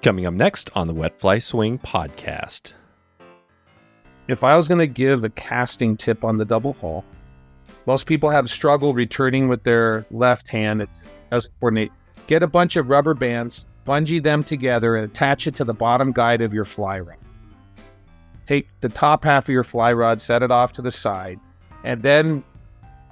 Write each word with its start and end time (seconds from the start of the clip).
Coming 0.00 0.26
up 0.26 0.34
next 0.34 0.70
on 0.76 0.86
the 0.86 0.94
Wet 0.94 1.18
Fly 1.20 1.40
Swing 1.40 1.76
podcast. 1.76 2.74
If 4.28 4.44
I 4.44 4.56
was 4.56 4.68
going 4.68 4.78
to 4.78 4.86
give 4.86 5.24
a 5.24 5.30
casting 5.30 5.96
tip 5.96 6.22
on 6.22 6.36
the 6.36 6.44
double 6.44 6.74
haul, 6.74 7.04
most 7.84 8.06
people 8.06 8.30
have 8.30 8.48
struggle 8.48 8.94
returning 8.94 9.48
with 9.48 9.64
their 9.64 10.06
left 10.12 10.48
hand 10.48 10.86
as 11.32 11.48
coordinate. 11.58 11.90
Get 12.28 12.44
a 12.44 12.46
bunch 12.46 12.76
of 12.76 12.88
rubber 12.88 13.12
bands, 13.12 13.66
bungee 13.84 14.22
them 14.22 14.44
together, 14.44 14.94
and 14.94 15.04
attach 15.04 15.48
it 15.48 15.56
to 15.56 15.64
the 15.64 15.74
bottom 15.74 16.12
guide 16.12 16.42
of 16.42 16.54
your 16.54 16.64
fly 16.64 17.00
rod. 17.00 17.16
Take 18.46 18.68
the 18.80 18.88
top 18.88 19.24
half 19.24 19.46
of 19.46 19.52
your 19.52 19.64
fly 19.64 19.92
rod, 19.92 20.20
set 20.20 20.44
it 20.44 20.52
off 20.52 20.72
to 20.74 20.82
the 20.82 20.92
side, 20.92 21.40
and 21.82 22.04
then 22.04 22.44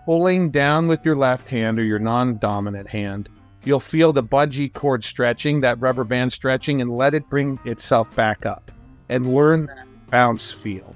pulling 0.04 0.50
down 0.50 0.86
with 0.86 1.04
your 1.04 1.16
left 1.16 1.48
hand 1.48 1.80
or 1.80 1.84
your 1.84 1.98
non 1.98 2.38
dominant 2.38 2.88
hand, 2.88 3.28
you'll 3.66 3.80
feel 3.80 4.12
the 4.12 4.22
bungee 4.22 4.72
cord 4.72 5.04
stretching, 5.04 5.60
that 5.60 5.80
rubber 5.80 6.04
band 6.04 6.32
stretching, 6.32 6.80
and 6.80 6.94
let 6.94 7.14
it 7.14 7.28
bring 7.28 7.58
itself 7.64 8.14
back 8.14 8.46
up 8.46 8.70
and 9.08 9.34
learn 9.34 9.66
that 9.66 9.86
bounce 10.10 10.52
feel. 10.52 10.94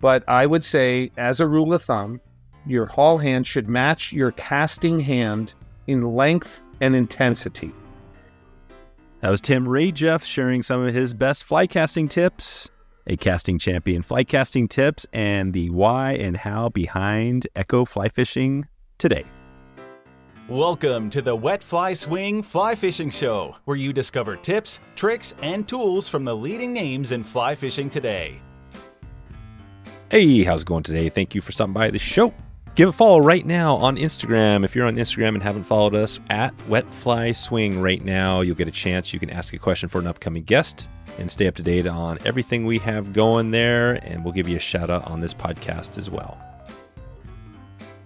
But 0.00 0.24
I 0.28 0.46
would 0.46 0.64
say, 0.64 1.10
as 1.18 1.40
a 1.40 1.46
rule 1.46 1.74
of 1.74 1.82
thumb, 1.82 2.20
your 2.66 2.86
haul 2.86 3.18
hand 3.18 3.46
should 3.46 3.68
match 3.68 4.12
your 4.12 4.32
casting 4.32 5.00
hand 5.00 5.52
in 5.86 6.14
length 6.14 6.62
and 6.80 6.94
intensity. 6.94 7.72
That 9.20 9.30
was 9.30 9.40
Tim 9.40 9.66
Rajeff 9.66 10.24
sharing 10.24 10.62
some 10.62 10.80
of 10.82 10.94
his 10.94 11.12
best 11.12 11.44
fly 11.44 11.66
casting 11.66 12.08
tips, 12.08 12.70
a 13.06 13.16
casting 13.16 13.58
champion 13.58 14.02
fly 14.02 14.24
casting 14.24 14.68
tips, 14.68 15.06
and 15.12 15.52
the 15.52 15.68
why 15.70 16.12
and 16.12 16.36
how 16.36 16.70
behind 16.70 17.46
Echo 17.54 17.84
fly 17.84 18.08
fishing 18.08 18.66
today. 18.98 19.24
Welcome 20.50 21.10
to 21.10 21.22
the 21.22 21.36
Wet 21.36 21.62
Fly 21.62 21.94
Swing 21.94 22.42
Fly 22.42 22.74
Fishing 22.74 23.08
Show, 23.10 23.54
where 23.66 23.76
you 23.76 23.92
discover 23.92 24.34
tips, 24.34 24.80
tricks, 24.96 25.32
and 25.42 25.68
tools 25.68 26.08
from 26.08 26.24
the 26.24 26.34
leading 26.34 26.72
names 26.72 27.12
in 27.12 27.22
fly 27.22 27.54
fishing 27.54 27.88
today. 27.88 28.40
Hey, 30.10 30.42
how's 30.42 30.62
it 30.62 30.66
going 30.66 30.82
today? 30.82 31.08
Thank 31.08 31.36
you 31.36 31.40
for 31.40 31.52
stopping 31.52 31.72
by 31.72 31.92
the 31.92 32.00
show. 32.00 32.34
Give 32.74 32.88
a 32.88 32.92
follow 32.92 33.20
right 33.20 33.46
now 33.46 33.76
on 33.76 33.96
Instagram. 33.96 34.64
If 34.64 34.74
you're 34.74 34.88
on 34.88 34.96
Instagram 34.96 35.34
and 35.34 35.42
haven't 35.44 35.62
followed 35.62 35.94
us 35.94 36.18
at 36.30 36.52
Wet 36.66 36.90
Fly 36.90 37.30
Swing 37.30 37.80
right 37.80 38.04
now, 38.04 38.40
you'll 38.40 38.56
get 38.56 38.66
a 38.66 38.72
chance. 38.72 39.12
You 39.12 39.20
can 39.20 39.30
ask 39.30 39.54
a 39.54 39.58
question 39.58 39.88
for 39.88 40.00
an 40.00 40.08
upcoming 40.08 40.42
guest 40.42 40.88
and 41.20 41.30
stay 41.30 41.46
up 41.46 41.54
to 41.54 41.62
date 41.62 41.86
on 41.86 42.18
everything 42.24 42.66
we 42.66 42.78
have 42.78 43.12
going 43.12 43.52
there. 43.52 44.04
And 44.04 44.24
we'll 44.24 44.34
give 44.34 44.48
you 44.48 44.56
a 44.56 44.60
shout 44.60 44.90
out 44.90 45.06
on 45.06 45.20
this 45.20 45.32
podcast 45.32 45.96
as 45.96 46.10
well. 46.10 46.49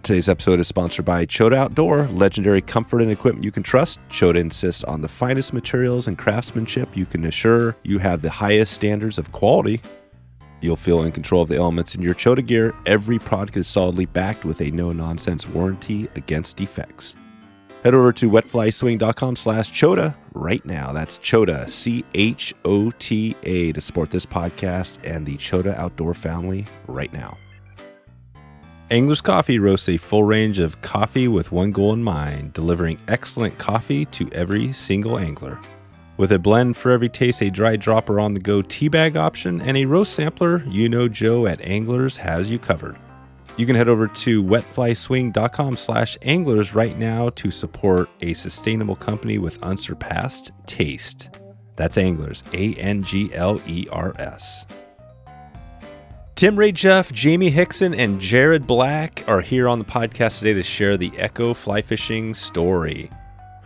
Today's 0.04 0.28
episode 0.28 0.60
is 0.60 0.68
sponsored 0.68 1.04
by 1.04 1.24
Chota 1.24 1.56
Outdoor, 1.56 2.06
legendary 2.08 2.60
comfort 2.60 3.00
and 3.00 3.10
equipment 3.10 3.42
you 3.42 3.50
can 3.50 3.62
trust. 3.62 3.98
Chota 4.10 4.38
insists 4.38 4.84
on 4.84 5.00
the 5.00 5.08
finest 5.08 5.52
materials 5.52 6.06
and 6.06 6.16
craftsmanship. 6.16 6.94
You 6.94 7.06
can 7.06 7.24
assure 7.24 7.74
you 7.82 7.98
have 7.98 8.22
the 8.22 8.30
highest 8.30 8.74
standards 8.74 9.18
of 9.18 9.32
quality 9.32 9.80
You'll 10.64 10.76
feel 10.76 11.02
in 11.02 11.12
control 11.12 11.42
of 11.42 11.50
the 11.50 11.56
elements 11.56 11.94
in 11.94 12.00
your 12.00 12.14
Chota 12.14 12.40
gear. 12.40 12.74
Every 12.86 13.18
product 13.18 13.58
is 13.58 13.68
solidly 13.68 14.06
backed 14.06 14.46
with 14.46 14.62
a 14.62 14.70
no-nonsense 14.70 15.46
warranty 15.46 16.08
against 16.16 16.56
defects. 16.56 17.16
Head 17.82 17.92
over 17.92 18.14
to 18.14 18.30
wetflyswing.com 18.30 19.36
slash 19.36 19.70
Chota 19.72 20.14
right 20.32 20.64
now. 20.64 20.94
That's 20.94 21.18
Chota, 21.18 21.68
C-H-O-T-A, 21.68 22.12
to 23.72 23.80
support 23.82 24.08
this 24.08 24.24
podcast 24.24 24.96
and 25.04 25.26
the 25.26 25.36
Chota 25.36 25.78
Outdoor 25.78 26.14
family 26.14 26.64
right 26.86 27.12
now. 27.12 27.36
Angler's 28.90 29.22
Coffee 29.22 29.58
roasts 29.58 29.88
a 29.88 29.96
full 29.96 30.24
range 30.24 30.58
of 30.58 30.80
coffee 30.82 31.26
with 31.26 31.50
one 31.50 31.72
goal 31.72 31.94
in 31.94 32.02
mind, 32.02 32.52
delivering 32.52 33.00
excellent 33.08 33.56
coffee 33.58 34.04
to 34.06 34.28
every 34.32 34.74
single 34.74 35.18
angler. 35.18 35.58
With 36.18 36.32
a 36.32 36.38
blend 36.38 36.76
for 36.76 36.90
every 36.90 37.08
taste, 37.08 37.42
a 37.42 37.50
dry 37.50 37.76
dropper 37.76 38.20
on 38.20 38.34
the 38.34 38.40
go 38.40 38.60
tea 38.60 38.88
bag 38.88 39.16
option, 39.16 39.62
and 39.62 39.78
a 39.78 39.86
roast 39.86 40.12
sampler, 40.12 40.62
you 40.66 40.90
know 40.90 41.08
Joe 41.08 41.46
at 41.46 41.62
Anglers 41.62 42.18
has 42.18 42.50
you 42.50 42.58
covered. 42.58 42.96
You 43.56 43.64
can 43.64 43.74
head 43.74 43.88
over 43.88 44.06
to 44.06 44.44
wetflyswing.com 44.44 45.76
slash 45.76 46.18
anglers 46.20 46.74
right 46.74 46.98
now 46.98 47.30
to 47.30 47.50
support 47.50 48.10
a 48.20 48.34
sustainable 48.34 48.96
company 48.96 49.38
with 49.38 49.62
unsurpassed 49.62 50.52
taste. 50.66 51.30
That's 51.76 51.96
Anglers, 51.96 52.44
A 52.52 52.74
N 52.74 53.02
G 53.02 53.32
L 53.32 53.60
E 53.66 53.86
R 53.90 54.14
S. 54.18 54.66
Tim 56.36 56.56
Rajeff, 56.56 57.12
Jamie 57.12 57.52
Hixson, 57.52 57.96
and 57.96 58.20
Jarrod 58.20 58.66
Black 58.66 59.22
are 59.28 59.40
here 59.40 59.68
on 59.68 59.78
the 59.78 59.84
podcast 59.84 60.40
today 60.40 60.52
to 60.54 60.64
share 60.64 60.96
the 60.96 61.12
Echo 61.16 61.54
fly 61.54 61.80
fishing 61.80 62.34
story. 62.34 63.08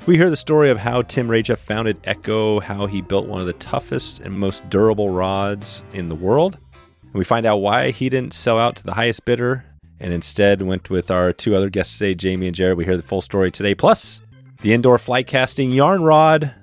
We 0.04 0.18
hear 0.18 0.28
the 0.28 0.36
story 0.36 0.68
of 0.68 0.76
how 0.76 1.00
Tim 1.00 1.28
Rajeff 1.28 1.56
founded 1.56 1.98
Echo, 2.04 2.60
how 2.60 2.84
he 2.84 3.00
built 3.00 3.26
one 3.26 3.40
of 3.40 3.46
the 3.46 3.54
toughest 3.54 4.20
and 4.20 4.38
most 4.38 4.68
durable 4.68 5.08
rods 5.08 5.82
in 5.94 6.10
the 6.10 6.14
world. 6.14 6.58
And 7.04 7.14
we 7.14 7.24
find 7.24 7.46
out 7.46 7.56
why 7.56 7.90
he 7.90 8.10
didn't 8.10 8.34
sell 8.34 8.58
out 8.58 8.76
to 8.76 8.84
the 8.84 8.92
highest 8.92 9.24
bidder 9.24 9.64
and 9.98 10.12
instead 10.12 10.60
went 10.60 10.90
with 10.90 11.10
our 11.10 11.32
two 11.32 11.56
other 11.56 11.70
guests 11.70 11.96
today, 11.96 12.14
Jamie 12.14 12.48
and 12.48 12.56
Jarrod. 12.56 12.76
We 12.76 12.84
hear 12.84 12.98
the 12.98 13.02
full 13.02 13.22
story 13.22 13.50
today. 13.50 13.74
Plus, 13.74 14.20
the 14.60 14.74
indoor 14.74 14.98
fly 14.98 15.22
casting 15.22 15.70
yarn 15.70 16.02
rod. 16.02 16.54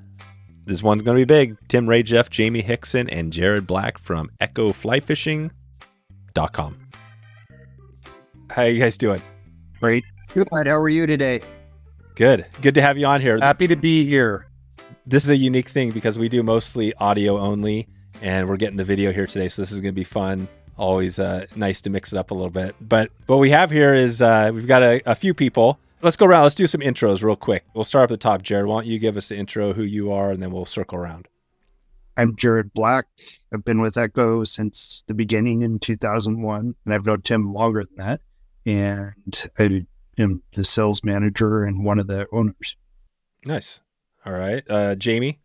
This 0.66 0.83
one's 0.83 1.01
going 1.01 1.17
to 1.17 1.22
be 1.22 1.25
big. 1.25 1.57
Tim 1.67 1.87
Rajeff, 1.87 2.29
Jamie 2.29 2.61
Hixson, 2.61 3.09
and 3.11 3.33
Jarrod 3.33 3.66
Black 3.66 3.97
from 3.97 4.29
EchoFlyFishing.com. 6.35 6.78
How 8.50 8.63
you 8.63 8.79
guys 8.79 8.97
doing? 8.97 9.22
Great. 9.79 10.03
Good. 10.34 10.47
How 10.51 10.78
are 10.78 10.90
you 10.90 11.06
today? 11.06 11.41
Good. 12.16 12.46
Good 12.62 12.75
to 12.75 12.81
have 12.81 12.97
you 12.97 13.06
on 13.06 13.22
here. 13.22 13.38
Happy 13.40 13.68
to 13.68 13.75
be 13.75 14.06
here. 14.06 14.47
This 15.06 15.23
is 15.23 15.29
a 15.29 15.35
unique 15.35 15.69
thing 15.69 15.91
because 15.91 16.18
we 16.18 16.29
do 16.29 16.41
mostly 16.44 16.94
audio 16.96 17.38
only, 17.38 17.88
and 18.22 18.47
we're 18.50 18.57
getting 18.57 18.78
the 18.78 18.84
video 18.84 19.12
here 19.12 19.28
today. 19.28 19.47
So 19.47 19.62
this 19.62 19.72
is 19.72 19.81
going 19.81 19.94
to 19.94 19.96
be 19.96 20.03
fun. 20.03 20.47
Always 20.78 21.19
uh, 21.19 21.46
nice 21.56 21.81
to 21.81 21.90
mix 21.90 22.12
it 22.12 22.18
up 22.18 22.31
a 22.31 22.34
little 22.34 22.50
bit. 22.50 22.75
But 22.81 23.09
what 23.28 23.38
we 23.38 23.50
have 23.52 23.72
here 23.72 23.94
is 23.94 24.22
uh, 24.22 24.52
we've 24.53 24.67
got 24.67 24.84
a, 24.84 25.02
a 25.06 25.16
few 25.16 25.34
people. 25.34 25.79
Let's 26.02 26.17
go 26.17 26.25
around. 26.25 26.44
Let's 26.44 26.56
do 26.56 26.67
some 26.67 26.81
intros 26.81 27.23
real 27.23 27.35
quick. 27.35 27.66
We'll 27.73 27.85
start 27.85 28.06
up 28.06 28.12
at 28.12 28.19
the 28.19 28.23
top. 28.23 28.41
Jarrod, 28.41 28.67
why 28.67 28.81
don't 28.81 28.88
you 28.88 29.00
give 29.00 29.16
us 29.17 29.29
the 29.29 29.38
intro, 29.38 29.73
who 29.73 29.84
you 29.84 30.12
are, 30.12 30.31
and 30.31 30.41
then 30.41 30.52
we'll 30.52 30.66
circle 30.66 30.97
around. 30.97 31.28
I'm 32.18 32.36
Jarrod 32.36 32.72
Black. 32.74 33.06
I've 33.53 33.66
been 33.66 33.81
with 33.81 33.98
Echo 33.98 34.44
since 34.44 35.03
the 35.08 35.14
beginning 35.14 35.62
in 35.62 35.80
2001, 35.80 36.76
and 36.86 36.94
I've 36.94 37.06
known 37.06 37.22
Tim 37.22 37.53
longer 37.53 37.84
than 37.84 37.98
that. 37.98 38.22
And 38.66 39.50
I 39.59 39.86
am 40.18 40.42
the 40.53 40.64
sales 40.64 41.03
manager 41.03 41.64
and 41.64 41.84
one 41.84 42.00
of 42.00 42.08
the 42.08 42.28
owners. 42.31 42.78
Nice. 43.46 43.81
All 44.26 44.34
right. 44.34 44.64
Uh, 44.70 44.96
Jamie? 44.96 45.40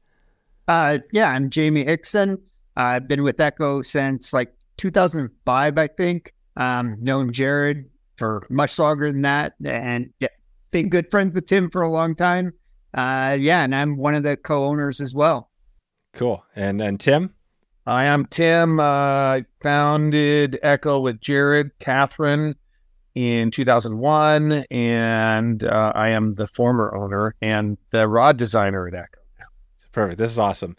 Uh, 0.68 0.98
yeah, 1.12 1.30
I'm 1.30 1.50
Jamie 1.50 1.84
Hixson. 1.84 2.38
I've 2.76 3.08
been 3.08 3.24
with 3.24 3.40
Echo 3.40 3.82
since 3.82 4.32
like 4.32 4.54
2005, 4.78 5.78
I 5.78 5.86
think. 5.88 6.32
Um, 6.56 6.96
known 7.00 7.32
Jarrod 7.32 7.84
for 8.16 8.46
much 8.50 8.78
longer 8.78 9.10
than 9.10 9.22
that, 9.22 9.54
and 9.64 10.12
yeah, 10.20 10.28
been 10.70 10.88
good 10.88 11.10
friends 11.10 11.34
with 11.34 11.46
Tim 11.46 11.70
for 11.70 11.82
a 11.82 11.90
long 11.90 12.14
time. 12.14 12.52
Uh, 12.92 13.36
yeah, 13.40 13.62
and 13.62 13.74
I'm 13.74 13.96
one 13.96 14.14
of 14.14 14.24
the 14.24 14.36
co-owners 14.36 15.00
as 15.00 15.14
well. 15.14 15.49
Cool. 16.12 16.44
And 16.54 16.80
and 16.80 16.98
Tim? 16.98 17.34
I 17.86 18.04
am 18.04 18.26
Tim. 18.26 18.78
Uh, 18.78 18.82
I 18.84 19.44
founded 19.60 20.58
Echo 20.62 21.00
with 21.00 21.20
Jarrod, 21.20 21.70
Catherine, 21.78 22.56
in 23.14 23.50
2001, 23.50 24.64
and 24.70 25.64
uh, 25.64 25.92
I 25.94 26.10
am 26.10 26.34
the 26.34 26.46
former 26.46 26.94
owner 26.94 27.34
and 27.40 27.78
the 27.90 28.06
rod 28.06 28.36
designer 28.36 28.86
at 28.86 28.94
Echo. 28.94 29.20
Perfect. 29.92 30.18
This 30.18 30.30
is 30.30 30.38
awesome. 30.38 30.76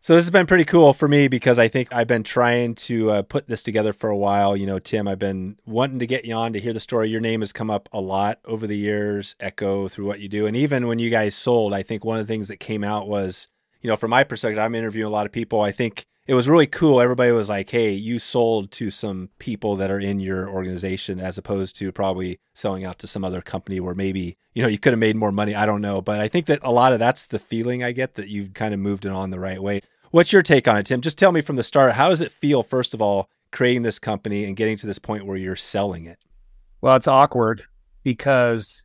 So 0.00 0.14
this 0.14 0.24
has 0.24 0.30
been 0.30 0.46
pretty 0.46 0.64
cool 0.64 0.94
for 0.94 1.08
me 1.08 1.28
because 1.28 1.58
I 1.58 1.68
think 1.68 1.92
I've 1.92 2.06
been 2.06 2.22
trying 2.22 2.76
to 2.76 3.10
uh, 3.10 3.22
put 3.22 3.46
this 3.48 3.62
together 3.62 3.92
for 3.92 4.08
a 4.08 4.16
while. 4.16 4.56
You 4.56 4.64
know, 4.64 4.78
Tim, 4.78 5.06
I've 5.06 5.18
been 5.18 5.58
wanting 5.66 5.98
to 5.98 6.06
get 6.06 6.24
you 6.24 6.34
on 6.34 6.52
to 6.54 6.60
hear 6.60 6.72
the 6.72 6.80
story. 6.80 7.10
Your 7.10 7.20
name 7.20 7.40
has 7.40 7.52
come 7.52 7.68
up 7.68 7.88
a 7.92 8.00
lot 8.00 8.38
over 8.44 8.66
the 8.66 8.76
years, 8.76 9.36
Echo, 9.40 9.88
through 9.88 10.06
what 10.06 10.20
you 10.20 10.28
do, 10.28 10.46
and 10.46 10.56
even 10.56 10.86
when 10.86 10.98
you 10.98 11.10
guys 11.10 11.34
sold, 11.34 11.74
I 11.74 11.82
think 11.82 12.04
one 12.04 12.18
of 12.18 12.26
the 12.26 12.32
things 12.32 12.48
that 12.48 12.58
came 12.58 12.84
out 12.84 13.08
was, 13.08 13.48
you 13.80 13.88
know, 13.88 13.96
from 13.96 14.10
my 14.10 14.24
perspective, 14.24 14.58
I'm 14.58 14.74
interviewing 14.74 15.06
a 15.06 15.12
lot 15.12 15.26
of 15.26 15.32
people. 15.32 15.60
I 15.60 15.72
think 15.72 16.04
it 16.26 16.34
was 16.34 16.48
really 16.48 16.66
cool. 16.66 17.00
Everybody 17.00 17.32
was 17.32 17.48
like, 17.48 17.70
"Hey, 17.70 17.92
you 17.92 18.18
sold 18.18 18.70
to 18.72 18.90
some 18.90 19.30
people 19.38 19.76
that 19.76 19.90
are 19.90 20.00
in 20.00 20.20
your 20.20 20.48
organization, 20.48 21.20
as 21.20 21.38
opposed 21.38 21.76
to 21.76 21.90
probably 21.90 22.38
selling 22.54 22.84
out 22.84 22.98
to 22.98 23.06
some 23.06 23.24
other 23.24 23.40
company 23.40 23.80
where 23.80 23.94
maybe 23.94 24.36
you 24.52 24.62
know 24.62 24.68
you 24.68 24.78
could 24.78 24.92
have 24.92 25.00
made 25.00 25.16
more 25.16 25.32
money. 25.32 25.54
I 25.54 25.64
don't 25.64 25.80
know, 25.80 26.02
but 26.02 26.20
I 26.20 26.28
think 26.28 26.46
that 26.46 26.60
a 26.62 26.72
lot 26.72 26.92
of 26.92 26.98
that's 26.98 27.26
the 27.26 27.38
feeling 27.38 27.82
I 27.82 27.92
get 27.92 28.14
that 28.14 28.28
you've 28.28 28.52
kind 28.52 28.74
of 28.74 28.80
moved 28.80 29.06
it 29.06 29.12
on 29.12 29.30
the 29.30 29.40
right 29.40 29.62
way. 29.62 29.80
What's 30.10 30.32
your 30.32 30.42
take 30.42 30.66
on 30.68 30.76
it, 30.76 30.86
Tim? 30.86 31.00
Just 31.00 31.18
tell 31.18 31.32
me 31.32 31.40
from 31.40 31.56
the 31.56 31.62
start. 31.62 31.92
How 31.92 32.08
does 32.08 32.20
it 32.20 32.32
feel, 32.32 32.62
first 32.62 32.94
of 32.94 33.02
all, 33.02 33.28
creating 33.52 33.82
this 33.82 33.98
company 33.98 34.44
and 34.44 34.56
getting 34.56 34.76
to 34.78 34.86
this 34.86 34.98
point 34.98 35.26
where 35.26 35.36
you're 35.36 35.56
selling 35.56 36.04
it? 36.04 36.18
Well, 36.80 36.96
it's 36.96 37.08
awkward 37.08 37.64
because 38.02 38.82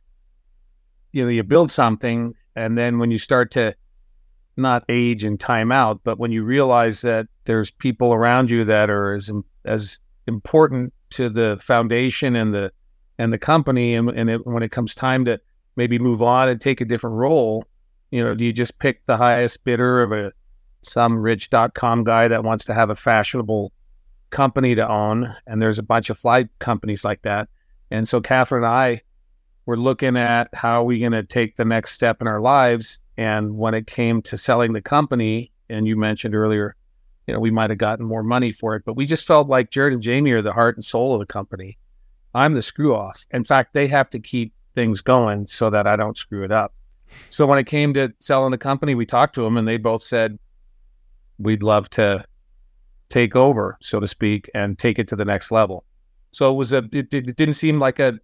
you 1.12 1.22
know 1.22 1.30
you 1.30 1.42
build 1.42 1.70
something, 1.70 2.34
and 2.56 2.78
then 2.78 2.98
when 2.98 3.10
you 3.10 3.18
start 3.18 3.50
to 3.52 3.74
not 4.56 4.84
age 4.88 5.24
and 5.24 5.38
time 5.38 5.72
out, 5.72 6.00
but 6.04 6.18
when 6.18 6.32
you 6.32 6.44
realize 6.44 7.00
that 7.02 7.26
there's 7.44 7.70
people 7.70 8.12
around 8.12 8.50
you 8.50 8.64
that 8.64 8.90
are 8.90 9.14
as 9.14 9.32
as 9.64 9.98
important 10.26 10.92
to 11.10 11.28
the 11.28 11.58
foundation 11.60 12.36
and 12.36 12.54
the 12.54 12.72
and 13.18 13.32
the 13.32 13.38
company, 13.38 13.94
and, 13.94 14.10
and 14.10 14.30
it, 14.30 14.46
when 14.46 14.62
it 14.62 14.70
comes 14.70 14.94
time 14.94 15.24
to 15.24 15.40
maybe 15.76 15.98
move 15.98 16.22
on 16.22 16.48
and 16.48 16.60
take 16.60 16.80
a 16.80 16.84
different 16.84 17.16
role, 17.16 17.64
you 18.10 18.22
know, 18.22 18.34
do 18.34 18.44
you 18.44 18.52
just 18.52 18.78
pick 18.78 19.04
the 19.06 19.16
highest 19.16 19.64
bidder 19.64 20.02
of 20.02 20.12
a 20.12 20.32
some 20.82 21.16
rich 21.16 21.50
dot 21.50 21.74
com 21.74 22.04
guy 22.04 22.28
that 22.28 22.44
wants 22.44 22.66
to 22.66 22.74
have 22.74 22.90
a 22.90 22.94
fashionable 22.94 23.72
company 24.30 24.74
to 24.74 24.88
own. 24.88 25.34
And 25.46 25.62
there's 25.62 25.78
a 25.78 25.82
bunch 25.82 26.10
of 26.10 26.18
fly 26.18 26.48
companies 26.58 27.04
like 27.04 27.22
that. 27.22 27.48
And 27.90 28.08
so 28.08 28.20
Catherine 28.20 28.64
and 28.64 28.72
I 28.72 29.02
were 29.64 29.78
looking 29.78 30.16
at 30.16 30.48
how 30.52 30.82
are 30.82 30.84
we 30.84 30.98
going 30.98 31.12
to 31.12 31.22
take 31.22 31.56
the 31.56 31.64
next 31.64 31.92
step 31.92 32.20
in 32.20 32.26
our 32.26 32.40
lives. 32.40 33.00
And 33.16 33.56
when 33.56 33.74
it 33.74 33.86
came 33.86 34.22
to 34.22 34.36
selling 34.36 34.72
the 34.72 34.82
company, 34.82 35.52
and 35.68 35.86
you 35.86 35.96
mentioned 35.96 36.34
earlier, 36.34 36.76
you 37.26 37.34
know, 37.34 37.40
we 37.40 37.50
might 37.50 37.70
have 37.70 37.78
gotten 37.78 38.04
more 38.04 38.22
money 38.22 38.52
for 38.52 38.76
it, 38.76 38.82
but 38.84 38.96
we 38.96 39.06
just 39.06 39.26
felt 39.26 39.48
like 39.48 39.70
Jarrod 39.70 39.94
and 39.94 40.02
Jamie 40.02 40.32
are 40.32 40.42
the 40.42 40.52
heart 40.52 40.76
and 40.76 40.84
soul 40.84 41.14
of 41.14 41.20
the 41.20 41.26
company. 41.26 41.78
I'm 42.34 42.54
the 42.54 42.62
screw 42.62 42.94
off. 42.94 43.24
In 43.30 43.44
fact, 43.44 43.72
they 43.72 43.86
have 43.86 44.10
to 44.10 44.18
keep 44.18 44.52
things 44.74 45.00
going 45.00 45.46
so 45.46 45.70
that 45.70 45.86
I 45.86 45.96
don't 45.96 46.18
screw 46.18 46.44
it 46.44 46.52
up. 46.52 46.74
So 47.30 47.46
when 47.46 47.58
it 47.58 47.64
came 47.64 47.94
to 47.94 48.12
selling 48.18 48.50
the 48.50 48.58
company, 48.58 48.94
we 48.94 49.06
talked 49.06 49.34
to 49.36 49.42
them 49.42 49.56
and 49.56 49.66
they 49.66 49.76
both 49.76 50.02
said, 50.02 50.38
we'd 51.38 51.62
love 51.62 51.88
to 51.90 52.24
take 53.08 53.36
over, 53.36 53.78
so 53.80 54.00
to 54.00 54.06
speak, 54.06 54.50
and 54.54 54.78
take 54.78 54.98
it 54.98 55.08
to 55.08 55.16
the 55.16 55.24
next 55.24 55.50
level. 55.50 55.84
So 56.32 56.50
it 56.50 56.54
was 56.54 56.72
a, 56.72 56.78
it, 56.92 57.14
it 57.14 57.36
didn't 57.36 57.54
seem 57.54 57.78
like 57.78 58.00
a, 58.00 58.18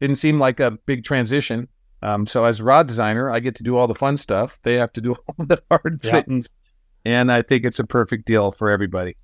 didn't 0.00 0.16
seem 0.16 0.38
like 0.38 0.60
a 0.60 0.70
big 0.70 1.02
transition. 1.04 1.66
Um, 2.02 2.26
so 2.26 2.44
as 2.44 2.60
a 2.60 2.64
rod 2.64 2.86
designer, 2.86 3.30
I 3.30 3.40
get 3.40 3.54
to 3.56 3.62
do 3.62 3.76
all 3.76 3.86
the 3.86 3.94
fun 3.94 4.16
stuff. 4.16 4.58
They 4.62 4.74
have 4.74 4.92
to 4.94 5.00
do 5.00 5.12
all 5.26 5.44
the 5.44 5.62
hard 5.70 6.00
Yeah. 6.02 6.12
fittings. 6.12 6.48
And 7.04 7.32
I 7.32 7.42
think 7.42 7.64
it's 7.64 7.78
a 7.78 7.86
perfect 7.86 8.26
deal 8.26 8.50
for 8.50 8.70
everybody. 8.70 9.16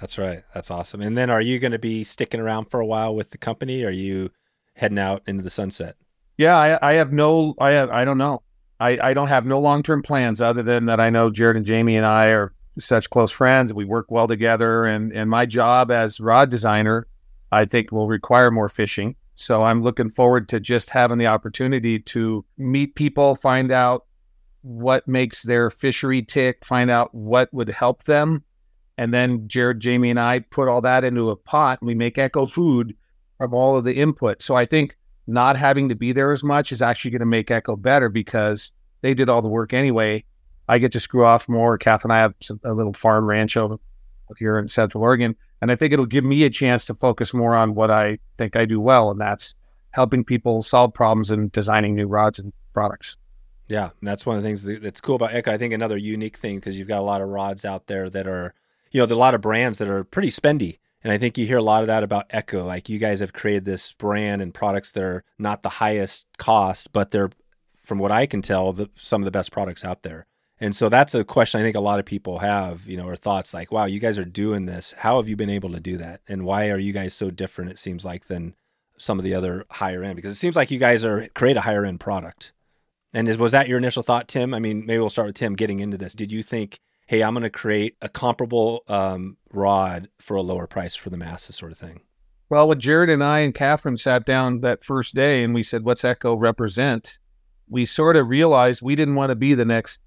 That's 0.00 0.18
right. 0.18 0.42
That's 0.54 0.70
awesome. 0.70 1.00
And 1.00 1.16
then 1.16 1.30
are 1.30 1.40
you 1.40 1.58
going 1.58 1.72
to 1.72 1.78
be 1.78 2.04
sticking 2.04 2.40
around 2.40 2.66
for 2.66 2.80
a 2.80 2.86
while 2.86 3.14
with 3.14 3.30
the 3.30 3.38
company? 3.38 3.82
Or 3.82 3.88
are 3.88 3.90
you 3.90 4.30
heading 4.74 4.98
out 4.98 5.22
into 5.26 5.42
the 5.42 5.50
sunset? 5.50 5.96
Yeah, 6.38 6.56
I, 6.56 6.90
I 6.90 6.94
have 6.94 7.12
no, 7.12 7.54
I 7.60 7.70
have, 7.72 7.90
I 7.90 8.04
don't 8.04 8.18
know. 8.18 8.42
I, 8.80 8.98
I 9.00 9.14
don't 9.14 9.28
have 9.28 9.46
no 9.46 9.60
long 9.60 9.82
term 9.82 10.02
plans 10.02 10.40
other 10.40 10.62
than 10.62 10.86
that 10.86 10.98
I 10.98 11.10
know 11.10 11.30
Jarrod 11.30 11.56
and 11.56 11.64
Jamie 11.66 11.96
and 11.96 12.06
I 12.06 12.28
are 12.28 12.52
such 12.78 13.10
close 13.10 13.30
friends. 13.30 13.72
We 13.72 13.84
work 13.84 14.10
well 14.10 14.26
together, 14.26 14.86
and 14.86 15.12
and 15.12 15.30
my 15.30 15.46
job 15.46 15.92
as 15.92 16.18
rod 16.18 16.50
designer, 16.50 17.06
I 17.52 17.64
think, 17.64 17.92
will 17.92 18.08
require 18.08 18.50
more 18.50 18.68
fishing. 18.68 19.14
So 19.34 19.62
I'm 19.62 19.82
looking 19.82 20.08
forward 20.08 20.48
to 20.50 20.60
just 20.60 20.90
having 20.90 21.18
the 21.18 21.26
opportunity 21.26 21.98
to 21.98 22.44
meet 22.58 22.94
people, 22.94 23.34
find 23.34 23.72
out 23.72 24.06
what 24.62 25.08
makes 25.08 25.42
their 25.42 25.70
fishery 25.70 26.22
tick, 26.22 26.64
find 26.64 26.90
out 26.90 27.14
what 27.14 27.52
would 27.52 27.68
help 27.68 28.04
them, 28.04 28.44
and 28.96 29.12
then 29.12 29.48
Jarrod, 29.48 29.78
Jamie, 29.78 30.10
and 30.10 30.20
I 30.20 30.40
put 30.40 30.68
all 30.68 30.82
that 30.82 31.02
into 31.02 31.30
a 31.30 31.36
pot. 31.36 31.80
And 31.80 31.88
we 31.88 31.94
make 31.94 32.18
eco 32.18 32.46
food 32.46 32.94
from 33.38 33.54
all 33.54 33.76
of 33.76 33.84
the 33.84 33.94
input. 33.94 34.42
So 34.42 34.54
I 34.54 34.64
think 34.64 34.96
not 35.26 35.56
having 35.56 35.88
to 35.88 35.94
be 35.94 36.12
there 36.12 36.32
as 36.32 36.44
much 36.44 36.72
is 36.72 36.82
actually 36.82 37.12
going 37.12 37.20
to 37.20 37.26
make 37.26 37.50
Echo 37.50 37.76
better 37.76 38.08
because 38.08 38.72
they 39.00 39.14
did 39.14 39.28
all 39.28 39.42
the 39.42 39.48
work 39.48 39.72
anyway. 39.72 40.24
I 40.68 40.78
get 40.78 40.92
to 40.92 41.00
screw 41.00 41.24
off 41.24 41.48
more. 41.48 41.78
Kath 41.78 42.04
and 42.04 42.12
I 42.12 42.18
have 42.18 42.34
a 42.64 42.72
little 42.72 42.92
farm 42.92 43.26
ranch 43.26 43.56
over 43.56 43.78
here 44.38 44.58
in 44.58 44.68
Central 44.68 45.02
Oregon, 45.02 45.36
and 45.62 45.70
I 45.70 45.76
think 45.76 45.92
it'll 45.92 46.06
give 46.06 46.24
me 46.24 46.42
a 46.42 46.50
chance 46.50 46.84
to 46.86 46.94
focus 46.94 47.32
more 47.32 47.54
on 47.54 47.76
what 47.76 47.90
I 47.90 48.18
think 48.36 48.56
I 48.56 48.64
do 48.64 48.80
well, 48.80 49.12
and 49.12 49.20
that's 49.20 49.54
helping 49.92 50.24
people 50.24 50.60
solve 50.60 50.92
problems 50.92 51.30
and 51.30 51.52
designing 51.52 51.94
new 51.94 52.08
rods 52.08 52.40
and 52.40 52.52
products. 52.74 53.16
Yeah, 53.68 53.90
and 54.00 54.08
that's 54.08 54.26
one 54.26 54.36
of 54.36 54.42
the 54.42 54.48
things 54.48 54.64
that's 54.64 55.00
cool 55.00 55.14
about 55.14 55.32
Echo. 55.32 55.52
I 55.52 55.58
think 55.58 55.72
another 55.72 55.96
unique 55.96 56.36
thing 56.36 56.56
because 56.56 56.78
you've 56.78 56.88
got 56.88 56.98
a 56.98 57.02
lot 57.02 57.22
of 57.22 57.28
rods 57.28 57.64
out 57.64 57.86
there 57.86 58.10
that 58.10 58.26
are, 58.26 58.54
you 58.90 59.00
know, 59.00 59.06
there 59.06 59.14
are 59.14 59.16
a 59.16 59.20
lot 59.20 59.34
of 59.34 59.40
brands 59.40 59.78
that 59.78 59.88
are 59.88 60.02
pretty 60.02 60.30
spendy, 60.30 60.78
and 61.04 61.12
I 61.12 61.18
think 61.18 61.38
you 61.38 61.46
hear 61.46 61.58
a 61.58 61.62
lot 61.62 61.82
of 61.82 61.86
that 61.86 62.02
about 62.02 62.26
Echo. 62.30 62.64
Like 62.64 62.88
you 62.88 62.98
guys 62.98 63.20
have 63.20 63.32
created 63.32 63.64
this 63.64 63.92
brand 63.92 64.42
and 64.42 64.52
products 64.52 64.90
that 64.92 65.04
are 65.04 65.24
not 65.38 65.62
the 65.62 65.68
highest 65.68 66.26
cost, 66.38 66.92
but 66.92 67.12
they're, 67.12 67.30
from 67.84 68.00
what 68.00 68.10
I 68.10 68.26
can 68.26 68.42
tell, 68.42 68.72
the, 68.72 68.90
some 68.96 69.22
of 69.22 69.26
the 69.26 69.30
best 69.30 69.52
products 69.52 69.84
out 69.84 70.02
there. 70.02 70.26
And 70.62 70.76
so 70.76 70.88
that's 70.88 71.12
a 71.16 71.24
question 71.24 71.60
I 71.60 71.64
think 71.64 71.74
a 71.74 71.80
lot 71.80 71.98
of 71.98 72.06
people 72.06 72.38
have, 72.38 72.86
you 72.86 72.96
know, 72.96 73.08
or 73.08 73.16
thoughts 73.16 73.52
like, 73.52 73.72
"Wow, 73.72 73.86
you 73.86 73.98
guys 73.98 74.16
are 74.16 74.24
doing 74.24 74.66
this. 74.66 74.94
How 74.96 75.16
have 75.16 75.28
you 75.28 75.34
been 75.34 75.50
able 75.50 75.72
to 75.72 75.80
do 75.80 75.96
that? 75.96 76.20
And 76.28 76.44
why 76.44 76.70
are 76.70 76.78
you 76.78 76.92
guys 76.92 77.14
so 77.14 77.32
different?" 77.32 77.72
It 77.72 77.80
seems 77.80 78.04
like 78.04 78.28
than 78.28 78.54
some 78.96 79.18
of 79.18 79.24
the 79.24 79.34
other 79.34 79.64
higher 79.70 80.04
end 80.04 80.14
because 80.14 80.30
it 80.30 80.36
seems 80.36 80.54
like 80.54 80.70
you 80.70 80.78
guys 80.78 81.04
are 81.04 81.26
create 81.34 81.56
a 81.56 81.62
higher 81.62 81.84
end 81.84 81.98
product. 81.98 82.52
And 83.12 83.28
is, 83.28 83.38
was 83.38 83.50
that 83.50 83.66
your 83.66 83.76
initial 83.76 84.04
thought, 84.04 84.28
Tim? 84.28 84.54
I 84.54 84.60
mean, 84.60 84.86
maybe 84.86 85.00
we'll 85.00 85.10
start 85.10 85.26
with 85.26 85.34
Tim 85.34 85.54
getting 85.56 85.80
into 85.80 85.96
this. 85.96 86.14
Did 86.14 86.30
you 86.30 86.44
think, 86.44 86.78
hey, 87.08 87.24
I'm 87.24 87.34
going 87.34 87.42
to 87.42 87.50
create 87.50 87.96
a 88.00 88.08
comparable 88.08 88.84
um, 88.86 89.38
rod 89.52 90.10
for 90.20 90.36
a 90.36 90.42
lower 90.42 90.68
price 90.68 90.94
for 90.94 91.10
the 91.10 91.16
masses, 91.16 91.56
sort 91.56 91.72
of 91.72 91.78
thing? 91.78 92.02
Well, 92.50 92.68
when 92.68 92.80
Jarrod 92.80 93.12
and 93.12 93.24
I 93.24 93.40
and 93.40 93.52
Catherine 93.52 93.98
sat 93.98 94.26
down 94.26 94.60
that 94.60 94.84
first 94.84 95.16
day 95.16 95.42
and 95.42 95.54
we 95.54 95.64
said, 95.64 95.84
"What's 95.84 96.04
Echo 96.04 96.36
represent?" 96.36 97.18
We 97.68 97.84
sort 97.84 98.14
of 98.14 98.28
realized 98.28 98.80
we 98.80 98.94
didn't 98.94 99.16
want 99.16 99.30
to 99.30 99.34
be 99.34 99.54
the 99.54 99.64
next 99.64 100.00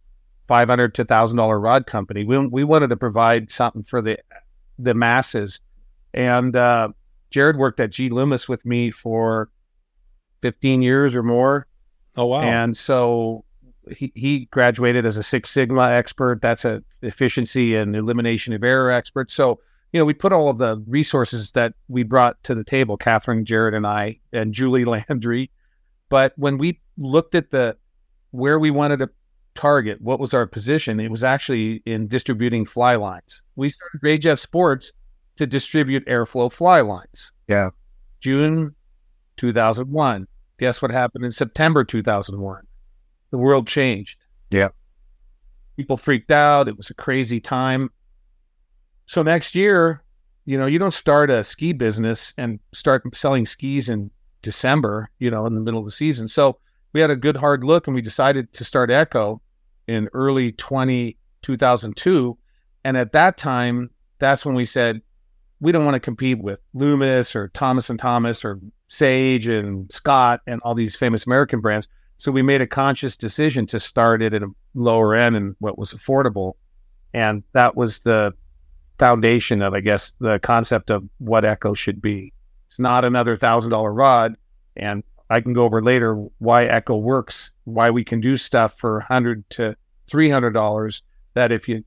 five 0.47 0.67
hundred 0.69 0.95
to 0.95 1.05
thousand 1.05 1.37
dollar 1.37 1.59
rod 1.59 1.85
company. 1.87 2.23
We 2.23 2.37
we 2.47 2.63
wanted 2.63 2.89
to 2.89 2.97
provide 2.97 3.51
something 3.51 3.83
for 3.83 4.01
the 4.01 4.17
the 4.79 4.93
masses. 4.93 5.59
And 6.13 6.55
uh, 6.55 6.89
Jarrod 7.31 7.57
worked 7.57 7.79
at 7.79 7.91
G 7.91 8.09
Loomis 8.09 8.47
with 8.47 8.65
me 8.65 8.91
for 8.91 9.49
fifteen 10.41 10.81
years 10.81 11.15
or 11.15 11.23
more, 11.23 11.67
Oh, 12.15 12.25
wow. 12.27 12.41
and 12.41 12.75
so 12.77 13.43
he, 13.95 14.11
he 14.15 14.45
graduated 14.45 15.05
as 15.05 15.17
a 15.17 15.23
Six 15.23 15.49
Sigma 15.49 15.91
expert. 15.91 16.41
That's 16.41 16.65
a 16.65 16.83
efficiency 17.01 17.75
and 17.75 17.95
elimination 17.95 18.53
of 18.53 18.63
error 18.63 18.89
expert. 18.91 19.29
So, 19.29 19.59
you 19.93 19.99
know, 19.99 20.05
we 20.05 20.13
put 20.13 20.31
all 20.33 20.49
of 20.49 20.57
the 20.57 20.83
resources 20.87 21.51
that 21.51 21.73
we 21.87 22.03
brought 22.03 22.41
to 22.43 22.55
the 22.55 22.63
table, 22.63 22.97
Catherine, 22.97 23.45
Jarrod, 23.45 23.75
and 23.75 23.85
I, 23.85 24.19
and 24.33 24.53
Julie 24.53 24.85
Landry. 25.09 25.51
But 26.09 26.33
when 26.37 26.57
we 26.57 26.79
looked 26.97 27.35
at 27.35 27.51
the 27.51 27.77
where 28.31 28.59
we 28.59 28.71
wanted 28.71 28.97
to 28.99 29.09
target, 29.55 30.01
what 30.01 30.19
was 30.19 30.33
our 30.33 30.45
position, 30.45 30.99
it 30.99 31.09
was 31.09 31.23
actually 31.23 31.81
in 31.85 32.07
distributing 32.07 32.65
fly 32.65 32.95
lines. 32.95 33.41
We 33.55 33.69
started 33.69 34.01
Rajeff 34.01 34.39
Sports 34.39 34.91
to 35.37 35.47
distribute 35.47 36.05
Airflo 36.05 36.51
fly 36.51 36.81
lines. 36.81 37.31
Yeah. 37.47 37.69
June 38.19 38.75
2001. 39.37 40.27
Guess 40.57 40.81
what 40.81 40.91
happened 40.91 41.25
in 41.25 41.31
September 41.31 41.83
2001? 41.83 42.63
The 43.31 43.37
world 43.37 43.67
changed. 43.67 44.23
Yeah. 44.51 44.69
People 45.75 45.97
freaked 45.97 46.31
out. 46.31 46.67
It 46.67 46.77
was 46.77 46.89
a 46.89 46.93
crazy 46.93 47.41
time. 47.41 47.89
So 49.07 49.21
next 49.21 49.55
year, 49.55 50.03
you 50.45 50.57
know, 50.57 50.65
you 50.65 50.79
don't 50.79 50.93
start 50.93 51.29
a 51.29 51.43
ski 51.43 51.73
business 51.73 52.33
and 52.37 52.59
start 52.73 53.03
selling 53.15 53.45
skis 53.45 53.89
in 53.89 54.09
December, 54.41 55.09
you 55.19 55.29
know, 55.29 55.45
in 55.45 55.55
the 55.55 55.61
middle 55.61 55.79
of 55.79 55.85
the 55.85 55.91
season. 55.91 56.27
So 56.27 56.59
we 56.93 57.01
had 57.01 57.09
a 57.09 57.15
good 57.15 57.35
hard 57.35 57.63
look 57.63 57.87
and 57.87 57.95
we 57.95 58.01
decided 58.01 58.53
to 58.53 58.63
start 58.63 58.89
Echo 58.89 59.41
in 59.87 60.09
early 60.13 60.51
20, 60.51 61.17
2002. 61.41 62.37
And 62.83 62.97
at 62.97 63.11
that 63.13 63.37
time, 63.37 63.89
that's 64.19 64.45
when 64.45 64.55
we 64.55 64.65
said, 64.65 65.01
we 65.59 65.71
don't 65.71 65.85
want 65.85 65.95
to 65.95 65.99
compete 65.99 66.39
with 66.41 66.59
Loomis 66.73 67.35
or 67.35 67.47
Thomas 67.49 67.89
and 67.89 67.97
Thomas 67.97 68.43
or 68.43 68.59
Sage 68.87 69.47
and 69.47 69.91
Scott 69.91 70.41
and 70.45 70.61
all 70.61 70.75
these 70.75 70.95
famous 70.95 71.25
American 71.25 71.61
brands. 71.61 71.87
So 72.17 72.31
we 72.31 72.41
made 72.41 72.61
a 72.61 72.67
conscious 72.67 73.17
decision 73.17 73.65
to 73.67 73.79
start 73.79 74.21
it 74.21 74.33
at 74.33 74.43
a 74.43 74.49
lower 74.73 75.15
end 75.15 75.35
and 75.35 75.55
what 75.59 75.77
was 75.77 75.93
affordable. 75.93 76.53
And 77.13 77.43
that 77.53 77.75
was 77.75 77.99
the 77.99 78.33
foundation 78.99 79.61
of, 79.61 79.73
I 79.73 79.79
guess, 79.79 80.13
the 80.19 80.39
concept 80.39 80.89
of 80.89 81.03
what 81.17 81.45
Echo 81.45 81.73
should 81.73 82.01
be. 82.01 82.33
It's 82.67 82.79
not 82.79 83.05
another 83.05 83.35
thousand 83.35 83.71
dollar 83.71 83.93
rod. 83.93 84.35
And 84.75 85.03
I 85.29 85.41
can 85.41 85.53
go 85.53 85.63
over 85.63 85.81
later 85.81 86.15
why 86.39 86.65
Echo 86.65 86.97
works, 86.97 87.51
why 87.63 87.89
we 87.89 88.03
can 88.03 88.21
do 88.21 88.37
stuff 88.37 88.77
for 88.77 88.99
hundred 89.01 89.49
to 89.51 89.75
three 90.07 90.29
hundred 90.29 90.51
dollars 90.51 91.01
that 91.33 91.51
if 91.51 91.67
you 91.67 91.83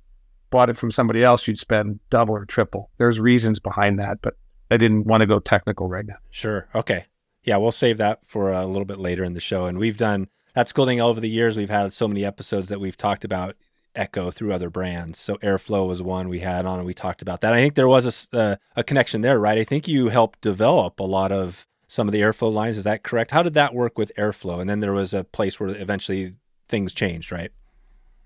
bought 0.50 0.70
it 0.70 0.76
from 0.76 0.90
somebody 0.90 1.22
else, 1.22 1.46
you'd 1.46 1.58
spend 1.58 2.00
double 2.10 2.34
or 2.34 2.44
triple. 2.44 2.90
There's 2.96 3.20
reasons 3.20 3.58
behind 3.58 3.98
that, 3.98 4.18
but 4.22 4.34
I 4.70 4.76
didn't 4.76 5.06
want 5.06 5.20
to 5.20 5.26
go 5.26 5.38
technical 5.38 5.88
right 5.88 6.06
now. 6.06 6.16
Sure. 6.30 6.68
Okay. 6.74 7.06
Yeah, 7.44 7.56
we'll 7.56 7.72
save 7.72 7.98
that 7.98 8.20
for 8.26 8.52
a 8.52 8.66
little 8.66 8.84
bit 8.84 8.98
later 8.98 9.24
in 9.24 9.34
the 9.34 9.40
show. 9.40 9.66
And 9.66 9.78
we've 9.78 9.96
done 9.96 10.28
that's 10.54 10.72
cool 10.72 10.86
thing 10.86 11.00
over 11.00 11.20
the 11.20 11.28
years. 11.28 11.56
We've 11.56 11.70
had 11.70 11.92
so 11.92 12.08
many 12.08 12.24
episodes 12.24 12.68
that 12.68 12.80
we've 12.80 12.96
talked 12.96 13.24
about 13.24 13.56
Echo 13.94 14.30
through 14.30 14.52
other 14.52 14.70
brands. 14.70 15.18
So 15.18 15.36
Airflo 15.36 15.86
was 15.86 16.02
one 16.02 16.28
we 16.28 16.40
had 16.40 16.66
on, 16.66 16.78
and 16.78 16.86
we 16.86 16.94
talked 16.94 17.22
about 17.22 17.40
that. 17.40 17.52
I 17.52 17.58
think 17.58 17.74
there 17.74 17.88
was 17.88 18.28
a 18.32 18.38
uh, 18.38 18.56
a 18.76 18.84
connection 18.84 19.20
there, 19.20 19.38
right? 19.38 19.58
I 19.58 19.64
think 19.64 19.88
you 19.88 20.08
helped 20.08 20.40
develop 20.40 21.00
a 21.00 21.04
lot 21.04 21.32
of 21.32 21.66
some 21.88 22.06
of 22.06 22.12
the 22.12 22.20
Airflo 22.20 22.52
lines. 22.52 22.78
Is 22.78 22.84
that 22.84 23.02
correct? 23.02 23.30
How 23.30 23.42
did 23.42 23.54
that 23.54 23.74
work 23.74 23.98
with 23.98 24.12
Airflo? 24.16 24.60
And 24.60 24.70
then 24.70 24.80
there 24.80 24.92
was 24.92 25.12
a 25.12 25.24
place 25.24 25.58
where 25.58 25.70
eventually 25.70 26.34
things 26.68 26.92
changed, 26.92 27.32
right? 27.32 27.50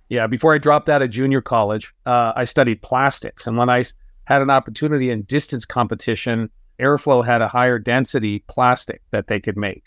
Yeah, 0.09 0.27
before 0.27 0.55
I 0.55 0.59
dropped 0.59 0.89
out 0.89 1.01
of 1.01 1.11
junior 1.11 1.41
college, 1.41 1.95
uh, 2.05 2.33
I 2.37 2.45
studied 2.45 2.83
plastics. 2.83 3.47
And 3.47 3.57
when 3.57 3.71
I 3.71 3.85
had 4.25 4.43
an 4.43 4.51
opportunity 4.51 5.11
in 5.11 5.23
distance 5.23 5.65
competition, 5.65 6.51
Airflo 6.79 7.25
had 7.25 7.41
a 7.41 7.49
higher 7.49 7.79
density 7.79 8.41
plastic 8.49 9.01
that 9.11 9.29
they 9.29 9.41
could 9.41 9.57
make. 9.57 9.85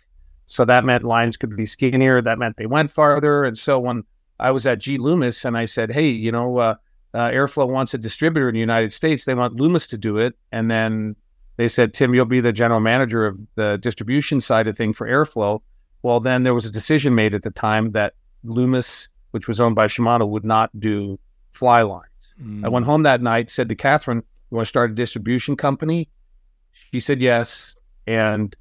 So 0.48 0.64
that 0.66 0.86
meant 0.86 1.04
lines 1.04 1.38
could 1.38 1.56
be 1.56 1.66
skinnier. 1.66 2.22
That 2.22 2.40
meant 2.40 2.58
they 2.58 2.66
went 2.66 2.92
farther. 2.92 3.44
And 3.44 3.58
so 3.58 3.80
when 3.80 4.04
I 4.40 4.52
was 4.52 4.66
at 4.66 4.80
G 4.80 4.98
Loomis 4.98 5.44
and 5.44 5.58
I 5.58 5.66
said, 5.66 5.92
hey, 5.92 6.08
you 6.10 6.32
know, 6.32 6.58
uh, 6.58 6.76
uh, 7.14 7.30
Airflo 7.30 7.68
wants 7.68 7.94
a 7.94 7.98
distributor 7.98 8.48
in 8.50 8.54
the 8.54 8.60
United 8.60 8.94
States. 8.94 9.26
They 9.26 9.34
want 9.34 9.56
Loomis 9.56 9.88
to 9.88 9.98
do 9.98 10.18
it. 10.18 10.36
And 10.52 10.72
then 10.72 11.16
they 11.58 11.68
said, 11.68 11.94
Tim, 11.94 12.14
you'll 12.14 12.26
be 12.26 12.42
the 12.42 12.52
general 12.52 12.80
manager 12.80 13.26
of 13.26 13.40
the 13.56 13.78
distribution 13.78 14.42
side 14.42 14.68
of 14.68 14.76
thing 14.76 14.94
for 14.94 15.08
Airflo. 15.08 15.62
Well, 16.02 16.20
then 16.20 16.44
there 16.44 16.54
was 16.54 16.66
a 16.66 16.72
decision 16.72 17.16
made 17.16 17.34
at 17.34 17.44
the 17.44 17.52
time 17.52 17.92
that 17.92 18.14
Loomis, 18.44 19.08
which 19.32 19.48
was 19.48 19.62
owned 19.62 19.76
by 19.76 19.88
Shimano, 19.88 20.28
would 20.28 20.46
not 20.46 20.70
do 20.80 21.18
fly 21.52 21.82
lines. 21.82 22.10
Mm. 22.42 22.66
I 22.66 22.70
went 22.70 22.86
home 22.86 23.04
that 23.04 23.22
night, 23.22 23.50
said 23.50 23.70
to 23.70 23.76
Catherine, 23.76 24.18
"You 24.52 24.56
want 24.56 24.66
to 24.66 24.70
start 24.70 24.92
a 24.92 24.94
distribution 24.94 25.56
company?" 25.56 26.10
She 26.74 27.00
said 27.00 27.22
yes, 27.22 27.78
and 28.06 28.56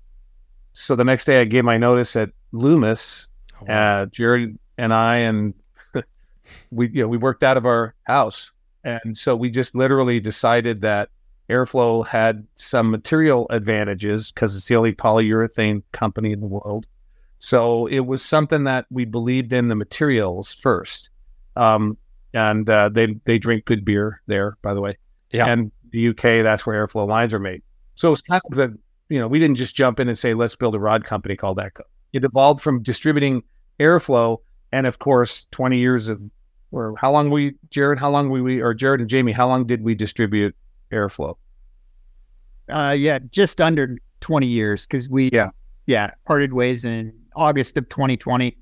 so 0.73 0.95
the 0.97 1.05
next 1.05 1.25
day 1.25 1.41
I 1.41 1.45
gave 1.45 1.65
my 1.65 1.77
notice 1.77 2.17
at 2.17 2.31
Loomis. 2.53 3.27
Oh, 3.61 3.67
wow. 3.67 4.03
Uh, 4.03 4.07
Jarrod 4.07 4.57
and 4.79 4.95
I 4.95 5.17
and 5.17 5.55
we 6.71 6.89
you 6.89 7.03
know 7.03 7.09
we 7.09 7.17
worked 7.17 7.43
out 7.43 7.57
of 7.57 7.67
our 7.67 7.95
house, 8.05 8.53
and 8.85 9.17
so 9.17 9.35
we 9.35 9.51
just 9.51 9.75
literally 9.75 10.21
decided 10.21 10.83
that 10.83 11.11
Airflo 11.49 12.07
had 12.07 12.47
some 12.55 12.91
material 12.91 13.47
advantages 13.51 14.33
because 14.33 14.57
it's 14.57 14.67
the 14.67 14.77
only 14.77 14.95
polyurethane 14.95 15.83
company 15.93 16.33
in 16.33 16.41
the 16.41 16.47
world. 16.47 16.87
So 17.39 17.87
it 17.87 18.01
was 18.01 18.25
something 18.25 18.65
that 18.65 18.87
we 18.91 19.05
believed 19.05 19.53
in 19.53 19.69
the 19.69 19.75
materials 19.75 20.55
first. 20.55 21.11
Um, 21.57 21.99
and 22.33 22.69
uh, 22.69 22.89
they 22.89 23.15
they 23.25 23.39
drink 23.39 23.65
good 23.65 23.85
beer 23.85 24.21
there, 24.27 24.57
by 24.63 24.75
the 24.75 24.81
way. 24.81 24.97
Yeah. 25.31 25.47
And 25.47 25.71
the 25.91 26.09
UK, 26.09 26.43
that's 26.43 26.67
where 26.67 26.85
Airflo 26.85 27.07
lines 27.07 27.35
are 27.35 27.39
made. 27.39 27.63
So 27.95 28.13
it's 28.13 28.23
kind 28.23 28.43
of 28.51 28.57
the 28.57 28.79
you 29.09 29.19
know 29.19 29.29
we 29.29 29.39
didn't 29.39 29.57
just 29.57 29.77
jump 29.77 30.01
in 30.01 30.09
and 30.09 30.19
say 30.19 30.35
let's 30.35 30.57
build 30.57 30.75
a 30.75 30.81
rod 30.81 31.05
company 31.05 31.37
called 31.37 31.61
Echo. 31.61 31.85
It 32.13 32.25
evolved 32.25 32.63
from 32.63 32.83
distributing 32.83 33.43
Airflo, 33.79 34.39
and 34.73 34.87
of 34.87 34.99
course, 34.99 35.47
twenty 35.51 35.79
years 35.79 36.09
of 36.09 36.21
or 36.73 36.95
how 36.99 37.13
long 37.13 37.31
we 37.31 37.53
Jarrod, 37.71 37.99
how 37.99 38.11
long 38.11 38.31
we 38.31 38.41
we 38.41 38.61
or 38.61 38.75
Jarrod 38.75 39.01
and 39.01 39.09
Jamie, 39.09 39.33
how 39.33 39.47
long 39.47 39.67
did 39.67 39.83
we 39.83 39.95
distribute 39.95 40.57
Airflo? 40.95 41.37
Uh, 42.69 42.95
yeah, 42.97 43.19
just 43.31 43.61
under 43.61 43.99
20 44.21 44.47
years 44.47 44.87
because 44.87 45.09
we, 45.09 45.31
Yeah. 45.33 45.51
yeah, 45.87 46.13
parted 46.25 46.53
ways 46.55 46.85
in 46.85 47.13
August 47.37 47.77
of 47.77 47.89
2020. 47.89 48.57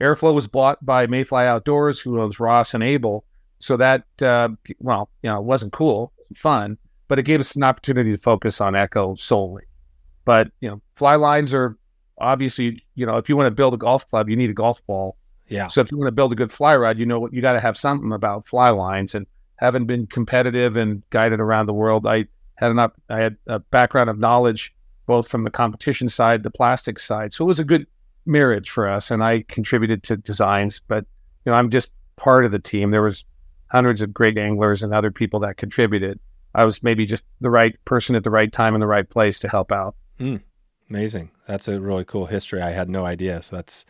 Airflo 0.00 0.34
was 0.34 0.48
bought 0.48 0.84
by 0.84 1.06
Mayfly 1.06 1.46
Outdoors, 1.46 2.00
who 2.00 2.20
owns 2.20 2.40
Ross 2.40 2.74
and 2.74 2.82
Abel. 2.82 3.24
So 3.58 3.76
that, 3.76 4.04
uh, 4.20 4.48
well, 4.80 5.08
you 5.22 5.30
know, 5.30 5.38
it 5.38 5.44
wasn't 5.44 5.72
cool, 5.72 6.12
it 6.30 6.36
fun, 6.36 6.76
but 7.08 7.18
it 7.18 7.22
gave 7.22 7.40
us 7.40 7.54
an 7.56 7.62
opportunity 7.62 8.10
to 8.10 8.18
focus 8.18 8.60
on 8.60 8.74
Echo 8.74 9.14
solely. 9.14 9.62
But, 10.24 10.50
you 10.60 10.68
know, 10.68 10.82
fly 10.94 11.14
lines 11.14 11.54
are 11.54 11.78
obviously, 12.18 12.84
you 12.94 13.06
know, 13.06 13.16
if 13.16 13.28
you 13.28 13.36
want 13.36 13.46
to 13.46 13.54
build 13.54 13.72
a 13.72 13.76
golf 13.76 14.08
club, 14.10 14.28
you 14.28 14.36
need 14.36 14.50
a 14.50 14.54
golf 14.54 14.84
ball. 14.86 15.16
Yeah. 15.48 15.68
So 15.68 15.80
if 15.80 15.90
you 15.92 15.98
want 15.98 16.08
to 16.08 16.12
build 16.12 16.32
a 16.32 16.34
good 16.34 16.50
fly 16.50 16.76
rod, 16.76 16.98
you 16.98 17.06
know 17.06 17.20
what, 17.20 17.32
you 17.32 17.40
got 17.40 17.52
to 17.52 17.60
have 17.60 17.76
something 17.76 18.12
about 18.12 18.46
fly 18.46 18.70
lines. 18.70 19.14
And 19.14 19.26
having 19.56 19.86
been 19.86 20.06
competitive 20.06 20.76
and 20.76 21.02
guided 21.10 21.40
around 21.40 21.66
the 21.66 21.72
world, 21.72 22.06
I 22.06 22.26
had 22.56 22.70
an 22.70 22.78
I 22.78 23.20
had 23.20 23.36
a 23.46 23.58
background 23.58 24.10
of 24.10 24.18
knowledge 24.18 24.74
both 25.06 25.28
from 25.28 25.44
the 25.44 25.50
competition 25.50 26.08
side, 26.08 26.42
the 26.42 26.50
plastic 26.50 26.98
side. 26.98 27.34
So 27.34 27.44
it 27.44 27.48
was 27.48 27.58
a 27.58 27.64
good 27.64 27.86
marriage 28.26 28.70
for 28.70 28.88
us, 28.88 29.10
and 29.10 29.22
I 29.22 29.44
contributed 29.48 30.02
to 30.04 30.16
designs. 30.16 30.80
But 30.86 31.04
you 31.44 31.52
know, 31.52 31.58
I'm 31.58 31.70
just 31.70 31.90
part 32.16 32.44
of 32.44 32.52
the 32.52 32.58
team. 32.58 32.90
There 32.90 33.02
was 33.02 33.24
hundreds 33.68 34.02
of 34.02 34.14
great 34.14 34.38
anglers 34.38 34.82
and 34.82 34.94
other 34.94 35.10
people 35.10 35.40
that 35.40 35.56
contributed. 35.56 36.18
I 36.54 36.64
was 36.64 36.82
maybe 36.82 37.04
just 37.06 37.24
the 37.40 37.50
right 37.50 37.76
person 37.84 38.14
at 38.14 38.24
the 38.24 38.30
right 38.30 38.52
time 38.52 38.74
in 38.74 38.80
the 38.80 38.86
right 38.86 39.08
place 39.08 39.40
to 39.40 39.48
help 39.48 39.72
out. 39.72 39.96
Hmm. 40.18 40.36
Amazing. 40.88 41.30
That's 41.46 41.66
a 41.66 41.80
really 41.80 42.04
cool 42.04 42.26
history. 42.26 42.62
I 42.62 42.70
had 42.70 42.88
no 42.88 43.04
idea. 43.04 43.42
So 43.42 43.56
that's 43.56 43.84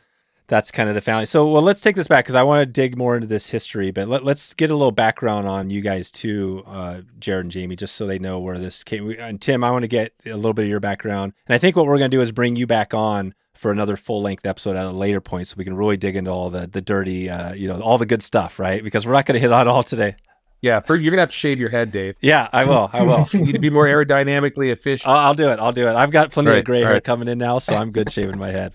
that's 0.46 0.70
kind 0.70 0.88
of 0.88 0.94
the 0.94 1.00
family. 1.00 1.26
So 1.26 1.48
well, 1.48 1.62
let's 1.62 1.80
take 1.80 1.96
this 1.96 2.08
back 2.08 2.24
because 2.24 2.34
I 2.34 2.42
want 2.42 2.60
to 2.60 2.66
dig 2.66 2.96
more 2.96 3.14
into 3.14 3.26
this 3.26 3.50
history. 3.50 3.90
But 3.90 4.08
let, 4.08 4.26
us 4.26 4.54
get 4.54 4.70
a 4.70 4.74
little 4.74 4.92
background 4.92 5.48
on 5.48 5.70
you 5.70 5.80
guys 5.80 6.10
too, 6.10 6.62
uh, 6.66 7.00
Jarrod 7.18 7.40
and 7.40 7.50
Jamie, 7.50 7.76
just 7.76 7.94
so 7.94 8.06
they 8.06 8.18
know 8.18 8.38
where 8.38 8.58
this 8.58 8.84
came. 8.84 9.10
And 9.18 9.40
Tim, 9.40 9.64
I 9.64 9.70
want 9.70 9.82
to 9.84 9.88
get 9.88 10.12
a 10.26 10.36
little 10.36 10.52
bit 10.52 10.64
of 10.64 10.68
your 10.68 10.80
background. 10.80 11.32
And 11.46 11.54
I 11.54 11.58
think 11.58 11.76
what 11.76 11.86
we're 11.86 11.98
going 11.98 12.10
to 12.10 12.16
do 12.16 12.20
is 12.20 12.32
bring 12.32 12.56
you 12.56 12.66
back 12.66 12.92
on 12.94 13.34
for 13.54 13.70
another 13.70 13.96
full 13.96 14.20
length 14.20 14.44
episode 14.44 14.76
at 14.76 14.84
a 14.84 14.90
later 14.90 15.20
point, 15.20 15.48
so 15.48 15.54
we 15.56 15.64
can 15.64 15.76
really 15.76 15.96
dig 15.96 16.16
into 16.16 16.30
all 16.30 16.50
the 16.50 16.66
the 16.66 16.82
dirty, 16.82 17.30
uh, 17.30 17.54
you 17.54 17.68
know, 17.68 17.80
all 17.80 17.98
the 17.98 18.06
good 18.06 18.22
stuff, 18.22 18.58
right? 18.58 18.82
Because 18.84 19.06
we're 19.06 19.12
not 19.12 19.26
going 19.26 19.34
to 19.34 19.40
hit 19.40 19.52
on 19.52 19.68
all 19.68 19.82
today. 19.82 20.16
Yeah, 20.60 20.80
for, 20.80 20.96
you're 20.96 21.10
gonna 21.10 21.20
have 21.20 21.28
to 21.28 21.36
shave 21.36 21.60
your 21.60 21.68
head, 21.68 21.90
Dave. 21.90 22.16
Yeah, 22.22 22.48
I 22.50 22.64
will. 22.64 22.88
I 22.90 23.02
will. 23.02 23.28
You 23.34 23.40
need 23.40 23.52
to 23.52 23.58
be 23.58 23.68
more 23.68 23.84
aerodynamically 23.86 24.72
efficient. 24.72 25.06
I'll, 25.06 25.18
I'll 25.18 25.34
do 25.34 25.50
it. 25.50 25.58
I'll 25.58 25.72
do 25.72 25.88
it. 25.88 25.94
I've 25.94 26.10
got 26.10 26.30
plenty 26.30 26.48
Right, 26.48 26.58
of 26.60 26.64
gray 26.64 26.80
hair 26.80 26.94
right. 26.94 27.04
coming 27.04 27.28
in 27.28 27.36
now, 27.36 27.58
so 27.58 27.74
I'm 27.76 27.90
good 27.90 28.10
shaving 28.10 28.38
my 28.38 28.50
head. 28.50 28.74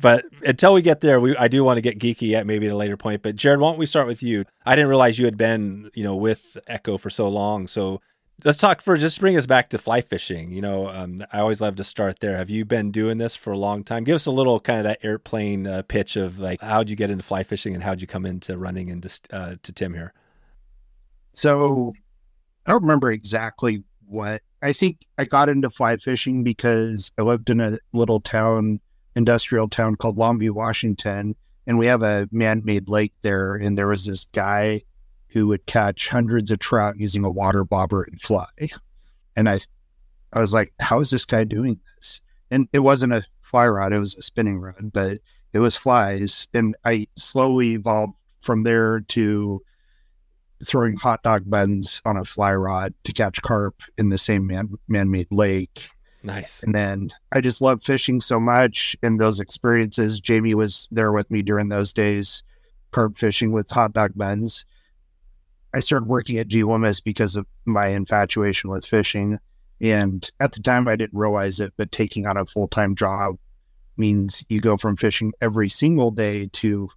But 0.00 0.24
until 0.42 0.72
we 0.72 0.82
get 0.82 1.02
there, 1.02 1.20
we 1.20 1.36
I 1.36 1.48
do 1.48 1.62
want 1.62 1.76
to 1.76 1.82
get 1.82 1.98
geeky 1.98 2.34
at 2.34 2.46
maybe 2.46 2.66
at 2.66 2.72
a 2.72 2.76
later 2.76 2.96
point. 2.96 3.22
But 3.22 3.36
Jarrod, 3.36 3.60
why 3.60 3.70
don't 3.70 3.78
we 3.78 3.86
start 3.86 4.06
with 4.06 4.22
you? 4.22 4.44
I 4.64 4.74
didn't 4.74 4.88
realize 4.88 5.18
you 5.18 5.26
had 5.26 5.36
been, 5.36 5.90
you 5.94 6.02
know, 6.02 6.16
with 6.16 6.56
Echo 6.66 6.96
for 6.96 7.10
so 7.10 7.28
long. 7.28 7.66
So 7.66 8.00
let's 8.44 8.58
talk 8.58 8.80
for 8.80 8.96
just 8.96 9.20
bring 9.20 9.36
us 9.36 9.44
back 9.44 9.68
to 9.70 9.78
fly 9.78 10.00
fishing. 10.00 10.50
You 10.50 10.62
know, 10.62 10.88
um, 10.88 11.22
I 11.32 11.40
always 11.40 11.60
love 11.60 11.76
to 11.76 11.84
start 11.84 12.20
there. 12.20 12.38
Have 12.38 12.48
you 12.48 12.64
been 12.64 12.90
doing 12.90 13.18
this 13.18 13.36
for 13.36 13.52
a 13.52 13.58
long 13.58 13.84
time? 13.84 14.04
Give 14.04 14.14
us 14.14 14.24
a 14.26 14.30
little 14.30 14.58
kind 14.58 14.78
of 14.78 14.84
that 14.84 15.04
airplane 15.04 15.66
uh, 15.66 15.82
pitch 15.82 16.16
of 16.16 16.38
like 16.38 16.62
how'd 16.62 16.88
you 16.88 16.96
get 16.96 17.10
into 17.10 17.24
fly 17.24 17.42
fishing 17.42 17.74
and 17.74 17.82
how'd 17.82 18.00
you 18.00 18.06
come 18.06 18.24
into 18.24 18.56
running 18.56 18.88
into 18.88 19.10
uh, 19.32 19.56
to 19.62 19.72
Tim 19.72 19.92
here. 19.92 20.14
So 21.32 21.92
I 22.66 22.72
don't 22.72 22.82
remember 22.82 23.12
exactly 23.12 23.84
what. 24.06 24.42
I 24.62 24.72
think 24.72 25.06
I 25.18 25.24
got 25.24 25.48
into 25.48 25.70
fly 25.70 25.96
fishing 25.96 26.42
because 26.42 27.12
I 27.18 27.22
lived 27.22 27.50
in 27.50 27.60
a 27.60 27.78
little 27.92 28.20
town, 28.20 28.80
industrial 29.20 29.68
town 29.68 29.96
called 29.96 30.16
Longview, 30.16 30.52
Washington, 30.52 31.36
and 31.66 31.78
we 31.78 31.86
have 31.86 32.02
a 32.02 32.26
man-made 32.32 32.88
lake 32.88 33.12
there. 33.20 33.54
And 33.54 33.76
there 33.76 33.86
was 33.86 34.06
this 34.06 34.24
guy 34.24 34.82
who 35.28 35.46
would 35.48 35.66
catch 35.66 36.08
hundreds 36.08 36.50
of 36.50 36.58
trout 36.58 36.98
using 36.98 37.22
a 37.22 37.30
water 37.30 37.62
bobber 37.62 38.02
and 38.02 38.20
fly. 38.20 38.48
And 39.36 39.46
I, 39.46 39.58
I 40.32 40.40
was 40.40 40.54
like, 40.54 40.72
"How 40.80 41.00
is 41.00 41.10
this 41.10 41.26
guy 41.26 41.44
doing 41.44 41.78
this?" 41.96 42.22
And 42.50 42.66
it 42.72 42.80
wasn't 42.80 43.12
a 43.12 43.24
fly 43.42 43.68
rod; 43.68 43.92
it 43.92 43.98
was 43.98 44.14
a 44.14 44.22
spinning 44.22 44.58
rod, 44.58 44.90
but 44.90 45.18
it 45.52 45.58
was 45.58 45.76
flies. 45.76 46.48
And 46.54 46.74
I 46.84 47.06
slowly 47.16 47.74
evolved 47.74 48.14
from 48.40 48.62
there 48.62 49.00
to 49.00 49.60
throwing 50.64 50.96
hot 50.96 51.22
dog 51.22 51.48
buns 51.48 52.00
on 52.06 52.16
a 52.16 52.24
fly 52.24 52.54
rod 52.54 52.94
to 53.04 53.12
catch 53.12 53.42
carp 53.42 53.82
in 53.98 54.08
the 54.08 54.18
same 54.18 54.46
man 54.46 54.70
man-made 54.88 55.28
lake. 55.30 55.90
Nice. 56.22 56.62
And 56.62 56.74
then 56.74 57.10
I 57.32 57.40
just 57.40 57.62
love 57.62 57.82
fishing 57.82 58.20
so 58.20 58.38
much 58.38 58.96
and 59.02 59.18
those 59.18 59.40
experiences. 59.40 60.20
Jamie 60.20 60.54
was 60.54 60.86
there 60.90 61.12
with 61.12 61.30
me 61.30 61.42
during 61.42 61.68
those 61.68 61.92
days, 61.92 62.42
carp 62.90 63.16
fishing 63.16 63.52
with 63.52 63.70
hot 63.70 63.92
dog 63.92 64.12
buns. 64.14 64.66
I 65.72 65.80
started 65.80 66.08
working 66.08 66.38
at 66.38 66.48
G 66.48 66.64
Loomis 66.64 67.00
because 67.00 67.36
of 67.36 67.46
my 67.64 67.88
infatuation 67.88 68.70
with 68.70 68.84
fishing. 68.84 69.38
And 69.80 70.28
at 70.40 70.52
the 70.52 70.60
time 70.60 70.88
I 70.88 70.96
didn't 70.96 71.18
realize 71.18 71.60
it, 71.60 71.72
but 71.76 71.92
taking 71.92 72.26
on 72.26 72.36
a 72.36 72.44
full-time 72.44 72.94
job 72.96 73.36
means 73.96 74.44
you 74.48 74.60
go 74.60 74.76
from 74.76 74.96
fishing 74.96 75.32
every 75.40 75.68
single 75.68 76.10
day 76.10 76.48
to 76.52 76.90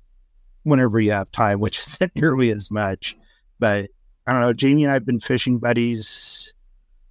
whenever 0.64 1.00
you 1.00 1.12
have 1.12 1.32
time, 1.32 1.60
which 1.60 1.80
isn't 1.80 2.12
nearly 2.16 2.52
as 2.52 2.72
much. 2.72 3.16
But 3.60 3.90
I 4.28 4.34
don't 4.34 4.42
know. 4.42 4.54
Jamie 4.54 4.84
and 4.84 4.92
I 4.92 4.96
have 4.96 5.06
been 5.06 5.20
fishing 5.20 5.60
buddies 5.60 6.54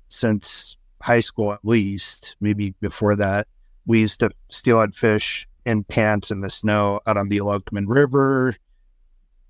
since 0.08 0.76
high 1.02 1.20
school, 1.20 1.52
at 1.52 1.64
least. 1.64 2.36
Maybe 2.40 2.74
before 2.80 3.16
that, 3.16 3.48
we 3.86 4.00
used 4.00 4.20
to 4.20 4.30
steelhead 4.48 4.94
fish 4.94 5.48
in 5.66 5.84
pants 5.84 6.30
in 6.30 6.40
the 6.40 6.50
snow 6.50 7.00
out 7.06 7.16
on 7.16 7.28
the 7.28 7.38
Elochoman 7.38 7.84
River. 7.88 8.54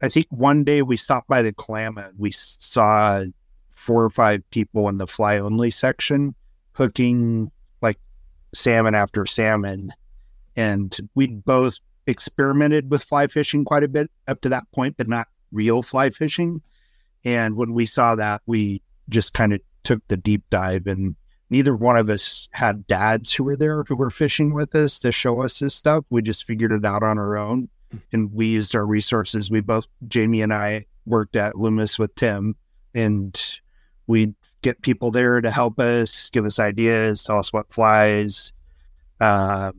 I 0.01 0.09
think 0.09 0.27
one 0.31 0.65
day 0.65 0.83
we 0.83 0.97
stopped 0.97 1.29
by 1.29 1.43
the 1.43 1.53
Klamath. 1.53 2.13
We 2.17 2.33
saw 2.33 3.25
four 3.71 4.05
or 4.05 4.11
five 4.11 4.43
people 4.51 4.89
in 4.89 4.99
the 4.99 5.07
fly 5.07 5.39
only 5.39 5.71
section 5.71 6.35
hooking 6.73 7.51
like 7.83 7.99
salmon 8.55 8.95
after 8.95 9.27
salmon. 9.27 9.93
And 10.57 10.97
we 11.15 11.27
both 11.29 11.79
experimented 12.07 12.91
with 12.91 13.05
fly 13.05 13.27
fishing 13.27 13.65
quite 13.65 13.85
a 13.85 13.89
bit 13.89 14.11
up 14.27 14.41
to 14.41 14.49
that 14.49 14.65
point, 14.73 14.97
but 14.97 15.09
not 15.09 15.29
real 15.53 15.83
fly 15.83 16.11
fishing. 16.11 16.63
And 17.25 17.57
when 17.57 17.75
we 17.75 17.87
saw 17.87 18.15
that, 18.17 18.43
we 18.47 18.83
just 19.09 19.35
kind 19.35 19.53
of 19.53 19.61
took 19.85 20.01
the 20.09 20.17
deep 20.17 20.43
dive, 20.51 20.87
and 20.87 21.15
neither 21.53 21.77
one 21.77 21.99
of 21.99 22.09
us 22.09 22.49
had 22.53 22.87
dads 22.87 23.31
who 23.31 23.45
were 23.45 23.57
there 23.57 23.85
who 23.85 23.95
were 23.95 24.11
fishing 24.11 24.55
with 24.55 24.75
us 24.75 24.99
to 24.99 25.13
show 25.13 25.43
us 25.43 25.59
this 25.59 25.75
stuff. 25.75 26.03
We 26.09 26.23
just 26.23 26.45
figured 26.45 26.73
it 26.73 26.85
out 26.85 27.03
on 27.03 27.19
our 27.19 27.37
own, 27.37 27.69
and 28.11 28.33
we 28.33 28.47
used 28.47 28.75
our 28.75 28.87
resources. 28.87 29.51
We 29.51 29.61
both, 29.61 29.87
Jamie 30.09 30.41
and 30.41 30.53
I, 30.53 30.87
worked 31.05 31.37
at 31.37 31.59
Loomis 31.59 31.99
with 31.99 32.15
Tim, 32.15 32.57
and 32.95 33.39
we'd 34.07 34.35
get 34.63 34.81
people 34.81 35.11
there 35.11 35.43
to 35.43 35.51
help 35.51 35.79
us, 35.79 36.31
give 36.31 36.47
us 36.47 36.59
ideas, 36.59 37.23
tell 37.23 37.39
us 37.39 37.53
what 37.53 37.71
flies. 37.71 38.55
Um, 39.21 39.75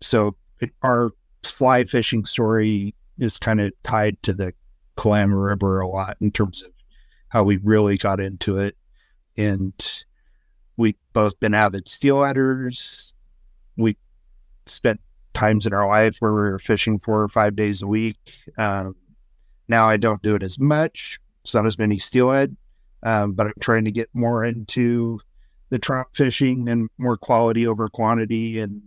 so 0.00 0.36
it, 0.60 0.70
our 0.82 1.10
fly 1.42 1.82
fishing 1.82 2.26
story 2.26 2.94
is 3.18 3.38
kind 3.38 3.60
of 3.60 3.72
tied 3.82 4.22
to 4.22 4.32
the 4.32 4.54
Kalama 4.96 5.36
River 5.36 5.80
a 5.80 5.88
lot 5.88 6.16
in 6.20 6.30
terms 6.30 6.62
of 6.62 6.70
how 7.28 7.42
we 7.42 7.56
really 7.56 7.96
got 7.96 8.20
into 8.20 8.58
it. 8.58 8.76
And 9.36 10.04
we 10.78 10.96
both 11.12 11.38
been 11.40 11.52
avid 11.52 11.84
steelheaders. 11.84 13.12
We 13.76 13.98
spent 14.64 15.00
times 15.34 15.66
in 15.66 15.74
our 15.74 15.86
life 15.86 16.16
where 16.20 16.32
we 16.32 16.40
were 16.40 16.58
fishing 16.58 16.98
four 16.98 17.20
or 17.20 17.28
five 17.28 17.54
days 17.54 17.82
a 17.82 17.86
week. 17.86 18.16
Um, 18.56 18.94
now 19.68 19.86
I 19.88 19.98
don't 19.98 20.22
do 20.22 20.34
it 20.34 20.42
as 20.42 20.58
much. 20.58 21.18
It's 21.42 21.54
not 21.54 21.66
as 21.66 21.78
many 21.78 21.98
steelhead, 21.98 22.56
um, 23.02 23.32
but 23.32 23.48
I'm 23.48 23.54
trying 23.60 23.84
to 23.84 23.90
get 23.90 24.08
more 24.14 24.44
into 24.44 25.20
the 25.68 25.78
trout 25.78 26.06
fishing 26.14 26.68
and 26.68 26.88
more 26.96 27.16
quality 27.16 27.66
over 27.66 27.88
quantity. 27.88 28.60
And 28.60 28.82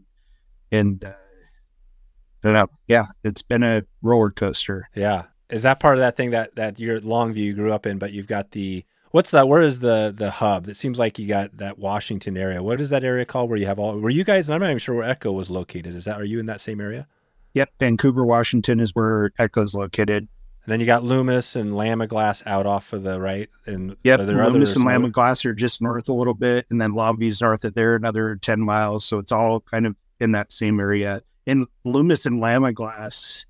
and 0.71 1.03
uh, 1.03 1.09
I 1.09 2.47
don't 2.47 2.53
know. 2.53 2.67
Yeah, 2.87 3.07
it's 3.23 3.41
been 3.41 3.63
a 3.63 3.83
roller 4.01 4.31
coaster. 4.31 4.89
Yeah. 4.95 5.23
Is 5.49 5.63
that 5.63 5.81
part 5.81 5.95
of 5.95 5.99
that 5.99 6.15
thing 6.15 6.31
that 6.31 6.55
that 6.55 6.79
your 6.79 7.01
Longview 7.01 7.35
you 7.35 7.53
grew 7.53 7.73
up 7.73 7.85
in, 7.85 7.97
but 7.97 8.13
you've 8.13 8.27
got 8.27 8.51
the 8.51 8.85
what's 9.11 9.31
that? 9.31 9.47
Where 9.47 9.61
is 9.61 9.79
the 9.79 10.13
the 10.15 10.31
hub? 10.31 10.67
It 10.67 10.75
seems 10.75 10.97
like 10.97 11.19
you 11.19 11.27
got 11.27 11.57
that 11.57 11.77
Washington 11.77 12.37
area. 12.37 12.63
What 12.63 12.81
is 12.81 12.89
that 12.89 13.03
area 13.03 13.25
called? 13.25 13.49
Where 13.49 13.59
you 13.59 13.67
have 13.67 13.79
all? 13.79 13.97
Were 13.97 14.09
you 14.09 14.23
guys? 14.23 14.49
I'm 14.49 14.59
not 14.59 14.67
even 14.67 14.79
sure 14.79 14.95
where 14.95 15.09
Echo 15.09 15.31
was 15.31 15.49
located. 15.49 15.93
Is 15.93 16.05
that? 16.05 16.19
Are 16.19 16.25
you 16.25 16.39
in 16.39 16.47
that 16.47 16.61
same 16.61 16.81
area? 16.81 17.07
Yep, 17.53 17.69
Vancouver, 17.79 18.25
Washington 18.25 18.79
is 18.79 18.95
where 18.95 19.31
Echo's 19.37 19.75
located. 19.75 20.27
And 20.63 20.71
then 20.71 20.79
you 20.79 20.85
got 20.85 21.03
Loomis 21.03 21.55
and 21.55 21.75
Glass 22.07 22.43
out 22.45 22.65
off 22.65 22.93
of 22.93 23.03
the 23.03 23.19
right. 23.19 23.49
And 23.65 23.97
yep, 24.03 24.19
Loomis 24.19 24.75
and 24.75 25.13
Glass 25.13 25.43
are 25.45 25.53
just 25.53 25.81
north 25.81 26.07
a 26.07 26.13
little 26.13 26.33
bit, 26.33 26.65
and 26.69 26.79
then 26.79 26.91
Longview's 26.91 27.41
north 27.41 27.65
of 27.65 27.73
there, 27.73 27.95
another 27.95 28.35
ten 28.37 28.61
miles. 28.61 29.03
So 29.05 29.19
it's 29.19 29.31
all 29.31 29.59
kind 29.61 29.85
of 29.85 29.95
in 30.19 30.31
that 30.33 30.51
same 30.51 30.79
area. 30.79 31.23
In 31.47 31.65
Loomis 31.83 32.27
and 32.27 32.39
Glass, 32.75 33.45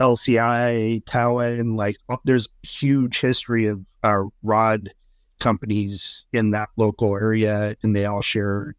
LCI, 0.00 1.04
Towa, 1.04 1.58
and 1.60 1.76
like 1.76 1.96
there's 2.24 2.48
huge 2.62 3.20
history 3.20 3.66
of 3.66 3.86
uh, 4.02 4.24
rod 4.42 4.92
companies 5.38 6.26
in 6.32 6.50
that 6.52 6.68
local 6.76 7.16
area, 7.16 7.76
and 7.82 7.94
they 7.94 8.04
all 8.04 8.22
shared 8.22 8.76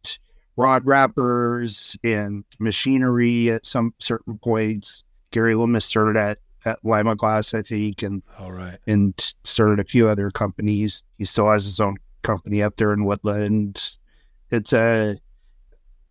rod 0.58 0.86
wrappers 0.86 1.98
and 2.04 2.44
machinery 2.60 3.50
at 3.50 3.66
some 3.66 3.94
certain 4.00 4.38
points. 4.38 5.04
Gary 5.32 5.56
Loomis 5.56 5.86
started 5.86 6.18
at 6.18 6.40
at 6.66 6.82
Lamiglas, 6.84 7.54
I 7.54 7.62
think, 7.62 8.02
and 8.02 8.24
all 8.40 8.52
right, 8.52 8.80
and 8.88 9.14
started 9.44 9.80
a 9.80 9.84
few 9.84 10.10
other 10.10 10.32
companies. 10.32 11.06
He 11.18 11.26
still 11.26 11.52
has 11.52 11.66
his 11.66 11.80
own 11.80 11.98
company 12.24 12.62
up 12.64 12.78
there 12.78 12.92
in 12.94 13.06
Woodland. 13.06 13.98
It's 14.50 14.74
a 14.74 15.20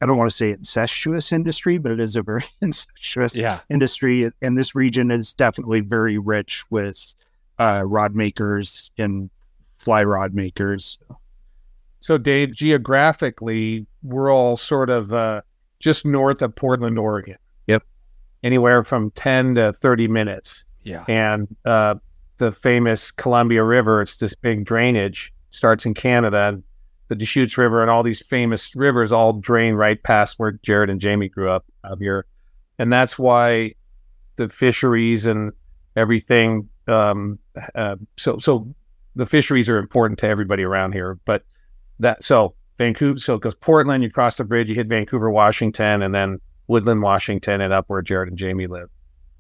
I 0.01 0.07
don't 0.07 0.19
want 0.19 0.31
to 0.31 0.37
say 0.37 0.51
incestuous 0.51 1.33
industry, 1.33 1.79
but 1.79 1.93
it 1.93 2.01
is 2.01 2.15
a 2.15 2.23
very 2.23 2.45
incestuous 2.61 3.37
yeah. 3.37 3.61
industry, 3.71 4.31
and 4.43 4.57
this 4.57 4.75
region 4.75 5.11
is 5.11 5.35
definitely 5.35 5.81
very 5.81 6.19
rich 6.19 6.65
with 6.71 7.15
uh, 7.59 7.85
rod 7.87 8.15
makers 8.15 8.91
and 8.99 9.31
fly 9.85 10.03
rod 10.03 10.35
makers. 10.35 10.99
So, 12.01 12.19
Dave, 12.19 12.55
geographically, 12.55 13.87
we're 14.03 14.33
all 14.33 14.57
sort 14.57 14.91
of 14.91 15.13
uh, 15.13 15.43
just 15.79 16.05
north 16.05 16.43
of 16.43 16.55
Portland, 16.55 16.99
Oregon. 16.99 17.37
Yep. 17.67 17.83
Anywhere 18.43 18.83
from 18.83 19.11
10 19.13 19.55
to 19.57 19.73
30 19.73 20.09
minutes. 20.09 20.65
Yeah. 20.83 21.05
And 21.09 21.55
uh, 21.65 21.95
the 22.39 22.53
famous 22.53 23.11
Columbia 23.11 23.63
River, 23.63 24.03
it's 24.03 24.17
this 24.17 24.35
big 24.35 24.65
drainage, 24.65 25.33
starts 25.51 25.87
in 25.87 25.95
Canada. 25.95 26.49
And 26.49 26.63
the 27.09 27.15
Deschutes 27.15 27.57
River 27.59 27.83
and 27.83 27.91
all 27.91 28.03
these 28.03 28.21
famous 28.21 28.75
rivers 28.75 29.13
all 29.13 29.35
drain 29.35 29.75
right 29.75 30.03
past 30.03 30.39
where 30.39 30.53
Jarrod 30.67 30.91
and 30.91 31.01
Jamie 31.01 31.29
grew 31.29 31.51
up 31.51 31.65
out 31.85 31.99
here. 31.99 32.27
And 32.79 32.93
that's 32.93 33.19
why 33.19 33.75
the 34.37 34.49
fisheries 34.49 35.27
and 35.27 35.53
everything. 35.97 36.69
Um, 36.89 37.39
uh, 37.75 37.97
so, 38.17 38.39
so 38.39 38.75
the 39.15 39.27
fisheries 39.27 39.69
are 39.69 39.79
important 39.79 40.19
to 40.21 40.29
everybody 40.29 40.63
around 40.63 40.93
here. 40.93 41.19
But 41.25 41.45
that 42.01 42.25
so 42.25 42.55
Vancouver, 42.79 43.19
so 43.19 43.35
it 43.35 43.43
goes 43.43 43.55
Portland, 43.55 44.03
you 44.03 44.11
cross 44.11 44.37
the 44.37 44.45
bridge, 44.45 44.69
you 44.69 44.75
hit 44.75 44.89
Vancouver, 44.89 45.31
Washington, 45.31 46.03
and 46.03 46.15
then 46.15 46.41
Woodland, 46.67 47.03
Washington, 47.03 47.61
and 47.61 47.73
up 47.73 47.85
where 47.89 48.03
Jarrod 48.03 48.29
and 48.29 48.39
Jamie 48.39 48.67
live. 48.67 48.89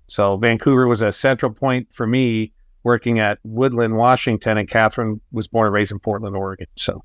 So 0.06 0.36
Vancouver 0.36 0.86
was 0.86 1.00
a 1.00 1.12
central 1.12 1.52
point 1.52 1.92
for 1.92 2.06
me 2.06 2.52
working 2.82 3.18
at 3.18 3.38
Woodland, 3.42 3.96
Washington, 3.96 4.58
and 4.58 4.68
Catherine 4.68 5.20
was 5.32 5.48
born 5.48 5.66
and 5.66 5.74
raised 5.74 5.90
in 5.90 5.98
Portland, 5.98 6.36
Oregon. 6.36 6.66
So 6.76 7.02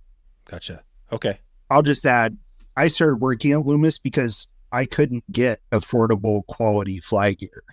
Gotcha. 0.49 0.81
Okay. 1.11 1.39
I'll 1.69 1.83
just 1.83 2.05
add, 2.05 2.38
I 2.75 2.88
started 2.88 3.17
working 3.17 3.51
at 3.51 3.65
Loomis 3.65 3.99
because 3.99 4.47
I 4.71 4.85
couldn't 4.85 5.31
get 5.31 5.61
affordable 5.71 6.45
quality 6.47 6.99
fly 6.99 7.33
gear. 7.33 7.63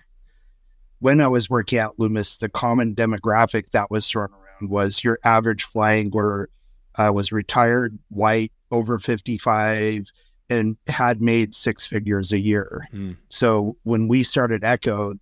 When 0.99 1.19
I 1.21 1.27
was 1.27 1.49
working 1.49 1.79
at 1.79 1.99
Loomis, 1.99 2.37
the 2.37 2.49
common 2.49 2.95
demographic 2.95 3.71
that 3.71 3.89
was 3.89 4.07
thrown 4.07 4.29
around 4.31 4.46
was 4.61 5.03
your 5.03 5.19
average 5.23 5.63
flying 5.63 6.05
angler 6.05 6.49
uh, 6.95 7.11
was 7.13 7.31
retired, 7.31 7.97
white, 8.09 8.51
over 8.71 8.97
55, 8.99 10.11
and 10.49 10.77
had 10.87 11.21
made 11.21 11.53
six 11.53 11.85
figures 11.85 12.33
a 12.33 12.39
year. 12.39 12.87
Mm. 12.93 13.17
So 13.29 13.77
when 13.83 14.07
we 14.07 14.23
started 14.23 14.63
Echo, 14.63 15.13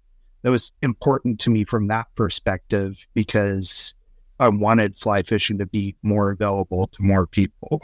that 0.44 0.52
was 0.52 0.72
important 0.82 1.40
to 1.42 1.50
me 1.50 1.64
from 1.64 1.88
that 1.88 2.08
perspective 2.16 3.06
because 3.14 3.96
I 4.40 4.50
wanted 4.50 4.96
fly 4.96 5.24
fishing 5.24 5.58
to 5.58 5.66
be 5.66 5.96
more 6.04 6.32
available 6.32 6.88
to 6.88 7.02
more 7.02 7.26
people. 7.26 7.82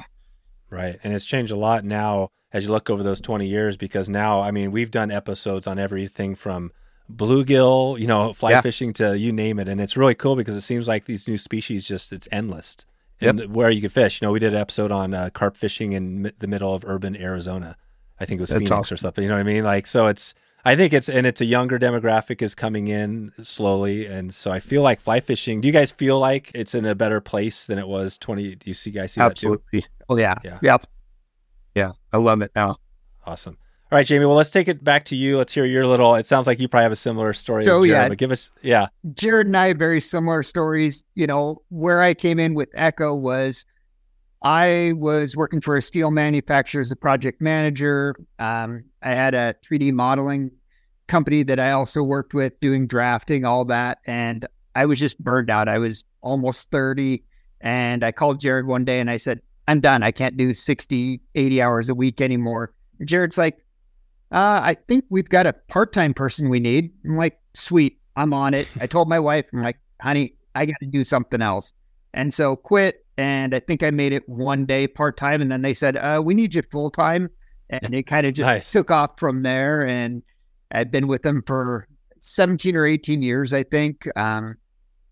Right. 0.69 0.99
And 1.04 1.13
it's 1.13 1.26
changed 1.26 1.52
a 1.52 1.56
lot 1.56 1.84
now 1.84 2.30
as 2.54 2.65
you 2.65 2.71
look 2.71 2.89
over 2.89 3.04
those 3.04 3.21
20 3.21 3.47
years 3.47 3.78
because 3.78 4.10
now, 4.10 4.41
I 4.41 4.52
mean, 4.52 4.71
we've 4.71 4.91
done 4.91 5.12
episodes 5.12 5.67
on 5.67 5.80
everything 5.80 6.36
from 6.36 6.71
bluegill, 7.15 8.00
you 8.00 8.08
know, 8.08 8.34
fly 8.34 8.52
yeah. 8.52 8.62
fishing 8.62 8.93
to 8.93 9.17
you 9.17 9.32
name 9.32 9.60
it. 9.60 9.67
And 9.67 9.80
it's 9.82 9.97
really 9.97 10.15
cool 10.15 10.36
because 10.36 10.56
it 10.56 10.62
seems 10.62 10.88
like 10.88 11.06
these 11.06 11.28
new 11.28 11.38
species 11.38 11.88
just, 11.88 12.13
it's 12.13 12.28
endless. 12.32 12.78
And 13.19 13.39
yep. 13.39 13.50
where 13.50 13.69
you 13.69 13.82
can 13.82 13.89
fish. 13.89 14.21
You 14.21 14.28
know, 14.28 14.32
we 14.32 14.39
did 14.39 14.54
an 14.54 14.60
episode 14.60 14.91
on 14.91 15.13
uh, 15.13 15.30
carp 15.32 15.56
fishing 15.56 15.91
in 15.91 16.32
the 16.39 16.47
middle 16.47 16.74
of 16.74 16.84
urban 16.86 17.15
Arizona. 17.15 17.78
I 18.19 18.26
think 18.26 18.39
it 18.39 18.41
was 18.41 18.50
That's 18.50 18.60
Phoenix 18.60 18.71
awesome. 18.71 18.95
or 18.95 18.97
something. 18.97 19.24
You 19.24 19.30
know 19.30 19.36
what 19.36 19.41
I 19.41 19.43
mean? 19.43 19.63
Like, 19.63 19.86
so 19.86 20.08
it's, 20.08 20.34
I 20.63 20.76
think 20.76 20.93
it's 20.93 21.10
and 21.10 21.26
it's 21.26 21.41
a 21.41 21.45
younger 21.45 21.80
demographic 21.80 22.43
is 22.43 22.54
coming 22.54 22.88
in 22.88 23.32
slowly, 23.41 24.06
and 24.06 24.32
so 24.32 24.52
I 24.52 24.60
feel 24.60 24.84
like 24.84 25.02
fly 25.02 25.19
fishing. 25.19 25.60
Do 25.60 25.67
you 25.67 25.71
guys 25.71 25.91
feel 25.91 26.19
like 26.19 26.52
it's 26.54 26.76
in 26.76 26.86
a 26.86 26.93
better 26.93 27.19
place 27.19 27.65
than 27.65 27.80
it 27.80 27.88
was 27.88 28.19
twenty? 28.19 28.54
Do 28.54 28.69
you 28.69 28.76
see 28.76 28.91
guys 28.91 29.13
see 29.13 29.21
Absolutely. 29.21 29.58
that 29.58 29.71
too? 29.71 29.78
Absolutely. 29.78 30.06
Oh 30.08 30.17
yeah, 30.17 30.36
yeah, 30.43 30.60
yep, 30.62 30.86
yeah. 31.74 31.93
I 32.13 32.17
love 32.17 32.43
it 32.43 32.52
now. 32.56 32.78
Awesome. 33.26 33.58
All 33.91 33.97
right, 33.97 34.08
Jamie. 34.08 34.25
Well, 34.25 34.38
let's 34.38 34.51
take 34.51 34.69
it 34.69 34.86
back 34.86 35.04
to 35.06 35.17
you. 35.17 35.38
Let's 35.38 35.51
hear 35.51 35.65
your 35.65 35.86
little. 35.86 36.15
It 36.15 36.25
sounds 36.25 36.47
like 36.47 36.62
you 36.62 36.69
probably 36.69 36.84
have 36.84 36.93
a 36.93 36.95
similar 36.95 37.34
story. 37.34 37.65
So 37.65 37.82
Jarrod, 37.82 37.88
yeah, 37.89 38.08
but 38.08 38.17
give 38.17 38.32
us 38.32 38.49
yeah. 38.62 38.88
Jarrod 39.10 39.47
and 39.47 39.58
I 39.58 39.67
have 39.67 39.77
very 39.77 39.99
similar 39.99 40.43
stories. 40.43 41.04
You 41.15 41.27
know, 41.27 41.62
where 41.67 42.01
I 42.01 42.13
came 42.13 42.39
in 42.39 42.54
with 42.54 42.69
Echo 42.73 43.13
was 43.13 43.65
I 44.41 44.93
was 44.95 45.36
working 45.36 45.60
for 45.60 45.75
a 45.75 45.82
steel 45.82 46.10
manufacturer 46.10 46.80
as 46.80 46.91
a 46.91 46.95
project 46.95 47.41
manager. 47.41 48.15
Um, 48.39 48.86
I 49.04 49.12
had 49.12 49.34
a 49.34 49.56
3D 49.65 49.91
modeling 49.91 50.51
company 51.08 51.43
that 51.43 51.60
I 51.60 51.71
also 51.71 52.01
worked 52.01 52.34
with 52.34 52.58
doing 52.62 52.88
drafting, 52.88 53.43
all 53.43 53.65
that. 53.65 53.99
And 54.06 54.47
I 54.73 54.86
was 54.86 54.99
just 54.99 55.19
burned 55.19 55.49
out. 55.49 55.67
I 55.67 55.77
was 55.77 56.06
almost 56.21 56.71
30. 56.71 57.23
And 57.60 58.06
I 58.06 58.13
called 58.13 58.39
Jarrod 58.39 58.65
one 58.65 58.86
day 58.86 59.01
and 59.01 59.12
I 59.12 59.17
said, 59.17 59.41
I'm 59.67 59.82
done. 59.82 60.01
I 60.01 60.12
can't 60.12 60.38
do 60.38 60.54
60, 60.54 61.19
80 61.36 61.62
hours 61.62 61.89
a 61.89 61.95
week 61.95 62.21
anymore. 62.21 62.73
Jarrod's 63.04 63.38
like, 63.38 63.58
uh, 64.32 64.62
I 64.63 64.78
think 64.88 65.06
we've 65.10 65.30
got 65.30 65.46
a 65.46 65.54
part 65.54 65.94
time 65.94 66.13
person 66.13 66.50
we 66.50 66.60
need. 66.60 66.91
I'm 67.06 67.17
like, 67.17 67.39
sweet, 67.54 68.00
I'm 68.15 68.34
on 68.34 68.54
it. 68.54 68.70
I 68.80 68.88
told 68.88 69.10
my 69.10 69.20
wife, 69.20 69.46
I'm 69.54 69.62
like, 69.62 69.80
honey, 70.02 70.36
I 70.56 70.65
got 70.65 70.80
to 70.82 70.88
do 70.88 71.04
something 71.04 71.41
else. 71.41 71.74
And 72.13 72.34
so 72.34 72.56
quit 72.56 73.06
and 73.17 73.54
I 73.54 73.60
think 73.60 73.84
I 73.84 73.91
made 73.91 74.13
it 74.13 74.28
one 74.28 74.65
day 74.65 74.88
part 74.88 75.15
time, 75.15 75.41
and 75.41 75.52
then 75.52 75.62
they 75.62 75.74
said, 75.74 75.98
uh, 75.98 76.22
"We 76.24 76.34
need 76.34 76.56
you 76.56 76.63
full 76.72 76.89
time," 76.89 77.30
and 77.70 77.94
it 77.94 78.08
kind 78.08 78.26
of 78.26 78.34
just 78.34 78.48
nice. 78.48 78.72
took 78.72 78.89
off 78.89 79.12
from 79.17 79.44
there. 79.44 79.86
And 79.86 80.24
I've 80.72 80.91
been 80.91 81.08
with 81.08 81.22
them 81.22 81.44
for 81.46 81.88
seventeen 82.22 82.76
or 82.76 82.86
eighteen 82.86 83.22
years, 83.22 83.54
I 83.54 83.63
think. 83.63 84.08
Um, 84.17 84.56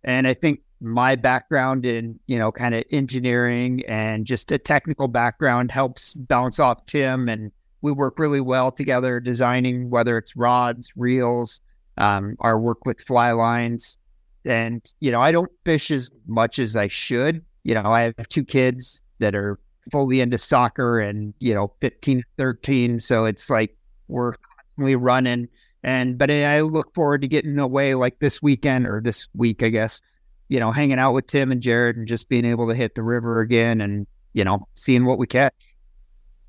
and 0.03 0.27
I 0.27 0.33
think 0.33 0.61
my 0.81 1.15
background 1.15 1.85
in 1.85 2.19
you 2.25 2.39
know 2.39 2.51
kind 2.51 2.73
of 2.73 2.83
engineering 2.91 3.83
and 3.87 4.25
just 4.25 4.51
a 4.51 4.57
technical 4.57 5.07
background 5.07 5.71
helps 5.71 6.13
bounce 6.15 6.59
off 6.59 6.85
Tim, 6.87 7.29
and 7.29 7.51
we 7.81 7.91
work 7.91 8.19
really 8.19 8.41
well 8.41 8.71
together, 8.71 9.19
designing 9.19 9.89
whether 9.89 10.17
it's 10.17 10.35
rods, 10.35 10.89
reels, 10.95 11.59
um, 11.97 12.35
our 12.39 12.59
work 12.59 12.85
with 12.85 13.01
fly 13.01 13.31
lines. 13.31 13.97
And, 14.45 14.81
you 14.99 15.11
know, 15.11 15.21
I 15.21 15.31
don't 15.31 15.51
fish 15.65 15.91
as 15.91 16.09
much 16.27 16.59
as 16.59 16.75
I 16.75 16.87
should 16.87 17.43
you 17.63 17.73
know, 17.75 17.91
I 17.91 18.01
have 18.01 18.29
two 18.29 18.43
kids 18.43 19.01
that 19.19 19.35
are 19.35 19.59
fully 19.91 20.21
into 20.21 20.37
soccer 20.37 20.99
and, 20.99 21.33
you 21.39 21.53
know, 21.53 21.71
15, 21.81 22.23
13. 22.37 22.99
So 22.99 23.25
it's 23.25 23.49
like 23.49 23.75
we're 24.07 24.33
constantly 24.33 24.95
running. 24.95 25.47
And, 25.83 26.17
but 26.17 26.29
I 26.29 26.61
look 26.61 26.93
forward 26.93 27.21
to 27.21 27.27
getting 27.27 27.57
away 27.59 27.95
like 27.95 28.19
this 28.19 28.41
weekend 28.41 28.87
or 28.87 29.01
this 29.01 29.27
week, 29.35 29.63
I 29.63 29.69
guess, 29.69 30.01
you 30.47 30.59
know, 30.59 30.71
hanging 30.71 30.99
out 30.99 31.13
with 31.13 31.27
Tim 31.27 31.51
and 31.51 31.61
Jarrod 31.61 31.95
and 31.95 32.07
just 32.07 32.27
being 32.27 32.45
able 32.45 32.67
to 32.69 32.75
hit 32.75 32.95
the 32.95 33.03
river 33.03 33.41
again 33.41 33.81
and, 33.81 34.07
you 34.33 34.43
know, 34.43 34.67
seeing 34.75 35.05
what 35.05 35.17
we 35.17 35.27
catch. 35.27 35.53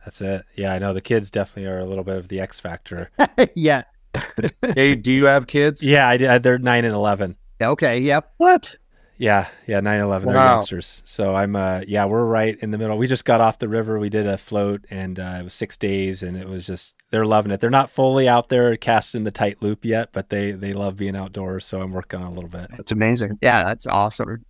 That's 0.04 0.20
it. 0.20 0.44
Yeah, 0.54 0.72
I 0.72 0.78
know 0.78 0.94
the 0.94 1.00
kids 1.00 1.30
definitely 1.30 1.70
are 1.70 1.78
a 1.78 1.84
little 1.84 2.04
bit 2.04 2.16
of 2.16 2.28
the 2.28 2.40
X 2.40 2.58
factor. 2.60 3.10
yeah. 3.54 3.84
hey, 4.74 4.94
do 4.94 5.12
you 5.12 5.26
have 5.26 5.46
kids? 5.46 5.82
Yeah, 5.82 6.08
I 6.08 6.16
did. 6.16 6.42
They're 6.42 6.58
nine 6.58 6.84
and 6.84 6.94
eleven. 6.94 7.36
Okay. 7.60 7.98
Yep. 7.98 8.32
What? 8.38 8.76
Yeah, 9.20 9.48
yeah, 9.66 9.82
9/11 9.82 10.08
wow. 10.08 10.18
they're 10.18 10.34
youngsters. 10.34 11.02
So 11.04 11.36
I'm 11.36 11.54
uh 11.54 11.82
yeah, 11.86 12.06
we're 12.06 12.24
right 12.24 12.58
in 12.60 12.70
the 12.70 12.78
middle. 12.78 12.96
We 12.96 13.06
just 13.06 13.26
got 13.26 13.42
off 13.42 13.58
the 13.58 13.68
river. 13.68 13.98
We 13.98 14.08
did 14.08 14.26
a 14.26 14.38
float 14.38 14.86
and 14.88 15.20
uh, 15.20 15.36
it 15.40 15.44
was 15.44 15.52
6 15.52 15.76
days 15.76 16.22
and 16.22 16.38
it 16.38 16.48
was 16.48 16.66
just 16.66 16.94
they're 17.10 17.26
loving 17.26 17.52
it. 17.52 17.60
They're 17.60 17.68
not 17.68 17.90
fully 17.90 18.26
out 18.30 18.48
there 18.48 18.74
casting 18.78 19.24
the 19.24 19.30
tight 19.30 19.60
loop 19.60 19.84
yet, 19.84 20.08
but 20.12 20.30
they 20.30 20.52
they 20.52 20.72
love 20.72 20.96
being 20.96 21.16
outdoors, 21.16 21.66
so 21.66 21.82
I'm 21.82 21.92
working 21.92 22.22
on 22.22 22.28
a 22.28 22.32
little 22.32 22.48
bit. 22.48 22.70
That's 22.70 22.92
amazing. 22.92 23.38
Yeah, 23.42 23.62
that's 23.62 23.86
awesome. 23.86 24.42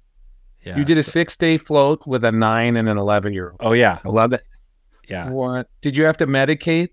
Yeah. 0.63 0.77
You 0.77 0.85
did 0.85 0.99
a 0.99 1.03
6-day 1.03 1.57
float 1.57 2.07
with 2.07 2.23
a 2.23 2.31
9 2.31 2.77
and 2.77 2.89
an 2.89 2.97
11 2.97 3.33
year 3.33 3.51
old. 3.51 3.57
Oh 3.59 3.73
yeah. 3.73 3.99
I 4.05 4.09
love 4.09 4.33
it. 4.33 4.45
Yeah. 5.11 5.29
What? 5.29 5.69
Did 5.83 5.97
you 5.97 6.05
have 6.05 6.17
to 6.19 6.27
medicate? 6.27 6.91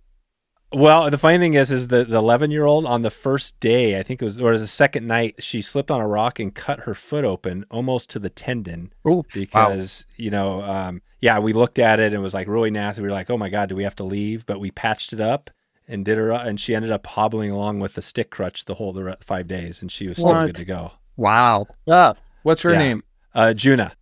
Well, 0.73 1.10
the 1.10 1.17
funny 1.17 1.38
thing 1.38 1.53
is, 1.53 1.71
is 1.71 1.88
the 1.88 2.03
the 2.03 2.17
eleven 2.17 2.51
year 2.51 2.65
old 2.65 2.86
on 2.86 3.01
the 3.01 3.10
first 3.10 3.58
day, 3.62 3.97
I 3.99 4.03
think 4.03 4.21
it 4.21 4.25
was, 4.25 4.41
or 4.41 4.49
it 4.49 4.53
was 4.53 4.62
the 4.62 4.67
second 4.67 5.08
night, 5.08 5.36
she 5.41 5.62
slipped 5.62 5.89
on 5.91 6.01
a 6.01 6.08
rock 6.08 6.39
and 6.39 6.53
cut 6.53 6.82
her 6.82 6.93
foot 6.93 7.23
open 7.23 7.63
almost 7.71 8.10
to 8.12 8.19
the 8.19 8.30
tendon. 8.30 8.91
Oh, 9.06 9.23
because 9.34 10.06
you 10.17 10.30
know, 10.30 10.62
um, 10.63 11.01
yeah, 11.21 11.39
we 11.39 11.53
looked 11.53 11.80
at 11.80 12.01
it 12.01 12.08
and 12.08 12.15
it 12.15 12.19
was 12.19 12.34
like 12.34 12.47
really 12.49 12.69
nasty. 12.71 13.01
We 13.01 13.08
were 13.08 13.13
like, 13.13 13.30
oh 13.30 13.38
my 13.38 13.47
god, 13.47 13.69
do 13.69 13.75
we 13.77 13.84
have 13.84 13.95
to 13.97 14.03
leave? 14.03 14.45
But 14.45 14.60
we 14.60 14.71
patched 14.71 15.13
it 15.13 15.21
up 15.21 15.49
and 15.88 16.03
did 16.03 16.17
her, 16.17 16.32
and 16.32 16.60
she 16.60 16.75
ended 16.75 16.91
up 16.91 17.08
hobbling 17.08 17.49
along 17.49 17.80
with 17.80 17.97
a 17.97 18.01
stick 18.01 18.30
crutch 18.30 18.65
the 18.65 18.73
whole 18.75 18.91
the 18.91 19.15
five 19.21 19.47
days, 19.47 19.82
and 19.82 19.89
she 19.89 20.10
was 20.10 20.17
still 20.17 20.34
What? 20.34 20.47
good 20.47 20.56
to 20.56 20.65
go. 20.65 20.91
Wow. 21.15 21.67
Tough. 21.88 22.21
What's 22.43 22.62
her 22.63 22.73
Yeah. 22.73 22.77
name? 22.80 23.03
Uh, 23.34 23.53
Juna, 23.53 23.93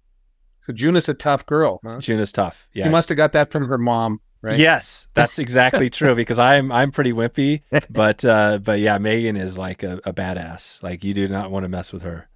So 0.65 0.73
Juna's 0.73 1.08
a 1.08 1.13
tough 1.13 1.45
girl. 1.45 1.80
Huh? 1.84 1.99
Juna's 1.99 2.32
tough. 2.32 2.67
Yeah, 2.73 2.86
She 2.86 2.89
must 2.89 3.10
have 3.10 3.17
got 3.17 3.34
that 3.34 3.51
from 3.51 3.67
her 3.67 3.78
mom, 3.78 4.19
right? 4.41 4.58
Yes, 4.58 5.08
that's 5.13 5.38
exactly 5.45 5.89
true 5.89 6.15
because 6.15 6.39
I'm 6.39 6.71
I'm 6.71 6.91
pretty 6.91 7.13
wimpy, 7.13 7.62
but 7.89 8.25
uh, 8.25 8.60
but 8.63 8.80
yeah, 8.80 8.97
Megan 8.97 9.38
is 9.38 9.58
like 9.58 9.84
a, 9.84 9.99
a 10.06 10.13
badass. 10.13 10.82
Like 10.82 11.04
you 11.04 11.13
do 11.13 11.28
not 11.28 11.51
want 11.51 11.63
to 11.65 11.69
mess 11.69 11.93
with 11.93 12.01
her. 12.01 12.30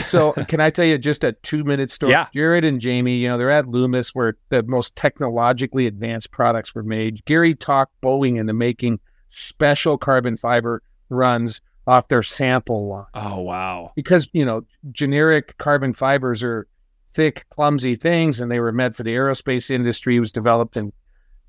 So 0.00 0.32
can 0.48 0.60
I 0.60 0.70
tell 0.70 0.84
you 0.84 0.96
just 0.98 1.24
a 1.24 1.32
two 1.32 1.64
minute 1.64 1.90
story? 1.90 2.12
Yeah. 2.12 2.28
Jarrod 2.32 2.64
and 2.64 2.80
Jamie, 2.80 3.16
you 3.16 3.28
know, 3.28 3.36
they're 3.36 3.50
at 3.50 3.66
Loomis 3.66 4.14
where 4.14 4.36
the 4.50 4.62
most 4.62 4.94
technologically 4.94 5.88
advanced 5.88 6.30
products 6.30 6.74
were 6.74 6.84
made. 6.84 7.24
Gary 7.24 7.56
talked 7.56 8.00
Boeing 8.00 8.36
into 8.36 8.52
making 8.52 9.00
special 9.30 9.98
carbon 9.98 10.36
fiber 10.36 10.82
runs 11.08 11.60
off 11.86 12.06
their 12.06 12.22
sample 12.22 12.88
line 12.88 13.06
Oh 13.14 13.40
wow, 13.40 13.92
because, 13.96 14.28
you 14.32 14.44
know, 14.44 14.62
generic 14.92 15.58
carbon 15.58 15.92
fibers 15.92 16.44
are 16.44 16.68
thick, 17.12 17.44
clumsy 17.50 17.96
things 17.96 18.40
and 18.40 18.50
they 18.50 18.60
were 18.60 18.72
meant 18.72 18.94
for 18.94 19.02
the 19.02 19.14
aerospace 19.14 19.70
industry. 19.70 20.16
It 20.16 20.20
was 20.20 20.32
developed 20.32 20.76
in 20.76 20.92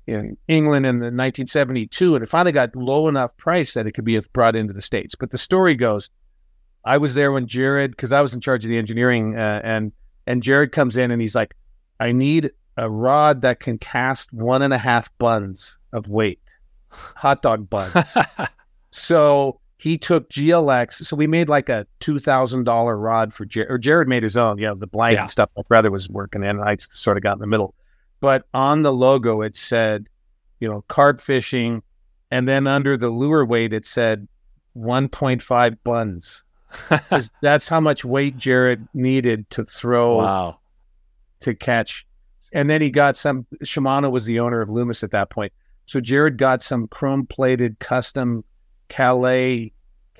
in 0.08 0.36
England 0.48 0.84
in 0.84 0.96
the 0.96 1.04
1972 1.04 2.16
and 2.16 2.24
it 2.24 2.28
finally 2.28 2.50
got 2.50 2.74
low 2.74 3.06
enough 3.06 3.36
price 3.36 3.74
that 3.74 3.86
it 3.86 3.92
could 3.92 4.04
be 4.04 4.18
brought 4.32 4.56
into 4.56 4.72
the 4.72 4.82
States. 4.82 5.14
But 5.14 5.30
the 5.30 5.38
story 5.38 5.76
goes, 5.76 6.10
I 6.84 6.98
was 6.98 7.14
there 7.14 7.32
when 7.32 7.46
Jarrod, 7.46 7.90
because 7.90 8.12
I 8.12 8.20
was 8.20 8.34
in 8.34 8.40
charge 8.40 8.64
of 8.64 8.68
the 8.68 8.78
engineering, 8.78 9.38
uh, 9.38 9.60
and 9.62 9.92
and 10.26 10.42
Jarrod 10.42 10.72
comes 10.72 10.96
in 10.96 11.10
and 11.10 11.20
he's 11.20 11.34
like, 11.34 11.54
I 12.00 12.12
need 12.12 12.50
a 12.76 12.90
rod 12.90 13.42
that 13.42 13.60
can 13.60 13.78
cast 13.78 14.32
one 14.32 14.62
and 14.62 14.72
a 14.72 14.78
half 14.78 15.16
buns 15.18 15.78
of 15.92 16.08
weight, 16.08 16.40
hot 16.90 17.42
dog 17.42 17.68
buns. 17.70 18.16
so 18.90 19.60
he 19.82 19.98
took 19.98 20.30
GLX. 20.30 21.04
So 21.04 21.16
we 21.16 21.26
made 21.26 21.48
like 21.48 21.68
a 21.68 21.88
two 21.98 22.20
thousand 22.20 22.62
dollar 22.62 22.96
rod 22.96 23.32
for 23.32 23.44
Jarrod. 23.44 23.66
Or 23.68 23.78
Jarrod 23.80 24.06
made 24.06 24.22
his 24.22 24.36
own, 24.36 24.58
you 24.58 24.66
know, 24.66 24.76
the 24.76 24.86
blank 24.86 25.16
Yeah. 25.16 25.22
and 25.22 25.30
stuff. 25.30 25.50
My 25.56 25.64
brother 25.66 25.90
was 25.90 26.08
working 26.08 26.44
in, 26.44 26.50
and 26.50 26.62
I 26.62 26.76
sort 26.92 27.16
of 27.16 27.24
got 27.24 27.32
in 27.32 27.40
the 27.40 27.48
middle. 27.48 27.74
But 28.20 28.44
on 28.54 28.82
the 28.82 28.92
logo, 28.92 29.42
it 29.42 29.56
said, 29.56 30.06
you 30.60 30.68
know, 30.68 30.84
carp 30.86 31.20
fishing, 31.20 31.82
and 32.30 32.48
then 32.48 32.68
under 32.68 32.96
the 32.96 33.10
lure 33.10 33.44
weight, 33.44 33.72
it 33.72 33.84
said 33.84 34.28
1.5 34.76 35.78
buns. 35.82 36.44
that's 37.42 37.68
how 37.68 37.80
much 37.80 38.04
weight 38.04 38.36
Jarrod 38.36 38.86
needed 38.94 39.50
to 39.50 39.64
throw 39.64 40.18
wow, 40.18 40.58
to 41.40 41.56
catch. 41.56 42.06
And 42.52 42.70
then 42.70 42.80
he 42.80 42.92
got 42.92 43.16
some. 43.16 43.46
Shimano 43.64 44.12
was 44.12 44.26
the 44.26 44.38
owner 44.38 44.60
of 44.60 44.68
Loomis 44.70 45.02
at 45.02 45.10
that 45.10 45.28
point, 45.30 45.52
so 45.86 46.00
Jarrod 46.00 46.36
got 46.36 46.62
some 46.62 46.86
chrome 46.86 47.26
plated 47.26 47.80
custom 47.80 48.44
Calais 48.92 49.72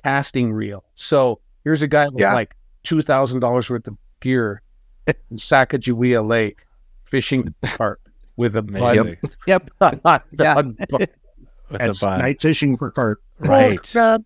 casting 0.03 0.51
reel. 0.51 0.83
So 0.95 1.39
here's 1.63 1.81
a 1.83 1.87
guy 1.87 2.05
with 2.09 2.19
Yeah. 2.21 2.33
like 2.33 2.55
two 2.83 3.01
thousand 3.01 3.39
dollars 3.39 3.69
worth 3.69 3.87
of 3.87 3.97
gear 4.19 4.61
in 5.07 5.37
Sacagawea 5.37 6.27
Lake 6.27 6.65
fishing 7.05 7.53
carp 7.63 7.99
with 8.35 8.55
a 8.55 8.59
amazing 8.59 9.17
Yep. 9.45 9.69
bun. 9.79 10.01
Yeah. 10.31 10.55
with 10.61 11.09
That's 11.69 11.99
the 11.99 12.17
night 12.17 12.41
fishing 12.41 12.75
for 12.77 12.89
carp. 12.91 13.21
right? 13.39 13.79
God. 13.93 14.25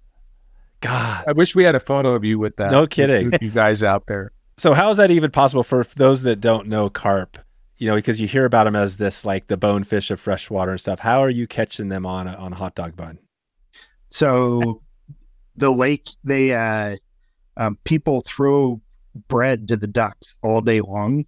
God, 0.79 1.23
I 1.27 1.31
wish 1.33 1.55
we 1.55 1.63
had 1.63 1.73
a 1.75 1.79
photo 1.79 2.13
of 2.13 2.23
you 2.23 2.38
with 2.39 2.55
that. 2.57 2.71
No 2.71 2.86
kidding. 2.88 3.33
You 3.41 3.49
guys 3.49 3.81
out 3.83 4.05
there. 4.05 4.31
So 4.57 4.73
how 4.73 4.89
is 4.91 4.97
that 4.97 5.10
even 5.12 5.31
possible 5.31 5.63
for 5.63 5.83
those 5.95 6.21
that 6.23 6.39
don't 6.39 6.67
know 6.67 6.89
carp? 6.89 7.38
You 7.77 7.88
know, 7.88 7.95
because 7.95 8.21
you 8.21 8.27
hear 8.27 8.45
about 8.45 8.65
them 8.65 8.75
as 8.75 8.97
this 8.97 9.25
like 9.25 9.47
the 9.47 9.57
bonefish 9.57 10.10
of 10.12 10.19
freshwater 10.19 10.71
and 10.71 10.79
stuff. 10.81 10.99
How 10.99 11.19
are 11.23 11.29
you 11.31 11.47
catching 11.47 11.89
them 11.89 12.05
on 12.05 12.27
a, 12.27 12.33
on 12.33 12.53
a 12.53 12.55
hot 12.55 12.75
dog 12.75 12.95
bun? 12.95 13.17
So 14.09 14.81
the 15.55 15.71
lake, 15.71 16.09
they 16.23 16.53
uh, 16.53 16.97
um, 17.57 17.77
people 17.83 18.21
throw 18.21 18.81
bread 19.27 19.67
to 19.67 19.75
the 19.75 19.87
ducks 19.87 20.39
all 20.43 20.61
day 20.61 20.81
long, 20.81 21.25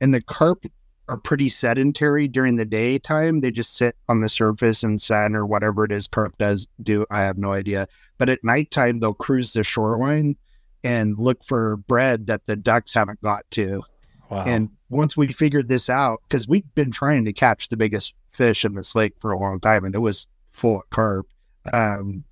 and 0.00 0.14
the 0.14 0.22
carp 0.22 0.64
are 1.08 1.18
pretty 1.18 1.48
sedentary 1.48 2.28
during 2.28 2.56
the 2.56 2.64
daytime. 2.64 3.40
They 3.40 3.50
just 3.50 3.76
sit 3.76 3.96
on 4.08 4.20
the 4.20 4.28
surface 4.28 4.82
and 4.82 5.00
sun 5.00 5.34
or 5.34 5.44
whatever 5.44 5.84
it 5.84 5.92
is 5.92 6.06
carp 6.06 6.38
does 6.38 6.66
do. 6.82 7.04
I 7.10 7.22
have 7.22 7.36
no 7.36 7.52
idea. 7.52 7.88
But 8.16 8.30
at 8.30 8.42
nighttime, 8.42 9.00
they'll 9.00 9.12
cruise 9.12 9.52
the 9.52 9.64
shoreline 9.64 10.36
and 10.82 11.18
look 11.18 11.44
for 11.44 11.76
bread 11.76 12.26
that 12.28 12.46
the 12.46 12.56
ducks 12.56 12.94
haven't 12.94 13.20
got 13.22 13.50
to. 13.52 13.82
Wow. 14.30 14.44
And 14.44 14.70
once 14.88 15.16
we 15.16 15.28
figured 15.28 15.68
this 15.68 15.90
out, 15.90 16.20
because 16.28 16.48
we've 16.48 16.74
been 16.74 16.90
trying 16.90 17.24
to 17.26 17.32
catch 17.32 17.68
the 17.68 17.76
biggest 17.76 18.14
fish 18.30 18.64
in 18.64 18.74
this 18.74 18.94
lake 18.94 19.12
for 19.20 19.30
a 19.32 19.38
long 19.38 19.60
time, 19.60 19.84
and 19.84 19.94
it 19.94 19.98
was 19.98 20.28
full 20.52 20.76
of 20.76 20.90
carp. 20.90 21.26
Um, 21.72 22.24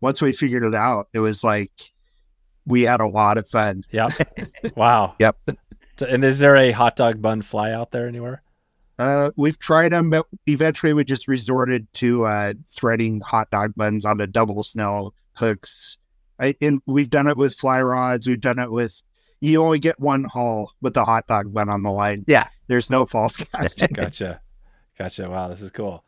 once 0.00 0.22
we 0.22 0.32
figured 0.32 0.64
it 0.64 0.74
out, 0.74 1.08
it 1.12 1.20
was 1.20 1.42
like 1.42 1.72
we 2.66 2.82
had 2.82 3.00
a 3.00 3.06
lot 3.06 3.38
of 3.38 3.48
fun. 3.48 3.84
Yep. 3.90 4.12
wow. 4.76 5.16
Yep. 5.18 5.36
And 6.08 6.24
is 6.24 6.38
there 6.38 6.56
a 6.56 6.70
hot 6.70 6.96
dog 6.96 7.20
bun 7.20 7.42
fly 7.42 7.72
out 7.72 7.90
there 7.90 8.06
anywhere? 8.06 8.42
Uh, 8.98 9.30
we've 9.36 9.58
tried 9.58 9.92
them, 9.92 10.10
but 10.10 10.26
eventually 10.46 10.92
we 10.92 11.04
just 11.04 11.28
resorted 11.28 11.86
to 11.94 12.26
uh, 12.26 12.52
threading 12.68 13.20
hot 13.20 13.50
dog 13.50 13.72
buns 13.76 14.04
onto 14.04 14.26
double 14.26 14.62
snell 14.62 15.14
hooks. 15.34 15.98
I, 16.40 16.54
and 16.60 16.80
we've 16.86 17.10
done 17.10 17.28
it 17.28 17.36
with 17.36 17.54
fly 17.54 17.80
rods. 17.82 18.26
We've 18.26 18.40
done 18.40 18.58
it 18.58 18.70
with. 18.70 19.02
You 19.40 19.62
only 19.62 19.78
get 19.78 20.00
one 20.00 20.24
haul 20.24 20.72
with 20.80 20.94
the 20.94 21.04
hot 21.04 21.28
dog 21.28 21.54
bun 21.54 21.68
on 21.68 21.84
the 21.84 21.92
line. 21.92 22.24
Yeah. 22.26 22.48
There's 22.66 22.90
no 22.90 23.06
false 23.06 23.36
casting. 23.52 23.88
Gotcha. 23.92 24.40
Gotcha. 24.98 25.30
Wow, 25.30 25.46
this 25.46 25.62
is 25.62 25.70
cool. 25.70 26.04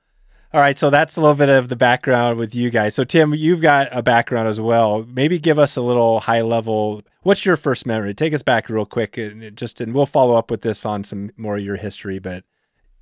All 0.53 0.61
right, 0.61 0.77
so 0.77 0.91
that's 0.91 1.17
a 1.17 1.21
little 1.21 1.37
bit 1.37 1.49
of 1.49 1.69
the 1.69 1.77
background 1.77 2.37
with 2.37 2.57
you 2.57 2.71
guys. 2.71 2.97
So 2.97 3.05
Tim, 3.05 3.33
you've 3.35 3.61
got 3.61 3.87
a 3.93 4.03
background 4.03 4.49
as 4.49 4.61
well. 4.61 5.07
Maybe 5.09 5.39
give 5.39 5.61
us 5.61 5.77
a 5.77 5.81
little 5.81 6.19
high 6.19 6.41
level. 6.41 7.03
What's 7.23 7.47
your 7.47 7.57
first 7.57 7.87
memory? 7.87 8.15
Take 8.15 8.35
us 8.35 8.43
back 8.43 8.69
real 8.69 8.85
quick, 8.85 9.17
and 9.17 9.45
it 9.45 9.55
just 9.55 9.81
and 9.81 9.95
we'll 9.95 10.07
follow 10.07 10.35
up 10.35 10.51
with 10.51 10.63
this 10.63 10.85
on 10.85 11.05
some 11.05 11.31
more 11.37 11.57
of 11.57 11.63
your 11.63 11.77
history. 11.77 12.19
But 12.19 12.43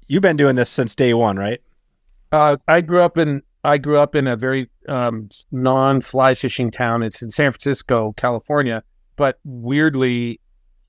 you've 0.08 0.20
been 0.20 0.36
doing 0.36 0.56
this 0.56 0.68
since 0.68 0.94
day 0.94 1.14
one, 1.14 1.38
right? 1.38 1.62
Uh, 2.30 2.58
I 2.68 2.82
grew 2.82 3.00
up 3.00 3.16
in 3.16 3.42
I 3.64 3.78
grew 3.78 3.98
up 3.98 4.14
in 4.14 4.26
a 4.26 4.36
very 4.36 4.68
um, 4.86 5.30
non 5.50 6.02
fly 6.02 6.34
fishing 6.34 6.70
town. 6.70 7.02
It's 7.02 7.22
in 7.22 7.30
San 7.30 7.50
Francisco, 7.50 8.12
California, 8.18 8.84
but 9.16 9.38
weirdly, 9.44 10.38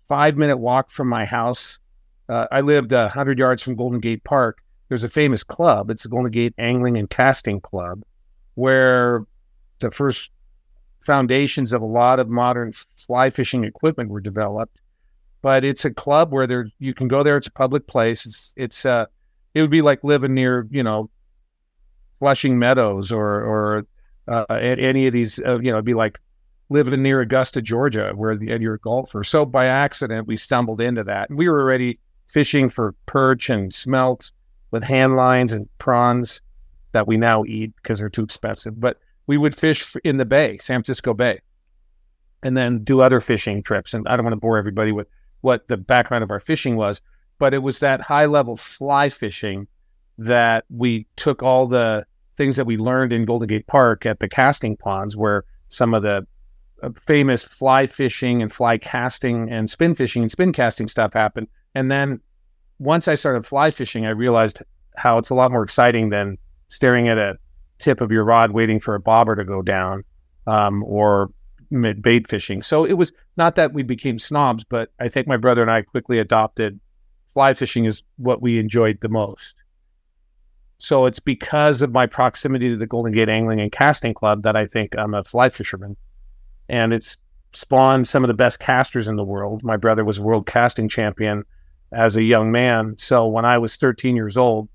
five 0.10 0.36
minute 0.36 0.58
walk 0.58 0.92
from 0.92 1.08
my 1.08 1.24
house. 1.24 1.80
Uh, 2.28 2.48
I 2.52 2.60
lived 2.60 2.92
hundred 2.92 3.40
yards 3.40 3.64
from 3.64 3.76
Golden 3.76 4.02
Gate 4.02 4.26
Park. 4.26 4.62
There's 4.90 5.04
a 5.04 5.10
famous 5.10 5.44
club. 5.44 5.90
It's 5.90 6.04
the 6.04 6.10
Golden 6.10 6.32
Gate 6.32 6.54
Angling 6.58 6.98
and 6.98 7.10
Casting 7.10 7.62
Club, 7.62 8.04
where 8.56 9.26
the 9.80 9.92
first 9.92 10.32
foundations 11.02 11.72
of 11.72 11.82
a 11.82 11.86
lot 11.86 12.20
of 12.20 12.28
modern 12.28 12.72
fly 12.72 13.30
fishing 13.30 13.64
equipment 13.64 14.10
were 14.10 14.20
developed. 14.20 14.78
But 15.42 15.64
it's 15.64 15.86
a 15.86 15.92
club 15.92 16.34
where 16.34 16.46
there 16.46 16.68
you 16.80 16.94
can 16.94 17.08
go 17.08 17.24
there. 17.24 17.38
It's 17.38 17.48
a 17.48 17.52
public 17.52 17.88
place. 17.88 18.26
It's 18.26 18.54
it's 18.58 18.86
uh, 18.86 19.06
it 19.54 19.62
would 19.62 19.72
be 19.72 19.82
like 19.82 20.04
living 20.04 20.34
near 20.34 20.68
you 20.70 20.84
know 20.84 21.10
Flushing 22.18 22.60
Meadows 22.60 23.12
or 23.12 23.42
or 23.42 23.86
uh, 24.30 24.46
at 24.50 24.80
any 24.80 25.08
of 25.08 25.14
these, 25.14 25.40
uh, 25.46 25.60
you 25.60 25.72
know, 25.72 25.78
it'd 25.78 25.86
be 25.86 25.96
like 25.96 26.20
living 26.70 27.02
near 27.02 27.20
Augusta, 27.20 27.62
Georgia, 27.62 28.12
where 28.16 28.38
the, 28.38 28.52
and 28.52 28.62
you're 28.62 28.76
a 28.76 28.80
golfer. 28.80 29.24
So 29.24 29.44
by 29.44 29.66
accident, 29.66 30.28
we 30.28 30.38
stumbled 30.38 30.80
into 30.80 31.04
that. 31.06 31.32
We 31.32 31.50
were 31.50 31.62
already 31.62 32.00
fishing 32.28 32.70
for 32.70 32.94
perch 33.08 33.50
and 33.50 33.74
smelt 33.74 34.32
with 34.72 34.84
hand 34.84 35.16
lines 35.16 35.54
and 35.54 35.68
prawns 35.78 36.42
that 36.92 37.08
we 37.08 37.18
now 37.18 37.44
eat 37.46 37.74
because 37.76 38.00
they're 38.00 38.10
too 38.10 38.24
expensive. 38.24 38.80
But 38.80 38.98
we 39.28 39.38
would 39.38 39.56
fish 39.56 39.96
in 40.04 40.18
the 40.18 40.26
bay, 40.26 40.58
San 40.58 40.78
Francisco 40.78 41.14
Bay, 41.14 41.40
and 42.42 42.58
then 42.58 42.84
do 42.84 43.02
other 43.02 43.20
fishing 43.20 43.62
trips. 43.62 43.94
And 43.94 44.08
I 44.08 44.16
don't 44.16 44.26
want 44.26 44.34
to 44.34 44.40
bore 44.40 44.58
everybody 44.58 44.92
with 44.92 45.08
what 45.42 45.68
the 45.68 45.78
background 45.78 46.24
of 46.24 46.32
our 46.32 46.40
fishing 46.40 46.76
was, 46.76 47.02
but 47.38 47.54
it 47.54 47.60
was 47.60 47.80
that 47.80 48.02
high 48.02 48.26
level 48.26 48.56
fly 48.56 49.10
fishing 49.10 49.68
that 50.18 50.66
we 50.70 51.08
took 51.16 51.42
all 51.42 51.68
the 51.68 52.06
things 52.36 52.56
that 52.56 52.66
we 52.66 52.78
learned 52.78 53.14
in 53.14 53.26
Golden 53.26 53.48
Gate 53.48 53.68
Park 53.68 54.06
at 54.06 54.20
the 54.20 54.28
casting 54.28 54.76
ponds, 54.76 55.16
where 55.16 55.46
some 55.70 55.94
of 55.94 56.04
the 56.04 56.26
uh, 56.82 56.90
famous 56.96 57.44
fly 57.44 57.86
fishing 57.86 58.42
and 58.42 58.52
fly 58.52 58.78
casting 58.78 59.50
and 59.50 59.70
spin 59.70 59.96
fishing 59.96 60.22
and 60.22 60.32
spin 60.32 60.52
casting 60.52 60.88
stuff 60.88 61.14
happened. 61.14 61.48
And 61.76 61.92
then 61.92 62.20
once 62.80 63.08
I 63.08 63.16
started 63.16 63.46
fly 63.46 63.72
fishing, 63.72 64.06
I 64.06 64.12
realized 64.12 64.62
how 64.96 65.18
it's 65.18 65.30
a 65.30 65.36
lot 65.36 65.52
more 65.52 65.64
exciting 65.64 66.10
than 66.10 66.38
staring 66.70 67.08
at 67.08 67.18
a 67.18 67.36
tip 67.78 68.02
of 68.02 68.12
your 68.12 68.24
rod 68.24 68.52
waiting 68.52 68.80
for 68.80 68.96
a 68.96 69.00
bobber 69.00 69.36
to 69.36 69.44
go 69.44 69.62
down 69.62 70.04
um, 70.48 70.84
or 70.84 71.30
bait 72.02 72.28
fishing. 72.28 72.62
So 72.62 72.86
it 72.86 72.94
was 72.94 73.12
not 73.38 73.56
that 73.56 73.74
we 73.74 73.84
became 73.84 74.18
snobs, 74.18 74.64
but 74.64 74.92
I 75.00 75.08
think 75.08 75.28
my 75.28 75.38
brother 75.38 75.62
and 75.62 75.72
I 75.72 75.82
quickly 75.82 76.20
adopted 76.20 76.80
fly 77.28 77.54
fishing 77.54 77.86
as 77.86 78.02
what 78.18 78.42
we 78.42 78.58
enjoyed 78.60 79.00
the 79.02 79.10
most. 79.10 79.64
So 80.80 81.06
it's 81.06 81.20
because 81.20 81.82
of 81.82 81.92
my 81.92 82.08
proximity 82.08 82.70
to 82.70 82.78
the 82.78 82.88
Golden 82.88 83.12
Gate 83.12 83.30
Angling 83.30 83.60
and 83.60 83.72
Casting 83.72 84.14
Club 84.14 84.44
that 84.44 84.56
I 84.56 84.66
think 84.66 84.98
I'm 84.98 85.14
a 85.14 85.24
fly 85.24 85.50
fisherman. 85.50 85.98
And 86.70 86.94
it's 86.94 87.18
spawned 87.54 88.08
some 88.08 88.24
of 88.24 88.30
the 88.30 88.34
best 88.34 88.60
casters 88.60 89.08
in 89.08 89.18
the 89.18 89.24
world. 89.24 89.64
My 89.64 89.76
brother 89.76 90.06
was 90.06 90.20
world 90.20 90.48
casting 90.48 90.88
champion 90.88 91.44
as 91.92 92.16
a 92.16 92.24
young 92.24 92.52
man. 92.52 92.96
So 92.98 93.28
when 93.28 93.46
I 93.46 93.58
was 93.58 93.76
13 93.76 94.16
years 94.16 94.38
old, 94.38 94.70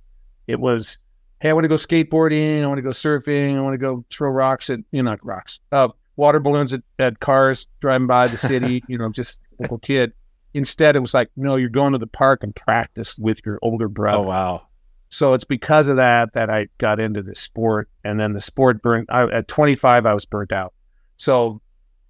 it 0.46 0.60
was, 0.60 0.98
hey, 1.40 1.50
I 1.50 1.52
want 1.52 1.64
to 1.64 1.68
go 1.68 1.76
skateboarding, 1.76 2.62
I 2.62 2.66
want 2.66 2.78
to 2.78 2.82
go 2.82 2.90
surfing, 2.90 3.56
I 3.56 3.60
want 3.60 3.74
to 3.74 3.78
go 3.78 4.04
throw 4.10 4.30
rocks 4.30 4.70
at, 4.70 4.80
you 4.90 5.02
know, 5.02 5.10
not 5.10 5.24
rocks, 5.24 5.60
uh, 5.72 5.88
water 6.16 6.40
balloons 6.40 6.72
at, 6.72 6.82
at 6.98 7.20
cars 7.20 7.66
driving 7.80 8.06
by 8.06 8.28
the 8.28 8.36
city, 8.36 8.82
you 8.88 8.98
know, 8.98 9.10
just 9.10 9.40
a 9.58 9.62
little 9.62 9.78
kid. 9.78 10.12
Instead, 10.52 10.94
it 10.94 11.00
was 11.00 11.14
like, 11.14 11.30
no, 11.36 11.56
you're 11.56 11.68
going 11.68 11.92
to 11.92 11.98
the 11.98 12.06
park 12.06 12.44
and 12.44 12.54
practice 12.54 13.18
with 13.18 13.40
your 13.44 13.58
older 13.62 13.88
brother. 13.88 14.18
Oh 14.18 14.22
wow. 14.22 14.66
So 15.10 15.32
it's 15.32 15.44
because 15.44 15.86
of 15.86 15.96
that 15.96 16.32
that 16.32 16.50
I 16.50 16.66
got 16.78 16.98
into 16.98 17.22
the 17.22 17.36
sport, 17.36 17.88
and 18.02 18.18
then 18.18 18.32
the 18.32 18.40
sport 18.40 18.82
burned. 18.82 19.06
I, 19.10 19.22
at 19.30 19.46
25, 19.46 20.06
I 20.06 20.12
was 20.12 20.24
burnt 20.24 20.50
out. 20.50 20.74
So 21.16 21.60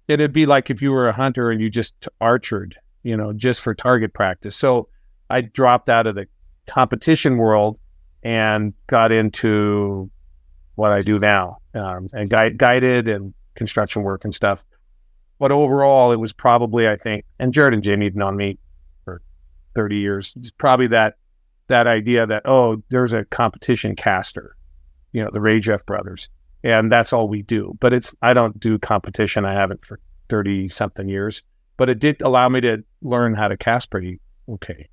it'd 0.07 0.33
be 0.33 0.45
like 0.47 0.69
if 0.71 0.81
you 0.81 0.91
were 0.91 1.07
a 1.07 1.13
hunter 1.13 1.51
and 1.51 1.61
you 1.61 1.69
just 1.69 2.07
archered, 2.19 2.73
you 3.03 3.15
know, 3.15 3.31
just 3.31 3.61
for 3.61 3.75
target 3.75 4.13
practice. 4.13 4.55
So 4.55 4.89
I 5.29 5.41
dropped 5.41 5.89
out 5.89 6.07
of 6.07 6.15
the 6.15 6.27
competition 6.67 7.37
world 7.37 7.79
and 8.23 8.73
got 8.87 9.11
into 9.11 10.09
what 10.75 10.91
I 10.91 11.01
do 11.01 11.19
now, 11.19 11.57
um, 11.73 12.09
and 12.13 12.29
guide, 12.29 12.57
guided 12.57 13.07
and 13.07 13.33
construction 13.55 14.03
work 14.03 14.23
and 14.23 14.33
stuff. 14.33 14.65
But 15.39 15.51
overall, 15.51 16.11
it 16.11 16.19
was 16.19 16.33
probably 16.33 16.87
I 16.87 16.95
think, 16.95 17.25
and 17.39 17.53
Jarrod 17.53 17.73
and 17.73 17.83
Jamie 17.83 18.05
have 18.05 18.15
known 18.15 18.37
me 18.37 18.57
for 19.03 19.21
30 19.75 19.97
years. 19.97 20.33
It's 20.37 20.51
probably 20.51 20.87
that 20.87 21.15
that 21.67 21.87
idea 21.87 22.25
that 22.27 22.43
oh, 22.45 22.83
there's 22.89 23.13
a 23.13 23.25
competition 23.25 23.95
caster, 23.95 24.55
you 25.11 25.23
know, 25.23 25.29
the 25.31 25.39
Rajeff 25.39 25.85
brothers, 25.85 26.29
and 26.63 26.91
that's 26.91 27.13
all 27.13 27.27
we 27.27 27.41
do. 27.41 27.75
But 27.79 27.93
it's 27.93 28.13
I 28.21 28.33
don't 28.33 28.59
do 28.59 28.77
competition. 28.79 29.45
I 29.45 29.53
haven't 29.53 29.83
for 29.83 29.99
30 30.29 30.69
something 30.69 31.07
years, 31.07 31.43
but 31.77 31.89
it 31.89 31.99
did 31.99 32.21
allow 32.21 32.49
me 32.49 32.61
to 32.61 32.83
learn 33.01 33.33
how 33.33 33.47
to 33.47 33.57
cast 33.57 33.91
pretty 33.91 34.19
okay. 34.49 34.87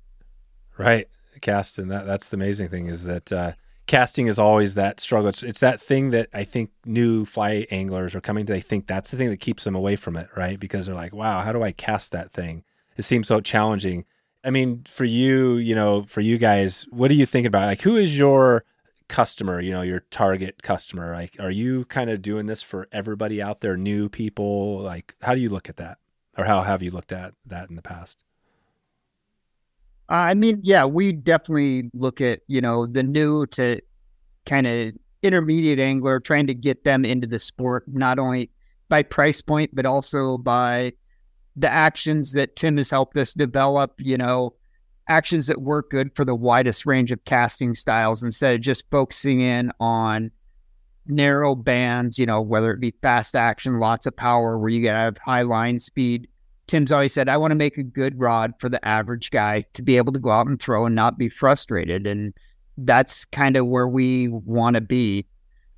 Right. 0.77 1.07
Casting 1.41 1.89
that 1.89 2.05
that's 2.05 2.29
the 2.29 2.37
amazing 2.37 2.69
thing 2.69 2.87
is 2.87 3.03
that 3.03 3.31
uh, 3.31 3.51
casting 3.87 4.27
is 4.27 4.39
always 4.39 4.75
that 4.75 4.99
struggle. 4.99 5.29
It's, 5.29 5.43
it's 5.43 5.59
that 5.59 5.81
thing 5.81 6.11
that 6.11 6.29
I 6.33 6.43
think 6.43 6.71
new 6.85 7.25
fly 7.25 7.65
anglers 7.69 8.15
are 8.15 8.21
coming 8.21 8.45
to. 8.45 8.53
They 8.53 8.61
think 8.61 8.87
that's 8.87 9.11
the 9.11 9.17
thing 9.17 9.29
that 9.29 9.39
keeps 9.39 9.63
them 9.63 9.75
away 9.75 9.95
from 9.95 10.15
it, 10.15 10.29
right? 10.35 10.59
Because 10.59 10.85
they're 10.85 10.95
like, 10.95 11.13
wow, 11.13 11.41
how 11.41 11.51
do 11.51 11.63
I 11.63 11.71
cast 11.71 12.11
that 12.11 12.31
thing? 12.31 12.63
It 12.97 13.03
seems 13.03 13.27
so 13.27 13.41
challenging. 13.41 14.05
I 14.43 14.49
mean, 14.49 14.83
for 14.87 15.05
you, 15.05 15.55
you 15.57 15.75
know, 15.75 16.03
for 16.03 16.21
you 16.21 16.37
guys, 16.37 16.85
what 16.91 17.07
do 17.07 17.15
you 17.15 17.25
think 17.25 17.47
about? 17.47 17.65
Like, 17.65 17.81
who 17.81 17.95
is 17.95 18.17
your 18.17 18.63
customer? 19.07 19.59
You 19.59 19.71
know, 19.71 19.81
your 19.81 20.01
target 20.11 20.63
customer. 20.63 21.13
Like, 21.13 21.35
are 21.39 21.51
you 21.51 21.85
kind 21.85 22.09
of 22.09 22.21
doing 22.21 22.45
this 22.45 22.61
for 22.61 22.87
everybody 22.91 23.41
out 23.41 23.61
there, 23.61 23.77
new 23.77 24.09
people? 24.09 24.79
Like, 24.79 25.15
how 25.21 25.33
do 25.33 25.41
you 25.41 25.49
look 25.49 25.69
at 25.69 25.77
that, 25.77 25.97
or 26.37 26.45
how 26.45 26.61
have 26.61 26.81
you 26.81 26.91
looked 26.91 27.11
at 27.11 27.33
that 27.45 27.69
in 27.69 27.75
the 27.75 27.81
past? 27.81 28.23
I 30.09 30.33
mean, 30.33 30.59
yeah, 30.63 30.85
we 30.85 31.11
definitely 31.11 31.89
look 31.93 32.21
at, 32.21 32.41
you 32.47 32.61
know, 32.61 32.85
the 32.85 33.03
new 33.03 33.45
to 33.47 33.81
kind 34.45 34.67
of 34.67 34.93
intermediate 35.21 35.79
angler, 35.79 36.19
trying 36.19 36.47
to 36.47 36.53
get 36.53 36.83
them 36.83 37.05
into 37.05 37.25
the 37.25 37.39
sport, 37.39 37.85
not 37.87 38.19
only 38.19 38.49
by 38.89 39.03
price 39.03 39.41
point, 39.41 39.73
but 39.73 39.85
also 39.85 40.37
by 40.37 40.91
the 41.55 41.69
actions 41.69 42.33
that 42.33 42.55
Tim 42.55 42.77
has 42.77 42.89
helped 42.89 43.17
us 43.17 43.33
develop, 43.33 43.93
you 43.97 44.17
know, 44.17 44.53
actions 45.07 45.47
that 45.47 45.61
work 45.61 45.89
good 45.89 46.15
for 46.15 46.25
the 46.25 46.35
widest 46.35 46.85
range 46.85 47.11
of 47.11 47.23
casting 47.25 47.73
styles 47.73 48.23
instead 48.23 48.55
of 48.55 48.61
just 48.61 48.89
focusing 48.89 49.41
in 49.41 49.71
on 49.79 50.31
narrow 51.05 51.55
bands, 51.55 52.17
you 52.17 52.25
know, 52.25 52.41
whether 52.41 52.71
it 52.71 52.79
be 52.79 52.93
fast 53.01 53.35
action, 53.35 53.79
lots 53.79 54.05
of 54.05 54.15
power, 54.15 54.57
where 54.57 54.69
you 54.69 54.83
gotta 54.83 54.99
have 54.99 55.17
high 55.17 55.41
line 55.41 55.79
speed, 55.79 56.27
Tim's 56.67 56.91
always 56.91 57.13
said, 57.13 57.27
I 57.29 57.37
want 57.37 57.51
to 57.51 57.55
make 57.55 57.77
a 57.77 57.83
good 57.83 58.19
rod 58.19 58.53
for 58.59 58.69
the 58.69 58.83
average 58.87 59.31
guy 59.31 59.65
to 59.73 59.81
be 59.81 59.97
able 59.97 60.13
to 60.13 60.19
go 60.19 60.31
out 60.31 60.47
and 60.47 60.61
throw 60.61 60.85
and 60.85 60.95
not 60.95 61.17
be 61.17 61.29
frustrated. 61.29 62.07
And 62.07 62.33
that's 62.77 63.25
kind 63.25 63.57
of 63.57 63.67
where 63.67 63.87
we 63.87 64.29
want 64.29 64.75
to 64.75 64.81
be. 64.81 65.25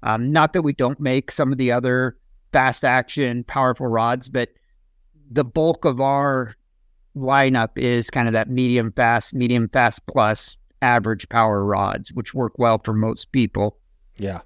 Um, 0.03 0.31
not 0.31 0.53
that 0.53 0.61
we 0.61 0.73
don't 0.73 0.99
make 0.99 1.31
some 1.31 1.51
of 1.51 1.57
the 1.57 1.71
other 1.71 2.17
fast 2.51 2.85
action, 2.85 3.43
powerful 3.43 3.87
rods, 3.87 4.29
but 4.29 4.49
the 5.31 5.43
bulk 5.43 5.85
of 5.85 5.99
our 5.99 6.55
lineup 7.17 7.71
is 7.75 8.09
kind 8.11 8.27
of 8.27 8.33
that 8.33 8.49
medium 8.49 8.91
fast, 8.91 9.33
medium 9.33 9.67
fast 9.69 10.05
plus 10.05 10.57
average 10.81 11.27
power 11.29 11.65
rods, 11.65 12.13
which 12.13 12.33
work 12.33 12.59
well 12.59 12.79
for 12.83 12.93
most 12.93 13.31
people. 13.31 13.77
Yeah, 14.17 14.41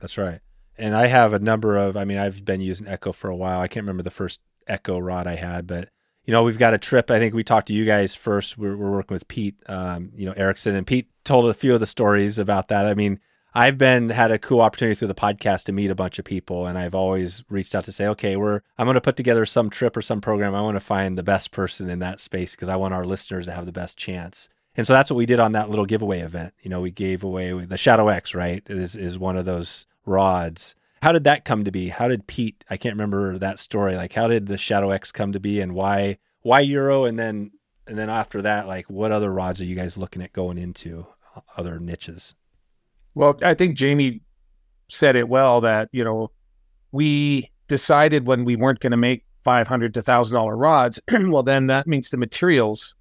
that's 0.00 0.18
right. 0.18 0.40
And 0.78 0.94
I 0.94 1.06
have 1.06 1.32
a 1.32 1.38
number 1.38 1.76
of, 1.76 1.96
I 1.96 2.04
mean, 2.04 2.18
I've 2.18 2.44
been 2.44 2.60
using 2.60 2.86
Echo 2.88 3.12
for 3.12 3.30
a 3.30 3.36
while. 3.36 3.60
I 3.60 3.68
can't 3.68 3.84
remember 3.84 4.02
the 4.02 4.10
first 4.10 4.40
Echo 4.66 4.98
rod 4.98 5.26
I 5.26 5.36
had, 5.36 5.66
but 5.66 5.88
you 6.24 6.32
know, 6.32 6.42
we've 6.42 6.58
got 6.58 6.74
a 6.74 6.78
trip. 6.78 7.10
I 7.10 7.20
think 7.20 7.34
we 7.34 7.44
talked 7.44 7.68
to 7.68 7.74
you 7.74 7.84
guys 7.84 8.14
first. 8.14 8.58
We're, 8.58 8.76
working 8.76 9.14
with 9.14 9.28
Pete, 9.28 9.54
um, 9.68 10.10
you 10.14 10.26
know, 10.26 10.32
Erickson, 10.32 10.74
and 10.74 10.86
Pete 10.86 11.08
told 11.24 11.48
a 11.48 11.54
few 11.54 11.72
of 11.72 11.80
the 11.80 11.86
stories 11.86 12.38
about 12.38 12.68
that. 12.68 12.84
I 12.84 12.94
mean, 12.94 13.20
I've 13.54 13.78
been 13.78 14.10
had 14.10 14.32
a 14.32 14.38
cool 14.38 14.60
opportunity 14.60 14.96
through 14.96 15.08
the 15.08 15.14
podcast 15.14 15.64
to 15.64 15.72
meet 15.72 15.90
a 15.90 15.94
bunch 15.94 16.18
of 16.18 16.24
people, 16.24 16.66
and 16.66 16.76
I've 16.76 16.94
always 16.94 17.44
reached 17.48 17.74
out 17.74 17.84
to 17.84 17.92
say, 17.92 18.08
okay, 18.08 18.36
we're 18.36 18.60
I'm 18.76 18.86
going 18.86 18.96
to 18.96 19.00
put 19.00 19.16
together 19.16 19.46
some 19.46 19.70
trip 19.70 19.96
or 19.96 20.02
some 20.02 20.20
program. 20.20 20.54
I 20.54 20.60
want 20.60 20.74
to 20.74 20.80
find 20.80 21.16
the 21.16 21.22
best 21.22 21.52
person 21.52 21.88
in 21.88 22.00
that 22.00 22.20
space 22.20 22.54
because 22.54 22.68
I 22.68 22.76
want 22.76 22.92
our 22.92 23.06
listeners 23.06 23.46
to 23.46 23.52
have 23.52 23.64
the 23.64 23.72
best 23.72 23.96
chance. 23.96 24.48
And 24.76 24.86
so 24.86 24.92
that's 24.92 25.10
what 25.10 25.16
we 25.16 25.26
did 25.26 25.40
on 25.40 25.52
that 25.52 25.70
little 25.70 25.86
giveaway 25.86 26.20
event. 26.20 26.52
You 26.60 26.70
know, 26.70 26.82
we 26.82 26.90
gave 26.90 27.24
away 27.24 27.52
the 27.52 27.78
Shadow 27.78 28.08
X, 28.08 28.34
right? 28.34 28.62
Is 28.66 28.94
is 28.94 29.18
one 29.18 29.36
of 29.36 29.44
those 29.44 29.86
rods 30.04 30.74
how 31.02 31.12
did 31.12 31.24
that 31.24 31.44
come 31.44 31.64
to 31.64 31.70
be? 31.70 31.88
How 31.88 32.08
did 32.08 32.26
Pete? 32.26 32.64
I 32.70 32.76
can't 32.76 32.94
remember 32.94 33.38
that 33.38 33.58
story. 33.58 33.96
Like, 33.96 34.12
how 34.12 34.28
did 34.28 34.46
the 34.46 34.58
Shadow 34.58 34.90
X 34.90 35.12
come 35.12 35.32
to 35.32 35.40
be, 35.40 35.60
and 35.60 35.74
why 35.74 36.18
why 36.42 36.60
Euro, 36.60 37.04
and 37.04 37.18
then 37.18 37.50
and 37.86 37.98
then 37.98 38.10
after 38.10 38.42
that, 38.42 38.66
like, 38.66 38.88
what 38.90 39.12
other 39.12 39.32
rods 39.32 39.60
are 39.60 39.64
you 39.64 39.76
guys 39.76 39.96
looking 39.96 40.22
at 40.22 40.32
going 40.32 40.58
into 40.58 41.06
other 41.56 41.78
niches? 41.78 42.34
Well, 43.14 43.38
I 43.42 43.54
think 43.54 43.76
Jamie 43.76 44.20
said 44.88 45.16
it 45.16 45.28
well 45.28 45.60
that 45.62 45.88
you 45.92 46.04
know 46.04 46.30
we 46.92 47.50
decided 47.68 48.26
when 48.26 48.44
we 48.44 48.56
weren't 48.56 48.80
going 48.80 48.92
to 48.92 48.96
make 48.96 49.24
five 49.42 49.68
hundred 49.68 49.94
to 49.94 50.02
thousand 50.02 50.34
dollar 50.34 50.56
rods. 50.56 51.00
well, 51.12 51.42
then 51.42 51.66
that 51.68 51.86
means 51.86 52.10
the 52.10 52.16
materials 52.16 52.94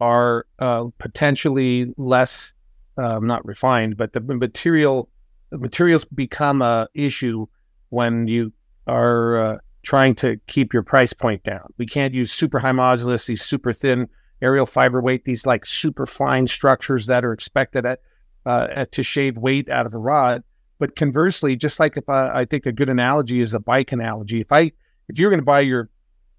are 0.00 0.46
uh, 0.58 0.86
potentially 0.98 1.92
less, 1.96 2.52
um, 2.96 3.26
not 3.26 3.44
refined, 3.46 3.96
but 3.96 4.12
the 4.12 4.20
material 4.20 5.08
materials 5.58 6.04
become 6.04 6.62
a 6.62 6.88
issue 6.94 7.46
when 7.90 8.26
you 8.26 8.52
are 8.86 9.40
uh, 9.40 9.58
trying 9.82 10.14
to 10.16 10.36
keep 10.46 10.72
your 10.72 10.82
price 10.82 11.12
point 11.12 11.42
down. 11.42 11.72
We 11.78 11.86
can't 11.86 12.14
use 12.14 12.32
super 12.32 12.58
high 12.58 12.72
modulus, 12.72 13.26
these 13.26 13.42
super 13.42 13.72
thin 13.72 14.08
aerial 14.40 14.66
fiber 14.66 15.00
weight, 15.00 15.24
these 15.24 15.46
like 15.46 15.66
super 15.66 16.06
fine 16.06 16.46
structures 16.46 17.06
that 17.06 17.24
are 17.24 17.32
expected 17.32 17.86
at, 17.86 18.00
uh, 18.46 18.68
at 18.70 18.92
to 18.92 19.02
shave 19.02 19.38
weight 19.38 19.68
out 19.68 19.86
of 19.86 19.94
a 19.94 19.98
rod. 19.98 20.42
But 20.78 20.96
conversely, 20.96 21.54
just 21.54 21.78
like 21.78 21.96
if 21.96 22.08
I, 22.08 22.40
I 22.40 22.44
think 22.44 22.66
a 22.66 22.72
good 22.72 22.88
analogy 22.88 23.40
is 23.40 23.54
a 23.54 23.60
bike 23.60 23.92
analogy. 23.92 24.40
If 24.40 24.50
I 24.50 24.72
if 25.08 25.18
you're 25.18 25.30
going 25.30 25.40
to 25.40 25.44
buy 25.44 25.60
your 25.60 25.90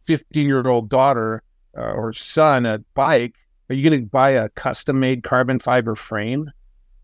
15 0.06 0.48
year 0.48 0.68
old 0.68 0.90
daughter 0.90 1.44
uh, 1.78 1.92
or 1.92 2.12
son 2.12 2.66
a 2.66 2.80
bike, 2.94 3.36
are 3.70 3.76
you 3.76 3.90
going 3.90 4.02
to 4.02 4.10
buy 4.10 4.32
a 4.32 4.50
custom 4.50 5.00
made 5.00 5.24
carbon 5.24 5.60
fiber 5.60 5.96
frame? 5.96 6.52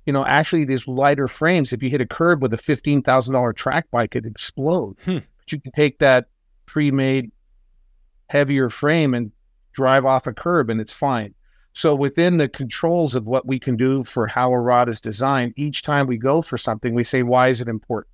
You 0.10 0.14
know, 0.14 0.26
actually 0.26 0.66
these 0.66 0.88
lighter 0.88 1.28
frames, 1.28 1.72
if 1.72 1.84
you 1.84 1.90
hit 1.92 2.02
a 2.02 2.06
curb 2.08 2.42
with 2.42 2.52
a 2.52 2.58
fifteen 2.58 3.04
thousand 3.04 3.36
dollar 3.36 3.54
track 3.54 3.86
bike, 3.92 4.16
it 4.16 4.26
explode. 4.26 4.98
Hmm. 5.06 5.20
But 5.38 5.52
you 5.52 5.62
can 5.62 5.72
take 5.72 6.00
that 6.00 6.26
pre-made 6.66 7.32
heavier 8.28 8.70
frame 8.70 9.14
and 9.14 9.32
drive 9.72 10.08
off 10.08 10.26
a 10.26 10.34
curb, 10.34 10.72
and 10.72 10.82
it's 10.82 10.92
fine. 10.92 11.36
So 11.74 11.94
within 11.94 12.38
the 12.38 12.50
controls 12.50 13.14
of 13.14 13.28
what 13.28 13.46
we 13.46 13.60
can 13.60 13.78
do 13.78 14.02
for 14.02 14.26
how 14.26 14.52
a 14.52 14.60
rod 14.60 14.90
is 14.90 15.00
designed, 15.00 15.54
each 15.58 15.84
time 15.84 16.08
we 16.08 16.18
go 16.18 16.42
for 16.42 16.58
something, 16.58 16.96
we 16.96 17.04
say, 17.04 17.22
why 17.22 17.50
is 17.50 17.62
it 17.62 17.68
important? 17.68 18.12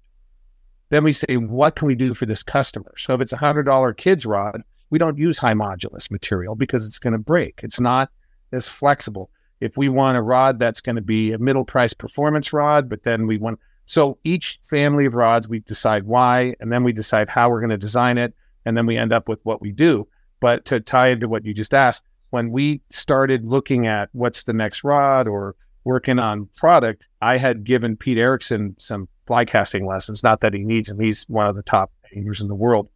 Then 0.89 1.05
we 1.05 1.13
say, 1.13 1.37
what 1.37 1.77
can 1.77 1.87
we 1.87 1.95
do 1.95 2.13
for 2.13 2.25
this 2.25 2.43
customer? 2.43 2.93
So 2.97 3.13
if 3.13 3.21
it's 3.21 3.31
a 3.31 3.37
hundred 3.37 3.63
dollar 3.63 3.93
kids 3.93 4.25
rod, 4.25 4.63
we 4.89 4.99
don't 4.99 5.17
use 5.17 5.37
high 5.37 5.53
modulus 5.53 6.11
material 6.11 6.55
because 6.55 6.85
it's 6.85 6.99
going 6.99 7.13
to 7.13 7.19
break. 7.19 7.61
It's 7.63 7.79
not 7.79 8.09
as 8.51 8.67
flexible 8.67 9.29
if 9.59 9.77
we 9.77 9.89
want 9.89 10.17
a 10.17 10.21
rod 10.21 10.59
that's 10.59 10.81
going 10.81 10.95
to 10.95 11.01
be 11.01 11.31
a 11.31 11.37
middle 11.37 11.65
price 11.65 11.93
performance 11.93 12.53
rod, 12.53 12.89
but 12.89 13.03
then 13.03 13.27
we 13.27 13.37
want 13.37 13.59
so 13.85 14.17
each 14.23 14.59
family 14.63 15.05
of 15.05 15.13
rods 15.13 15.47
we 15.47 15.59
decide 15.59 16.03
why, 16.03 16.55
and 16.59 16.71
then 16.71 16.83
we 16.83 16.91
decide 16.91 17.29
how 17.29 17.49
we're 17.49 17.59
going 17.59 17.69
to 17.69 17.77
design 17.77 18.17
it, 18.17 18.33
and 18.65 18.75
then 18.75 18.85
we 18.85 18.97
end 18.97 19.13
up 19.13 19.29
with 19.29 19.39
what 19.43 19.61
we 19.61 19.71
do. 19.71 20.07
But 20.39 20.65
to 20.65 20.79
tie 20.79 21.09
into 21.09 21.27
what 21.27 21.45
you 21.45 21.53
just 21.53 21.73
asked, 21.73 22.03
when 22.31 22.51
we 22.51 22.81
started 22.89 23.45
looking 23.45 23.87
at 23.87 24.09
what's 24.11 24.43
the 24.43 24.53
next 24.53 24.83
rod 24.83 25.27
or 25.27 25.55
working 25.83 26.19
on 26.19 26.49
product, 26.57 27.07
I 27.21 27.37
had 27.37 27.63
given 27.63 27.95
Pete 27.95 28.17
Erickson 28.17 28.75
some 28.79 29.07
fly 29.27 29.45
casting 29.45 29.85
lessons. 29.85 30.23
Not 30.23 30.41
that 30.41 30.53
he 30.53 30.63
needs 30.63 30.89
them; 30.89 30.99
he's 30.99 31.23
one 31.29 31.47
of 31.47 31.55
the 31.55 31.63
top 31.63 31.91
anglers 32.15 32.41
in 32.41 32.47
the 32.47 32.55
world, 32.55 32.89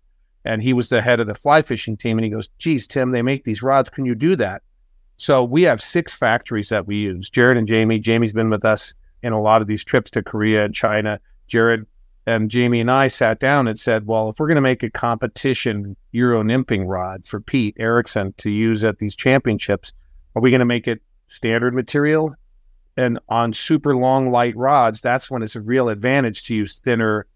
and 0.43 0.61
he 0.61 0.73
was 0.73 0.89
the 0.89 1.01
head 1.01 1.19
of 1.19 1.27
the 1.27 1.35
fly 1.35 1.61
fishing 1.61 1.97
team. 1.97 2.17
And 2.17 2.25
he 2.25 2.31
goes, 2.31 2.49
"Geez, 2.57 2.87
Tim, 2.87 3.11
they 3.11 3.21
make 3.21 3.43
these 3.43 3.61
rods. 3.61 3.89
Can 3.89 4.05
you 4.05 4.15
do 4.15 4.35
that?" 4.37 4.63
So 5.19 5.43
we 5.43 5.63
have 5.63 5.81
six 5.83 6.13
factories 6.13 6.69
that 6.69 6.87
we 6.87 6.95
use. 6.95 7.29
Jarrod 7.29 7.57
and 7.57 7.67
Jamie. 7.67 7.99
Jamie's 7.99 8.31
been 8.31 8.49
with 8.49 8.63
us 8.63 8.93
in 9.21 9.33
a 9.33 9.41
lot 9.41 9.61
of 9.61 9.67
these 9.67 9.83
trips 9.83 10.09
to 10.11 10.23
Korea 10.23 10.63
and 10.63 10.73
China. 10.73 11.19
Jarrod 11.49 11.85
and 12.25 12.49
Jamie 12.49 12.79
and 12.79 12.89
I 12.89 13.09
sat 13.09 13.39
down 13.39 13.67
and 13.67 13.77
said, 13.77 14.07
well, 14.07 14.29
if 14.29 14.39
we're 14.39 14.47
going 14.47 14.55
to 14.55 14.61
make 14.61 14.81
a 14.81 14.89
competition 14.89 15.97
Euro 16.13 16.41
nymphing 16.41 16.87
rod 16.87 17.25
for 17.25 17.41
Pete 17.41 17.75
Erickson 17.77 18.33
to 18.37 18.49
use 18.49 18.81
at 18.85 18.99
these 18.99 19.13
championships, 19.13 19.91
are 20.35 20.41
we 20.41 20.51
going 20.51 20.59
to 20.59 20.65
make 20.65 20.87
it 20.87 21.01
standard 21.27 21.73
material? 21.73 22.33
And 22.95 23.19
on 23.27 23.51
super 23.51 23.97
long, 23.97 24.31
light 24.31 24.55
rods, 24.55 25.01
that's 25.01 25.29
when 25.29 25.41
it's 25.41 25.55
a 25.57 25.61
real 25.61 25.89
advantage 25.89 26.43
to 26.43 26.55
use 26.55 26.79
thinner, 26.79 27.27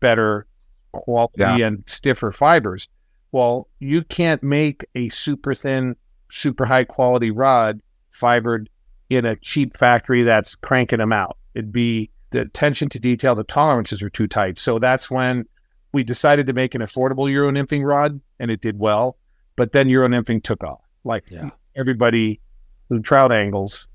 better 0.00 0.46
quality 0.92 1.34
Yeah. 1.38 1.56
and 1.56 1.82
stiffer 1.86 2.30
fibers. 2.30 2.88
Well, 3.30 3.68
you 3.78 4.02
can't 4.02 4.42
make 4.42 4.84
a 4.94 5.08
super 5.08 5.54
thin, 5.54 5.96
super 6.32 6.64
high 6.64 6.84
quality 6.84 7.30
rod 7.30 7.80
fibered 8.10 8.68
in 9.10 9.24
a 9.26 9.36
cheap 9.36 9.76
factory 9.76 10.22
that's 10.22 10.54
cranking 10.54 10.98
them 10.98 11.12
out. 11.12 11.36
It'd 11.54 11.72
be 11.72 12.10
the 12.30 12.40
attention 12.40 12.88
to 12.88 12.98
detail, 12.98 13.34
the 13.34 13.44
tolerances 13.44 14.02
are 14.02 14.08
too 14.08 14.26
tight. 14.26 14.56
So 14.56 14.78
that's 14.78 15.10
when 15.10 15.44
we 15.92 16.02
decided 16.02 16.46
to 16.46 16.54
make 16.54 16.74
an 16.74 16.80
affordable 16.80 17.30
Euro 17.30 17.50
nymphing 17.50 17.84
rod 17.86 18.18
and 18.40 18.50
it 18.50 18.62
did 18.62 18.78
well. 18.78 19.18
But 19.56 19.72
then 19.72 19.90
Euro 19.90 20.08
nymphing 20.08 20.42
took 20.42 20.64
off. 20.64 20.80
Like 21.04 21.30
Yeah. 21.30 21.50
everybody, 21.76 22.40
the 22.88 23.00
trout 23.00 23.32
angles, 23.32 23.86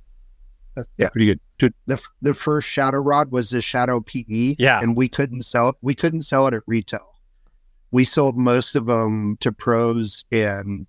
that's 0.75 0.87
Yeah. 0.97 1.09
pretty 1.09 1.25
good. 1.25 1.39
To- 1.59 1.73
the 1.87 1.93
f- 1.95 2.09
the 2.21 2.35
first 2.35 2.67
shadow 2.67 2.99
rod 2.99 3.31
was 3.31 3.49
the 3.49 3.61
shadow 3.61 3.99
PE. 3.99 4.55
Yeah. 4.59 4.79
and 4.79 4.95
we 4.95 5.09
couldn't 5.09 5.41
sell 5.41 5.69
it. 5.69 5.75
We 5.81 5.95
couldn't 5.95 6.21
sell 6.21 6.45
it 6.47 6.53
at 6.53 6.61
retail. 6.67 7.15
We 7.89 8.03
sold 8.03 8.37
most 8.37 8.75
of 8.75 8.85
them 8.85 9.37
to 9.39 9.51
pros 9.51 10.25
and 10.31 10.87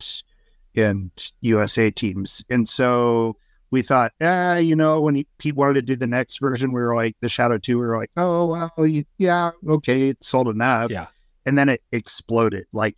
and 0.79 1.11
USA 1.41 1.91
teams, 1.91 2.45
and 2.51 2.69
so 2.69 3.37
we 3.71 3.83
thought, 3.83 4.13
ah, 4.23 4.57
you 4.57 4.75
know, 4.75 5.01
when 5.01 5.15
he, 5.15 5.27
Pete 5.39 5.55
wanted 5.55 5.75
to 5.75 5.83
do 5.83 5.95
the 5.97 6.07
next 6.07 6.41
version, 6.41 6.73
we 6.73 6.81
were 6.81 6.95
like 6.97 7.17
the 7.21 7.29
Shadow 7.29 7.59
Two. 7.59 7.79
We 7.79 7.87
were 7.87 7.97
like, 7.99 8.11
oh 8.17 8.47
well, 8.47 8.73
y- 8.79 9.05
yeah, 9.19 9.51
okay, 9.69 10.09
it 10.09 10.23
sold 10.25 10.49
enough. 10.49 10.91
Yeah. 10.91 11.07
and 11.45 11.59
then 11.59 11.69
it 11.69 11.83
exploded. 11.93 12.65
Like, 12.73 12.97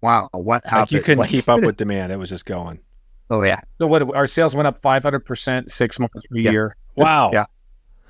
wow, 0.00 0.28
what 0.32 0.64
happened? 0.64 0.80
Like 0.80 0.92
you 0.92 1.00
couldn't 1.02 1.18
Like- 1.20 1.30
keep 1.30 1.48
up 1.48 1.60
with 1.60 1.76
demand. 1.76 2.12
It 2.12 2.16
was 2.18 2.30
just 2.30 2.44
going. 2.46 2.80
Oh 3.30 3.42
yeah. 3.42 3.60
so 3.78 3.86
what? 3.86 4.14
Our 4.16 4.26
sales 4.26 4.56
went 4.56 4.66
up 4.66 4.80
500% 4.80 5.70
six 5.70 5.98
months 5.98 6.26
per 6.26 6.36
Yeah. 6.38 6.50
year. 6.50 6.76
Wow. 6.96 7.30
Yeah. 7.32 7.44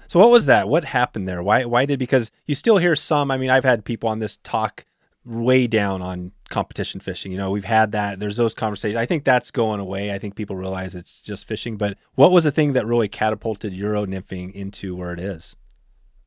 So 0.07 0.19
what 0.19 0.31
was 0.31 0.47
that? 0.47 0.67
What 0.71 0.83
happened 0.87 1.29
there? 1.29 1.43
Why 1.43 1.67
why 1.67 1.85
did 1.85 1.99
because 1.99 2.31
you 2.47 2.55
still 2.55 2.79
hear 2.79 2.97
some, 2.97 3.31
I 3.31 3.37
mean, 3.37 3.51
I've 3.51 3.65
had 3.65 3.85
people 3.85 4.09
on 4.09 4.19
this 4.21 4.39
talk 4.39 4.87
way 5.27 5.67
down 5.67 6.01
on 6.01 6.33
competition 6.49 7.01
fishing. 7.01 7.33
You 7.33 7.39
know, 7.39 7.51
we've 7.51 7.65
had 7.65 7.93
that. 7.93 8.19
There's 8.19 8.37
those 8.37 8.55
conversations. 8.55 8.97
I 8.97 9.07
think 9.07 9.25
that's 9.25 9.51
going 9.51 9.81
away. 9.81 10.13
I 10.13 10.19
think 10.19 10.35
people 10.35 10.57
realize 10.57 10.95
it's 10.95 11.23
just 11.23 11.47
fishing, 11.47 11.77
but 11.77 11.97
what 12.15 12.33
was 12.33 12.45
the 12.45 12.51
thing 12.51 12.73
that 12.73 12.87
really 12.87 13.09
catapulted 13.09 13.73
Euro 13.75 14.07
nymphing 14.07 14.53
into 14.53 14.97
where 14.97 15.13
it 15.13 15.21
is? 15.21 15.55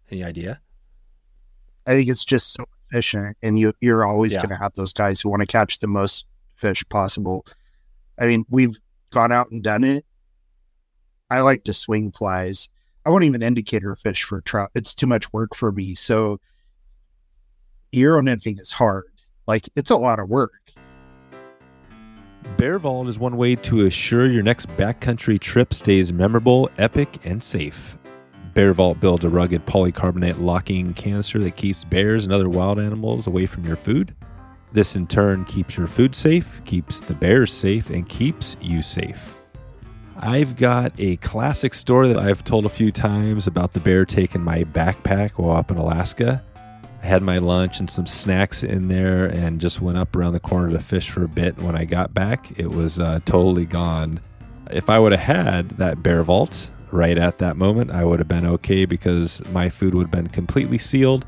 Any 0.10 0.24
idea? 0.24 0.62
I 1.88 1.92
think 1.92 2.10
it's 2.10 2.24
just 2.24 2.54
so 2.54 2.66
efficient, 2.90 3.38
and 3.42 3.58
you 3.58 3.74
you're 3.82 4.06
always 4.06 4.34
Yeah. 4.34 4.42
going 4.42 4.50
to 4.50 4.58
have 4.58 4.74
those 4.76 4.94
guys 4.94 5.22
who 5.22 5.30
want 5.30 5.42
to 5.42 5.48
catch 5.48 5.80
the 5.80 5.88
most 5.88 6.28
fish 6.54 6.84
possible. 6.90 7.46
I 8.20 8.28
mean, 8.28 8.46
we've 8.50 8.78
gone 9.10 9.32
out 9.32 9.50
and 9.52 9.64
done 9.64 9.84
it. 9.84 10.06
I 11.30 11.40
like 11.40 11.64
to 11.64 11.74
swing 11.74 12.12
flies. 12.12 12.70
I 13.06 13.10
won't 13.10 13.24
even 13.24 13.42
indicator 13.42 13.96
fish 13.96 14.24
for 14.24 14.42
trout. 14.42 14.70
It's 14.76 14.94
too 14.94 15.08
much 15.08 15.34
work 15.34 15.56
for 15.56 15.72
me. 15.72 15.96
So 15.96 16.40
Euro 17.94 18.22
nymphing 18.22 18.60
is 18.60 18.72
hard. 18.72 19.06
Like 19.52 19.68
it's 19.76 19.92
a 19.92 19.98
lot 19.98 20.22
of 20.22 20.30
work. 20.30 20.54
Bear 22.56 22.80
Vault 22.80 23.10
is 23.10 23.20
one 23.20 23.36
way 23.36 23.58
to 23.58 23.86
assure 23.86 24.26
your 24.26 24.44
next 24.44 24.70
backcountry 24.78 25.38
trip 25.42 25.74
stays 25.74 26.14
memorable, 26.14 26.70
epic, 26.78 27.20
and 27.26 27.44
safe. 27.44 27.98
Bear 28.54 28.72
Vault 28.72 29.02
builds 29.02 29.26
a 29.26 29.30
rugged 29.30 29.66
polycarbonate 29.66 30.40
locking 30.40 30.94
canister 30.94 31.38
that 31.40 31.58
keeps 31.58 31.84
bears 31.84 32.24
and 32.24 32.34
other 32.34 32.48
wild 32.48 32.80
animals 32.80 33.28
away 33.28 33.46
from 33.46 33.66
your 33.66 33.76
food. 33.76 34.16
This 34.72 34.96
in 34.96 35.06
turn 35.06 35.44
keeps 35.44 35.76
your 35.76 35.88
food 35.88 36.16
safe, 36.16 36.62
keeps 36.64 37.02
the 37.02 37.14
bears 37.14 37.52
safe, 37.52 37.90
and 37.90 38.08
keeps 38.08 38.56
you 38.62 38.82
safe. 38.82 39.42
I've 40.16 40.56
got 40.56 40.94
a 40.98 41.18
classic 41.18 41.74
story 41.74 42.08
that 42.08 42.18
I've 42.18 42.46
told 42.46 42.66
a 42.66 42.70
few 42.70 42.90
times 42.90 43.48
about 43.48 43.74
the 43.74 43.82
bear 43.82 44.06
taking 44.06 44.44
my 44.44 44.64
backpack 44.64 45.32
while 45.32 45.58
up 45.58 45.72
in 45.72 45.76
Alaska. 45.76 46.42
I 47.02 47.08
had 47.08 47.24
my 47.24 47.40
lunch 47.40 47.80
and 47.80 47.90
some 47.90 48.06
snacks 48.06 48.62
in 48.64 48.88
there 48.88 49.26
and 49.26 49.60
just 49.60 49.82
went 49.82 49.98
up 49.98 50.16
around 50.16 50.34
the 50.34 50.40
corner 50.40 50.70
to 50.72 50.80
fish 50.80 51.10
for 51.10 51.24
a 51.24 51.28
bit. 51.28 51.58
When 51.60 51.76
I 51.76 51.86
got 51.86 52.14
back, 52.14 52.52
it 52.60 52.72
was 52.72 53.00
uh, 53.00 53.20
totally 53.26 53.66
gone. 53.66 54.20
If 54.70 54.90
I 54.90 55.00
would 55.00 55.12
have 55.12 55.22
had 55.22 55.70
that 55.72 56.04
bear 56.04 56.24
vault 56.24 56.70
right 56.92 57.18
at 57.18 57.40
that 57.40 57.58
moment, 57.58 57.90
I 57.90 58.06
would 58.06 58.20
have 58.20 58.28
been 58.28 58.46
okay 58.46 58.86
because 58.86 59.42
my 59.52 59.70
food 59.70 59.96
would 59.96 60.04
have 60.04 60.12
been 60.12 60.28
completely 60.28 60.78
sealed. 60.78 61.26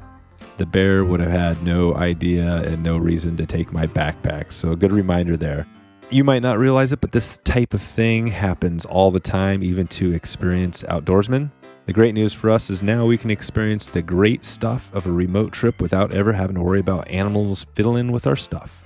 The 0.57 0.67
bear 0.67 1.03
would 1.03 1.19
have 1.19 1.31
had 1.31 1.63
no 1.63 1.95
idea 1.95 2.57
and 2.57 2.83
no 2.83 2.97
reason 2.97 3.35
to 3.37 3.45
take 3.47 3.73
my 3.73 3.87
backpack. 3.87 4.53
So, 4.53 4.71
a 4.71 4.75
good 4.75 4.91
reminder 4.91 5.35
there. 5.35 5.65
You 6.11 6.23
might 6.23 6.43
not 6.43 6.59
realize 6.59 6.91
it, 6.91 7.01
but 7.01 7.13
this 7.13 7.39
type 7.43 7.73
of 7.73 7.81
thing 7.81 8.27
happens 8.27 8.85
all 8.85 9.09
the 9.09 9.19
time, 9.19 9.63
even 9.63 9.87
to 9.87 10.13
experienced 10.13 10.85
outdoorsmen. 10.85 11.49
The 11.85 11.91
great 11.91 12.13
news 12.13 12.33
for 12.33 12.49
us 12.49 12.69
is 12.69 12.81
now 12.81 13.05
we 13.05 13.17
can 13.17 13.29
experience 13.29 13.85
the 13.85 14.01
great 14.01 14.45
stuff 14.45 14.89
of 14.93 15.05
a 15.05 15.11
remote 15.11 15.51
trip 15.51 15.81
without 15.81 16.13
ever 16.13 16.31
having 16.31 16.55
to 16.55 16.61
worry 16.61 16.79
about 16.79 17.09
animals 17.09 17.65
fiddling 17.75 18.13
with 18.13 18.25
our 18.25 18.37
stuff. 18.37 18.81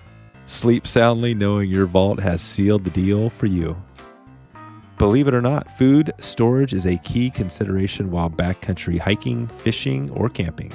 Sleep 0.48 0.88
soundly 0.88 1.36
knowing 1.36 1.70
your 1.70 1.86
vault 1.86 2.20
has 2.20 2.42
sealed 2.42 2.84
the 2.84 2.90
deal 2.90 3.30
for 3.30 3.46
you. 3.46 3.78
Believe 4.98 5.28
it 5.28 5.36
or 5.36 5.44
not, 5.44 5.78
food 5.78 6.12
storage 6.20 6.74
is 6.74 6.88
a 6.88 6.98
key 6.98 7.30
consideration 7.30 8.10
while 8.10 8.32
backcountry 8.32 8.98
hiking, 8.98 9.48
fishing, 9.48 10.10
or 10.10 10.28
camping. 10.28 10.74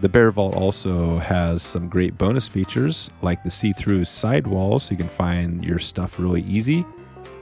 The 0.00 0.08
Bear 0.08 0.30
Vault 0.30 0.54
also 0.54 1.18
has 1.18 1.64
some 1.64 1.88
great 1.88 2.16
bonus 2.16 2.46
features 2.46 3.10
like 3.22 3.42
the 3.42 3.50
see 3.50 3.72
through 3.72 4.04
sidewall 4.04 4.78
so 4.78 4.92
you 4.92 4.98
can 4.98 5.08
find 5.08 5.64
your 5.64 5.80
stuff 5.80 6.20
really 6.20 6.42
easy 6.42 6.86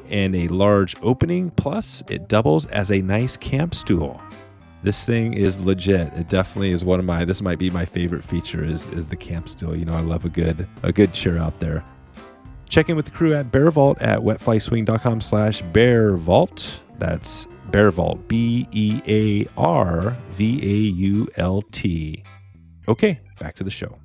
and 0.08 0.34
a 0.34 0.48
large 0.48 0.96
opening. 1.02 1.50
Plus, 1.50 2.02
it 2.08 2.28
doubles 2.28 2.66
as 2.66 2.90
a 2.90 3.00
nice 3.00 3.36
camp 3.36 3.74
stool. 3.74 4.20
This 4.82 5.06
thing 5.06 5.32
is 5.32 5.58
legit. 5.58 6.12
It 6.12 6.28
definitely 6.28 6.72
is 6.72 6.84
one 6.84 6.98
of 6.98 7.06
my. 7.06 7.24
This 7.24 7.40
might 7.40 7.58
be 7.58 7.70
my 7.70 7.86
favorite 7.86 8.22
feature. 8.22 8.62
Is 8.62 8.86
is 8.88 9.08
the 9.08 9.16
camp 9.16 9.48
stool? 9.48 9.74
You 9.74 9.86
know, 9.86 9.94
I 9.94 10.00
love 10.00 10.26
a 10.26 10.28
good 10.28 10.68
a 10.82 10.92
good 10.92 11.14
chair 11.14 11.38
out 11.38 11.58
there. 11.58 11.82
Check 12.68 12.88
in 12.88 12.96
with 12.96 13.06
the 13.06 13.10
crew 13.10 13.32
at 13.32 13.50
Bear 13.50 13.70
Vault 13.70 14.00
at 14.02 14.18
wetflyswing.com 14.18 15.20
slash 15.20 15.62
Bear 15.62 16.16
Vault. 16.16 16.80
That's 16.98 17.46
Bear 17.70 17.90
Vault. 17.90 18.28
B 18.28 18.68
E 18.72 19.00
A 19.06 19.46
R 19.58 20.16
V 20.30 20.60
A 20.62 20.76
U 20.90 21.28
L 21.36 21.62
T. 21.72 22.22
Okay, 22.86 23.20
back 23.40 23.56
to 23.56 23.64
the 23.64 23.70
show. 23.70 23.98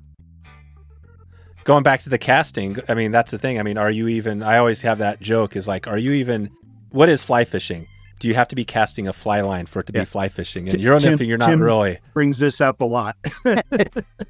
Going 1.64 1.82
back 1.82 2.00
to 2.02 2.08
the 2.08 2.18
casting, 2.18 2.78
I 2.88 2.94
mean, 2.94 3.12
that's 3.12 3.30
the 3.30 3.38
thing. 3.38 3.58
I 3.60 3.62
mean, 3.62 3.76
are 3.78 3.90
you 3.90 4.08
even, 4.08 4.42
I 4.42 4.56
always 4.58 4.82
have 4.82 4.98
that 4.98 5.20
joke 5.20 5.56
is 5.56 5.68
like, 5.68 5.86
are 5.86 5.98
you 5.98 6.12
even, 6.12 6.50
what 6.90 7.08
is 7.08 7.22
fly 7.22 7.44
fishing? 7.44 7.86
Do 8.18 8.28
you 8.28 8.34
have 8.34 8.48
to 8.48 8.56
be 8.56 8.64
casting 8.64 9.06
a 9.08 9.12
fly 9.12 9.40
line 9.40 9.66
for 9.66 9.80
it 9.80 9.86
to 9.86 9.92
Yeah. 9.94 10.00
be 10.02 10.04
fly 10.06 10.28
fishing? 10.28 10.64
And 10.64 10.72
Tim- 10.72 10.80
Euro 10.80 10.98
Tim- 10.98 11.18
nymphing, 11.18 11.26
you're 11.26 11.38
not 11.38 11.48
Tim- 11.50 11.62
really. 11.62 11.98
Brings 12.14 12.38
this 12.38 12.60
up 12.60 12.80
a 12.80 12.84
lot. 12.84 13.16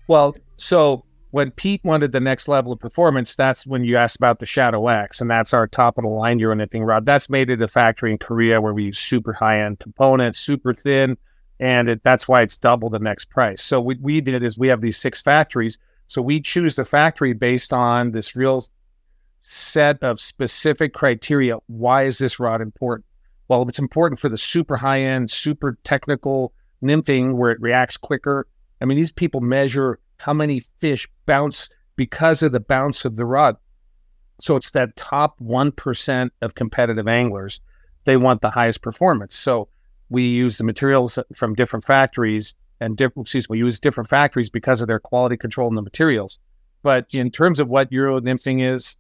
Well, 0.09 0.35
so 0.57 1.05
when 1.31 1.53
Pete 1.53 1.81
wanted 1.85 2.11
the 2.11 2.19
next 2.21 2.49
level 2.49 2.73
of 2.73 2.81
performance, 2.81 3.37
that's 3.37 3.65
when 3.67 3.85
you 3.85 3.97
asked 3.97 4.17
about 4.17 4.41
the 4.41 4.47
Shadow 4.47 4.89
X, 4.89 5.21
and 5.21 5.31
that's 5.31 5.55
our 5.55 5.69
top 5.69 5.99
of 5.99 6.03
the 6.03 6.11
line 6.11 6.41
Euro 6.41 6.57
nymphing 6.57 6.85
rod. 6.85 7.07
That's 7.07 7.31
made 7.31 7.49
at 7.51 7.63
a 7.63 7.69
factory 7.69 8.11
in 8.11 8.19
Korea 8.19 8.61
where 8.61 8.75
we 8.75 8.85
use 8.85 8.99
super 8.99 9.33
high 9.33 9.61
end 9.63 9.79
components, 9.79 10.39
super 10.41 10.75
thin, 10.75 11.17
and 11.61 11.89
it, 11.89 12.03
that's 12.03 12.27
why 12.27 12.43
it's 12.43 12.57
double 12.57 12.91
the 12.91 12.99
next 12.99 13.31
price. 13.31 13.63
So 13.63 13.81
what 13.81 13.99
we 14.01 14.21
did 14.21 14.43
is 14.43 14.59
we 14.59 14.67
have 14.69 14.81
these 14.81 14.97
six 14.97 15.23
factories. 15.23 15.79
So 16.11 16.21
we 16.21 16.41
choose 16.41 16.75
the 16.75 16.85
factory 16.85 17.35
based 17.35 17.73
on 17.73 18.11
this 18.11 18.35
real 18.35 18.65
set 19.39 20.03
of 20.03 20.19
specific 20.19 20.93
criteria. 20.93 21.59
Why 21.69 22.03
is 22.03 22.19
this 22.19 22.41
rod 22.41 22.61
important? 22.61 23.07
Well, 23.47 23.63
it's 23.69 23.79
important 23.79 24.19
for 24.19 24.29
the 24.29 24.37
super 24.37 24.77
high 24.77 25.03
end, 25.03 25.31
super 25.31 25.79
technical 25.85 26.53
nymphing 26.83 27.35
where 27.35 27.53
it 27.53 27.61
reacts 27.61 27.97
quicker. 27.97 28.49
I 28.81 28.87
mean, 28.87 28.97
these 28.97 29.13
people 29.13 29.41
measure 29.41 30.01
how 30.17 30.35
many 30.35 30.59
fish 30.79 31.09
bounce 31.27 31.71
because 31.95 32.43
of 32.43 32.51
the 32.51 32.59
bounce 32.59 33.05
of 33.05 33.15
the 33.15 33.25
rod. 33.25 33.57
So 34.41 34.57
it's 34.57 34.73
that 34.73 34.97
top 34.97 35.39
1% 35.39 36.31
of 36.43 36.57
competitive 36.57 37.07
anglers. 37.07 37.61
They 38.03 38.17
want 38.17 38.41
the 38.41 38.51
highest 38.51 38.83
performance. 38.83 39.37
So 39.37 39.69
we 40.09 40.27
use 40.27 40.59
the 40.59 40.65
materials 40.65 41.21
from 41.37 41.55
different 41.55 41.85
factories 41.85 42.57
and 42.81 42.97
different, 42.97 43.27
excuse 43.27 43.49
me, 43.49 43.55
we 43.55 43.59
use 43.59 43.79
different 43.79 44.09
factories 44.09 44.51
because 44.51 44.81
of 44.81 44.89
their 44.89 45.01
quality 45.01 45.37
control 45.37 45.69
in 45.69 45.75
the 45.75 45.83
materials. 45.83 46.39
But 46.83 47.07
in 47.13 47.31
terms 47.31 47.61
of 47.61 47.69
what 47.69 47.93
Euro 47.93 48.21
nymphing 48.21 48.63
is 48.63 48.97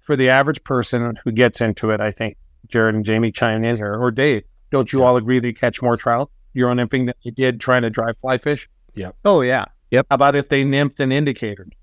for 0.00 0.16
the 0.16 0.30
average 0.30 0.64
person 0.64 1.14
who 1.24 1.32
gets 1.32 1.60
into 1.60 1.90
it, 1.90 2.00
I 2.00 2.10
think 2.10 2.36
Jarrod 2.68 2.90
and 2.90 3.04
Jamie 3.04 3.30
chime 3.30 3.64
in 3.64 3.76
here, 3.76 3.94
or 3.94 4.10
Dave, 4.10 4.44
don't 4.70 4.92
you 4.92 5.04
all 5.04 5.16
agree 5.16 5.38
that 5.38 5.46
you 5.46 5.54
catch 5.54 5.82
more 5.82 5.96
trout 5.96 6.30
Euro 6.54 6.74
nymphing 6.74 7.06
than 7.06 7.14
you 7.22 7.30
did 7.32 7.60
trying 7.60 7.82
to 7.82 7.90
dry 7.90 8.12
fly 8.12 8.38
fish? 8.38 8.68
Yeah. 8.94 9.10
Oh 9.24 9.42
yeah. 9.42 9.66
Yep. 9.90 10.06
How 10.10 10.14
about 10.14 10.34
if 10.36 10.48
they 10.48 10.64
nymphed 10.64 11.00
and 11.00 11.12
indicated? 11.12 11.74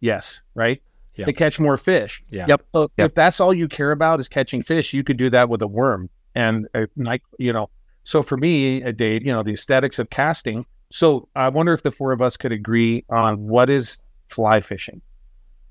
Yes, 0.00 0.42
right? 0.54 0.82
Yeah. 1.14 1.26
They 1.26 1.32
catch 1.32 1.58
more 1.58 1.76
fish. 1.76 2.22
Yeah. 2.28 2.46
Yep. 2.48 2.66
Yep. 2.74 2.90
If 2.98 3.14
that's 3.14 3.40
all 3.40 3.54
you 3.54 3.68
care 3.68 3.92
about 3.92 4.20
is 4.20 4.28
catching 4.28 4.60
fish, 4.62 4.92
you 4.92 5.02
could 5.02 5.16
do 5.16 5.30
that 5.30 5.48
with 5.48 5.62
a 5.62 5.66
worm 5.66 6.10
and 6.34 6.66
uh, 6.74 6.82
a 6.82 6.88
night, 6.96 7.22
you 7.38 7.52
know, 7.52 7.70
So 8.02 8.22
for 8.22 8.36
me, 8.36 8.82
uh, 8.82 8.88
a 8.88 8.92
date, 8.92 9.24
you 9.24 9.32
know, 9.32 9.42
the 9.42 9.52
aesthetics 9.52 9.98
of 9.98 10.10
casting. 10.10 10.66
So 10.90 11.28
I 11.34 11.48
wonder 11.48 11.72
if 11.72 11.82
the 11.82 11.90
four 11.90 12.12
of 12.12 12.22
us 12.22 12.36
could 12.36 12.52
agree 12.52 13.04
on 13.08 13.48
what 13.48 13.68
is 13.70 13.98
fly 14.28 14.60
fishing. 14.60 15.00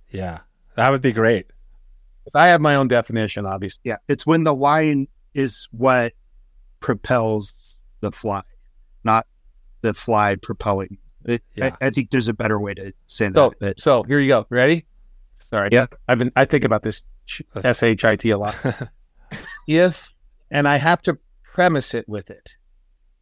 Yeah, 0.10 0.40
that 0.76 0.90
would 0.90 1.02
be 1.02 1.14
great. 1.14 1.48
If 2.26 2.36
I 2.36 2.48
have 2.48 2.62
my 2.62 2.76
own 2.76 2.88
definition, 2.88 3.46
obviously. 3.46 3.82
Yeah, 3.84 3.98
it's 4.08 4.26
when 4.26 4.44
the 4.44 4.54
line 4.54 5.08
is 5.34 5.68
what 5.72 6.14
propels 6.80 7.84
the 8.02 8.12
fly, 8.12 8.42
not 9.04 9.26
the 9.82 9.94
fly 9.94 10.36
propelling. 10.36 10.98
It, 11.26 11.42
Yeah. 11.54 11.76
I, 11.82 11.88
I 11.88 11.90
think 11.90 12.12
there's 12.12 12.28
a 12.28 12.34
better 12.34 12.60
way 12.60 12.74
to 12.74 12.94
say 13.08 13.28
that. 13.30 13.36
So, 13.36 13.54
but 13.60 13.80
so 13.80 14.04
here 14.04 14.20
you 14.20 14.28
go. 14.28 14.46
Ready? 14.50 14.86
Sorry. 15.42 15.70
Yeah. 15.72 15.86
I've 16.08 16.20
been. 16.20 16.32
I 16.36 16.46
think 16.46 16.64
about 16.66 16.82
this 16.82 17.04
That's- 17.54 17.82
S 17.82 17.84
H 17.84 18.06
I 18.06 18.16
T 18.16 18.30
a 18.32 18.38
lot. 18.38 18.56
if 19.68 20.14
and 20.52 20.68
I 20.68 20.78
have 20.78 21.02
to 21.04 21.18
premise 21.44 21.94
it 21.94 22.08
with 22.10 22.30
it 22.30 22.56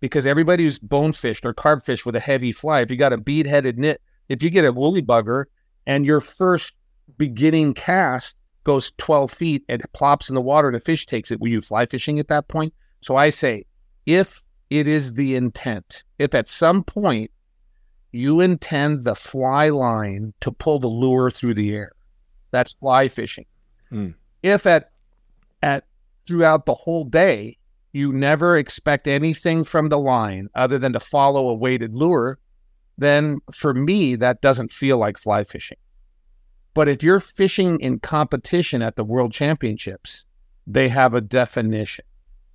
because 0.02 0.26
everybody 0.26 0.64
who's 0.64 0.80
bonefished 0.80 1.46
or 1.46 1.54
carb 1.54 1.84
fished 1.84 2.06
with 2.06 2.16
a 2.16 2.20
heavy 2.20 2.52
fly, 2.52 2.82
if 2.82 2.92
you 2.92 2.98
got 2.98 3.14
a 3.14 3.18
bead 3.18 3.46
headed 3.46 3.78
nit, 3.78 4.02
if 4.28 4.44
you 4.44 4.50
get 4.50 4.66
a 4.66 4.74
woolly 4.74 5.02
bugger 5.02 5.46
and 5.86 6.06
your 6.06 6.20
first 6.20 6.76
beginning 7.18 7.74
cast 7.74 8.36
goes 8.64 8.92
12 8.98 9.32
feet 9.32 9.64
and 9.70 9.84
plops 9.94 10.30
in 10.30 10.36
the 10.36 10.42
water 10.42 10.68
and 10.68 10.78
a 10.78 10.80
fish 10.80 11.06
takes 11.06 11.32
it, 11.32 11.40
will 11.40 11.48
you 11.48 11.62
fly 11.62 11.86
fishing 11.86 12.20
at 12.20 12.28
that 12.28 12.48
point? 12.48 12.74
So 13.02 13.16
I 13.16 13.30
say, 13.30 13.66
if 14.06 14.44
it 14.70 14.88
is 14.88 15.14
the 15.14 15.36
intent, 15.36 16.04
if 16.20 16.34
at 16.34 16.48
some 16.48 16.84
point 16.84 17.32
you 18.12 18.42
intend 18.42 19.04
the 19.04 19.16
fly 19.16 19.70
line 19.70 20.34
to 20.42 20.52
pull 20.52 20.80
the 20.80 20.88
lure 20.88 21.30
through 21.32 21.54
the 21.54 21.74
air, 21.74 21.92
that's 22.52 22.74
fly 22.74 23.08
fishing. 23.08 23.46
Hmm. 23.90 24.10
If 24.44 24.66
at 24.66 24.92
at 25.62 25.86
throughout 26.28 26.66
the 26.66 26.74
whole 26.74 27.04
day 27.04 27.58
you 27.94 28.14
never 28.14 28.58
expect 28.58 29.08
anything 29.08 29.64
from 29.64 29.90
the 29.90 29.98
line 30.00 30.48
other 30.56 30.78
than 30.78 30.94
to 30.94 31.00
follow 31.00 31.50
a 31.50 31.56
weighted 31.56 31.94
lure, 31.94 32.40
then 32.98 33.40
for 33.54 33.74
me 33.74 34.16
that 34.16 34.42
doesn't 34.42 34.72
feel 34.72 34.98
like 34.98 35.18
fly 35.18 35.44
fishing. 35.44 35.78
But 36.74 36.88
if 36.88 37.04
you're 37.04 37.20
fishing 37.20 37.80
in 37.80 38.00
competition 38.00 38.82
at 38.82 38.96
the 38.96 39.04
World 39.04 39.34
Championships, 39.34 40.24
they 40.66 40.88
have 40.88 41.14
a 41.14 41.22
definition. 41.22 42.06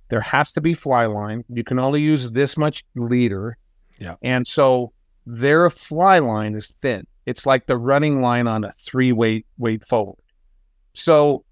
There 0.09 0.21
has 0.21 0.51
to 0.53 0.61
be 0.61 0.73
fly 0.73 1.05
line. 1.05 1.43
You 1.49 1.63
can 1.63 1.79
only 1.79 2.01
use 2.01 2.31
this 2.31 2.57
much 2.57 2.83
leader. 2.95 3.57
Yeah. 3.99 4.15
And 4.21 4.47
so 4.47 4.93
their 5.25 5.69
fly 5.69 6.19
line 6.19 6.55
is 6.55 6.73
thin. 6.81 7.05
It's 7.25 7.45
like 7.45 7.67
the 7.67 7.77
running 7.77 8.21
line 8.21 8.47
on 8.47 8.63
a 8.63 8.71
three 8.71 9.11
weight 9.11 9.45
weight 9.57 9.83
forward. 9.83 10.17
So 10.93 11.43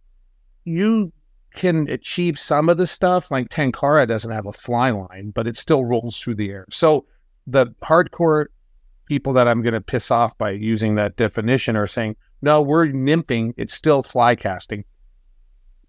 you 0.64 1.12
can 1.56 1.90
achieve 1.90 2.38
some 2.38 2.70
of 2.70 2.78
the 2.78 2.88
stuff. 2.88 3.32
Like 3.32 3.50
Tenkara 3.50 4.08
doesn't 4.08 4.32
have 4.32 4.46
a 4.46 4.52
fly 4.52 4.92
line, 4.92 5.32
but 5.34 5.48
it 5.48 5.58
still 5.58 5.86
rolls 5.86 6.20
through 6.20 6.36
the 6.36 6.50
air. 6.52 6.66
So 6.70 7.06
the 7.48 7.68
hardcore 7.84 8.46
people 9.08 9.34
that 9.34 9.48
I'm 9.48 9.62
going 9.62 9.74
to 9.74 9.82
piss 9.82 10.12
off 10.12 10.38
by 10.38 10.52
using 10.52 10.96
that 10.96 11.16
definition 11.16 11.76
are 11.76 11.88
saying, 11.88 12.16
no, 12.42 12.62
we're 12.62 12.88
nymphing. 12.88 13.54
It's 13.58 13.74
still 13.74 14.02
fly 14.04 14.36
casting. 14.36 14.84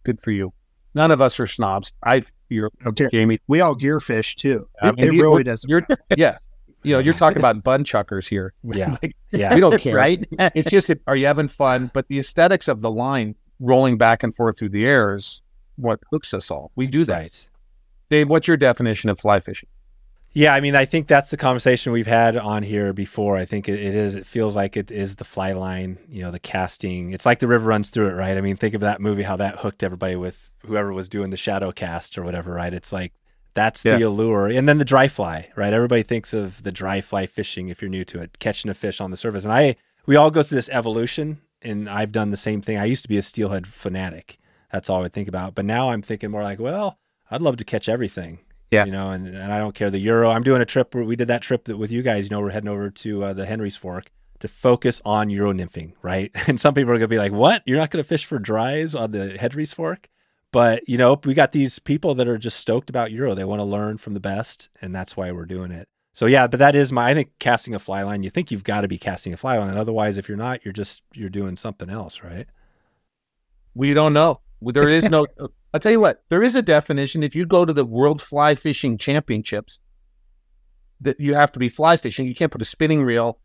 Good 0.05 0.21
for 0.21 0.31
you. 0.31 0.53
None 0.95 1.11
of 1.11 1.21
us 1.21 1.39
are 1.41 1.47
snobs. 1.47 1.93
I, 2.05 2.23
you're 2.49 2.71
oh, 2.85 2.91
okay, 2.91 3.09
Jamie. 3.13 3.39
we 3.49 3.61
all 3.61 3.75
gear 3.75 4.01
fish 4.01 4.37
too. 4.37 4.69
I 4.81 4.89
It, 4.91 4.97
mean, 4.97 5.07
it 5.09 5.13
you- 5.15 5.23
really 5.23 5.45
doesn't. 5.45 5.69
You're, 5.69 5.87
yeah. 6.17 6.37
You 6.83 6.93
know, 6.93 6.99
you're 7.01 7.15
talking 7.15 7.39
about 7.39 7.65
bun 7.65 7.83
chuckers 7.85 8.29
here. 8.29 8.53
Yeah, 8.63 8.97
Like, 9.03 9.17
yeah. 9.33 9.55
we 9.55 9.61
don't 9.61 9.81
care. 9.81 9.97
right? 9.97 10.25
It's 10.55 10.71
just, 10.71 10.91
are 11.09 11.17
you 11.17 11.27
having 11.27 11.49
fun? 11.49 11.91
But 11.93 12.07
the 12.09 12.19
aesthetics 12.21 12.69
of 12.69 12.81
the 12.81 12.91
line 12.91 13.35
rolling 13.59 13.99
back 13.99 14.23
and 14.23 14.33
forth 14.35 14.59
through 14.59 14.69
the 14.69 14.85
air 14.87 15.15
is 15.17 15.43
what 15.77 16.01
hooks 16.11 16.35
us 16.35 16.51
all. 16.51 16.71
We 16.77 16.87
do 16.87 17.05
that. 17.05 17.17
Right. 17.17 17.49
Dave, 18.09 18.29
what's 18.29 18.49
your 18.49 18.57
definition 18.57 19.11
of 19.11 19.19
fly 19.19 19.41
fishing? 19.41 19.69
Yeah, 20.33 20.53
I 20.53 20.61
mean, 20.61 20.77
I 20.77 20.85
think 20.85 21.07
that's 21.07 21.31
the 21.31 21.39
conversation 21.39 21.93
we've 21.93 22.07
had 22.07 22.37
on 22.37 22.63
here 22.63 22.93
before. 22.93 23.39
I 23.39 23.47
think 23.47 23.71
it, 23.71 23.81
it 23.81 23.95
is. 23.95 24.17
It 24.17 24.27
feels 24.27 24.55
like 24.55 24.77
it 24.77 24.91
is 24.91 25.17
the 25.17 25.25
fly 25.25 25.53
line. 25.53 25.97
You 26.11 26.23
know, 26.23 26.31
the 26.31 26.39
casting. 26.39 27.13
It's 27.13 27.25
like 27.25 27.39
the 27.39 27.47
river 27.47 27.67
runs 27.67 27.89
through 27.89 28.09
it, 28.09 28.13
right? 28.13 28.37
I 28.37 28.43
mean, 28.43 28.57
think 28.57 28.75
of 28.75 28.83
that 28.83 29.01
movie, 29.01 29.23
how 29.23 29.37
that 29.37 29.61
hooked 29.61 29.83
everybody 29.83 30.15
with 30.15 30.53
whoever 30.67 30.93
was 30.93 31.09
doing 31.09 31.31
the 31.31 31.39
shadow 31.39 31.73
cast 31.73 32.19
or 32.19 32.23
whatever, 32.23 32.53
right? 32.53 32.75
It's 32.75 32.93
like 32.93 33.15
that's 33.55 33.83
the 33.83 34.03
allure, 34.03 34.49
and 34.49 34.69
then 34.69 34.77
the 34.77 34.85
dry 34.85 35.09
fly, 35.09 35.49
right? 35.57 35.73
Everybody 35.73 36.03
thinks 36.03 36.35
of 36.35 36.63
the 36.63 36.73
dry 36.73 37.01
fly 37.01 37.25
fishing 37.25 37.71
if 37.71 37.81
you're 37.81 37.89
new 37.89 38.05
to 38.05 38.21
it, 38.21 38.39
catching 38.39 38.71
a 38.71 38.75
fish 38.75 39.01
on 39.01 39.11
the 39.11 39.17
surface, 39.17 39.45
and 39.45 39.55
I 39.55 39.77
we 40.05 40.17
all 40.17 40.31
go 40.31 40.43
through 40.43 40.57
this 40.57 40.69
evolution, 40.69 41.41
and 41.63 41.89
I've 41.89 42.13
done 42.13 42.31
the 42.31 42.37
same 42.37 42.61
thing. 42.61 42.77
I 42.77 42.85
used 42.85 43.03
to 43.03 43.09
be 43.09 43.17
a 43.17 43.23
steelhead 43.23 43.67
fanatic. 43.67 44.37
That's 44.71 44.91
all 44.91 44.99
I 44.99 45.03
would 45.03 45.13
think 45.13 45.29
about, 45.29 45.55
but 45.55 45.65
now 45.65 45.91
I'm 45.91 46.03
thinking 46.03 46.31
more 46.31 46.43
like, 46.43 46.59
well, 46.59 46.99
I'd 47.31 47.43
love 47.43 47.57
to 47.59 47.65
catch 47.65 47.89
everything. 47.89 48.41
Yeah. 48.71 48.85
You 48.85 48.93
know, 48.93 49.11
and, 49.11 49.29
and 49.29 49.53
I 49.53 49.59
don't 49.59 49.75
care 49.75 49.91
the 49.91 49.99
Euro. 49.99 50.31
I'm 50.31 50.43
doing 50.43 50.61
a 50.61 50.67
trip 50.67 50.95
where 50.95 51.05
we 51.05 51.17
did 51.17 51.29
that 51.29 51.43
trip 51.43 51.65
that 51.65 51.77
with 51.77 51.93
you 51.93 52.03
guys, 52.03 52.25
you 52.25 52.31
know, 52.31 52.41
we're 52.41 52.51
heading 52.51 52.69
over 52.69 52.91
to 52.91 53.25
uh, 53.25 53.33
the 53.33 53.47
Henry's 53.47 53.77
Fork 53.77 54.11
to 54.41 54.49
focus 54.49 55.01
on 55.05 55.31
Euro 55.31 55.53
nymphing, 55.53 55.93
right? 56.03 56.31
And 56.49 56.61
some 56.61 56.75
people 56.75 56.91
are 56.91 56.99
going 56.99 57.03
to 57.03 57.09
be 57.09 57.19
like, 57.19 57.33
what? 57.33 57.63
You're 57.65 57.79
not 57.79 57.91
going 57.91 58.03
to 58.03 58.09
fish 58.09 58.25
for 58.25 58.39
dries 58.39 58.95
on 58.95 59.13
the 59.13 59.39
Henry's 59.39 59.73
Fork? 59.73 60.09
But, 60.53 60.89
you 60.89 60.97
know, 60.97 61.21
we 61.25 61.35
got 61.35 61.53
these 61.53 61.79
people 61.79 62.15
that 62.15 62.29
are 62.29 62.39
just 62.39 62.59
stoked 62.59 62.89
about 62.89 63.13
Euro. 63.13 63.35
They 63.35 63.45
want 63.45 63.61
to 63.61 63.65
learn 63.65 63.99
from 63.99 64.15
the 64.15 64.21
best, 64.21 64.69
and 64.81 64.95
that's 64.95 65.17
why 65.17 65.31
we're 65.33 65.45
doing 65.45 65.71
it. 65.71 65.89
So, 66.13 66.27
yeah, 66.27 66.47
but 66.47 66.61
that 66.61 66.75
is 66.75 66.93
my, 66.93 67.11
I 67.11 67.15
think 67.15 67.33
casting 67.39 67.75
a 67.75 67.79
fly 67.79 68.03
line, 68.03 68.23
you 68.23 68.31
think 68.31 68.51
you've 68.51 68.65
got 68.65 68.81
to 68.81 68.89
be 68.89 68.97
casting 68.97 69.33
a 69.33 69.37
fly 69.37 69.59
line. 69.59 69.77
Otherwise, 69.77 70.17
if 70.17 70.29
you're 70.29 70.39
not, 70.39 70.65
you're 70.65 70.73
just, 70.73 71.03
you're 71.13 71.29
doing 71.29 71.57
something 71.57 71.91
else, 71.91 72.23
right? 72.23 72.47
We 73.75 73.93
don't 73.93 74.15
know. 74.15 74.41
There 74.73 74.89
is 74.89 75.11
no. 75.11 75.27
I'll 75.73 75.81
tell 75.81 75.93
you 75.93 76.01
what. 76.01 76.23
There 76.29 76.43
is 76.43 76.57
a 76.57 76.63
definition. 76.63 77.23
If 77.23 77.35
you 77.35 77.47
go 77.47 77.65
to 77.65 77.73
the 77.73 77.85
World 77.85 78.21
Fly 78.23 78.55
Fishing 78.55 78.99
Championships, 78.99 79.79
that 81.01 81.21
you 81.21 81.35
have 81.35 81.53
to 81.53 81.59
be 81.59 81.69
fly 81.69 81.97
fishing. 81.97 82.27
You 82.27 82.35
can't 82.35 82.51
put 82.51 82.63
a 82.63 82.65
spinning 82.67 83.03
reel 83.03 83.39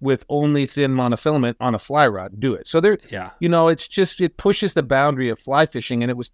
with 0.00 0.24
only 0.28 0.66
thin 0.66 0.92
monofilament 0.92 1.54
on 1.58 1.74
a 1.74 1.78
fly 1.78 2.06
rod. 2.06 2.32
and 2.32 2.40
Do 2.40 2.54
it. 2.54 2.68
So 2.68 2.80
there, 2.80 2.98
Yeah. 3.10 3.30
you 3.40 3.48
know, 3.48 3.68
it's 3.68 3.88
just 3.88 4.20
it 4.20 4.36
pushes 4.36 4.74
the 4.74 4.82
boundary 4.82 5.28
of 5.30 5.38
fly 5.38 5.66
fishing, 5.66 6.02
and 6.02 6.10
it 6.10 6.16
was 6.16 6.30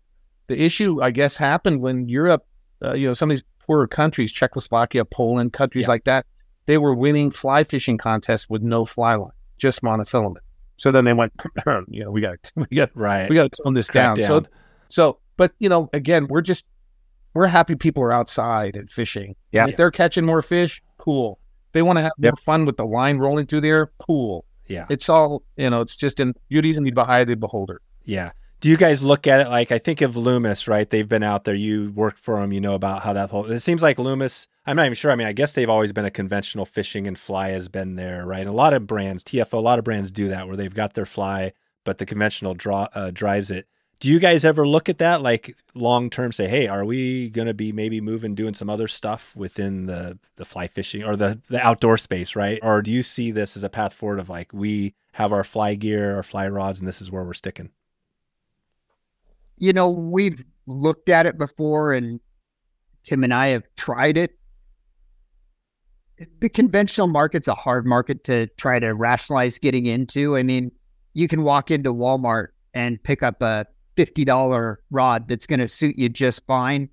the 0.49 0.61
issue. 0.61 1.01
I 1.03 1.11
guess 1.13 1.37
happened 1.37 1.81
when 1.81 2.09
Europe, 2.09 2.45
uh, 2.85 2.93
you 2.95 3.07
know, 3.07 3.15
some 3.15 3.31
of 3.31 3.37
these 3.37 3.45
poorer 3.67 3.87
countries, 3.87 4.33
Czechoslovakia, 4.33 5.05
Poland, 5.05 5.53
countries 5.53 5.85
Yeah. 5.85 5.89
like 5.91 6.05
that, 6.05 6.27
they 6.67 6.77
were 6.77 6.95
winning 6.95 7.31
fly 7.31 7.63
fishing 7.65 7.97
contests 7.97 8.51
with 8.51 8.63
no 8.63 8.85
fly 8.85 9.15
line, 9.15 9.31
just 9.57 9.81
monofilament. 9.83 10.39
So 10.77 10.91
then 10.91 11.05
they 11.05 11.13
went, 11.13 11.33
you 11.89 12.05
know, 12.05 12.11
we 12.11 12.21
got 12.21 12.37
we 12.57 12.67
got 12.77 12.91
Right. 12.95 13.29
we 13.29 13.37
got 13.37 13.53
to 13.53 13.63
tone 13.63 13.75
this 13.75 13.91
Crack 13.91 14.17
down. 14.17 14.23
So 14.25 14.41
down. 14.41 14.49
so, 14.89 15.19
but 15.37 15.53
you 15.59 15.69
know, 15.69 15.89
again, 15.93 16.27
we're 16.29 16.41
just 16.43 16.65
we're 17.35 17.47
happy 17.47 17.75
people 17.75 18.03
are 18.03 18.13
outside 18.13 18.77
and 18.77 18.89
fishing. 18.89 19.35
Yeah. 19.53 19.67
If 19.69 19.77
they're 19.77 19.91
catching 19.91 20.25
more 20.25 20.43
fish, 20.43 20.81
cool. 20.99 21.39
They 21.73 21.83
want 21.83 21.99
to 21.99 22.03
have 22.03 22.13
Yep. 22.19 22.33
more 22.33 22.37
fun 22.37 22.65
with 22.67 22.77
the 22.77 22.87
line 22.87 23.19
rolling 23.19 23.47
through 23.47 23.63
there, 23.63 23.91
cool. 23.99 24.45
yeah. 24.67 24.87
It's 24.89 25.09
all 25.09 25.43
you 25.57 25.69
know. 25.71 25.81
It's 25.81 25.97
just 25.97 26.21
in 26.21 26.35
beauty 26.49 26.75
and 26.77 26.87
the 26.87 27.01
eye 27.03 27.21
of 27.21 27.27
the 27.29 27.35
beholder. 27.37 27.81
Yeah. 28.05 28.31
Do 28.61 28.71
you 28.71 28.77
guys 28.79 29.03
look 29.03 29.27
at 29.27 29.41
it 29.41 29.49
like 29.49 29.71
I 29.73 29.79
think 29.79 30.01
of 30.01 30.17
Loomis, 30.17 30.67
right? 30.67 30.89
They've 30.89 31.09
been 31.09 31.23
out 31.23 31.45
there. 31.45 31.55
You 31.55 31.93
worked 31.95 32.19
for 32.19 32.41
them. 32.41 32.53
You 32.53 32.61
know 32.63 32.75
about 32.75 33.03
how 33.03 33.13
that 33.13 33.31
whole. 33.31 33.51
It 33.51 33.61
seems 33.61 33.83
like 33.83 33.99
Loomis. 33.99 34.49
I'm 34.65 34.77
not 34.77 34.87
even 34.87 34.95
sure. 34.95 35.11
I 35.11 35.17
mean, 35.17 35.27
I 35.27 35.33
guess 35.33 35.53
they've 35.53 35.69
always 35.69 35.93
been 35.93 36.07
a 36.07 36.11
conventional 36.11 36.65
fishing, 36.65 37.07
and 37.07 37.19
fly 37.19 37.51
has 37.51 37.69
been 37.69 37.97
there, 37.97 38.25
right? 38.25 38.47
A 38.47 38.53
lot 38.53 38.73
of 38.73 38.87
brands, 38.87 39.23
TFO, 39.23 39.55
a 39.55 39.57
lot 39.59 39.79
of 39.79 39.85
brands 39.85 40.11
do 40.11 40.29
that 40.29 40.47
where 40.49 40.57
they've 40.57 40.75
got 40.75 40.95
their 40.95 41.05
fly, 41.05 41.53
but 41.85 41.99
the 41.99 42.07
conventional 42.07 42.55
draw 42.55 42.89
uh, 42.95 43.11
drives 43.11 43.51
it. 43.51 43.67
Do 44.01 44.11
you 44.11 44.19
guys 44.19 44.45
ever 44.45 44.67
look 44.67 44.89
at 44.89 44.99
that 44.99 45.21
like 45.21 45.57
long 45.75 46.09
term? 46.09 46.33
Say, 46.33 46.49
hey, 46.49 46.67
are 46.67 46.87
we 46.87 47.29
going 47.29 47.47
to 47.49 47.55
be 47.55 47.71
maybe 47.71 48.01
moving, 48.01 48.35
doing 48.35 48.55
some 48.55 48.71
other 48.71 48.89
stuff 48.89 49.37
within 49.37 49.87
the 49.87 50.19
the 50.37 50.45
fly 50.47 50.69
fishing 50.69 51.05
or 51.05 51.17
the 51.17 51.39
the 51.49 51.65
outdoor 51.65 51.99
space, 51.99 52.35
right? 52.35 52.59
Or 52.63 52.81
do 52.81 52.91
you 52.91 53.03
see 53.03 53.31
this 53.31 53.59
as 53.59 53.65
a 53.65 53.69
path 53.69 53.93
forward 53.93 54.21
of 54.21 54.31
like 54.31 54.53
we 54.55 54.95
have 55.13 55.33
our 55.35 55.45
fly 55.45 55.75
gear, 55.75 56.17
our 56.17 56.23
fly 56.23 56.49
rods, 56.49 56.79
and 56.79 56.89
this 56.89 57.03
is 57.03 57.11
where 57.11 57.25
we're 57.25 57.35
sticking? 57.35 57.71
You 59.59 59.73
know, 59.73 59.91
we've 59.91 60.43
looked 60.67 61.09
at 61.09 61.27
it 61.27 61.39
before, 61.39 61.93
and 61.93 62.21
Tim 63.03 63.25
and 63.25 63.35
I 63.35 63.49
have 63.49 63.65
tried 63.77 64.17
it. 64.17 64.39
The 66.41 66.49
conventional 66.49 67.09
market's 67.09 67.49
a 67.49 67.55
hard 67.55 67.87
market 67.87 68.25
to 68.25 68.47
try 68.57 68.79
to 68.79 68.95
rationalize 68.95 69.59
getting 69.59 69.87
into. 69.87 70.37
I 70.37 70.43
mean, 70.43 70.71
you 71.13 71.29
can 71.29 71.43
walk 71.43 71.71
into 71.71 71.93
Walmart 71.93 72.49
and 72.73 73.03
pick 73.03 73.23
up 73.23 73.43
a 73.43 73.67
$50 73.97 74.77
rod 74.91 75.29
that's 75.29 75.47
going 75.47 75.61
to 75.61 75.69
suit 75.69 75.97
you 75.97 76.09
just 76.09 76.45
fine. 76.47 76.89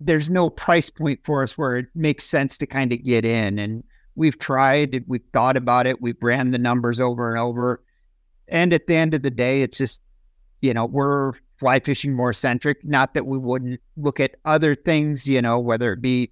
There's 0.00 0.30
no 0.30 0.50
price 0.50 0.90
point 0.90 1.20
for 1.24 1.42
us 1.42 1.56
where 1.56 1.76
it 1.76 1.86
makes 1.94 2.24
sense 2.24 2.58
to 2.58 2.66
kind 2.66 2.92
of 2.92 3.04
get 3.04 3.24
in. 3.24 3.58
And 3.58 3.84
we've 4.14 4.38
tried, 4.38 5.04
we've 5.06 5.22
thought 5.32 5.56
about 5.56 5.86
it, 5.86 6.02
we've 6.02 6.20
ran 6.20 6.50
the 6.50 6.58
numbers 6.58 6.98
over 6.98 7.30
and 7.30 7.38
over. 7.38 7.82
And 8.48 8.72
at 8.72 8.86
the 8.86 8.96
end 8.96 9.14
of 9.14 9.22
the 9.22 9.30
day, 9.30 9.62
it's 9.62 9.78
just 9.78 10.02
you 10.62 10.72
know, 10.72 10.86
we're 10.86 11.32
fly 11.58 11.78
fishing 11.80 12.14
more 12.14 12.32
centric. 12.32 12.82
Not 12.84 13.14
that 13.14 13.26
we 13.26 13.36
wouldn't 13.36 13.80
look 13.96 14.18
at 14.20 14.36
other 14.44 14.74
things, 14.74 15.28
you 15.28 15.42
know, 15.42 15.58
whether 15.58 15.92
it 15.92 16.00
be 16.00 16.30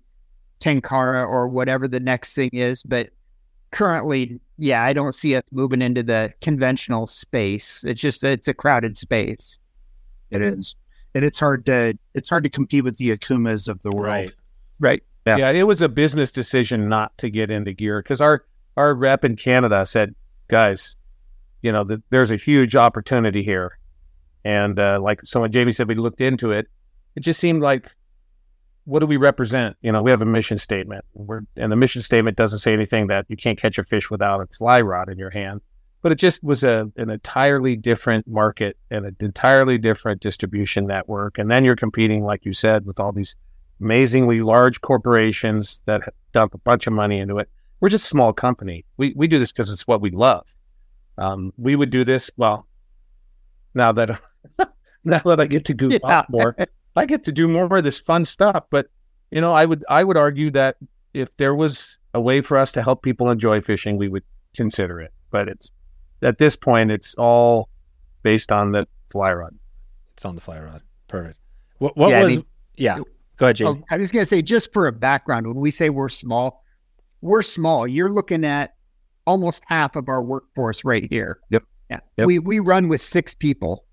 Tenkara 0.60 1.26
or 1.26 1.46
whatever 1.48 1.86
the 1.86 2.00
next 2.00 2.34
thing 2.34 2.50
is. 2.52 2.82
But 2.82 3.10
currently, 3.72 4.40
yeah, 4.58 4.82
I 4.84 4.92
don't 4.92 5.14
see 5.14 5.36
us 5.36 5.42
moving 5.52 5.82
into 5.82 6.02
the 6.02 6.32
conventional 6.40 7.06
space. 7.06 7.84
It's 7.84 8.00
just, 8.00 8.24
it's 8.24 8.48
a 8.48 8.54
crowded 8.54 8.96
space. 8.96 9.58
It 10.30 10.42
is. 10.42 10.76
and 11.14 11.24
it's 11.24 11.40
hard 11.40 11.66
to 11.66 11.98
it's 12.14 12.28
hard 12.28 12.44
to 12.44 12.50
compete 12.50 12.84
with 12.84 12.98
the 12.98 13.16
Okumas 13.16 13.68
of 13.68 13.82
the 13.82 13.90
world. 13.90 14.06
Right. 14.06 14.32
Right. 14.78 15.02
Yeah. 15.26 15.36
Yeah. 15.38 15.50
it 15.50 15.64
was 15.64 15.82
a 15.82 15.88
business 15.88 16.30
decision 16.30 16.88
not 16.88 17.16
to 17.18 17.30
get 17.30 17.50
into 17.50 17.72
gear 17.72 18.00
because 18.00 18.20
our 18.20 18.44
our 18.76 18.94
rep 18.94 19.24
in 19.24 19.34
Canada 19.36 19.84
said, 19.84 20.14
guys, 20.48 20.94
you 21.62 21.72
know, 21.72 21.84
th- 21.84 22.00
there's 22.10 22.30
a 22.30 22.36
huge 22.36 22.76
opportunity 22.76 23.42
here, 23.42 23.76
and 24.44 24.78
uh, 24.78 24.98
like 25.00 25.20
someone, 25.24 25.52
Jamie 25.52 25.72
said, 25.72 25.88
we 25.88 25.94
looked 25.94 26.20
into 26.20 26.52
it. 26.52 26.66
It 27.16 27.20
just 27.20 27.40
seemed 27.40 27.62
like, 27.62 27.90
what 28.84 29.00
do 29.00 29.06
we 29.06 29.16
represent? 29.16 29.76
You 29.82 29.92
know, 29.92 30.02
we 30.02 30.10
have 30.10 30.22
a 30.22 30.26
mission 30.26 30.58
statement, 30.58 31.04
We're, 31.12 31.42
and 31.56 31.70
the 31.70 31.76
mission 31.76 32.02
statement 32.02 32.36
doesn't 32.36 32.60
say 32.60 32.72
anything 32.72 33.08
that 33.08 33.26
you 33.28 33.36
can't 33.36 33.58
catch 33.58 33.78
a 33.78 33.84
fish 33.84 34.10
without 34.10 34.40
a 34.40 34.46
fly 34.46 34.80
rod 34.80 35.08
in 35.08 35.18
your 35.18 35.30
hand. 35.30 35.60
But 36.02 36.12
it 36.12 36.14
just 36.14 36.42
was 36.42 36.64
a 36.64 36.90
an 36.96 37.10
entirely 37.10 37.76
different 37.76 38.26
market 38.26 38.78
and 38.90 39.04
an 39.04 39.16
entirely 39.20 39.76
different 39.76 40.22
distribution 40.22 40.86
network. 40.86 41.36
And 41.36 41.50
then 41.50 41.62
you're 41.62 41.76
competing, 41.76 42.24
like 42.24 42.46
you 42.46 42.54
said, 42.54 42.86
with 42.86 42.98
all 42.98 43.12
these 43.12 43.36
amazingly 43.80 44.40
large 44.40 44.80
corporations 44.80 45.82
that 45.84 46.00
dump 46.32 46.54
a 46.54 46.58
bunch 46.58 46.86
of 46.86 46.94
money 46.94 47.18
into 47.18 47.38
it. 47.38 47.50
We're 47.80 47.90
just 47.90 48.04
a 48.04 48.08
small 48.08 48.32
company. 48.32 48.86
We 48.96 49.12
we 49.14 49.28
do 49.28 49.38
this 49.38 49.52
because 49.52 49.68
it's 49.68 49.86
what 49.86 50.00
we 50.00 50.10
love. 50.10 50.46
Um, 51.18 51.52
we 51.58 51.76
would 51.76 51.90
do 51.90 52.04
this. 52.04 52.30
Well, 52.36 52.66
now 53.74 53.92
that 53.92 54.20
now 55.04 55.18
that 55.24 55.40
I 55.40 55.46
get 55.46 55.64
to 55.66 55.74
goof 55.74 55.92
Yeah. 55.92 55.98
off 56.20 56.26
more, 56.28 56.56
I 56.96 57.06
get 57.06 57.24
to 57.24 57.32
do 57.32 57.48
more 57.48 57.76
of 57.76 57.84
this 57.84 57.98
fun 58.00 58.24
stuff. 58.24 58.64
But 58.70 58.86
you 59.30 59.40
know, 59.40 59.52
I 59.52 59.64
would 59.66 59.84
I 59.88 60.04
would 60.04 60.16
argue 60.16 60.50
that 60.52 60.76
if 61.14 61.36
there 61.36 61.54
was 61.54 61.98
a 62.14 62.20
way 62.20 62.40
for 62.40 62.56
us 62.58 62.72
to 62.72 62.82
help 62.82 63.02
people 63.02 63.30
enjoy 63.30 63.60
fishing, 63.60 63.96
we 63.96 64.08
would 64.08 64.24
consider 64.56 65.00
it. 65.00 65.12
But 65.30 65.48
it's 65.48 65.70
at 66.22 66.38
this 66.38 66.56
point, 66.56 66.90
it's 66.90 67.14
all 67.14 67.68
based 68.22 68.52
on 68.52 68.72
the 68.72 68.86
fly 69.10 69.32
rod. 69.32 69.56
It's 70.14 70.24
on 70.24 70.34
the 70.34 70.40
fly 70.40 70.60
rod. 70.60 70.82
Perfect. 71.08 71.38
What, 71.78 71.96
what 71.96 72.10
Yeah, 72.10 72.20
I 72.20 72.24
was? 72.24 72.36
mean- 72.36 72.46
yeah. 72.76 72.98
Go 73.38 73.46
ahead, 73.46 73.56
Jamie. 73.56 73.80
Oh, 73.80 73.84
I 73.90 73.96
was 73.96 74.12
going 74.12 74.20
to 74.22 74.26
say, 74.26 74.42
just 74.42 74.70
for 74.74 74.86
a 74.86 74.92
background, 74.92 75.46
when 75.46 75.56
we 75.56 75.70
say 75.70 75.88
we're 75.88 76.10
small, 76.10 76.62
we're 77.22 77.40
small. 77.40 77.86
You're 77.88 78.10
looking 78.12 78.44
at 78.44 78.74
almost 79.26 79.62
half 79.66 79.96
of 79.96 80.08
our 80.10 80.22
workforce 80.22 80.84
right 80.84 81.06
here. 81.08 81.40
Yep. 81.48 81.64
Yeah. 81.88 82.00
Yep. 82.18 82.26
We 82.26 82.38
we 82.38 82.58
run 82.58 82.88
with 82.88 83.00
six 83.00 83.34
people, 83.34 83.84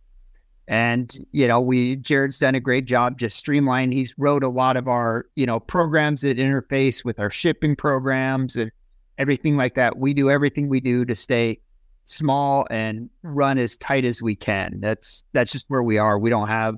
and 0.68 1.26
you 1.32 1.47
know, 1.47 1.61
we 1.61 1.97
Jarrod's 1.97 2.39
done 2.39 2.55
a 2.55 2.59
great 2.59 2.86
job 2.86 3.18
just 3.18 3.43
streamlining. 3.43 3.93
He's 3.93 4.13
wrote 4.18 4.43
a 4.43 4.49
lot 4.49 4.78
of 4.78 4.88
our 4.88 5.26
you 5.36 5.45
know 5.45 5.59
programs 5.59 6.22
that 6.22 6.38
interface 6.38 7.05
with 7.05 7.20
our 7.20 7.32
shipping 7.32 7.76
programs 7.76 8.55
and 8.55 8.72
everything 9.18 9.57
like 9.57 9.76
that. 9.76 9.97
We 9.97 10.13
do 10.13 10.30
everything 10.30 10.68
we 10.68 10.80
do 10.80 11.05
to 11.05 11.15
stay 11.15 11.59
small 12.03 12.65
and 12.70 13.09
run 13.24 13.57
as 13.57 13.78
tight 13.78 14.05
as 14.05 14.22
we 14.22 14.36
can. 14.36 14.80
That's 14.80 15.24
that's 15.34 15.51
just 15.51 15.65
where 15.70 15.84
we 15.84 15.97
are. 15.97 16.20
We 16.20 16.30
don't 16.30 16.47
have, 16.47 16.78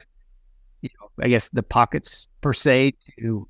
you 0.82 0.90
know, 1.00 1.24
I 1.24 1.28
guess 1.28 1.50
the 1.50 1.64
pockets 1.64 2.28
per 2.42 2.54
se 2.54 2.94
to 3.20 3.48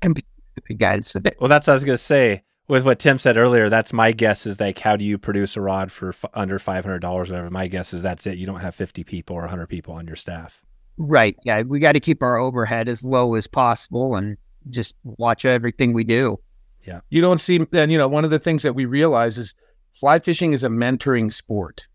compete 0.00 0.26
with 0.54 0.64
the 0.64 0.74
guys. 0.74 1.14
Well, 1.40 1.48
that's 1.48 1.66
what 1.66 1.72
I 1.72 1.74
was 1.74 1.84
gonna 1.84 1.98
say. 1.98 2.42
With 2.68 2.84
what 2.84 2.98
Tim 2.98 3.18
said 3.18 3.38
earlier, 3.38 3.70
that's 3.70 3.94
my 3.94 4.12
guess 4.12 4.44
is 4.44 4.60
like, 4.60 4.78
how 4.78 4.94
do 4.94 5.04
you 5.04 5.16
produce 5.16 5.56
a 5.56 5.60
rod 5.62 5.90
for 5.90 6.10
f- 6.10 6.24
under 6.34 6.58
five 6.58 6.84
hundred 6.84 7.00
dollars? 7.00 7.30
Or 7.30 7.34
whatever. 7.34 7.50
My 7.50 7.66
guess 7.66 7.94
is 7.94 8.02
that's 8.02 8.26
it. 8.26 8.36
You 8.36 8.46
don't 8.46 8.60
have 8.60 8.74
fifty 8.74 9.04
people 9.04 9.36
or 9.36 9.46
hundred 9.46 9.68
people 9.68 9.94
on 9.94 10.06
your 10.06 10.16
staff. 10.16 10.62
Right. 10.98 11.36
Yeah. 11.44 11.62
We 11.62 11.78
got 11.80 11.92
to 11.92 12.00
keep 12.00 12.22
our 12.22 12.36
overhead 12.36 12.88
as 12.88 13.04
low 13.04 13.34
as 13.34 13.46
possible 13.46 14.16
and 14.16 14.36
just 14.68 14.96
watch 15.04 15.44
everything 15.44 15.94
we 15.94 16.04
do. 16.04 16.38
Yeah. 16.82 17.00
You 17.08 17.20
don't 17.22 17.40
see, 17.40 17.66
and 17.72 17.90
you 17.90 17.96
know, 17.96 18.08
one 18.08 18.24
of 18.24 18.30
the 18.30 18.38
things 18.38 18.62
that 18.64 18.74
we 18.74 18.84
realize 18.84 19.38
is 19.38 19.54
fly 19.90 20.18
fishing 20.18 20.52
is 20.52 20.64
a 20.64 20.68
mentoring 20.68 21.32
sport. 21.32 21.86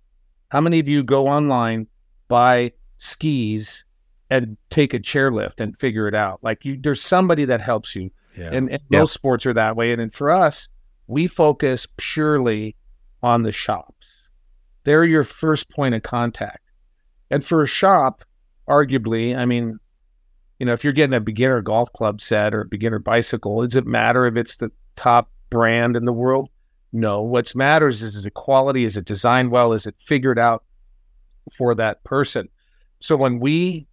How 0.50 0.62
many 0.62 0.80
of 0.80 0.88
you 0.88 1.04
go 1.04 1.28
online, 1.28 1.88
buy 2.28 2.72
skis, 2.98 3.86
and 4.30 4.58
take 4.70 4.94
a 4.94 5.00
chairlift 5.00 5.60
and 5.60 5.78
figure 5.78 6.08
it 6.08 6.16
out? 6.16 6.40
Like 6.42 6.66
you, 6.66 6.78
there's 6.82 7.02
somebody 7.02 7.46
that 7.46 7.62
helps 7.62 7.96
you. 7.96 8.10
Yeah. 8.38 8.50
and, 8.52 8.70
and 8.70 8.82
Yeah. 8.90 9.00
most 9.00 9.14
sports 9.14 9.46
are 9.46 9.54
that 9.54 9.76
way. 9.76 9.92
And, 9.92 10.02
and 10.02 10.14
for 10.14 10.30
us, 10.32 10.68
we 11.08 11.28
focus 11.28 11.88
purely 11.98 12.76
on 13.22 13.44
the 13.44 13.52
shops. 13.52 14.28
They're 14.84 15.06
your 15.06 15.24
first 15.24 15.70
point 15.70 15.96
of 15.96 16.04
contact. 16.04 16.60
And 17.32 17.44
for 17.44 17.64
a 17.64 17.68
shop, 17.68 18.24
arguably, 18.68 19.36
I 19.36 19.46
mean, 19.46 19.80
you 20.60 20.66
know, 20.66 20.74
if 20.74 20.84
you're 20.84 20.94
getting 20.94 21.16
a 21.16 21.20
beginner 21.22 21.62
golf 21.62 21.92
club 21.94 22.22
set 22.22 22.54
or 22.54 22.62
a 22.62 22.66
beginner 22.66 23.00
bicycle, 23.00 23.62
does 23.64 23.76
it 23.76 23.86
matter 23.86 24.26
if 24.26 24.38
it's 24.38 24.58
the 24.58 24.72
top 24.96 25.30
brand 25.50 25.96
in 25.96 26.06
the 26.06 26.14
world? 26.14 26.50
No. 26.92 27.22
What 27.22 27.54
matters 27.56 28.02
is 28.04 28.16
is 28.16 28.26
it 28.26 28.34
quality? 28.34 28.86
Is 28.86 28.98
it 28.98 29.06
designed 29.06 29.52
well? 29.52 29.74
Is 29.74 29.86
it 29.88 29.96
figured 29.98 30.38
out 30.40 30.64
for 31.58 31.74
that 31.76 32.04
person? 32.04 32.50
So 33.00 33.16
when 33.18 33.40
we 33.40 33.88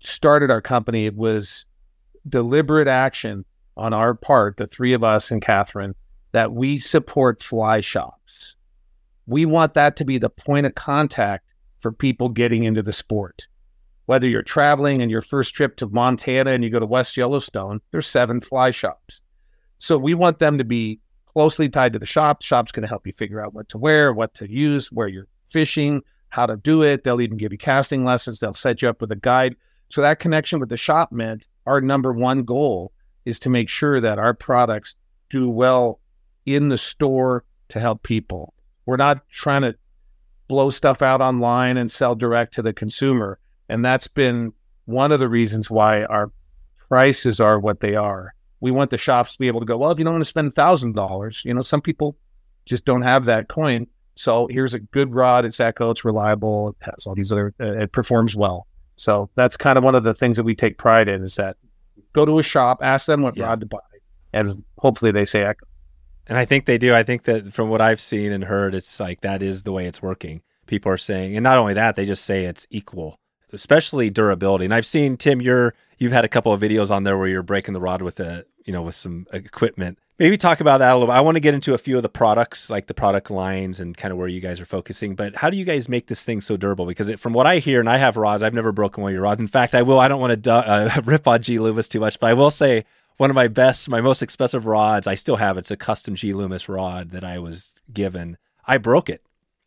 started 0.00 0.50
our 0.50 0.60
company, 0.62 1.06
it 1.06 1.16
was 1.16 1.66
deliberate 2.28 2.88
action 2.88 3.44
on 3.76 3.92
our 3.92 4.14
part, 4.14 4.56
the 4.56 4.66
three 4.66 4.92
of 4.92 5.04
us 5.04 5.30
and 5.30 5.42
Katherine, 5.42 5.94
that 6.32 6.52
we 6.52 6.78
support 6.78 7.42
fly 7.42 7.80
shops. 7.80 8.56
We 9.26 9.46
want 9.46 9.74
that 9.74 9.96
to 9.96 10.04
be 10.04 10.18
the 10.18 10.30
point 10.30 10.66
of 10.66 10.74
contact 10.74 11.46
for 11.78 11.92
people 11.92 12.28
getting 12.28 12.64
into 12.64 12.82
the 12.82 12.92
sport. 12.92 13.46
Whether 14.06 14.28
you're 14.28 14.42
traveling 14.42 15.02
and 15.02 15.10
your 15.10 15.20
first 15.20 15.54
trip 15.54 15.76
to 15.76 15.86
Montana 15.86 16.50
and 16.50 16.64
you 16.64 16.70
go 16.70 16.80
to 16.80 16.86
West 16.86 17.16
Yellowstone, 17.16 17.80
there's 17.90 18.06
seven 18.06 18.40
fly 18.40 18.70
shops. 18.70 19.20
So 19.78 19.96
we 19.96 20.14
want 20.14 20.40
them 20.40 20.58
to 20.58 20.64
be 20.64 21.00
closely 21.26 21.68
tied 21.68 21.92
to 21.92 21.98
the 21.98 22.06
shop. 22.06 22.40
The 22.40 22.46
shop's 22.46 22.72
going 22.72 22.82
to 22.82 22.88
help 22.88 23.06
you 23.06 23.12
figure 23.12 23.42
out 23.42 23.54
what 23.54 23.68
to 23.70 23.78
wear, 23.78 24.12
what 24.12 24.34
to 24.34 24.50
use, 24.50 24.90
where 24.90 25.08
you're 25.08 25.28
fishing, 25.46 26.02
how 26.28 26.46
to 26.46 26.56
do 26.56 26.82
it. 26.82 27.04
They'll 27.04 27.20
even 27.20 27.36
give 27.36 27.52
you 27.52 27.58
casting 27.58 28.04
lessons. 28.04 28.40
They'll 28.40 28.52
set 28.52 28.82
you 28.82 28.88
up 28.88 29.00
with 29.00 29.12
a 29.12 29.16
guide. 29.16 29.56
So 29.88 30.02
that 30.02 30.18
connection 30.18 30.60
with 30.60 30.68
the 30.68 30.76
shop 30.76 31.12
meant 31.12 31.48
our 31.66 31.80
number 31.80 32.12
one 32.12 32.42
goal 32.42 32.92
is 33.30 33.40
to 33.40 33.50
make 33.50 33.68
sure 33.68 34.00
that 34.00 34.18
our 34.18 34.34
products 34.34 34.96
do 35.30 35.48
well 35.48 36.00
in 36.44 36.68
the 36.68 36.78
store 36.78 37.44
to 37.68 37.80
help 37.80 38.02
people. 38.02 38.52
We're 38.84 38.96
not 38.96 39.28
trying 39.30 39.62
to 39.62 39.76
blow 40.48 40.70
stuff 40.70 41.00
out 41.00 41.20
online 41.20 41.76
and 41.76 41.90
sell 41.90 42.14
direct 42.14 42.54
to 42.54 42.62
the 42.62 42.72
consumer. 42.72 43.38
And 43.68 43.84
that's 43.84 44.08
been 44.08 44.52
one 44.86 45.12
of 45.12 45.20
the 45.20 45.28
reasons 45.28 45.70
why 45.70 46.02
our 46.04 46.32
prices 46.88 47.40
are 47.40 47.60
what 47.60 47.80
they 47.80 47.94
are. 47.94 48.34
We 48.60 48.72
want 48.72 48.90
the 48.90 48.98
shops 48.98 49.34
to 49.34 49.38
be 49.38 49.46
able 49.46 49.60
to 49.60 49.66
go, 49.66 49.78
well, 49.78 49.92
if 49.92 49.98
you 49.98 50.04
don't 50.04 50.14
want 50.14 50.22
to 50.22 50.28
spend 50.28 50.52
thousand 50.52 50.96
dollars, 50.96 51.42
you 51.44 51.54
know, 51.54 51.62
some 51.62 51.80
people 51.80 52.16
just 52.66 52.84
don't 52.84 53.02
have 53.02 53.24
that 53.26 53.48
coin. 53.48 53.86
So 54.16 54.48
here's 54.50 54.74
a 54.74 54.80
good 54.80 55.14
rod. 55.14 55.44
It's 55.44 55.60
Echo. 55.60 55.90
It's 55.90 56.04
reliable. 56.04 56.70
It 56.70 56.76
has 56.80 57.06
all 57.06 57.14
these 57.14 57.32
other. 57.32 57.54
It 57.58 57.92
performs 57.92 58.36
well. 58.36 58.66
So 58.96 59.30
that's 59.34 59.56
kind 59.56 59.78
of 59.78 59.84
one 59.84 59.94
of 59.94 60.02
the 60.02 60.12
things 60.12 60.36
that 60.36 60.42
we 60.42 60.54
take 60.54 60.76
pride 60.76 61.08
in 61.08 61.22
is 61.22 61.36
that 61.36 61.56
go 62.12 62.24
to 62.24 62.38
a 62.38 62.42
shop, 62.42 62.78
ask 62.82 63.06
them 63.06 63.22
what 63.22 63.36
Yeah. 63.36 63.46
rod 63.46 63.60
to 63.60 63.66
buy, 63.66 63.78
and 64.32 64.64
hopefully 64.78 65.12
they 65.12 65.24
say 65.24 65.42
Echo. 65.44 65.66
And 66.28 66.38
I 66.38 66.44
think 66.44 66.64
they 66.66 66.78
do. 66.78 66.94
I 66.94 67.02
think 67.02 67.24
that 67.24 67.52
from 67.52 67.68
what 67.70 67.80
I've 67.80 68.00
seen 68.00 68.30
and 68.30 68.44
heard, 68.44 68.74
it's 68.74 69.00
like 69.00 69.22
that 69.22 69.42
is 69.42 69.62
the 69.62 69.72
way 69.72 69.86
it's 69.86 70.00
working. 70.02 70.42
People 70.66 70.92
are 70.92 70.96
saying, 70.96 71.36
and 71.36 71.42
not 71.42 71.58
only 71.58 71.74
that, 71.74 71.96
they 71.96 72.06
just 72.06 72.24
say 72.24 72.44
it's 72.44 72.66
equal, 72.70 73.18
especially 73.52 74.10
durability. 74.10 74.64
And 74.64 74.74
I've 74.74 74.86
seen 74.86 75.16
Tim, 75.16 75.40
you're 75.42 75.74
you've 75.98 76.12
had 76.12 76.24
a 76.24 76.28
couple 76.28 76.52
of 76.52 76.60
videos 76.60 76.90
on 76.90 77.02
there 77.04 77.18
where 77.18 77.26
you're 77.28 77.42
breaking 77.42 77.74
the 77.74 77.80
rod 77.80 78.02
with 78.02 78.20
a 78.20 78.44
you 78.64 78.72
know 78.72 78.82
with 78.82 78.94
some 78.94 79.26
equipment. 79.32 79.98
Maybe 80.20 80.36
talk 80.36 80.60
about 80.60 80.80
that 80.80 80.90
a 80.90 80.94
little 80.96 81.06
bit. 81.06 81.14
I 81.14 81.22
want 81.22 81.36
to 81.36 81.40
get 81.40 81.54
into 81.54 81.72
a 81.72 81.78
few 81.78 81.96
of 81.96 82.02
the 82.02 82.10
products, 82.10 82.68
like 82.68 82.88
the 82.88 82.92
product 82.92 83.30
lines 83.30 83.80
and 83.80 83.96
kind 83.96 84.12
of 84.12 84.18
where 84.18 84.28
you 84.28 84.42
guys 84.42 84.60
are 84.60 84.66
focusing. 84.66 85.14
But 85.14 85.34
how 85.34 85.48
do 85.48 85.56
you 85.56 85.64
guys 85.64 85.88
make 85.88 86.08
this 86.08 86.22
thing 86.26 86.42
so 86.42 86.58
durable? 86.58 86.84
Because 86.84 87.08
it, 87.08 87.18
from 87.18 87.32
what 87.32 87.46
I 87.46 87.58
hear, 87.58 87.80
and 87.80 87.88
I 87.88 87.96
have 87.96 88.18
rods, 88.18 88.42
I've 88.42 88.52
never 88.52 88.70
broken 88.70 89.02
one 89.02 89.12
of 89.12 89.14
your 89.14 89.22
rods. 89.22 89.40
In 89.40 89.48
fact, 89.48 89.74
I 89.74 89.80
will. 89.80 89.98
I 89.98 90.08
don't 90.08 90.20
want 90.20 90.44
to 90.44 90.52
uh, 90.52 91.00
rip 91.06 91.26
on 91.26 91.40
G 91.40 91.58
Loomis 91.58 91.88
too 91.88 92.00
much, 92.00 92.20
but 92.20 92.26
I 92.26 92.34
will 92.34 92.50
say 92.50 92.84
one 93.16 93.30
of 93.30 93.34
my 93.34 93.48
best, 93.48 93.88
my 93.88 94.02
most 94.02 94.20
expensive 94.20 94.66
rods, 94.66 95.06
I 95.06 95.14
still 95.14 95.36
have. 95.36 95.56
It's 95.56 95.70
a 95.70 95.76
custom 95.76 96.16
G 96.16 96.34
Loomis 96.34 96.68
rod 96.68 97.12
that 97.12 97.24
I 97.24 97.38
was 97.38 97.72
given. 97.90 98.36
I 98.66 98.76
broke 98.76 99.08
it. 99.08 99.24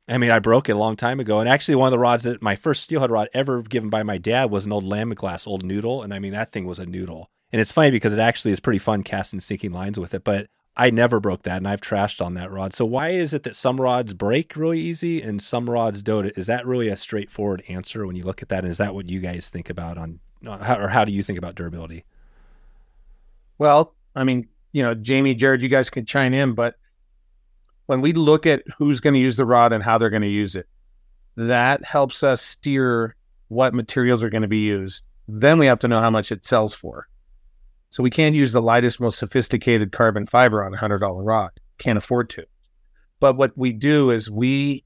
I 0.07 0.19
mean, 0.19 0.29
I 0.29 0.37
broke 0.37 0.69
it 0.69 0.73
a 0.73 0.77
long 0.77 0.95
time 0.95 1.19
ago. 1.19 1.39
And 1.39 1.49
actually, 1.49 1.77
one 1.77 1.87
of 1.87 1.91
the 1.93 1.97
rods 1.97 2.25
that 2.25 2.43
my 2.43 2.55
first 2.55 2.83
steelhead 2.83 3.09
rod 3.09 3.27
ever 3.33 3.63
given 3.63 3.89
by 3.89 4.03
my 4.03 4.19
dad 4.19 4.51
was 4.51 4.67
an 4.67 4.71
old 4.71 4.83
Lamiglas, 4.83 5.47
old 5.47 5.65
noodle. 5.65 6.03
And 6.03 6.13
I 6.13 6.19
mean, 6.19 6.33
that 6.33 6.51
thing 6.51 6.67
was 6.67 6.77
a 6.77 6.85
noodle. 6.85 7.31
And 7.53 7.61
it's 7.61 7.71
funny 7.71 7.91
because 7.91 8.13
it 8.13 8.19
actually 8.19 8.51
is 8.51 8.59
pretty 8.59 8.79
fun 8.79 9.03
casting 9.03 9.39
sinking 9.39 9.71
lines 9.71 9.99
with 9.99 10.15
it. 10.15 10.23
But 10.23 10.47
I 10.75 10.89
never 10.89 11.19
broke 11.19 11.43
that, 11.43 11.57
and 11.57 11.67
I've 11.67 11.81
trashed 11.81 12.25
on 12.25 12.33
that 12.33 12.51
rod. 12.51 12.73
So 12.73 12.83
why 12.83 13.09
is 13.09 13.31
it 13.31 13.43
that 13.43 13.55
some 13.55 13.79
rods 13.79 14.15
break 14.15 14.55
really 14.55 14.79
easy 14.79 15.21
and 15.21 15.39
some 15.39 15.69
rods 15.69 16.01
don't? 16.01 16.25
Is 16.35 16.47
that 16.47 16.65
really 16.65 16.89
a 16.89 16.97
straightforward 16.97 17.63
answer 17.69 18.07
when 18.07 18.15
you 18.15 18.23
look 18.23 18.41
at 18.41 18.49
that? 18.49 18.63
And 18.63 18.71
is 18.71 18.79
that 18.79 18.95
what 18.95 19.07
you 19.07 19.19
guys 19.19 19.49
think 19.49 19.69
about 19.69 19.99
on, 19.99 20.19
uh, 20.47 20.57
how, 20.57 20.79
or 20.79 20.87
how 20.87 21.05
do 21.05 21.13
you 21.13 21.21
think 21.21 21.37
about 21.37 21.53
durability? 21.53 22.05
Well, 23.59 23.93
I 24.15 24.23
mean, 24.23 24.47
you 24.71 24.81
know, 24.81 24.95
Jamie, 24.95 25.35
Jarrod, 25.35 25.61
you 25.61 25.69
guys 25.69 25.91
could 25.91 26.07
chime 26.07 26.33
in, 26.33 26.55
but 26.55 26.73
when 27.85 28.01
we 28.01 28.13
look 28.13 28.47
at 28.47 28.63
who's 28.79 28.99
going 28.99 29.13
to 29.13 29.19
use 29.19 29.37
the 29.37 29.45
rod 29.45 29.73
and 29.73 29.83
how 29.83 29.99
they're 29.99 30.09
going 30.09 30.23
to 30.23 30.27
use 30.27 30.55
it, 30.55 30.67
that 31.35 31.85
helps 31.85 32.23
us 32.23 32.41
steer 32.41 33.15
what 33.49 33.75
materials 33.75 34.23
are 34.23 34.31
going 34.31 34.41
to 34.41 34.47
be 34.47 34.61
used. 34.61 35.03
Then 35.27 35.59
we 35.59 35.67
have 35.67 35.79
to 35.79 35.87
know 35.87 35.99
how 35.99 36.09
much 36.09 36.31
it 36.31 36.47
sells 36.47 36.73
for. 36.73 37.07
So 37.93 38.01
we 38.01 38.09
can't 38.09 38.33
use 38.33 38.51
the 38.51 38.59
lightest, 38.59 38.99
most 38.99 39.19
sophisticated 39.19 39.91
carbon 39.91 40.25
fiber 40.25 40.65
on 40.65 40.73
a 40.73 40.77
hundred 40.77 40.97
dollar 40.97 41.21
rod. 41.21 41.51
Can't 41.77 41.95
afford 41.95 42.27
to. 42.31 42.43
But 43.19 43.37
what 43.37 43.55
we 43.55 43.71
do 43.71 44.09
is 44.09 44.31
we 44.31 44.83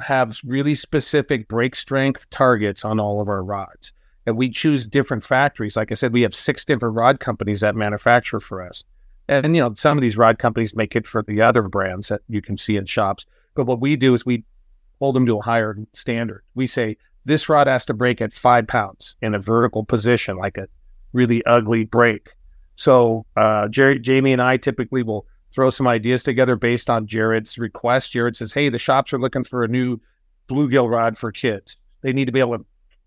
have 0.00 0.38
really 0.44 0.76
specific 0.76 1.48
break 1.48 1.74
strength 1.74 2.30
targets 2.30 2.84
on 2.84 3.00
all 3.00 3.20
of 3.20 3.28
our 3.28 3.42
rods. 3.42 3.92
and 4.26 4.36
we 4.36 4.48
choose 4.48 4.86
different 4.86 5.24
factories. 5.24 5.76
Like 5.76 5.90
I 5.90 5.96
said, 5.96 6.12
we 6.12 6.22
have 6.22 6.36
six 6.36 6.64
different 6.64 6.94
rod 6.94 7.18
companies 7.18 7.62
that 7.62 7.74
manufacture 7.74 8.38
for 8.38 8.62
us. 8.62 8.84
And, 9.26 9.56
you 9.56 9.62
know, 9.62 9.74
some 9.74 9.98
of 9.98 10.02
these 10.02 10.16
rod 10.16 10.38
companies 10.38 10.76
make 10.76 10.94
it 10.94 11.06
for 11.06 11.22
the 11.22 11.42
other 11.42 11.62
brands 11.62 12.08
that 12.08 12.20
you 12.28 12.40
can 12.40 12.56
see 12.56 12.76
in 12.76 12.86
shops. 12.86 13.26
But 13.54 13.66
what 13.66 13.80
we 13.80 13.96
do 13.96 14.14
is 14.14 14.24
we 14.24 14.44
hold 15.00 15.16
them 15.16 15.26
to 15.26 15.38
a 15.38 15.42
higher 15.42 15.76
standard. 15.94 16.44
We 16.54 16.68
say 16.68 16.96
this 17.24 17.48
rod 17.48 17.66
has 17.66 17.86
to 17.86 17.94
break 17.94 18.20
at 18.20 18.32
five 18.32 18.68
pounds 18.68 19.16
in 19.20 19.34
a 19.34 19.40
vertical 19.40 19.84
position, 19.84 20.36
like 20.36 20.58
a 20.58 20.68
really 21.12 21.44
ugly 21.46 21.84
break. 21.84 22.30
So 22.76 23.24
uh, 23.36 23.68
Jerry, 23.68 23.98
Jamie 23.98 24.32
and 24.32 24.42
I 24.42 24.56
typically 24.56 25.02
will 25.02 25.26
throw 25.52 25.70
some 25.70 25.88
ideas 25.88 26.22
together 26.22 26.56
based 26.56 26.90
on 26.90 27.06
Jarrod's 27.06 27.58
request. 27.58 28.12
Jarrod 28.12 28.36
says, 28.36 28.52
"Hey, 28.52 28.68
the 28.68 28.78
shops 28.78 29.12
are 29.12 29.18
looking 29.18 29.44
for 29.44 29.64
a 29.64 29.68
new 29.68 29.98
bluegill 30.48 30.90
rod 30.90 31.16
for 31.16 31.32
kids. 31.32 31.76
They 32.02 32.12
need 32.12 32.26
to 32.26 32.32
be 32.32 32.40
able 32.40 32.58
to 32.58 32.64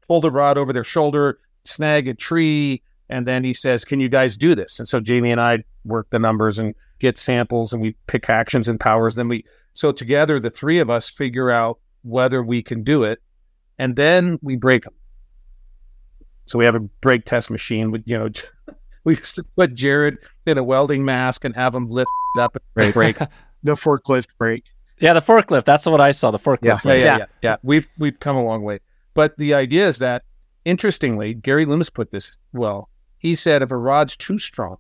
pull 0.07 0.21
the 0.21 0.31
rod 0.31 0.57
over 0.57 0.73
their 0.73 0.83
shoulder, 0.83 1.39
snag 1.63 2.07
a 2.07 2.13
tree, 2.13 2.81
and 3.09 3.27
then 3.27 3.43
he 3.43 3.53
says, 3.53 3.85
"Can 3.85 3.99
you 3.99 4.09
guys 4.09 4.35
do 4.35 4.55
this?" 4.55 4.79
And 4.79 4.87
so 4.87 4.99
Jamie 4.99 5.31
and 5.31 5.39
I 5.39 5.63
work 5.85 6.07
the 6.09 6.19
numbers 6.19 6.57
and 6.57 6.73
get 6.99 7.17
samples, 7.17 7.71
and 7.71 7.81
we 7.81 7.95
pick 8.07 8.29
actions 8.29 8.67
and 8.67 8.79
powers. 8.79 9.15
Then 9.15 9.27
we 9.27 9.45
so 9.73 9.91
together 9.91 10.39
the 10.39 10.49
three 10.49 10.79
of 10.79 10.89
us 10.89 11.09
figure 11.09 11.51
out 11.51 11.79
whether 12.01 12.41
we 12.41 12.63
can 12.63 12.83
do 12.83 13.03
it, 13.03 13.19
and 13.77 13.95
then 13.95 14.39
we 14.41 14.55
break 14.55 14.83
them. 14.83 14.93
So 16.49 16.57
we 16.57 16.65
have 16.65 16.73
a 16.73 16.79
brake 16.79 17.25
test 17.25 17.51
machine. 17.51 17.91
With 17.91 18.01
you 18.07 18.17
know, 18.17 18.29
we 19.03 19.15
used 19.15 19.35
to 19.35 19.43
put 19.55 19.75
Jarrod 19.75 20.17
in 20.47 20.57
a 20.57 20.63
welding 20.63 21.05
mask 21.05 21.45
and 21.45 21.55
have 21.55 21.75
him 21.75 21.85
lift 21.87 22.09
up 22.39 22.57
and 22.75 22.93
break. 22.93 23.17
The 23.61 23.73
forklift 23.73 24.27
brake. 24.37 24.63
Yeah, 25.01 25.11
the 25.11 25.21
forklift. 25.21 25.65
That's 25.65 25.85
what 25.85 25.99
I 25.99 26.11
saw. 26.11 26.31
The 26.31 26.39
forklift. 26.39 26.63
Yeah. 26.63 26.79
yeah, 26.85 26.93
yeah, 26.93 27.03
Yeah. 27.03 27.17
yeah, 27.17 27.25
yeah. 27.41 27.55
We've 27.61 27.85
we've 27.97 28.17
come 28.21 28.37
a 28.37 28.43
long 28.43 28.63
way. 28.63 28.79
But 29.13 29.37
the 29.37 29.53
idea 29.53 29.85
is 29.85 29.97
that, 29.97 30.23
interestingly, 30.63 31.33
Gary 31.33 31.65
Loomis 31.65 31.89
put 31.89 32.11
this 32.11 32.37
well. 32.53 32.87
He 33.17 33.35
said 33.35 33.61
if 33.61 33.69
a 33.69 33.75
rod's 33.75 34.15
too 34.15 34.39
strong, 34.39 34.77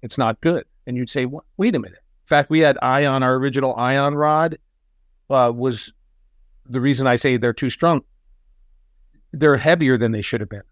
it's 0.00 0.16
not 0.16 0.40
good. 0.40 0.64
And 0.86 0.96
you'd 0.96 1.10
say, 1.10 1.26
"What? 1.26 1.44
Wait 1.58 1.76
a 1.76 1.78
minute." 1.78 1.98
In 1.98 2.26
fact, 2.26 2.48
we 2.48 2.60
had 2.60 2.78
Ion, 2.80 3.22
our 3.22 3.34
original 3.34 3.76
Ion 3.76 4.14
rod, 4.14 4.56
uh, 5.28 5.52
was 5.54 5.92
the 6.64 6.80
reason 6.80 7.06
I 7.06 7.16
say 7.16 7.36
they're 7.36 7.52
too 7.52 7.68
strong. 7.68 8.00
They're 9.32 9.58
heavier 9.58 9.98
than 9.98 10.12
they 10.12 10.22
should 10.22 10.40
have 10.40 10.48
been. 10.48 10.62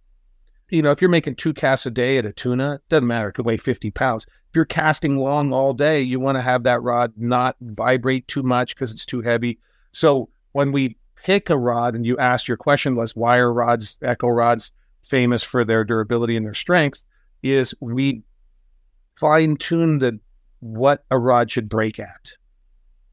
You 0.73 0.81
know, 0.81 0.91
if 0.91 1.03
you're 1.03 1.11
making 1.11 1.35
two 1.35 1.53
casts 1.53 1.85
a 1.85 1.91
day 1.91 2.17
at 2.17 2.25
a 2.25 2.33
tuna, 2.33 2.81
doesn't 2.89 3.07
matter. 3.07 3.29
It 3.29 3.35
could 3.35 3.45
weigh 3.45 3.59
50 3.59 3.91
pounds. 3.91 4.25
If 4.25 4.57
you're 4.57 4.65
casting 4.65 5.19
long 5.19 5.53
all 5.53 5.75
day, 5.75 6.01
you 6.01 6.19
want 6.19 6.39
to 6.39 6.43
have 6.43 6.63
that 6.63 6.81
rod 6.81 7.13
not 7.15 7.57
vibrate 7.61 8.27
too 8.27 8.43
much 8.43 8.75
because 8.75 8.91
it's 8.91 9.05
too 9.05 9.21
heavy. 9.21 9.59
So 9.93 10.31
when 10.53 10.73
we 10.73 10.97
pick 11.15 11.51
a 11.51 11.59
rod, 11.59 11.95
and 11.95 12.07
you 12.07 12.17
asked 12.17 12.49
your 12.49 12.57
question 12.57 12.97
was 12.97 13.15
why 13.15 13.37
are 13.37 13.53
rods, 13.53 13.99
echo 14.01 14.29
rods, 14.29 14.73
famous 15.03 15.43
for 15.43 15.63
their 15.63 15.85
durability 15.85 16.39
and 16.39 16.47
their 16.47 16.55
strength, 16.55 17.05
is 17.43 17.75
we 17.81 18.23
fine 19.17 19.59
tune 19.59 19.99
the 19.99 20.19
what 20.61 21.05
a 21.11 21.19
rod 21.19 21.51
should 21.51 21.69
break 21.69 22.01
at. 22.01 22.33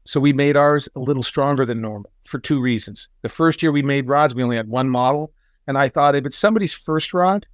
So 0.06 0.18
we 0.18 0.32
made 0.32 0.56
ours 0.56 0.88
a 0.96 1.00
little 1.00 1.22
stronger 1.22 1.66
than 1.66 1.82
normal 1.82 2.10
for 2.22 2.38
two 2.38 2.58
reasons. 2.62 3.10
The 3.20 3.28
first 3.28 3.62
year 3.62 3.70
we 3.70 3.82
made 3.82 4.08
rods, 4.08 4.34
we 4.34 4.42
only 4.42 4.56
had 4.56 4.68
one 4.68 4.88
model. 4.88 5.34
And 5.70 5.78
I 5.78 5.88
thought 5.88 6.16
if 6.16 6.26
it's 6.26 6.36
somebody's 6.36 6.72
first 6.74 7.14
rod, 7.14 7.46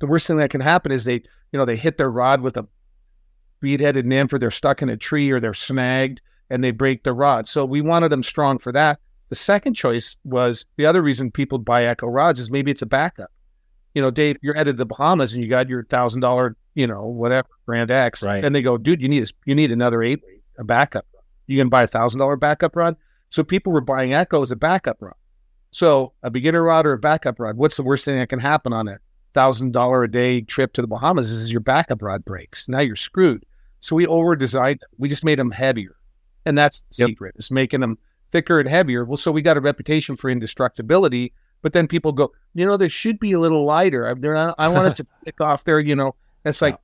the 0.00 0.08
worst 0.08 0.26
thing 0.26 0.38
that 0.38 0.50
can 0.50 0.60
happen 0.60 0.90
is 0.90 1.04
they, 1.04 1.22
you 1.52 1.58
know, 1.58 1.64
they 1.64 1.76
hit 1.76 1.98
their 1.98 2.10
rod 2.10 2.40
with 2.40 2.56
a 2.56 2.66
bead-headed 3.60 4.04
nymph 4.04 4.32
or 4.32 4.40
they're 4.40 4.50
stuck 4.50 4.82
in 4.82 4.88
a 4.88 4.96
tree 4.96 5.30
or 5.30 5.38
they're 5.38 5.54
snagged 5.54 6.20
and 6.50 6.64
they 6.64 6.72
break 6.72 7.04
the 7.04 7.12
rod. 7.12 7.46
So 7.46 7.64
we 7.64 7.80
wanted 7.80 8.08
them 8.08 8.24
strong 8.24 8.58
for 8.58 8.72
that. 8.72 8.98
The 9.28 9.36
second 9.36 9.74
choice 9.74 10.16
was 10.24 10.66
the 10.76 10.84
other 10.84 11.00
reason 11.00 11.30
people 11.30 11.58
buy 11.58 11.84
Echo 11.84 12.08
rods 12.08 12.40
is 12.40 12.50
maybe 12.50 12.72
it's 12.72 12.82
a 12.82 12.86
backup. 12.86 13.30
You 13.94 14.02
know, 14.02 14.10
Dave, 14.10 14.36
you're 14.42 14.54
headed 14.54 14.74
to 14.74 14.78
the 14.78 14.84
Bahamas 14.86 15.32
and 15.32 15.44
you 15.44 15.48
got 15.48 15.68
your 15.68 15.84
thousand 15.84 16.22
dollar, 16.22 16.56
you 16.74 16.88
know, 16.88 17.04
whatever 17.06 17.46
Grand 17.66 17.92
X, 17.92 18.24
Right. 18.24 18.44
and 18.44 18.52
they 18.52 18.62
go, 18.62 18.78
dude, 18.78 19.00
you 19.00 19.08
need 19.08 19.22
a, 19.22 19.26
you 19.46 19.54
need 19.54 19.70
another 19.70 20.02
eight 20.02 20.20
a 20.58 20.64
backup. 20.64 21.06
rod. 21.14 21.22
You 21.46 21.56
can 21.60 21.68
buy 21.68 21.84
a 21.84 21.86
thousand 21.86 22.18
dollar 22.18 22.34
backup 22.34 22.74
rod. 22.74 22.96
So 23.30 23.44
people 23.44 23.72
were 23.72 23.80
buying 23.80 24.12
Echo 24.12 24.42
as 24.42 24.50
a 24.50 24.56
backup 24.56 24.96
rod. 25.00 25.14
So 25.74 26.12
a 26.22 26.30
beginner 26.30 26.62
rod 26.62 26.86
or 26.86 26.92
a 26.92 26.98
backup 26.98 27.40
rod, 27.40 27.56
what's 27.56 27.76
the 27.76 27.82
worst 27.82 28.04
thing 28.04 28.16
that 28.20 28.28
can 28.28 28.38
happen 28.38 28.72
on 28.72 28.86
a 28.86 28.98
thousand 29.32 29.72
dollar 29.72 30.04
a 30.04 30.10
day 30.10 30.40
trip 30.40 30.72
to 30.74 30.80
the 30.80 30.86
Bahamas? 30.86 31.32
Is 31.32 31.50
your 31.50 31.62
backup 31.62 32.00
rod 32.00 32.24
breaks. 32.24 32.68
Now 32.68 32.78
you're 32.78 32.94
screwed. 32.94 33.44
So 33.80 33.96
we 33.96 34.06
over 34.06 34.36
designed. 34.36 34.78
them. 34.80 34.88
We 34.98 35.08
just 35.08 35.24
made 35.24 35.40
them 35.40 35.50
heavier, 35.50 35.96
and 36.46 36.56
that's 36.56 36.82
the 36.82 37.02
Yep. 37.02 37.08
secret. 37.08 37.34
Is 37.38 37.50
making 37.50 37.80
them 37.80 37.98
thicker 38.30 38.60
and 38.60 38.68
heavier. 38.68 39.04
Well, 39.04 39.16
so 39.16 39.32
we 39.32 39.42
got 39.42 39.56
a 39.56 39.60
reputation 39.60 40.14
for 40.14 40.30
indestructibility, 40.30 41.32
but 41.60 41.72
then 41.72 41.88
people 41.88 42.12
go, 42.12 42.30
you 42.54 42.64
know, 42.64 42.76
they 42.76 42.86
should 42.88 43.18
be 43.18 43.32
a 43.32 43.40
little 43.40 43.64
lighter. 43.64 44.08
I, 44.08 44.14
they're 44.14 44.34
not- 44.34 44.54
I 44.56 44.68
wanted 44.68 44.94
to 44.98 45.06
pick 45.24 45.40
off 45.40 45.64
there. 45.64 45.80
You 45.80 45.96
know, 45.96 46.14
it's 46.44 46.62
like, 46.62 46.78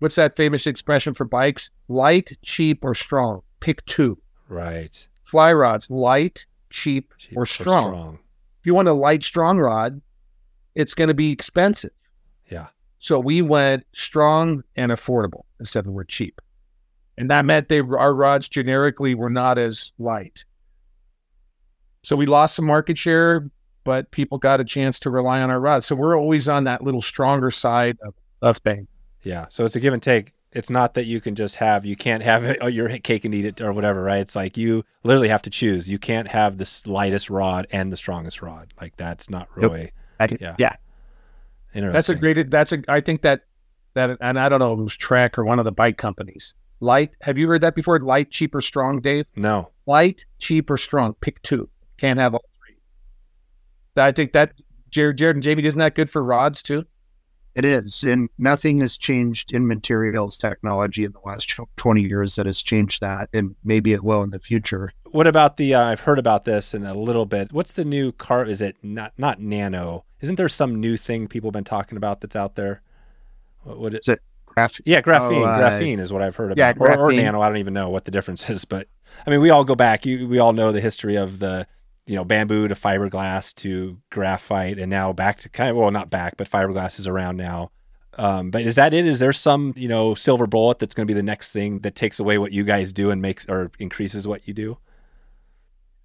what's 0.00 0.16
that 0.16 0.36
famous 0.36 0.66
expression 0.66 1.14
for 1.14 1.24
bikes? 1.24 1.70
Light, 1.88 2.36
cheap, 2.42 2.84
or 2.84 2.94
strong. 2.94 3.40
Pick 3.60 3.82
two. 3.86 4.18
Right. 4.50 5.08
Fly 5.24 5.54
rods, 5.54 5.90
light, 5.90 6.44
cheap, 6.68 7.14
Cheap 7.16 7.38
or 7.38 7.46
strong. 7.46 8.18
If 8.64 8.68
you 8.68 8.74
want 8.74 8.88
a 8.88 8.94
light, 8.94 9.22
strong 9.22 9.58
rod, 9.58 10.00
it's 10.74 10.94
going 10.94 11.08
to 11.08 11.14
be 11.14 11.30
expensive. 11.30 11.90
Yeah. 12.50 12.68
So 12.98 13.20
we 13.20 13.42
went 13.42 13.84
strong 13.92 14.64
and 14.74 14.90
affordable 14.90 15.42
instead 15.60 15.80
of 15.80 15.84
the 15.84 15.90
word 15.90 16.08
cheap. 16.08 16.40
And 17.18 17.28
that 17.28 17.44
meant 17.44 17.68
they 17.68 17.80
our 17.80 18.14
rods 18.14 18.48
generically 18.48 19.14
were 19.14 19.28
not 19.28 19.58
as 19.58 19.92
light. 19.98 20.46
So 22.04 22.16
we 22.16 22.24
lost 22.24 22.56
some 22.56 22.64
market 22.64 22.96
share, 22.96 23.50
but 23.84 24.10
people 24.12 24.38
got 24.38 24.60
a 24.60 24.64
chance 24.64 24.98
to 25.00 25.10
rely 25.10 25.42
on 25.42 25.50
our 25.50 25.60
rods. 25.60 25.84
So 25.84 25.94
we're 25.94 26.18
always 26.18 26.48
on 26.48 26.64
that 26.64 26.82
little 26.82 27.02
stronger 27.02 27.50
side 27.50 27.98
of, 28.02 28.14
of 28.40 28.56
things. 28.56 28.88
Yeah. 29.24 29.44
So 29.50 29.66
it's 29.66 29.76
a 29.76 29.80
give 29.80 29.92
and 29.92 30.02
take. 30.02 30.32
It's 30.54 30.70
not 30.70 30.94
that 30.94 31.04
you 31.06 31.20
can 31.20 31.34
just 31.34 31.56
have, 31.56 31.84
you 31.84 31.96
can't 31.96 32.22
have 32.22 32.44
it, 32.44 32.58
oh, 32.60 32.68
your 32.68 32.88
cake 32.98 33.24
and 33.24 33.34
eat 33.34 33.44
it 33.44 33.60
or 33.60 33.72
whatever, 33.72 34.02
right? 34.02 34.20
It's 34.20 34.36
like 34.36 34.56
you 34.56 34.84
literally 35.02 35.28
have 35.28 35.42
to 35.42 35.50
choose. 35.50 35.90
You 35.90 35.98
can't 35.98 36.28
have 36.28 36.58
the 36.58 36.62
s- 36.64 36.86
lightest 36.86 37.28
rod 37.28 37.66
and 37.72 37.92
the 37.92 37.96
strongest 37.96 38.40
rod. 38.40 38.72
Like 38.80 38.96
that's 38.96 39.28
not 39.28 39.48
Yep. 39.56 39.70
really 39.70 39.90
I- 40.20 40.54
Yeah. 40.58 40.76
interesting. 41.74 41.92
That's 41.92 42.08
a 42.08 42.14
great 42.14 42.50
that's 42.50 42.72
a 42.72 42.78
I 42.88 43.00
think 43.00 43.22
that 43.22 43.42
that 43.94 44.16
and 44.20 44.38
I 44.38 44.48
don't 44.48 44.60
know 44.60 44.72
if 44.74 44.78
it 44.78 44.82
was 44.82 44.96
Trek 44.96 45.36
or 45.38 45.44
one 45.44 45.58
of 45.58 45.64
the 45.64 45.72
bike 45.72 45.98
companies. 45.98 46.54
Light, 46.80 47.10
have 47.22 47.36
you 47.38 47.48
heard 47.48 47.60
that 47.62 47.74
before? 47.74 47.98
Light, 48.00 48.30
cheap, 48.30 48.54
or 48.54 48.60
strong, 48.60 49.00
Dave? 49.00 49.26
No. 49.36 49.70
light, 49.86 50.24
cheap, 50.38 50.70
or 50.70 50.76
strong. 50.76 51.14
Pick 51.20 51.40
two. 51.42 51.68
Can't 51.98 52.18
have 52.18 52.34
all 52.34 52.44
three. 52.58 52.76
I 54.02 54.12
think 54.12 54.32
that 54.32 54.52
Jarrod, 54.90 55.16
Jarrod 55.16 55.30
and 55.30 55.42
Jamie, 55.42 55.64
isn't 55.64 55.78
that 55.78 55.94
good 55.94 56.10
for 56.10 56.22
rods 56.22 56.62
too? 56.62 56.84
It 57.54 57.64
is. 57.64 58.02
And 58.02 58.28
nothing 58.38 58.80
has 58.80 58.98
changed 58.98 59.52
in 59.52 59.66
materials 59.66 60.38
technology 60.38 61.04
in 61.04 61.12
the 61.12 61.20
last 61.24 61.54
20 61.76 62.02
years 62.02 62.34
that 62.34 62.46
has 62.46 62.60
changed 62.62 63.00
that. 63.00 63.28
And 63.32 63.54
maybe 63.64 63.92
it 63.92 64.02
will 64.02 64.22
in 64.22 64.30
the 64.30 64.38
future. 64.38 64.92
What 65.10 65.26
about 65.26 65.56
the? 65.56 65.74
Uh, 65.74 65.84
I've 65.84 66.00
heard 66.00 66.18
about 66.18 66.44
this 66.44 66.74
in 66.74 66.84
a 66.84 66.94
little 66.94 67.26
bit. 67.26 67.52
What's 67.52 67.72
the 67.72 67.84
new 67.84 68.10
car? 68.10 68.44
Is 68.44 68.60
it 68.60 68.76
not 68.82 69.12
not 69.16 69.40
nano? 69.40 70.04
Isn't 70.20 70.34
there 70.36 70.48
some 70.48 70.80
new 70.80 70.96
thing 70.96 71.28
people 71.28 71.48
have 71.48 71.54
been 71.54 71.62
talking 71.62 71.96
about 71.96 72.20
that's 72.20 72.34
out 72.34 72.56
there? 72.56 72.82
What 73.62 73.78
would 73.78 73.94
it? 73.94 74.00
Is 74.00 74.08
it 74.08 74.20
graph? 74.46 74.80
Yeah, 74.84 75.00
graphene. 75.02 75.42
Oh, 75.42 75.44
uh, 75.44 75.60
graphene 75.60 76.00
is 76.00 76.12
what 76.12 76.22
I've 76.22 76.34
heard 76.34 76.50
about. 76.50 76.58
yeah, 76.58 76.82
or, 76.82 76.98
or 76.98 77.12
nano. 77.12 77.40
I 77.40 77.48
don't 77.48 77.58
even 77.58 77.74
know 77.74 77.90
what 77.90 78.04
the 78.06 78.10
difference 78.10 78.50
is, 78.50 78.64
but 78.64 78.88
I 79.24 79.30
mean, 79.30 79.40
we 79.40 79.50
all 79.50 79.64
go 79.64 79.76
back. 79.76 80.04
You, 80.04 80.26
we 80.26 80.40
all 80.40 80.52
know 80.52 80.72
the 80.72 80.80
history 80.80 81.14
of 81.14 81.38
the, 81.38 81.66
you 82.06 82.14
know, 82.14 82.24
bamboo 82.24 82.68
to 82.68 82.74
fiberglass 82.74 83.54
to 83.56 83.98
graphite, 84.10 84.78
and 84.78 84.90
now 84.90 85.12
back 85.12 85.38
to 85.40 85.48
kind 85.48 85.70
of 85.70 85.76
well, 85.76 85.90
not 85.90 86.10
back, 86.10 86.36
but 86.36 86.50
fiberglass 86.50 86.98
is 86.98 87.06
around 87.06 87.36
now. 87.36 87.70
Um, 88.16 88.50
but 88.50 88.62
is 88.62 88.76
that 88.76 88.94
it? 88.94 89.06
Is 89.06 89.18
there 89.18 89.32
some 89.32 89.72
you 89.76 89.88
know 89.88 90.14
silver 90.14 90.46
bullet 90.46 90.78
that's 90.78 90.94
going 90.94 91.06
to 91.06 91.12
be 91.12 91.18
the 91.18 91.22
next 91.22 91.52
thing 91.52 91.80
that 91.80 91.94
takes 91.94 92.20
away 92.20 92.38
what 92.38 92.52
you 92.52 92.64
guys 92.64 92.92
do 92.92 93.10
and 93.10 93.20
makes 93.22 93.46
or 93.48 93.70
increases 93.78 94.26
what 94.26 94.46
you 94.46 94.54
do? 94.54 94.78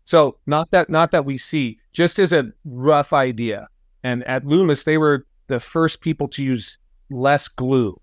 So 0.06 0.38
not 0.48 0.72
that 0.72 0.90
not 0.90 1.12
that 1.12 1.26
we 1.26 1.38
see, 1.38 1.80
just 1.94 2.18
as 2.18 2.34
a 2.34 2.52
rough 2.66 3.14
idea. 3.14 3.68
And 4.04 4.24
at 4.24 4.46
Loomis, 4.46 4.86
they 4.86 4.98
were 4.98 5.26
the 5.48 5.60
first 5.60 6.02
people 6.02 6.28
to 6.30 6.44
use 6.44 6.78
less 7.10 7.48
glue. 7.48 8.00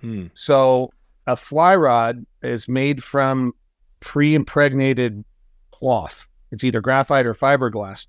Hmm. 0.00 0.26
So 0.34 0.90
a 1.26 1.36
fly 1.36 1.74
rod 1.76 2.24
is 2.42 2.68
made 2.68 3.02
from 3.02 3.52
pre-impregnated 4.00 5.24
cloth. 5.70 6.28
It's 6.52 6.62
either 6.62 6.80
graphite 6.80 7.26
or 7.26 7.34
fiberglass. 7.34 8.06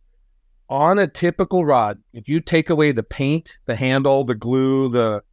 On 0.69 0.99
a 0.99 1.07
typical 1.07 1.65
rod, 1.65 1.99
if 2.13 2.27
you 2.27 2.39
take 2.39 2.69
away 2.69 2.91
the 2.91 3.03
paint, 3.03 3.57
the 3.65 3.75
handle, 3.75 4.23
the 4.23 4.35
glue, 4.35 4.89
the 4.89 5.23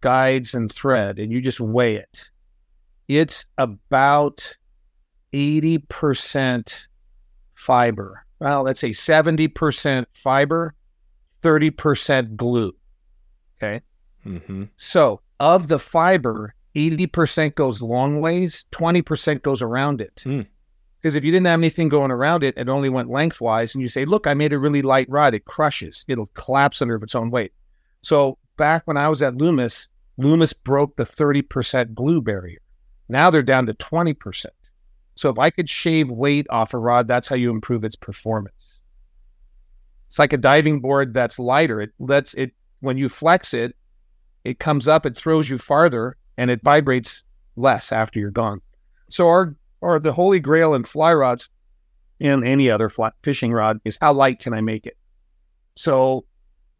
guides 0.00 0.54
and 0.54 0.70
thread, 0.70 1.18
and 1.18 1.32
you 1.32 1.40
just 1.40 1.60
weigh 1.60 1.96
it, 1.96 2.30
it's 3.08 3.46
about 3.58 4.56
80% 5.32 6.86
fiber. 7.52 8.24
Well, 8.38 8.62
let's 8.62 8.80
say 8.80 8.90
70% 8.90 10.06
fiber, 10.12 10.74
30% 11.42 12.36
glue. 12.36 12.72
Okay. 13.56 13.80
Mm-hmm. 14.24 14.64
So 14.76 15.20
of 15.40 15.68
the 15.68 15.78
fiber, 15.78 16.54
80% 16.74 17.54
goes 17.54 17.80
long 17.80 18.20
ways, 18.20 18.66
20% 18.72 19.42
goes 19.42 19.62
around 19.62 20.00
it. 20.00 20.20
Hmm. 20.22 20.42
Because 21.00 21.14
if 21.14 21.24
you 21.24 21.30
didn't 21.30 21.46
have 21.46 21.60
anything 21.60 21.88
going 21.88 22.10
around 22.10 22.42
it, 22.42 22.56
it 22.56 22.68
only 22.68 22.88
went 22.88 23.10
lengthwise, 23.10 23.74
and 23.74 23.82
you 23.82 23.88
say, 23.88 24.04
"Look, 24.04 24.26
I 24.26 24.34
made 24.34 24.52
a 24.52 24.58
really 24.58 24.82
light 24.82 25.08
rod," 25.08 25.34
it 25.34 25.44
crushes. 25.44 26.04
It'll 26.08 26.26
collapse 26.34 26.82
under 26.82 26.96
its 26.96 27.14
own 27.14 27.30
weight. 27.30 27.52
So 28.02 28.38
back 28.56 28.82
when 28.86 28.96
I 28.96 29.08
was 29.08 29.22
at 29.22 29.36
Loomis, 29.36 29.88
Loomis 30.16 30.52
broke 30.52 30.96
the 30.96 31.04
30% 31.04 31.94
glue 31.94 32.22
barrier. 32.22 32.60
Now 33.08 33.30
they're 33.30 33.42
down 33.42 33.66
to 33.66 33.74
20%. 33.74 34.46
So 35.14 35.30
if 35.30 35.38
I 35.38 35.50
could 35.50 35.68
shave 35.68 36.10
weight 36.10 36.46
off 36.50 36.74
a 36.74 36.78
rod, 36.78 37.08
that's 37.08 37.28
how 37.28 37.36
you 37.36 37.50
improve 37.50 37.84
its 37.84 37.96
performance. 37.96 38.80
It's 40.08 40.18
like 40.18 40.32
a 40.32 40.38
diving 40.38 40.80
board 40.80 41.14
that's 41.14 41.38
lighter. 41.38 41.80
It 41.80 41.92
lets 41.98 42.34
it 42.34 42.52
when 42.80 42.98
you 42.98 43.08
flex 43.08 43.54
it, 43.54 43.76
it 44.44 44.58
comes 44.58 44.86
up, 44.88 45.06
it 45.06 45.16
throws 45.16 45.48
you 45.48 45.58
farther, 45.58 46.16
and 46.36 46.50
it 46.50 46.62
vibrates 46.62 47.24
less 47.56 47.92
after 47.92 48.18
you're 48.20 48.30
gone. 48.30 48.60
So 49.08 49.28
our 49.28 49.56
or 49.86 50.00
the 50.00 50.12
holy 50.12 50.40
grail 50.40 50.74
in 50.74 50.82
fly 50.82 51.14
rods 51.14 51.48
and 52.20 52.44
any 52.44 52.68
other 52.68 52.88
fly, 52.88 53.10
fishing 53.22 53.52
rod 53.52 53.78
is 53.84 53.96
how 54.00 54.12
light 54.12 54.40
can 54.40 54.52
I 54.52 54.60
make 54.60 54.84
it? 54.86 54.96
So 55.76 56.24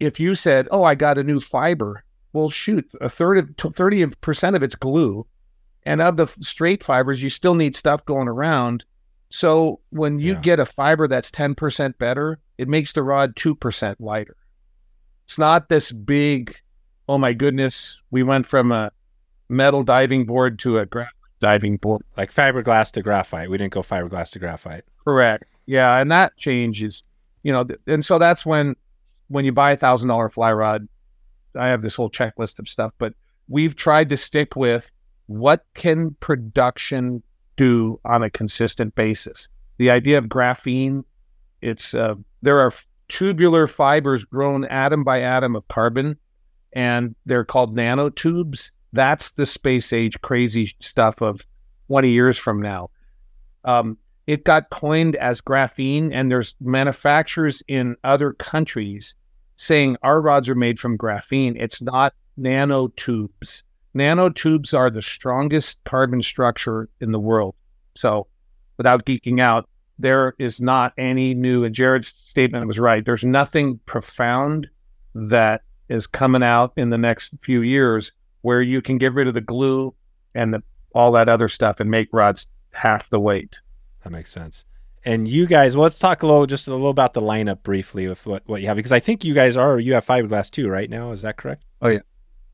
if 0.01 0.19
you 0.19 0.35
said, 0.35 0.67
"Oh, 0.73 0.83
I 0.83 0.95
got 0.97 1.19
a 1.19 1.23
new 1.23 1.39
fiber," 1.39 2.05
well, 2.33 2.51
shoot, 2.51 2.85
a 3.01 3.09
third 3.09 3.39
of 3.39 3.75
thirty 3.75 4.05
percent 4.21 4.57
of 4.57 4.63
it's 4.63 4.75
glue, 4.75 5.25
and 5.85 6.03
of 6.03 6.17
the 6.17 6.27
straight 6.41 6.83
fibers, 6.83 7.23
you 7.23 7.31
still 7.31 7.55
need 7.55 7.77
stuff 7.77 8.05
going 8.05 8.29
around. 8.29 8.85
So 9.31 9.81
when 9.91 10.19
you 10.19 10.33
Yeah. 10.35 10.41
get 10.41 10.61
a 10.61 10.67
fiber 10.67 11.07
that's 11.07 11.31
ten 11.31 11.55
percent 11.55 11.99
better, 11.99 12.41
it 12.59 12.69
makes 12.69 12.93
the 12.93 13.03
rod 13.05 13.37
two 13.37 13.55
percent 13.55 14.01
lighter. 14.01 14.37
It's 15.27 15.39
not 15.39 15.69
this 15.69 15.93
big. 15.93 16.57
Oh 17.09 17.19
my 17.19 17.35
goodness, 17.35 18.03
we 18.11 18.23
went 18.25 18.47
from 18.47 18.73
a 18.73 18.91
metal 19.49 19.85
diving 19.85 20.27
board 20.27 20.59
to 20.61 20.79
a 20.79 20.87
graphite 20.87 21.13
diving 21.39 21.77
board. 21.77 22.03
Like 22.17 22.33
fiberglass 22.33 22.91
to 22.93 23.03
graphite. 23.03 23.51
We 23.51 23.59
didn't 23.59 23.73
go 23.73 23.83
fiberglass 23.83 24.31
to 24.33 24.39
graphite. 24.39 24.85
Correct. 25.05 25.45
Yeah, 25.67 25.99
and 25.99 26.11
that 26.13 26.37
changes, 26.37 27.03
you 27.43 27.53
know, 27.53 27.65
th- 27.65 27.81
and 27.87 28.05
so 28.05 28.19
that's 28.19 28.47
when 28.47 28.77
when 29.29 29.45
you 29.45 29.53
buy 29.53 29.73
a 29.73 29.77
thousand 29.77 30.09
dollar 30.09 30.29
fly 30.29 30.53
rod, 30.53 30.89
I 31.57 31.69
have 31.69 31.83
this 31.83 31.97
whole 31.97 32.11
checklist 32.11 32.59
of 32.59 32.69
stuff, 32.69 32.93
but 32.99 33.15
we've 33.49 33.77
tried 33.77 34.09
to 34.11 34.17
stick 34.17 34.57
with 34.57 34.93
what 35.27 35.65
can 35.75 36.17
production 36.21 37.23
do 37.57 37.99
on 38.05 38.23
a 38.23 38.31
consistent 38.31 38.95
basis. 38.95 39.49
The 39.79 39.91
idea 39.91 40.19
of 40.19 40.27
graphene, 40.27 41.05
it's 41.61 41.95
uh, 41.95 42.15
there 42.43 42.61
are 42.61 42.73
tubular 43.09 43.67
fibers 43.67 44.25
grown 44.25 44.65
atom 44.67 45.05
by 45.05 45.23
atom 45.23 45.57
of 45.57 45.67
carbon, 45.69 46.17
and 46.73 47.15
they're 47.25 47.45
called 47.45 47.77
nanotubes. 47.77 48.71
That's 48.97 49.31
the 49.33 49.47
space 49.47 49.93
age 49.93 50.21
crazy 50.23 50.75
stuff 50.81 51.21
of 51.23 51.47
20 51.89 52.11
years 52.11 52.39
from 52.39 52.61
now. 52.61 52.91
Um, 53.65 53.99
it 54.27 54.45
got 54.45 54.71
coined 54.71 55.17
as 55.17 55.41
graphene, 55.41 56.11
and 56.13 56.31
there's 56.31 56.55
manufacturers 56.61 57.63
in 57.69 57.97
other 58.03 58.33
countries 58.33 59.15
saying 59.57 59.97
our 60.03 60.21
rods 60.21 60.49
are 60.49 60.55
made 60.55 60.79
from 60.79 60.99
graphene. 60.99 61.57
It's 61.59 61.81
not 61.81 62.15
nanotubes. 62.39 63.63
Nanotubes 63.95 64.77
are 64.77 64.91
the 64.91 65.03
strongest 65.03 65.83
carbon 65.85 66.23
structure 66.23 66.89
in 67.01 67.13
the 67.13 67.21
world. 67.21 67.55
So, 67.95 68.27
without 68.77 69.07
geeking 69.07 69.41
out, 69.41 69.69
there 69.99 70.35
is 70.39 70.61
not 70.61 70.93
any 70.99 71.35
new, 71.35 71.65
and 71.65 71.75
Jarrod's 71.75 72.09
statement 72.09 72.67
was 72.67 72.79
right. 72.79 73.05
There's 73.05 73.25
nothing 73.25 73.81
profound 73.87 74.69
that 75.15 75.63
is 75.89 76.07
coming 76.07 76.43
out 76.43 76.73
in 76.77 76.91
the 76.91 76.99
next 76.99 77.33
few 77.41 77.63
years 77.63 78.13
where 78.47 78.63
you 78.63 78.81
can 78.81 78.97
get 78.97 79.13
rid 79.13 79.27
of 79.27 79.35
the 79.35 79.41
glue 79.41 79.93
and 80.33 80.55
the, 80.55 80.63
all 80.95 81.11
that 81.11 81.29
other 81.29 81.49
stuff 81.49 81.81
and 81.81 81.91
make 81.91 82.09
rods 82.13 82.47
half 82.73 83.11
the 83.11 83.19
weight. 83.19 83.59
That 84.05 84.11
makes 84.11 84.31
sense. 84.31 84.65
And 85.05 85.27
you 85.27 85.47
guys, 85.47 85.75
well, 85.75 85.83
let's 85.83 85.99
talk 85.99 86.23
a 86.23 86.27
little, 86.29 86.47
just 86.47 86.69
a 86.69 86.71
little 86.71 86.91
about 86.91 87.13
the 87.13 87.21
lineup 87.21 87.65
briefly 87.65 88.07
with 88.07 88.25
what, 88.25 88.45
what 88.47 88.61
you 88.61 88.69
have, 88.69 88.77
because 88.77 88.93
I 88.93 89.01
think 89.01 89.25
you 89.25 89.35
guys 89.35 89.57
are, 89.57 89.81
you 89.81 89.95
have 89.95 90.07
fiberglass 90.07 90.49
too, 90.49 90.69
right 90.69 90.89
now. 90.89 91.11
Is 91.11 91.23
that 91.23 91.37
correct? 91.37 91.65
Oh, 91.83 91.89
yeah. 91.89 92.03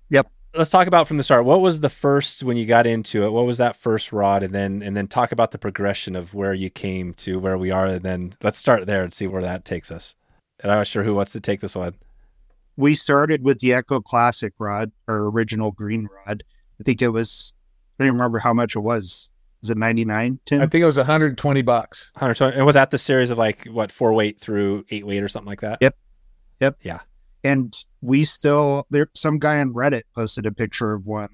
Yep. 0.08 0.30
Let's 0.54 0.70
talk 0.70 0.86
about 0.86 1.06
from 1.06 1.18
the 1.18 1.22
start. 1.22 1.44
What 1.44 1.60
was 1.60 1.80
the 1.80 1.90
first 1.90 2.42
when 2.42 2.56
you 2.56 2.64
got 2.64 2.86
into 2.86 3.24
it? 3.24 3.30
What 3.30 3.44
was 3.44 3.58
that 3.58 3.76
first 3.76 4.12
rod, 4.12 4.42
and 4.42 4.54
then 4.54 4.82
and 4.82 4.96
then 4.96 5.08
talk 5.08 5.30
about 5.30 5.50
the 5.50 5.58
progression 5.58 6.16
of 6.16 6.32
where 6.32 6.54
you 6.54 6.70
came 6.70 7.12
to 7.14 7.38
where 7.38 7.58
we 7.58 7.70
are, 7.70 7.86
and 7.86 8.02
then 8.02 8.32
let's 8.42 8.58
start 8.58 8.86
there 8.86 9.02
and 9.02 9.12
see 9.12 9.26
where 9.26 9.42
that 9.42 9.66
takes 9.66 9.90
us. 9.90 10.14
And 10.62 10.70
I'm 10.70 10.78
not 10.78 10.86
sure 10.86 11.04
who 11.04 11.14
wants 11.14 11.32
to 11.32 11.40
take 11.40 11.60
this 11.60 11.76
one. 11.76 11.94
We 12.76 12.94
started 12.94 13.42
with 13.42 13.60
the 13.60 13.74
Echo 13.74 14.00
Classic 14.00 14.52
rod, 14.58 14.90
our 15.08 15.26
original 15.26 15.72
green 15.72 16.08
rod. 16.26 16.42
I 16.80 16.84
think 16.84 17.02
it 17.02 17.08
was, 17.08 17.52
I 17.98 18.04
don't 18.04 18.12
remember 18.12 18.38
how 18.38 18.52
much 18.52 18.74
it 18.76 18.80
was. 18.80 19.28
Was 19.60 19.70
it 19.70 19.76
99, 19.76 20.40
Tim? 20.44 20.60
I 20.60 20.66
think 20.66 20.82
it 20.82 20.86
was 20.86 20.96
120 20.96 21.62
bucks. 21.62 22.10
120, 22.14 22.56
and 22.56 22.66
was 22.66 22.74
that 22.74 22.90
the 22.90 22.98
series 22.98 23.30
of 23.30 23.38
like 23.38 23.66
what 23.66 23.92
four 23.92 24.12
weight 24.12 24.40
through 24.40 24.84
eight 24.90 25.06
weight 25.06 25.22
or 25.22 25.28
something 25.28 25.48
like 25.48 25.60
that? 25.60 25.78
Yep. 25.80 25.96
Yep. 26.60 26.76
Yeah. 26.82 27.00
and 27.44 27.76
we 28.00 28.24
still 28.24 28.86
there 28.90 29.08
some 29.14 29.38
guy 29.38 29.58
on 29.60 29.72
reddit 29.72 30.02
posted 30.14 30.46
a 30.46 30.52
picture 30.52 30.92
of 30.94 31.06
one 31.06 31.28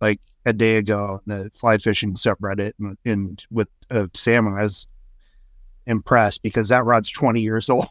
like 0.00 0.20
a 0.46 0.52
day 0.52 0.76
ago 0.76 1.20
on 1.20 1.20
the 1.26 1.50
fly 1.54 1.76
fishing 1.78 2.14
subreddit 2.14 2.72
and, 2.78 2.96
and 3.04 3.44
with 3.50 3.68
a 3.90 4.08
salmon 4.14 4.54
i 4.58 4.62
was 4.62 4.86
impressed 5.86 6.42
because 6.42 6.68
that 6.68 6.84
rod's 6.84 7.10
20 7.10 7.40
years 7.40 7.68
old 7.70 7.86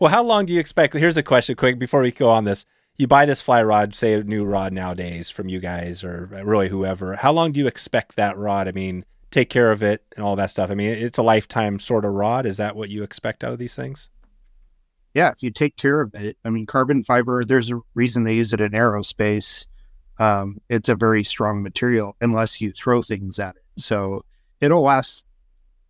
Well, 0.00 0.10
how 0.10 0.22
long 0.22 0.46
do 0.46 0.52
you 0.52 0.60
expect? 0.60 0.94
Here's 0.94 1.16
a 1.16 1.22
question, 1.22 1.54
quick, 1.56 1.78
before 1.78 2.00
we 2.00 2.10
go 2.10 2.30
on 2.30 2.44
this. 2.44 2.64
You 2.96 3.06
buy 3.06 3.26
this 3.26 3.40
fly 3.40 3.62
rod, 3.62 3.94
say 3.94 4.14
a 4.14 4.24
new 4.24 4.44
rod 4.44 4.72
nowadays 4.72 5.30
from 5.30 5.48
you 5.48 5.60
guys 5.60 6.02
or 6.02 6.26
really 6.42 6.68
whoever. 6.68 7.16
How 7.16 7.32
long 7.32 7.52
do 7.52 7.60
you 7.60 7.66
expect 7.66 8.16
that 8.16 8.36
rod? 8.36 8.66
I 8.66 8.72
mean, 8.72 9.04
take 9.30 9.50
care 9.50 9.70
of 9.70 9.82
it 9.82 10.02
and 10.16 10.24
all 10.24 10.36
that 10.36 10.50
stuff. 10.50 10.70
I 10.70 10.74
mean, 10.74 10.90
it's 10.90 11.18
a 11.18 11.22
lifetime 11.22 11.78
sort 11.78 12.04
of 12.04 12.12
rod. 12.12 12.46
Is 12.46 12.56
that 12.56 12.76
what 12.76 12.88
you 12.88 13.02
expect 13.02 13.44
out 13.44 13.52
of 13.52 13.58
these 13.58 13.76
things? 13.76 14.10
yeah 15.14 15.30
if 15.30 15.42
you 15.42 15.50
take 15.50 15.76
care 15.76 16.00
of 16.00 16.14
it 16.14 16.36
i 16.44 16.50
mean 16.50 16.66
carbon 16.66 17.02
fiber 17.02 17.44
there's 17.44 17.70
a 17.70 17.80
reason 17.94 18.24
they 18.24 18.34
use 18.34 18.52
it 18.52 18.60
in 18.60 18.72
aerospace 18.72 19.66
um, 20.18 20.60
it's 20.68 20.90
a 20.90 20.94
very 20.94 21.24
strong 21.24 21.62
material 21.62 22.14
unless 22.20 22.60
you 22.60 22.72
throw 22.72 23.00
things 23.00 23.38
at 23.38 23.56
it 23.56 23.62
so 23.76 24.22
it'll 24.60 24.82
last 24.82 25.26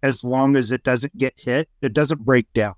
as 0.04 0.22
long 0.22 0.54
as 0.54 0.70
it 0.70 0.84
doesn't 0.84 1.16
get 1.18 1.34
hit 1.36 1.68
it 1.82 1.92
doesn't 1.92 2.24
break 2.24 2.50
down 2.52 2.74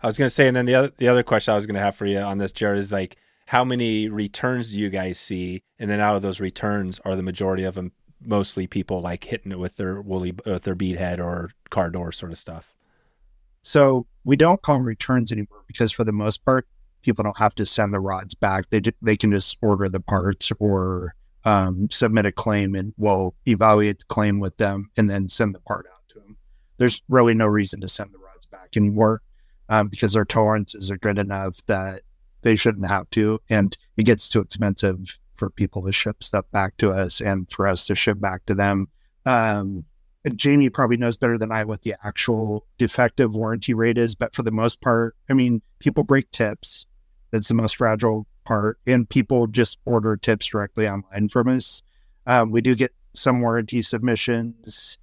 I 0.00 0.06
was 0.06 0.16
going 0.16 0.26
to 0.26 0.30
say, 0.30 0.46
and 0.46 0.56
then 0.56 0.66
the 0.66 0.74
other 0.76 0.92
the 0.98 1.08
other 1.08 1.24
question 1.24 1.50
I 1.50 1.56
was 1.56 1.66
going 1.66 1.74
to 1.74 1.80
have 1.80 1.96
for 1.96 2.06
you 2.06 2.18
on 2.18 2.38
this, 2.38 2.52
Jarrod, 2.52 2.76
is 2.76 2.92
like, 2.92 3.16
how 3.46 3.64
many 3.64 4.08
returns 4.08 4.70
do 4.70 4.78
you 4.78 4.88
guys 4.88 5.18
see? 5.18 5.64
And 5.80 5.90
then 5.90 6.00
out 6.00 6.14
of 6.14 6.22
those 6.22 6.38
returns, 6.38 7.00
are 7.00 7.16
the 7.16 7.24
majority 7.24 7.64
of 7.64 7.74
them 7.74 7.90
mostly 8.24 8.68
people 8.68 9.00
like 9.00 9.24
hitting 9.24 9.50
it 9.50 9.58
with 9.58 9.76
their 9.76 10.00
woolly, 10.00 10.32
with 10.46 10.62
their 10.62 10.76
bead 10.76 10.96
head 10.96 11.18
or 11.18 11.50
car 11.70 11.90
door 11.90 12.12
sort 12.12 12.30
of 12.30 12.38
stuff? 12.38 12.72
So 13.62 14.06
we 14.22 14.36
don't 14.36 14.62
call 14.62 14.76
them 14.76 14.86
returns 14.86 15.32
anymore 15.32 15.64
because 15.66 15.90
for 15.90 16.04
the 16.04 16.12
most 16.12 16.44
part, 16.44 16.68
people 17.02 17.24
don't 17.24 17.38
have 17.38 17.56
to 17.56 17.66
send 17.66 17.92
the 17.92 17.98
rods 17.98 18.34
back. 18.34 18.70
They 18.70 18.80
they 19.02 19.16
can 19.16 19.32
just 19.32 19.58
order 19.60 19.88
the 19.88 19.98
parts 19.98 20.52
or 20.60 21.16
um, 21.44 21.88
submit 21.90 22.26
a 22.26 22.32
claim, 22.32 22.76
and 22.76 22.94
we'll 22.96 23.34
evaluate 23.48 23.98
the 23.98 24.04
claim 24.04 24.38
with 24.38 24.56
them 24.56 24.90
and 24.96 25.10
then 25.10 25.28
send 25.28 25.52
the 25.52 25.60
part 25.60 25.86
out 25.92 26.08
to 26.10 26.20
them. 26.20 26.36
There's 26.76 27.02
really 27.08 27.34
no 27.34 27.46
reason 27.48 27.80
to 27.80 27.88
send 27.88 28.12
the 28.12 28.18
rods 28.18 28.46
back 28.46 28.76
anymore 28.76 29.20
um, 29.68 29.88
because 29.88 30.12
their 30.12 30.24
tolerances 30.24 30.90
are 30.90 30.98
good 30.98 31.18
enough 31.18 31.64
that 31.66 32.02
they 32.42 32.56
shouldn't 32.56 32.86
have 32.86 33.08
to, 33.10 33.40
and 33.48 33.76
it 33.96 34.04
gets 34.04 34.28
too 34.28 34.40
expensive 34.40 34.98
for 35.34 35.50
people 35.50 35.82
to 35.82 35.92
ship 35.92 36.22
stuff 36.22 36.44
back 36.52 36.76
to 36.76 36.90
us 36.90 37.20
and 37.20 37.50
for 37.50 37.66
us 37.66 37.86
to 37.86 37.94
ship 37.94 38.20
back 38.20 38.44
to 38.46 38.54
them. 38.54 38.86
Um, 39.26 39.84
Jamie 40.36 40.70
probably 40.70 40.96
knows 40.96 41.16
better 41.16 41.36
than 41.36 41.52
I 41.52 41.64
what 41.64 41.82
the 41.82 41.94
actual 42.02 42.66
defective 42.78 43.34
warranty 43.34 43.74
rate 43.74 43.98
is, 43.98 44.14
but 44.14 44.34
for 44.34 44.42
the 44.42 44.50
most 44.50 44.80
part, 44.80 45.16
I 45.28 45.34
mean, 45.34 45.60
people 45.80 46.02
break 46.02 46.30
tips. 46.30 46.86
That's 47.30 47.48
the 47.48 47.54
most 47.54 47.76
fragile 47.76 48.26
part, 48.44 48.78
and 48.86 49.08
people 49.08 49.46
just 49.46 49.78
order 49.84 50.16
tips 50.16 50.46
directly 50.46 50.88
online 50.88 51.28
from 51.28 51.48
us. 51.48 51.82
Um, 52.26 52.50
we 52.50 52.60
do 52.60 52.74
get 52.74 52.94
some 53.14 53.40
warranty 53.40 53.82
submissions. 53.82 54.98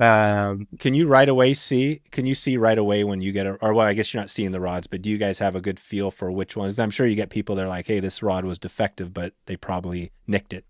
Um, 0.00 0.66
Can 0.78 0.94
you 0.94 1.06
right 1.06 1.28
away 1.28 1.54
see? 1.54 2.00
Can 2.10 2.26
you 2.26 2.34
see 2.34 2.56
right 2.56 2.78
away 2.78 3.04
when 3.04 3.20
you 3.20 3.32
get 3.32 3.46
a, 3.46 3.52
or 3.62 3.74
well, 3.74 3.86
I 3.86 3.94
guess 3.94 4.12
you're 4.12 4.20
not 4.20 4.30
seeing 4.30 4.52
the 4.52 4.60
rods, 4.60 4.86
but 4.86 5.02
do 5.02 5.10
you 5.10 5.18
guys 5.18 5.38
have 5.38 5.54
a 5.54 5.60
good 5.60 5.78
feel 5.78 6.10
for 6.10 6.32
which 6.32 6.56
ones? 6.56 6.78
I'm 6.78 6.90
sure 6.90 7.06
you 7.06 7.14
get 7.14 7.30
people 7.30 7.54
that 7.56 7.64
are 7.64 7.68
like, 7.68 7.86
hey, 7.86 8.00
this 8.00 8.22
rod 8.22 8.44
was 8.44 8.58
defective, 8.58 9.14
but 9.14 9.34
they 9.46 9.56
probably 9.56 10.10
nicked 10.26 10.52
it. 10.52 10.64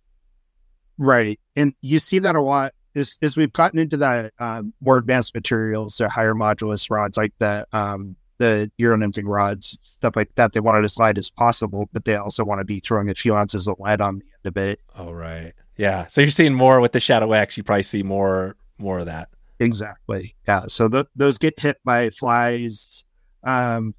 Right. 0.99 1.41
And 1.57 1.75
you 1.81 1.99
see 1.99 2.19
that 2.21 2.37
a 2.37 2.41
lot 2.41 2.75
as, 2.95 3.19
as 3.23 3.37
we've 3.37 3.53
gotten 3.53 3.79
into 3.79 3.97
that 3.97 4.33
um, 4.39 4.73
more 4.81 4.99
advanced 4.99 5.35
materials, 5.35 5.97
the 5.97 6.09
higher 6.09 6.35
modulus 6.35 6.91
rods 6.91 7.17
like 7.17 7.33
the 7.39 7.67
um, 7.73 8.17
the 8.39 8.71
Euro 8.79 8.97
nymphing 8.97 9.27
rods, 9.27 9.79
stuff 9.81 10.17
like 10.17 10.35
that. 10.35 10.53
They 10.53 10.61
want 10.61 10.79
it 10.79 10.85
as 10.85 10.99
light 10.99 11.19
as 11.19 11.31
possible, 11.31 11.89
but 11.93 12.05
they 12.05 12.17
also 12.17 12.45
want 12.45 12.61
to 12.61 12.65
be 12.65 12.81
throwing 12.81 13.09
a 13.09 13.15
few 13.15 13.35
ounces 13.35 13.69
of 13.69 13.79
lead 13.79 14.01
on 14.01 14.19
the 14.19 14.25
end 14.25 14.47
of 14.47 14.57
it. 14.57 14.81
Oh, 14.97 15.13
right. 15.13 15.53
Yeah. 15.77 16.07
So 16.09 16.21
you're 16.21 16.31
seeing 16.31 16.55
more 16.55 16.81
with 16.81 16.93
the 16.93 17.01
Shadow 17.01 17.33
X. 17.33 17.57
You 17.57 17.63
probably 17.63 17.85
see 17.85 18.03
more 18.03 18.57
more 18.79 18.99
of 19.01 19.07
that. 19.07 19.29
Exactly. 19.61 20.35
Yeah. 20.49 20.65
So 20.69 20.89
th- 20.89 21.07
those 21.17 21.39
get 21.39 21.59
hit 21.59 21.79
by 21.85 22.11
flies. 22.11 23.05
Um, 23.45 23.95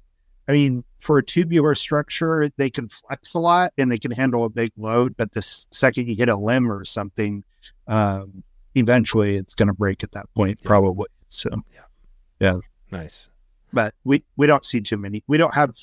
I 0.48 0.52
mean, 0.52 0.84
for 0.98 1.18
a 1.18 1.24
tubular 1.24 1.74
structure, 1.74 2.48
they 2.56 2.70
can 2.70 2.88
flex 2.88 3.34
a 3.34 3.38
lot 3.40 3.72
and 3.78 3.90
they 3.90 3.98
can 3.98 4.10
handle 4.10 4.44
a 4.44 4.48
big 4.50 4.70
load. 4.76 5.16
But 5.16 5.32
the 5.32 5.42
second 5.42 6.08
you 6.08 6.14
hit 6.14 6.28
a 6.28 6.36
limb 6.36 6.70
or 6.70 6.84
something, 6.84 7.42
um, 7.88 8.42
eventually 8.74 9.36
it's 9.36 9.54
going 9.54 9.68
to 9.68 9.74
break 9.74 10.04
at 10.04 10.12
that 10.12 10.26
point, 10.34 10.58
Yeah. 10.62 10.68
probably. 10.68 11.06
So, 11.30 11.50
yeah. 11.74 11.80
Yeah. 12.38 12.58
Nice. 12.92 13.28
but 13.72 13.94
we 14.04 14.22
we 14.36 14.46
don't 14.46 14.64
see 14.64 14.80
too 14.80 14.96
many. 14.96 15.24
We 15.26 15.38
don't 15.38 15.52
have. 15.54 15.74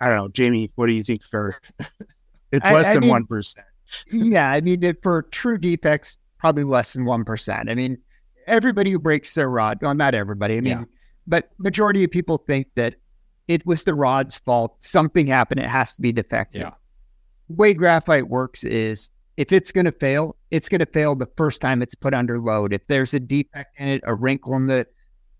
I 0.00 0.08
don't 0.08 0.16
know, 0.18 0.28
Jamie. 0.28 0.70
What 0.76 0.86
do 0.86 0.92
you 0.92 1.02
think 1.02 1.22
for? 1.24 1.56
it's 2.52 2.70
less 2.70 2.86
I 2.86 2.92
than 2.94 3.00
mean- 3.02 3.10
one 3.10 3.26
percent. 3.26 3.66
yeah, 4.12 4.50
I 4.50 4.60
mean, 4.60 4.94
for 5.02 5.22
true 5.22 5.58
defects, 5.58 6.18
probably 6.38 6.64
less 6.64 6.92
than 6.92 7.04
1%. 7.04 7.70
I 7.70 7.74
mean, 7.74 7.96
everybody 8.46 8.90
who 8.90 8.98
breaks 8.98 9.34
their 9.34 9.48
rod, 9.50 9.78
well, 9.82 9.94
not 9.94 10.14
everybody, 10.14 10.56
I 10.56 10.60
mean, 10.60 10.78
Yeah. 10.78 10.84
but 11.26 11.50
majority 11.58 12.04
of 12.04 12.10
people 12.10 12.38
think 12.38 12.68
that 12.76 12.94
it 13.48 13.64
was 13.66 13.84
the 13.84 13.94
rod's 13.94 14.38
fault. 14.38 14.76
Something 14.82 15.26
happened. 15.26 15.60
It 15.60 15.68
has 15.68 15.94
to 15.96 16.02
be 16.02 16.12
defective. 16.12 16.62
Yeah. 16.62 16.70
The 17.48 17.54
way 17.54 17.74
graphite 17.74 18.28
works 18.28 18.64
is 18.64 19.10
if 19.36 19.52
it's 19.52 19.70
going 19.70 19.84
to 19.84 19.92
fail, 19.92 20.36
it's 20.50 20.68
going 20.68 20.80
to 20.80 20.86
fail 20.86 21.14
the 21.14 21.28
first 21.36 21.60
time 21.60 21.82
it's 21.82 21.94
put 21.94 22.14
under 22.14 22.38
load. 22.40 22.72
If 22.72 22.86
there's 22.88 23.14
a 23.14 23.20
defect 23.20 23.78
in 23.78 23.88
it, 23.88 24.00
a 24.04 24.14
wrinkle 24.14 24.54
in 24.56 24.66
the 24.66 24.86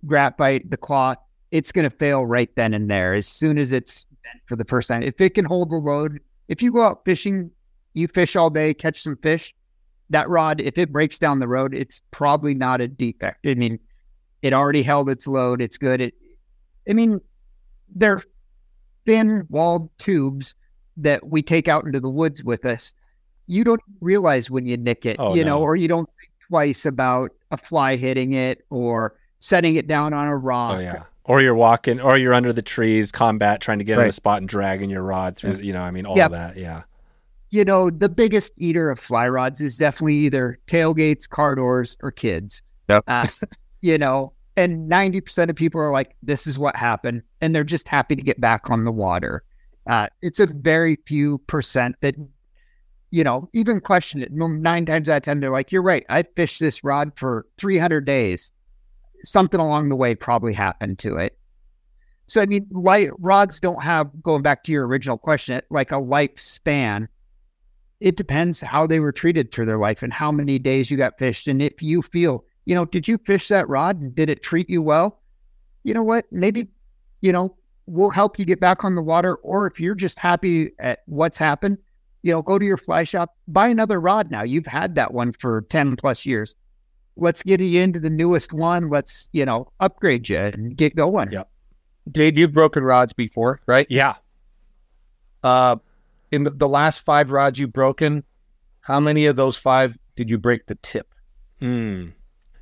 graphite, 0.07 0.71
the 0.71 0.77
cloth, 0.77 1.19
it's 1.51 1.73
going 1.73 1.89
to 1.89 1.97
fail 1.97 2.27
right 2.27 2.51
then 2.57 2.75
and 2.75 2.91
there 2.91 3.15
as 3.15 3.27
soon 3.27 3.59
as 3.59 3.73
it's 3.73 4.05
bent 4.05 4.43
for 4.47 4.57
the 4.57 4.65
first 4.65 4.89
time. 4.89 5.03
If 5.03 5.21
it 5.21 5.35
can 5.35 5.45
hold 5.45 5.71
the 5.71 5.77
load, 5.77 6.21
if 6.49 6.63
you 6.63 6.73
go 6.73 6.83
out 6.83 7.05
fishing, 7.05 7.51
you 7.95 8.07
fish 8.09 8.37
all 8.37 8.51
day, 8.51 8.75
catch 8.75 9.01
some 9.01 9.17
fish, 9.17 9.55
that 10.11 10.29
rod, 10.29 10.61
if 10.61 10.79
it 10.79 10.93
breaks 10.93 11.19
down 11.19 11.39
the 11.39 11.49
road, 11.49 11.75
it's 11.75 12.01
probably 12.11 12.55
not 12.55 12.81
a 12.81 12.89
defect. 12.89 13.47
I 13.47 13.55
mean, 13.55 13.79
it 14.43 14.53
already 14.53 14.83
held 14.83 15.09
its 15.11 15.27
load. 15.27 15.61
It's 15.61 15.79
good. 15.79 16.01
It, 16.01 16.15
I 16.89 16.93
mean, 16.93 17.21
they're 17.95 18.23
thin 19.05 19.47
walled 19.49 19.91
tubes 19.99 20.55
that 20.97 21.27
we 21.27 21.43
take 21.43 21.69
out 21.69 21.85
into 21.85 22.01
the 22.01 22.09
woods 22.09 22.43
with 22.43 22.65
us. 22.65 22.95
You 23.47 23.65
don't 23.65 23.83
realize 24.01 24.51
when 24.51 24.67
you 24.67 24.77
nick 24.77 25.07
it, 25.07 25.17
Oh, 25.19 25.35
you 25.35 25.45
know, 25.45 25.61
or 25.61 25.77
you 25.77 25.89
don't 25.89 26.09
think 26.19 26.31
twice 26.49 26.87
about 26.87 27.33
a 27.51 27.57
fly 27.57 27.97
hitting 27.97 28.33
it 28.33 28.65
or 28.71 29.17
setting 29.41 29.77
it 29.77 29.87
down 29.87 30.13
on 30.13 30.27
a 30.27 30.33
oh, 30.33 30.35
rock. 30.35 30.77
Oh 30.77 30.81
yeah. 30.81 31.03
Or 31.25 31.41
you're 31.41 31.55
walking, 31.57 32.01
or 32.01 32.17
you're 32.17 32.35
under 32.35 32.53
the 32.53 32.63
trees, 32.63 33.11
combat, 33.11 33.61
trying 33.61 33.79
to 33.79 33.85
get 33.85 33.95
on 33.95 33.99
the 33.99 34.05
Right. 34.05 34.15
spot 34.15 34.39
and 34.39 34.49
dragging 34.49 34.91
your 34.91 35.03
rod 35.03 35.37
through. 35.37 35.55
You 35.57 35.73
know, 35.73 35.81
I 35.81 35.91
mean, 35.91 36.07
all 36.07 36.17
Yep. 36.17 36.31
that. 36.31 36.57
Yeah. 36.57 36.83
You 37.51 37.65
know, 37.65 37.91
the 37.91 38.09
biggest 38.09 38.53
eater 38.57 38.91
of 38.91 38.99
fly 38.99 39.29
rods 39.29 39.61
is 39.61 39.79
definitely 39.79 40.17
either 40.17 40.59
tailgates, 40.67 41.29
car 41.29 41.55
doors, 41.55 41.97
or 42.03 42.11
kids. 42.11 42.63
Yep. 42.89 43.05
Uh, 43.07 43.27
you 43.81 43.99
know, 43.99 44.33
and 44.57 44.91
90% 44.91 45.51
of 45.51 45.57
people 45.57 45.81
are 45.81 45.93
like, 45.93 46.17
this 46.23 46.47
is 46.47 46.59
what 46.59 46.77
happened. 46.77 47.23
And 47.41 47.55
they're 47.55 47.65
just 47.65 47.89
happy 47.89 48.17
to 48.17 48.23
get 48.23 48.41
back 48.41 48.71
on 48.71 48.85
the 48.85 48.93
water. 48.93 49.45
Uh, 49.87 50.09
it's 50.23 50.41
a 50.41 50.47
very 50.47 50.99
few 51.07 51.39
percent 51.47 51.95
that, 52.01 52.15
you 53.11 53.23
know, 53.23 53.49
even 53.53 53.81
question 53.81 54.23
it. 54.23 54.33
Nine 54.33 54.87
times 54.87 55.09
out 55.09 55.19
of 55.19 55.23
10, 55.25 55.41
they're 55.41 55.51
like, 55.51 55.71
you're 55.71 55.83
right. 55.83 56.05
I 56.09 56.25
fished 56.35 56.59
this 56.59 56.83
rod 56.83 57.13
for 57.17 57.47
300 57.59 58.05
days. 58.05 58.51
Something 59.25 59.61
along 59.61 59.89
the 59.89 59.97
way 59.97 60.15
probably 60.15 60.55
happened 60.55 60.99
to 61.01 61.17
it. 61.17 61.39
So, 62.29 62.41
I 62.41 62.47
mean, 62.47 62.67
light 62.73 63.11
rods 63.19 63.61
don't 63.61 63.83
have, 63.85 64.11
going 64.23 64.43
back 64.43 64.65
to 64.65 64.73
your 64.73 64.87
original 64.87 65.17
question, 65.17 65.61
like 65.71 65.93
a 65.93 65.97
lifespan 65.97 67.07
it 68.01 68.17
depends 68.17 68.61
how 68.61 68.87
they 68.87 69.01
were 69.01 69.13
treated 69.13 69.53
through 69.53 69.67
their 69.67 69.79
life 69.79 70.03
and 70.03 70.13
how 70.13 70.31
many 70.31 70.59
days 70.59 70.91
you 70.91 70.97
got 70.97 71.19
fished. 71.19 71.49
And 71.49 71.63
if 71.63 71.83
you 71.83 72.03
feel, 72.03 72.45
you 72.65 72.75
know, 72.75 72.85
did 72.85 73.09
you 73.09 73.19
fish 73.19 73.49
that 73.49 73.69
rod 73.69 74.01
and 74.01 74.15
did 74.15 74.29
it 74.29 74.43
treat 74.43 74.69
you 74.69 74.83
well? 74.83 75.21
You 75.83 75.95
know 75.95 76.03
what? 76.03 76.27
Maybe, 76.31 76.69
you 77.21 77.33
know, 77.33 77.57
we'll 77.87 78.11
help 78.11 78.39
you 78.39 78.45
get 78.45 78.61
back 78.61 78.85
on 78.85 78.95
the 78.95 79.03
water. 79.03 79.37
Or 79.37 79.67
if 79.67 79.81
you're 79.81 79.95
just 79.95 80.19
happy 80.19 80.73
at 80.79 81.03
what's 81.07 81.39
happened, 81.39 81.79
you 82.23 82.33
know, 82.33 82.43
go 82.43 82.59
to 82.59 82.65
your 82.65 82.77
fly 82.77 83.05
shop, 83.05 83.37
buy 83.49 83.69
another 83.69 84.01
rod 84.01 84.31
now. 84.31 84.43
You've 84.43 84.67
had 84.67 84.95
that 84.97 85.15
one 85.15 85.33
for 85.33 85.63
10 85.71 85.97
plus 85.97 86.27
years. 86.27 86.55
Let's 87.17 87.43
get 87.43 87.61
you 87.61 87.81
into 87.81 88.01
the 88.01 88.11
newest 88.11 88.53
one. 88.53 88.91
Let's, 88.91 89.31
you 89.33 89.47
know, 89.47 89.73
upgrade 89.81 90.29
you 90.29 90.39
and 90.39 90.77
get 90.77 90.97
going. 90.97 91.31
Yeah. 91.31 91.45
Dave, 92.11 92.37
you've 92.37 92.53
broken 92.53 92.83
rods 92.83 93.13
before, 93.13 93.61
right? 93.67 93.87
Yeah. 93.89 94.17
Uh, 95.43 95.77
in 96.31 96.45
the, 96.45 96.51
the 96.51 96.69
last 96.69 97.01
five 97.01 97.31
rods 97.31 97.59
you've 97.59 97.73
broken, 97.73 98.25
how 98.81 99.01
many 99.01 99.27
of 99.27 99.37
those 99.37 99.57
five 99.57 99.97
did 100.15 100.31
you 100.31 100.39
break 100.39 100.67
the 100.67 100.77
tip? 100.77 101.13
Hmm. 101.59 102.09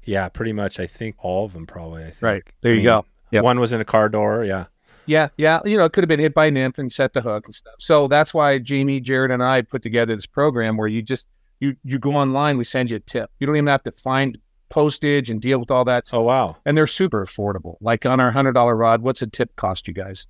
Yeah, 0.05 0.29
pretty 0.29 0.53
much. 0.53 0.79
I 0.79 0.87
think 0.87 1.17
all 1.19 1.45
of 1.45 1.53
them 1.53 1.67
probably. 1.67 2.03
I 2.03 2.07
think. 2.07 2.23
Right. 2.23 2.43
There 2.61 2.73
I 2.73 2.75
you 2.75 2.79
mean, 2.79 2.85
go. 2.85 3.07
Yep. 3.31 3.45
One 3.45 3.61
was 3.61 3.73
in 3.73 3.81
a 3.81 3.85
car 3.85 4.09
door. 4.09 4.45
Yeah. 4.45 4.67
Yeah, 5.07 5.29
yeah. 5.37 5.61
You 5.65 5.77
know, 5.77 5.85
it 5.85 5.93
could 5.93 6.05
have 6.05 6.09
been 6.09 6.21
hit 6.21 6.35
by 6.35 6.47
a 6.47 6.51
nymph 6.51 6.79
and 6.79 6.91
set 6.91 7.13
the 7.13 7.21
hook 7.21 7.47
and 7.47 7.55
stuff. 7.55 7.75
So 7.79 8.09
that's 8.09 8.33
why 8.33 8.59
Jamie, 8.59 9.01
Jarrod, 9.01 9.33
and 9.33 9.43
I 9.43 9.63
put 9.63 9.83
together 9.83 10.15
this 10.15 10.27
program 10.27 10.77
where 10.77 10.89
you 10.89 11.03
just 11.03 11.27
you 11.61 11.77
you 11.85 11.99
go 11.99 12.13
online, 12.15 12.57
we 12.59 12.65
send 12.65 12.91
you 12.91 12.97
a 12.97 13.01
tip. 13.01 13.31
You 13.39 13.47
don't 13.47 13.57
even 13.57 13.67
have 13.67 13.83
to 13.85 13.93
find 13.93 14.39
postage 14.71 15.31
and 15.31 15.41
deal 15.41 15.59
with 15.59 15.71
all 15.71 15.85
that. 15.85 16.05
Oh 16.13 16.23
wow. 16.23 16.57
And 16.65 16.77
they're 16.77 16.87
super 16.87 17.25
affordable. 17.25 17.77
Like 17.81 18.07
on 18.07 18.21
our 18.21 18.31
hundred 18.31 18.53
dollar 18.53 18.77
rod, 18.77 19.03
what's 19.03 19.23
a 19.23 19.27
tip 19.27 19.55
cost 19.57 19.87
you 19.87 19.95
guys? 19.95 20.27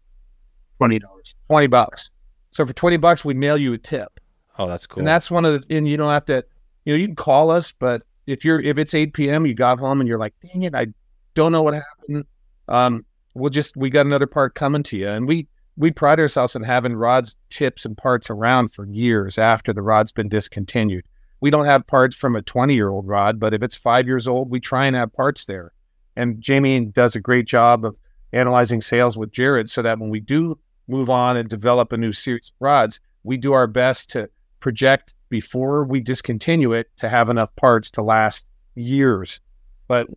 Twenty 0.79 0.99
dollars. 0.99 1.35
Twenty 1.49 1.67
bucks. 1.67 2.11
So 2.55 2.65
for 2.65 2.73
twenty 2.73 2.97
bucks, 2.99 3.25
we 3.25 3.35
mail 3.35 3.57
you 3.57 3.73
a 3.73 3.79
tip. 3.79 4.21
Oh, 4.61 4.69
that's 4.69 4.87
cool. 4.87 5.01
And 5.01 5.09
that's 5.09 5.29
one 5.29 5.45
of 5.45 5.67
the 5.67 5.77
and 5.77 5.89
you 5.89 5.97
don't 5.97 6.13
have 6.13 6.25
to 6.27 6.45
you 6.85 6.93
know, 6.93 6.99
you 6.99 7.09
can 7.09 7.17
call 7.17 7.51
us, 7.51 7.73
but 7.73 8.05
if 8.29 8.45
you're 8.45 8.61
if 8.61 8.79
it's 8.79 8.95
eight 8.95 9.13
PM, 9.13 9.45
you 9.45 9.55
got 9.55 9.81
home 9.81 10.01
and 10.01 10.09
you're 10.09 10.21
like, 10.21 10.35
dang 10.41 10.63
it, 10.63 10.73
I 10.73 10.87
don't 11.35 11.51
know 11.51 11.63
what 11.63 11.75
happened. 11.75 12.25
Um, 12.69 13.05
we'll 13.35 13.51
just 13.51 13.77
we 13.77 13.91
got 13.91 14.07
another 14.07 14.29
part 14.29 14.55
coming 14.55 14.85
to 14.85 14.97
you. 14.97 15.09
And 15.09 15.27
we 15.27 15.49
we 15.77 15.91
pride 15.91 16.21
ourselves 16.21 16.55
in 16.55 16.63
having 16.63 16.95
rods, 16.95 17.35
tips, 17.51 17.85
and 17.85 17.97
parts 17.97 18.31
around 18.31 18.69
for 18.69 18.87
years 18.87 19.37
after 19.37 19.73
the 19.73 19.83
rod's 19.83 20.13
been 20.13 20.29
discontinued. 20.29 21.05
We 21.41 21.51
don't 21.51 21.67
have 21.67 21.85
parts 21.89 22.15
from 22.15 22.37
a 22.37 22.43
20 22.43 22.73
year 22.73 22.89
old 22.89 23.09
rod, 23.09 23.41
but 23.41 23.53
if 23.53 23.65
it's 23.65 23.75
five 23.75 24.07
years 24.07 24.29
old, 24.29 24.49
we 24.49 24.61
try 24.61 24.87
and 24.87 24.95
have 24.95 25.13
parts 25.13 25.47
there. 25.47 25.73
And 26.15 26.41
Jamie 26.41 26.85
does 26.85 27.17
a 27.17 27.21
great 27.21 27.47
job 27.47 27.85
of 27.85 27.99
analyzing 28.33 28.81
sales 28.81 29.19
with 29.19 29.33
Jarrod 29.33 29.69
so 29.69 29.83
that 29.83 29.99
when 29.99 30.11
we 30.11 30.21
do 30.21 30.57
move 30.89 31.11
on 31.11 31.37
and 31.37 31.49
develop 31.49 31.93
a 31.93 31.97
new 31.97 32.13
series 32.13 32.49
of 32.49 32.55
rods, 32.61 33.01
we 33.23 33.37
do 33.37 33.53
our 33.53 33.67
best 33.67 34.11
to 34.11 34.29
project 34.61 35.15
before 35.29 35.85
we 35.85 36.01
discontinue 36.01 36.73
it 36.73 36.89
to 36.97 37.09
have 37.09 37.29
enough 37.29 37.55
parts 37.57 37.91
to 37.91 38.03
last 38.03 38.47
years. 38.75 39.41
But 39.89 40.09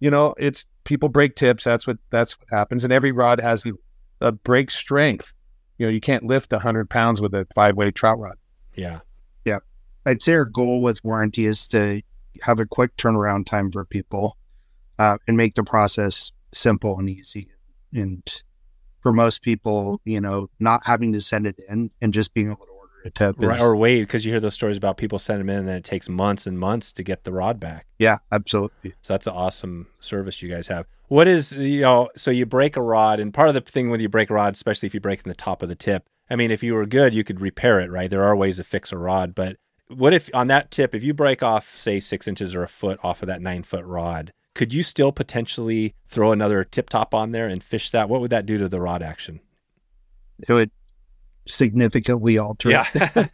you 0.00 0.10
know, 0.10 0.34
it's 0.38 0.64
people 0.84 1.08
break 1.08 1.34
tips. 1.34 1.64
That's 1.64 1.86
what 1.86 1.98
that's 2.10 2.38
what 2.38 2.48
happens. 2.50 2.84
And 2.84 2.92
every 2.92 3.12
rod 3.12 3.40
has 3.40 3.66
a, 3.66 3.72
a 4.20 4.32
break 4.32 4.70
strength. 4.70 5.34
You 5.78 5.86
know, 5.86 5.92
you 5.92 6.00
can't 6.00 6.24
lift 6.24 6.52
hundred 6.52 6.90
pounds 6.90 7.20
with 7.20 7.34
a 7.34 7.46
five 7.54 7.76
way 7.76 7.90
trout 7.90 8.18
rod. 8.18 8.36
Yeah, 8.74 9.00
yeah. 9.44 9.58
I'd 10.06 10.22
say 10.22 10.34
our 10.34 10.44
goal 10.44 10.82
with 10.82 11.04
warranty 11.04 11.46
is 11.46 11.68
to 11.68 12.02
have 12.42 12.60
a 12.60 12.66
quick 12.66 12.96
turnaround 12.96 13.46
time 13.46 13.70
for 13.70 13.84
people 13.84 14.36
uh, 14.98 15.18
and 15.26 15.36
make 15.36 15.54
the 15.54 15.64
process 15.64 16.32
simple 16.52 16.98
and 16.98 17.08
easy. 17.08 17.48
And 17.92 18.22
for 19.00 19.12
most 19.12 19.42
people, 19.42 20.00
you 20.04 20.20
know, 20.20 20.50
not 20.58 20.86
having 20.86 21.12
to 21.12 21.20
send 21.20 21.46
it 21.46 21.56
in 21.68 21.90
and 22.00 22.12
just 22.12 22.34
being 22.34 22.48
able 22.48 22.66
to 22.66 22.72
order 22.72 22.92
a 23.04 23.10
tip. 23.10 23.36
Right, 23.38 23.60
or 23.60 23.76
wait, 23.76 24.00
because 24.00 24.24
you 24.24 24.32
hear 24.32 24.40
those 24.40 24.54
stories 24.54 24.76
about 24.76 24.96
people 24.96 25.18
sending 25.18 25.46
them 25.46 25.54
in, 25.54 25.60
and 25.60 25.68
then 25.68 25.76
it 25.76 25.84
takes 25.84 26.08
months 26.08 26.46
and 26.46 26.58
months 26.58 26.92
to 26.92 27.02
get 27.02 27.24
the 27.24 27.32
rod 27.32 27.60
back. 27.60 27.86
yeah, 27.98 28.18
absolutely. 28.32 28.94
So 29.02 29.14
that's 29.14 29.26
an 29.26 29.34
awesome 29.34 29.88
service 30.00 30.42
you 30.42 30.48
guys 30.48 30.68
have. 30.68 30.86
What 31.08 31.26
is 31.26 31.52
you 31.52 31.82
know? 31.82 32.10
So 32.16 32.30
you 32.30 32.44
break 32.46 32.76
a 32.76 32.82
rod, 32.82 33.20
and 33.20 33.32
part 33.32 33.48
of 33.48 33.54
the 33.54 33.60
thing 33.60 33.90
when 33.90 34.00
you 34.00 34.08
break 34.08 34.30
a 34.30 34.34
rod, 34.34 34.54
especially 34.54 34.86
if 34.86 34.94
you 34.94 35.00
break 35.00 35.20
in 35.24 35.28
the 35.28 35.34
top 35.34 35.62
of 35.62 35.68
the 35.68 35.74
tip. 35.74 36.04
I 36.30 36.36
mean, 36.36 36.50
if 36.50 36.62
you 36.62 36.74
were 36.74 36.84
good, 36.84 37.14
you 37.14 37.24
could 37.24 37.40
repair 37.40 37.80
it, 37.80 37.90
right? 37.90 38.10
There 38.10 38.24
are 38.24 38.36
ways 38.36 38.56
to 38.56 38.64
fix 38.64 38.92
a 38.92 38.98
rod, 38.98 39.34
but 39.34 39.56
what 39.88 40.12
if 40.12 40.28
on 40.34 40.48
that 40.48 40.70
tip, 40.70 40.94
if 40.94 41.02
you 41.02 41.14
break 41.14 41.42
off, 41.42 41.76
say, 41.76 42.00
six 42.00 42.28
inches 42.28 42.54
or 42.54 42.62
a 42.62 42.68
foot 42.68 43.00
off 43.02 43.22
of 43.22 43.28
that 43.28 43.40
nine 43.40 43.62
foot 43.62 43.84
rod, 43.84 44.32
could 44.58 44.74
you 44.74 44.82
still 44.82 45.12
potentially 45.12 45.94
throw 46.08 46.32
another 46.32 46.64
tip 46.64 46.90
top 46.90 47.14
on 47.14 47.32
there 47.32 47.46
and 47.46 47.62
fish 47.62 47.90
that? 47.92 48.08
What 48.08 48.20
would 48.20 48.30
that 48.30 48.44
do 48.44 48.58
to 48.58 48.68
the 48.68 48.80
rod 48.80 49.02
action? 49.02 49.40
It 50.46 50.52
would 50.52 50.70
significantly 51.46 52.36
alter. 52.38 52.68
Yeah. 52.70 52.86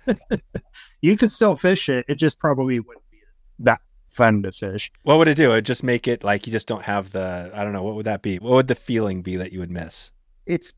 you 1.01 1.17
could 1.17 1.33
still 1.33 1.57
fish 1.57 1.89
it. 1.89 2.05
It 2.09 2.17
just 2.17 2.39
probably 2.39 2.79
wouldn't 2.79 3.11
be 3.11 3.19
that 3.61 3.81
fun 4.09 4.43
to 4.43 4.53
fish. 4.53 4.93
what 5.03 5.19
would 5.19 5.27
it 5.27 5.37
do? 5.37 5.51
It 5.51 5.55
would 5.55 5.67
just 5.67 5.83
make 5.83 6.07
it 6.07 6.23
like 6.23 6.47
you 6.47 6.53
just 6.53 6.69
don't 6.69 6.83
have 6.83 7.11
the, 7.13 7.51
I 7.55 7.65
don't 7.65 7.73
know, 7.73 7.83
what 7.83 7.95
would 7.95 8.07
that 8.07 8.23
be? 8.23 8.39
What 8.39 8.53
would 8.53 8.69
the 8.69 8.75
feeling 8.75 9.23
be 9.23 9.37
that 9.37 9.51
you 9.51 9.59
would 9.59 9.73
miss? 9.73 10.13
it's 10.47 10.73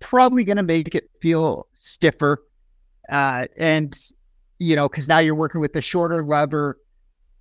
probably 0.00 0.44
going 0.44 0.56
to 0.56 0.62
make 0.62 0.94
it 0.94 1.10
feel 1.20 1.66
stiffer. 1.74 2.42
Uh, 3.10 3.46
and, 3.56 3.98
you 4.58 4.76
know, 4.76 4.88
because 4.88 5.08
now 5.08 5.18
you're 5.18 5.34
working 5.34 5.60
with 5.60 5.76
a 5.76 5.82
shorter 5.82 6.24
lever 6.24 6.78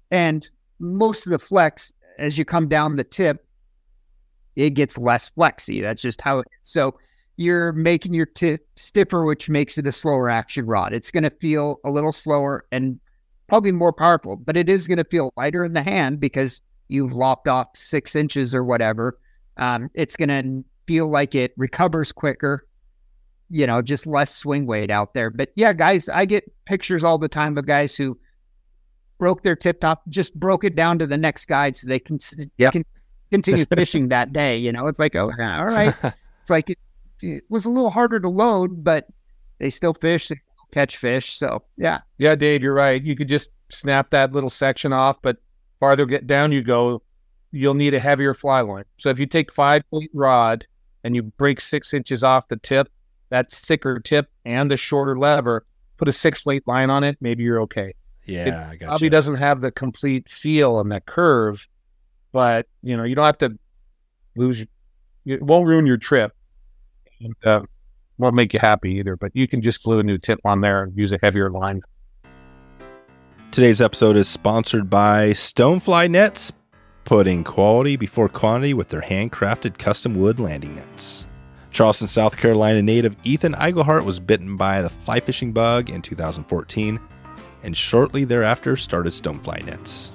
and 0.09 0.49
most 0.79 1.25
of 1.25 1.31
the 1.31 1.39
flex 1.39 1.91
as 2.21 2.37
you 2.37 2.45
come 2.45 2.67
down 2.67 2.95
the 2.95 3.03
tip, 3.03 3.45
it 4.55 4.71
gets 4.71 4.97
less 4.97 5.29
flexy. 5.29 5.81
That's 5.81 6.01
just 6.01 6.21
how 6.21 6.39
it 6.39 6.47
So 6.63 6.95
you're 7.37 7.71
making 7.71 8.13
your 8.13 8.25
tip 8.25 8.67
stiffer, 8.75 9.25
which 9.25 9.49
makes 9.49 9.77
it 9.77 9.87
a 9.87 9.91
slower 9.91 10.29
action 10.29 10.65
rod. 10.65 10.93
It's 10.93 11.11
going 11.11 11.23
to 11.23 11.29
feel 11.29 11.79
a 11.83 11.89
little 11.89 12.11
slower 12.11 12.65
and 12.71 12.99
probably 13.47 13.71
more 13.71 13.93
powerful, 13.93 14.35
but 14.35 14.55
it 14.55 14.69
is 14.69 14.87
going 14.87 14.97
to 14.97 15.03
feel 15.03 15.33
lighter 15.35 15.65
in 15.65 15.73
the 15.73 15.83
hand 15.83 16.19
because 16.19 16.61
you've 16.89 17.13
lopped 17.13 17.47
off 17.47 17.69
six 17.75 18.15
inches 18.15 18.53
or 18.53 18.63
whatever. 18.63 19.17
Um, 19.57 19.89
it's 19.93 20.15
going 20.15 20.29
to 20.29 20.63
feel 20.85 21.09
like 21.09 21.35
it 21.35 21.53
recovers 21.57 22.11
quicker, 22.11 22.67
you 23.49 23.65
know, 23.65 23.81
just 23.81 24.05
less 24.05 24.35
swing 24.35 24.65
weight 24.67 24.91
out 24.91 25.13
there. 25.13 25.29
But 25.29 25.49
yeah, 25.55 25.73
guys, 25.73 26.07
I 26.09 26.25
get 26.25 26.51
pictures 26.65 27.03
all 27.03 27.17
the 27.17 27.27
time 27.27 27.57
of 27.57 27.65
guys 27.65 27.95
who 27.95 28.17
broke 29.21 29.43
their 29.43 29.55
tip 29.55 29.79
top, 29.81 30.01
just 30.09 30.33
broke 30.39 30.63
it 30.63 30.75
down 30.75 30.97
to 30.97 31.05
the 31.05 31.15
next 31.15 31.45
guide 31.45 31.75
so 31.75 31.87
they 31.87 31.99
can, 31.99 32.17
Yep. 32.57 32.73
can 32.73 32.83
continue 33.31 33.65
fishing 33.77 34.07
that 34.07 34.33
day. 34.33 34.57
You 34.57 34.71
know, 34.71 34.87
it's 34.87 34.97
like, 34.97 35.15
oh, 35.15 35.31
yeah, 35.37 35.59
all 35.59 35.65
right. 35.65 35.95
It's 36.41 36.49
like 36.49 36.71
it, 36.71 36.79
it 37.21 37.43
was 37.49 37.65
a 37.65 37.69
little 37.69 37.91
harder 37.91 38.19
to 38.19 38.27
load, 38.27 38.83
but 38.83 39.05
they 39.59 39.69
still 39.69 39.93
fish, 39.93 40.27
they 40.27 40.37
still 40.37 40.67
catch 40.73 40.97
fish. 40.97 41.33
So 41.33 41.61
yeah, 41.77 41.99
Yeah, 42.17 42.33
Dave, 42.33 42.63
you're 42.63 42.73
right. 42.73 42.99
You 42.99 43.15
could 43.15 43.29
just 43.29 43.51
snap 43.69 44.09
that 44.09 44.31
little 44.31 44.49
section 44.49 44.91
off, 44.91 45.21
but 45.21 45.37
farther 45.79 46.07
get 46.07 46.25
down 46.25 46.51
you 46.51 46.63
go, 46.63 47.03
you'll 47.51 47.75
need 47.75 47.93
a 47.93 47.99
heavier 47.99 48.33
fly 48.33 48.61
line. 48.61 48.85
So 48.97 49.09
if 49.11 49.19
you 49.19 49.27
take 49.27 49.53
five 49.53 49.83
weight 49.91 50.09
rod 50.15 50.65
and 51.03 51.15
you 51.15 51.21
break 51.21 51.61
six 51.61 51.93
inches 51.93 52.23
off 52.23 52.47
the 52.47 52.57
tip, 52.57 52.89
that 53.29 53.51
thicker 53.51 53.99
tip 53.99 54.31
and 54.43 54.71
the 54.71 54.77
shorter 54.77 55.15
lever, 55.15 55.63
put 55.97 56.07
a 56.07 56.11
six 56.11 56.43
weight 56.43 56.67
line 56.67 56.89
on 56.89 57.03
it, 57.03 57.17
maybe 57.21 57.43
you're 57.43 57.61
okay. 57.61 57.93
Yeah, 58.25 58.69
I 58.69 58.75
got 58.75 58.87
Probably 58.87 59.07
you. 59.07 59.11
doesn't 59.11 59.35
have 59.37 59.61
the 59.61 59.71
complete 59.71 60.29
feel 60.29 60.79
and 60.79 60.91
that 60.91 61.05
curve, 61.05 61.67
but 62.31 62.67
you 62.83 62.95
know, 62.95 63.03
you 63.03 63.15
don't 63.15 63.25
have 63.25 63.37
to 63.39 63.57
lose 64.35 64.59
your, 64.59 65.37
it 65.37 65.43
won't 65.43 65.67
ruin 65.67 65.85
your 65.85 65.97
trip. 65.97 66.33
And, 67.19 67.35
uh, 67.45 67.61
won't 68.17 68.35
make 68.35 68.53
you 68.53 68.59
happy 68.59 68.93
either, 68.95 69.15
but 69.15 69.31
you 69.33 69.47
can 69.47 69.61
just 69.61 69.83
glue 69.83 69.99
a 69.99 70.03
new 70.03 70.17
tip 70.17 70.39
on 70.45 70.61
there 70.61 70.83
and 70.83 70.97
use 70.97 71.11
a 71.11 71.19
heavier 71.21 71.49
line. 71.49 71.81
Today's 73.51 73.81
episode 73.81 74.15
is 74.15 74.27
sponsored 74.29 74.89
by 74.89 75.31
Stonefly 75.31 76.09
Nets, 76.09 76.53
putting 77.03 77.43
quality 77.43 77.95
before 77.95 78.29
quantity 78.29 78.73
with 78.73 78.89
their 78.89 79.01
handcrafted 79.01 79.77
custom 79.77 80.15
wood 80.15 80.39
landing 80.39 80.75
nets. 80.75 81.25
Charleston, 81.71 82.07
South 82.07 82.37
Carolina 82.37 82.81
native 82.81 83.15
Ethan 83.23 83.53
Eigelhart 83.53 84.05
was 84.05 84.19
bitten 84.19 84.55
by 84.55 84.81
the 84.81 84.89
fly 84.89 85.19
fishing 85.19 85.51
bug 85.51 85.89
in 85.89 86.01
2014 86.01 86.99
and 87.63 87.75
shortly 87.75 88.23
thereafter 88.25 88.75
started 88.75 89.13
Stonefly 89.13 89.65
Nets. 89.65 90.11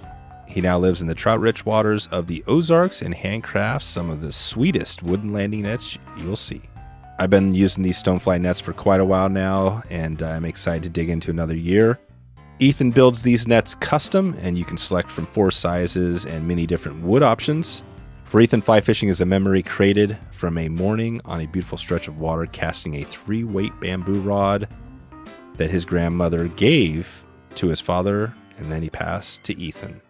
He 0.49 0.61
now 0.61 0.79
lives 0.79 1.03
in 1.03 1.09
the 1.09 1.15
trout 1.15 1.41
rich 1.41 1.67
waters 1.67 2.07
of 2.07 2.27
the 2.27 2.43
Ozarks 2.47 3.03
and 3.03 3.15
handcrafts 3.15 3.83
some 3.83 4.09
of 4.09 4.23
the 4.23 4.33
sweetest 4.33 5.03
wooden 5.03 5.33
landing 5.33 5.63
nets 5.63 5.99
you'll 6.17 6.37
see. 6.37 6.63
I've 7.19 7.31
been 7.31 7.53
using 7.55 7.83
these 7.83 8.03
Stonefly 8.03 8.41
nets 8.41 8.61
for 8.61 8.73
quite 8.73 9.01
a 9.01 9.05
while 9.05 9.29
now, 9.29 9.83
and 9.91 10.23
I'm 10.23 10.45
excited 10.45 10.83
to 10.85 10.89
dig 10.89 11.11
into 11.11 11.31
another 11.31 11.57
year. 11.57 11.99
Ethan 12.59 12.91
builds 12.91 13.23
these 13.23 13.47
nets 13.47 13.75
custom, 13.75 14.35
and 14.41 14.57
you 14.57 14.65
can 14.65 14.79
select 14.79 15.11
from 15.11 15.27
four 15.27 15.51
sizes 15.51 16.25
and 16.25 16.49
many 16.49 16.67
different 16.67 17.03
wood 17.03 17.23
options. 17.23 17.83
For 18.25 18.41
Ethan, 18.41 18.63
fly 18.63 18.81
fishing 18.81 19.09
is 19.09 19.21
a 19.21 19.27
memory 19.27 19.63
created 19.63 20.17
from 20.31 20.59
a 20.59 20.69
morning 20.69 21.21
on 21.25 21.41
a 21.41 21.47
beautiful 21.47 21.79
stretch 21.79 22.09
of 22.09 22.19
water 22.19 22.47
casting 22.47 22.95
a 22.95 23.05
three 23.05 23.45
weight 23.45 23.79
bamboo 23.79 24.21
rod 24.21 24.69
that 25.57 25.71
his 25.71 25.85
grandmother 25.85 26.49
gave 26.49 27.23
to 27.57 27.69
his 27.69 27.81
father, 27.81 28.35
and 28.59 28.71
then 28.71 28.83
he 28.83 28.91
passed 28.91 29.43
to 29.45 29.59
Ethan. 29.59 30.01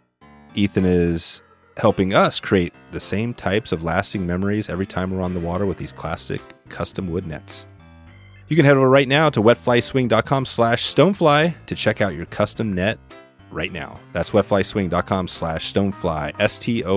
Ethan 0.55 0.85
is 0.85 1.43
helping 1.77 2.15
us 2.15 2.41
create 2.41 2.73
the 2.91 3.01
same 3.01 3.35
types 3.35 3.73
of 3.73 3.85
lasting 3.85 4.27
memories 4.27 4.69
every 4.69 4.87
time 4.87 5.11
we're 5.11 5.23
on 5.23 5.35
the 5.35 5.41
water 5.41 5.67
with 5.67 5.77
these 5.77 5.93
classic 5.93 6.41
custom 6.69 7.09
wood 7.09 7.27
nets. 7.27 7.67
You 8.49 8.57
can 8.57 8.65
head 8.65 8.77
over 8.77 8.89
right 8.89 9.09
now 9.09 9.29
to 9.31 9.43
wetflyswing.com 9.43 10.45
slash 10.45 10.85
stonefly 10.85 11.55
to 11.67 11.75
check 11.75 12.01
out 12.01 12.15
your 12.15 12.27
custom 12.27 12.73
net 12.73 12.99
right 13.51 13.73
now. 13.73 13.99
That's 14.13 14.31
wetflyswing.com 14.31 15.29
slash 15.29 15.73
stonefly, 15.73 16.41
S-T-O-N-E-F-L-Y. 16.41 16.97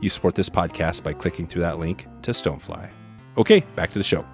You 0.00 0.10
support 0.10 0.34
this 0.34 0.48
podcast 0.48 1.04
by 1.04 1.12
clicking 1.12 1.46
through 1.46 1.62
that 1.62 1.78
link 1.78 2.06
to 2.22 2.32
Stonefly. 2.32 2.88
Okay, 3.38 3.60
back 3.76 3.92
to 3.92 3.98
the 3.98 4.04
show. 4.04 4.26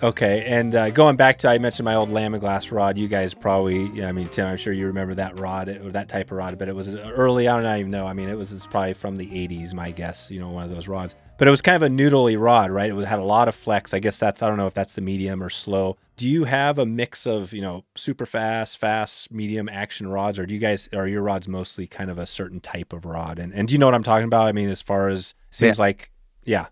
Okay, 0.00 0.44
and 0.46 0.76
uh, 0.76 0.90
going 0.90 1.16
back 1.16 1.38
to 1.38 1.48
I 1.48 1.58
mentioned 1.58 1.84
my 1.84 1.96
old 1.96 2.08
Lamiglas 2.08 2.70
rod. 2.70 2.96
You 2.96 3.08
guys 3.08 3.34
probably, 3.34 3.88
yeah, 3.88 4.08
I 4.08 4.12
mean, 4.12 4.28
Tim, 4.28 4.46
I'm 4.46 4.56
sure 4.56 4.72
you 4.72 4.86
remember 4.86 5.14
that 5.16 5.40
rod 5.40 5.68
or 5.68 5.90
that 5.90 6.08
type 6.08 6.30
of 6.30 6.36
rod, 6.36 6.56
but 6.56 6.68
it 6.68 6.74
was 6.76 6.88
early. 6.88 7.48
I 7.48 7.60
don't 7.60 7.80
even 7.80 7.90
know. 7.90 8.06
I 8.06 8.12
mean, 8.12 8.28
it 8.28 8.38
was 8.38 8.52
it's 8.52 8.64
probably 8.64 8.94
from 8.94 9.16
the 9.16 9.26
80s, 9.26 9.74
my 9.74 9.90
guess. 9.90 10.30
You 10.30 10.38
know, 10.38 10.50
one 10.50 10.62
of 10.62 10.70
those 10.70 10.86
rods, 10.86 11.16
but 11.36 11.48
it 11.48 11.50
was 11.50 11.62
kind 11.62 11.74
of 11.74 11.82
a 11.82 11.92
noodly 11.92 12.40
rod, 12.40 12.70
right? 12.70 12.92
It 12.92 13.04
had 13.06 13.18
a 13.18 13.24
lot 13.24 13.48
of 13.48 13.56
flex. 13.56 13.92
I 13.92 13.98
guess 13.98 14.20
that's 14.20 14.40
I 14.40 14.46
don't 14.46 14.56
know 14.56 14.68
if 14.68 14.74
that's 14.74 14.94
the 14.94 15.00
medium 15.00 15.42
or 15.42 15.50
slow. 15.50 15.96
Do 16.16 16.28
you 16.28 16.44
have 16.44 16.78
a 16.78 16.86
mix 16.86 17.26
of 17.26 17.52
you 17.52 17.60
know 17.60 17.84
super 17.96 18.24
fast, 18.24 18.78
fast, 18.78 19.32
medium 19.32 19.68
action 19.68 20.06
rods, 20.06 20.38
or 20.38 20.46
do 20.46 20.54
you 20.54 20.60
guys 20.60 20.88
are 20.94 21.08
your 21.08 21.22
rods 21.22 21.48
mostly 21.48 21.88
kind 21.88 22.08
of 22.08 22.18
a 22.18 22.26
certain 22.26 22.60
type 22.60 22.92
of 22.92 23.04
rod? 23.04 23.40
And 23.40 23.52
and 23.52 23.66
do 23.66 23.72
you 23.72 23.78
know 23.78 23.86
what 23.86 23.96
I'm 23.96 24.04
talking 24.04 24.26
about? 24.26 24.46
I 24.46 24.52
mean, 24.52 24.68
as 24.68 24.80
far 24.80 25.08
as 25.08 25.34
seems 25.50 25.80
like, 25.80 26.12
yeah, 26.44 26.66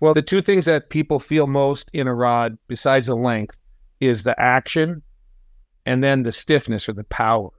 Well, 0.00 0.14
the 0.14 0.22
two 0.22 0.40
things 0.40 0.64
that 0.66 0.90
people 0.90 1.18
feel 1.18 1.46
most 1.46 1.90
in 1.92 2.06
a 2.06 2.14
rod, 2.14 2.58
besides 2.68 3.06
the 3.06 3.16
length, 3.16 3.56
is 4.00 4.22
the 4.22 4.38
action 4.40 5.02
and 5.84 6.04
then 6.04 6.22
the 6.22 6.32
stiffness 6.32 6.88
or 6.88 6.92
the 6.92 7.04
power. 7.04 7.50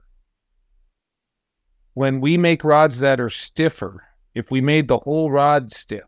When 1.94 2.20
we 2.20 2.38
make 2.38 2.64
rods 2.64 3.00
that 3.00 3.20
are 3.20 3.28
stiffer, 3.28 4.04
if 4.34 4.50
we 4.50 4.60
made 4.60 4.88
the 4.88 4.98
whole 4.98 5.30
rod 5.30 5.72
stiff, 5.72 6.04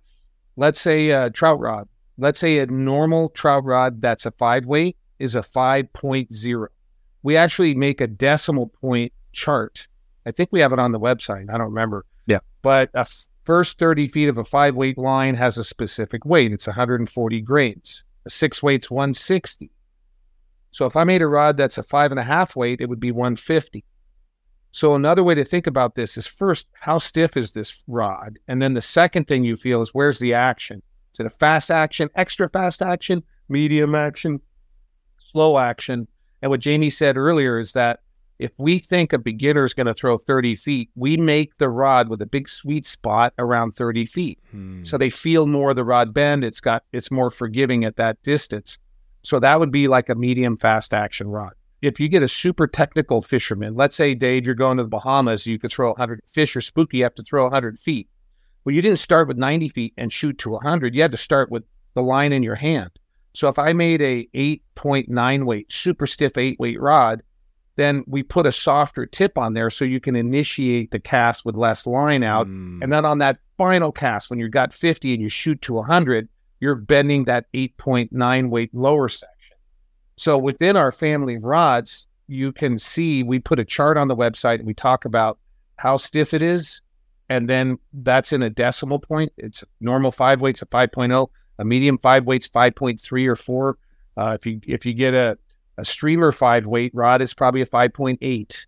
let's 0.56 0.80
say 0.80 1.10
a 1.10 1.28
trout 1.28 1.60
rod, 1.60 1.88
let's 2.16 2.38
say 2.38 2.58
a 2.58 2.66
normal 2.66 3.28
trout 3.30 3.64
rod 3.64 4.00
that's 4.00 4.24
a 4.24 4.30
five 4.30 4.64
weight 4.66 4.96
is 5.18 5.34
a 5.34 5.40
5.0. 5.40 6.66
We 7.22 7.36
actually 7.36 7.74
make 7.74 8.00
a 8.00 8.06
decimal 8.06 8.68
point 8.80 9.12
chart. 9.32 9.86
I 10.26 10.30
think 10.30 10.50
we 10.52 10.60
have 10.60 10.72
it 10.72 10.78
on 10.78 10.92
the 10.92 11.00
website. 11.00 11.48
I 11.52 11.58
don't 11.58 11.68
remember. 11.68 12.04
Yeah. 12.26 12.40
But 12.62 12.90
a 12.94 13.06
first 13.44 13.78
30 13.78 14.08
feet 14.08 14.28
of 14.28 14.38
a 14.38 14.44
five 14.44 14.76
weight 14.76 14.98
line 14.98 15.34
has 15.34 15.58
a 15.58 15.64
specific 15.64 16.24
weight. 16.24 16.52
It's 16.52 16.66
140 16.66 17.40
grains. 17.40 18.04
A 18.24 18.30
six 18.30 18.62
weight's 18.62 18.90
160. 18.90 19.70
So 20.70 20.86
if 20.86 20.96
I 20.96 21.04
made 21.04 21.22
a 21.22 21.26
rod 21.26 21.56
that's 21.56 21.78
a 21.78 21.82
five 21.82 22.12
and 22.12 22.20
a 22.20 22.24
half 22.24 22.56
weight, 22.56 22.80
it 22.80 22.88
would 22.88 23.00
be 23.00 23.12
150. 23.12 23.84
So 24.70 24.94
another 24.94 25.22
way 25.22 25.34
to 25.34 25.44
think 25.44 25.66
about 25.66 25.94
this 25.94 26.16
is 26.16 26.26
first, 26.26 26.66
how 26.72 26.96
stiff 26.96 27.36
is 27.36 27.52
this 27.52 27.84
rod? 27.86 28.38
And 28.48 28.62
then 28.62 28.72
the 28.72 28.80
second 28.80 29.26
thing 29.26 29.44
you 29.44 29.54
feel 29.54 29.82
is 29.82 29.92
where's 29.92 30.18
the 30.18 30.32
action? 30.32 30.82
Is 31.12 31.20
it 31.20 31.26
a 31.26 31.30
fast 31.30 31.70
action, 31.70 32.08
extra 32.14 32.48
fast 32.48 32.80
action, 32.80 33.22
medium 33.50 33.94
action, 33.94 34.40
slow 35.18 35.58
action? 35.58 36.08
And 36.40 36.50
what 36.50 36.60
Jamie 36.60 36.88
said 36.88 37.18
earlier 37.18 37.58
is 37.58 37.74
that 37.74 38.00
if 38.42 38.50
we 38.58 38.80
think 38.80 39.12
a 39.12 39.18
beginner 39.18 39.64
is 39.64 39.72
going 39.72 39.86
to 39.86 39.94
throw 39.94 40.18
30 40.18 40.56
feet, 40.56 40.90
we 40.96 41.16
make 41.16 41.58
the 41.58 41.68
rod 41.68 42.08
with 42.08 42.20
a 42.20 42.26
big 42.26 42.48
sweet 42.48 42.84
spot 42.84 43.32
around 43.38 43.70
30 43.70 44.04
feet. 44.06 44.40
Hmm. 44.50 44.82
So 44.82 44.98
they 44.98 45.10
feel 45.10 45.46
more 45.46 45.70
of 45.70 45.76
the 45.76 45.84
rod 45.84 46.12
bend. 46.12 46.42
It's 46.42 46.60
got 46.60 46.82
it's 46.92 47.10
more 47.10 47.30
forgiving 47.30 47.84
at 47.84 47.96
that 47.96 48.20
distance. 48.22 48.78
So 49.22 49.38
that 49.38 49.60
would 49.60 49.70
be 49.70 49.86
like 49.86 50.08
a 50.08 50.16
medium 50.16 50.56
fast 50.56 50.92
action 50.92 51.28
rod. 51.28 51.52
If 51.82 52.00
you 52.00 52.08
get 52.08 52.24
a 52.24 52.28
super 52.28 52.66
technical 52.66 53.22
fisherman, 53.22 53.76
let's 53.76 53.94
say 53.94 54.14
Dave, 54.14 54.44
you're 54.44 54.56
going 54.56 54.76
to 54.78 54.82
the 54.82 54.88
Bahamas, 54.88 55.46
you 55.46 55.58
could 55.58 55.70
throw 55.70 55.90
100 55.90 56.22
fish 56.26 56.56
or 56.56 56.60
spooky, 56.60 56.98
you 56.98 57.02
have 57.04 57.14
to 57.14 57.22
throw 57.22 57.44
100 57.44 57.78
feet. 57.78 58.08
Well, 58.64 58.74
you 58.74 58.82
didn't 58.82 58.98
start 58.98 59.28
with 59.28 59.36
90 59.36 59.68
feet 59.68 59.94
and 59.96 60.12
shoot 60.12 60.38
to 60.38 60.50
100. 60.50 60.94
You 60.94 61.02
had 61.02 61.12
to 61.12 61.16
start 61.16 61.50
with 61.50 61.64
the 61.94 62.02
line 62.02 62.32
in 62.32 62.42
your 62.42 62.54
hand. 62.56 62.90
So 63.34 63.48
if 63.48 63.58
I 63.58 63.72
made 63.72 64.02
a 64.02 64.26
8.9 64.34 65.44
weight, 65.44 65.72
super 65.72 66.06
stiff 66.06 66.36
eight 66.36 66.58
weight 66.58 66.80
rod, 66.80 67.22
then 67.76 68.04
we 68.06 68.22
put 68.22 68.46
a 68.46 68.52
softer 68.52 69.06
tip 69.06 69.38
on 69.38 69.54
there 69.54 69.70
so 69.70 69.84
you 69.84 70.00
can 70.00 70.16
initiate 70.16 70.90
the 70.90 71.00
cast 71.00 71.44
with 71.44 71.56
less 71.56 71.86
line 71.86 72.22
out. 72.22 72.46
Hmm. 72.46 72.82
And 72.82 72.92
then 72.92 73.04
on 73.04 73.18
that 73.18 73.38
final 73.56 73.92
cast, 73.92 74.30
when 74.30 74.38
you've 74.38 74.50
got 74.50 74.72
50 74.72 75.14
and 75.14 75.22
you 75.22 75.28
shoot 75.28 75.60
to 75.62 75.74
100, 75.74 76.28
you're 76.60 76.74
bending 76.74 77.24
that 77.24 77.50
8.9 77.52 78.50
weight 78.50 78.74
lower 78.74 79.08
section. 79.08 79.56
So 80.16 80.36
within 80.36 80.76
our 80.76 80.92
family 80.92 81.36
of 81.36 81.44
rods, 81.44 82.06
you 82.28 82.52
can 82.52 82.78
see 82.78 83.22
we 83.22 83.38
put 83.38 83.58
a 83.58 83.64
chart 83.64 83.96
on 83.96 84.08
the 84.08 84.16
website 84.16 84.56
and 84.56 84.66
we 84.66 84.74
talk 84.74 85.04
about 85.04 85.38
how 85.76 85.96
stiff 85.96 86.34
it 86.34 86.42
is. 86.42 86.80
And 87.28 87.48
then 87.48 87.78
that's 87.92 88.32
in 88.32 88.42
a 88.42 88.50
decimal 88.50 88.98
point. 88.98 89.32
It's 89.38 89.64
normal 89.80 90.10
five 90.10 90.40
weights 90.42 90.60
a 90.60 90.66
5.0, 90.66 91.28
a 91.58 91.64
medium 91.64 91.96
five 91.98 92.26
weights 92.26 92.48
5.3 92.48 93.26
or 93.26 93.36
4. 93.36 93.78
Uh, 94.14 94.36
if 94.38 94.46
you 94.46 94.60
if 94.66 94.84
you 94.84 94.92
get 94.92 95.14
a, 95.14 95.38
a 95.78 95.84
streamer 95.84 96.32
five 96.32 96.66
weight 96.66 96.92
rod, 96.94 97.22
is 97.22 97.34
probably 97.34 97.62
a 97.62 97.66
5.8. 97.66 98.66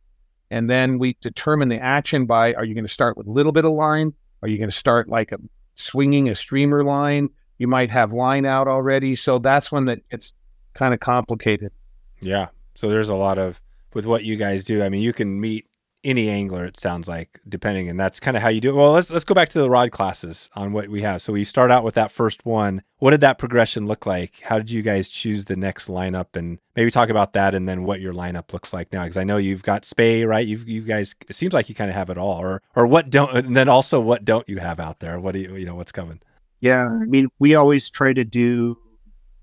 And 0.50 0.70
then 0.70 0.98
we 0.98 1.16
determine 1.20 1.68
the 1.68 1.80
action 1.80 2.26
by 2.26 2.54
are 2.54 2.64
you 2.64 2.74
going 2.74 2.84
to 2.84 2.92
start 2.92 3.16
with 3.16 3.26
a 3.26 3.30
little 3.30 3.52
bit 3.52 3.64
of 3.64 3.72
line? 3.72 4.12
Are 4.42 4.48
you 4.48 4.58
going 4.58 4.70
to 4.70 4.76
start 4.76 5.08
like 5.08 5.32
a 5.32 5.38
swinging 5.74 6.28
a 6.28 6.34
streamer 6.34 6.84
line? 6.84 7.28
You 7.58 7.68
might 7.68 7.90
have 7.90 8.12
line 8.12 8.46
out 8.46 8.68
already. 8.68 9.16
So 9.16 9.38
that's 9.38 9.72
when 9.72 9.86
that 9.86 10.08
gets 10.10 10.34
kind 10.74 10.92
of 10.92 11.00
complicated. 11.00 11.72
Yeah. 12.20 12.48
So 12.74 12.88
there's 12.88 13.08
a 13.08 13.14
lot 13.14 13.38
of 13.38 13.60
with 13.94 14.06
what 14.06 14.24
you 14.24 14.36
guys 14.36 14.64
do. 14.64 14.82
I 14.82 14.88
mean, 14.88 15.02
you 15.02 15.12
can 15.12 15.40
meet 15.40 15.66
any 16.04 16.28
angler. 16.28 16.64
It 16.64 16.78
sounds 16.78 17.08
like 17.08 17.40
depending, 17.48 17.88
and 17.88 17.98
that's 17.98 18.20
kind 18.20 18.36
of 18.36 18.42
how 18.42 18.48
you 18.48 18.60
do 18.60 18.70
it. 18.70 18.74
Well, 18.74 18.92
let's 18.92 19.10
let's 19.10 19.24
go 19.24 19.34
back 19.34 19.48
to 19.50 19.58
the 19.58 19.70
rod 19.70 19.90
classes 19.90 20.50
on 20.54 20.72
what 20.72 20.88
we 20.88 21.02
have. 21.02 21.22
So 21.22 21.32
we 21.32 21.44
start 21.44 21.70
out 21.70 21.84
with 21.84 21.94
that 21.94 22.10
first 22.10 22.44
one. 22.44 22.82
What 22.98 23.10
did 23.10 23.20
that 23.20 23.38
progression 23.38 23.86
look 23.86 24.06
like? 24.06 24.40
How 24.40 24.58
did 24.58 24.70
you 24.70 24.82
guys 24.82 25.08
choose 25.08 25.46
the 25.46 25.56
next 25.56 25.88
lineup, 25.88 26.36
and 26.36 26.58
maybe 26.76 26.90
talk 26.90 27.08
about 27.08 27.32
that, 27.32 27.54
and 27.54 27.68
then 27.68 27.84
what 27.84 28.00
your 28.00 28.12
lineup 28.12 28.52
looks 28.52 28.72
like 28.72 28.92
now? 28.92 29.02
Because 29.02 29.16
I 29.16 29.24
know 29.24 29.36
you've 29.36 29.62
got 29.62 29.84
Spey, 29.84 30.24
right? 30.24 30.46
You've 30.46 30.68
you 30.68 30.82
guys. 30.82 31.14
It 31.28 31.34
seems 31.34 31.52
like 31.52 31.68
you 31.68 31.74
kind 31.74 31.90
of 31.90 31.96
have 31.96 32.10
it 32.10 32.18
all, 32.18 32.40
or 32.40 32.62
or 32.76 32.86
what 32.86 33.10
don't, 33.10 33.34
and 33.34 33.56
then 33.56 33.68
also 33.68 34.00
what 34.00 34.24
don't 34.24 34.48
you 34.48 34.58
have 34.58 34.78
out 34.80 35.00
there? 35.00 35.18
What 35.18 35.32
do 35.32 35.40
you 35.40 35.56
you 35.56 35.66
know 35.66 35.74
what's 35.74 35.92
coming? 35.92 36.20
Yeah, 36.60 36.86
I 36.86 37.04
mean, 37.04 37.28
we 37.38 37.54
always 37.54 37.90
try 37.90 38.12
to 38.12 38.24
do 38.24 38.78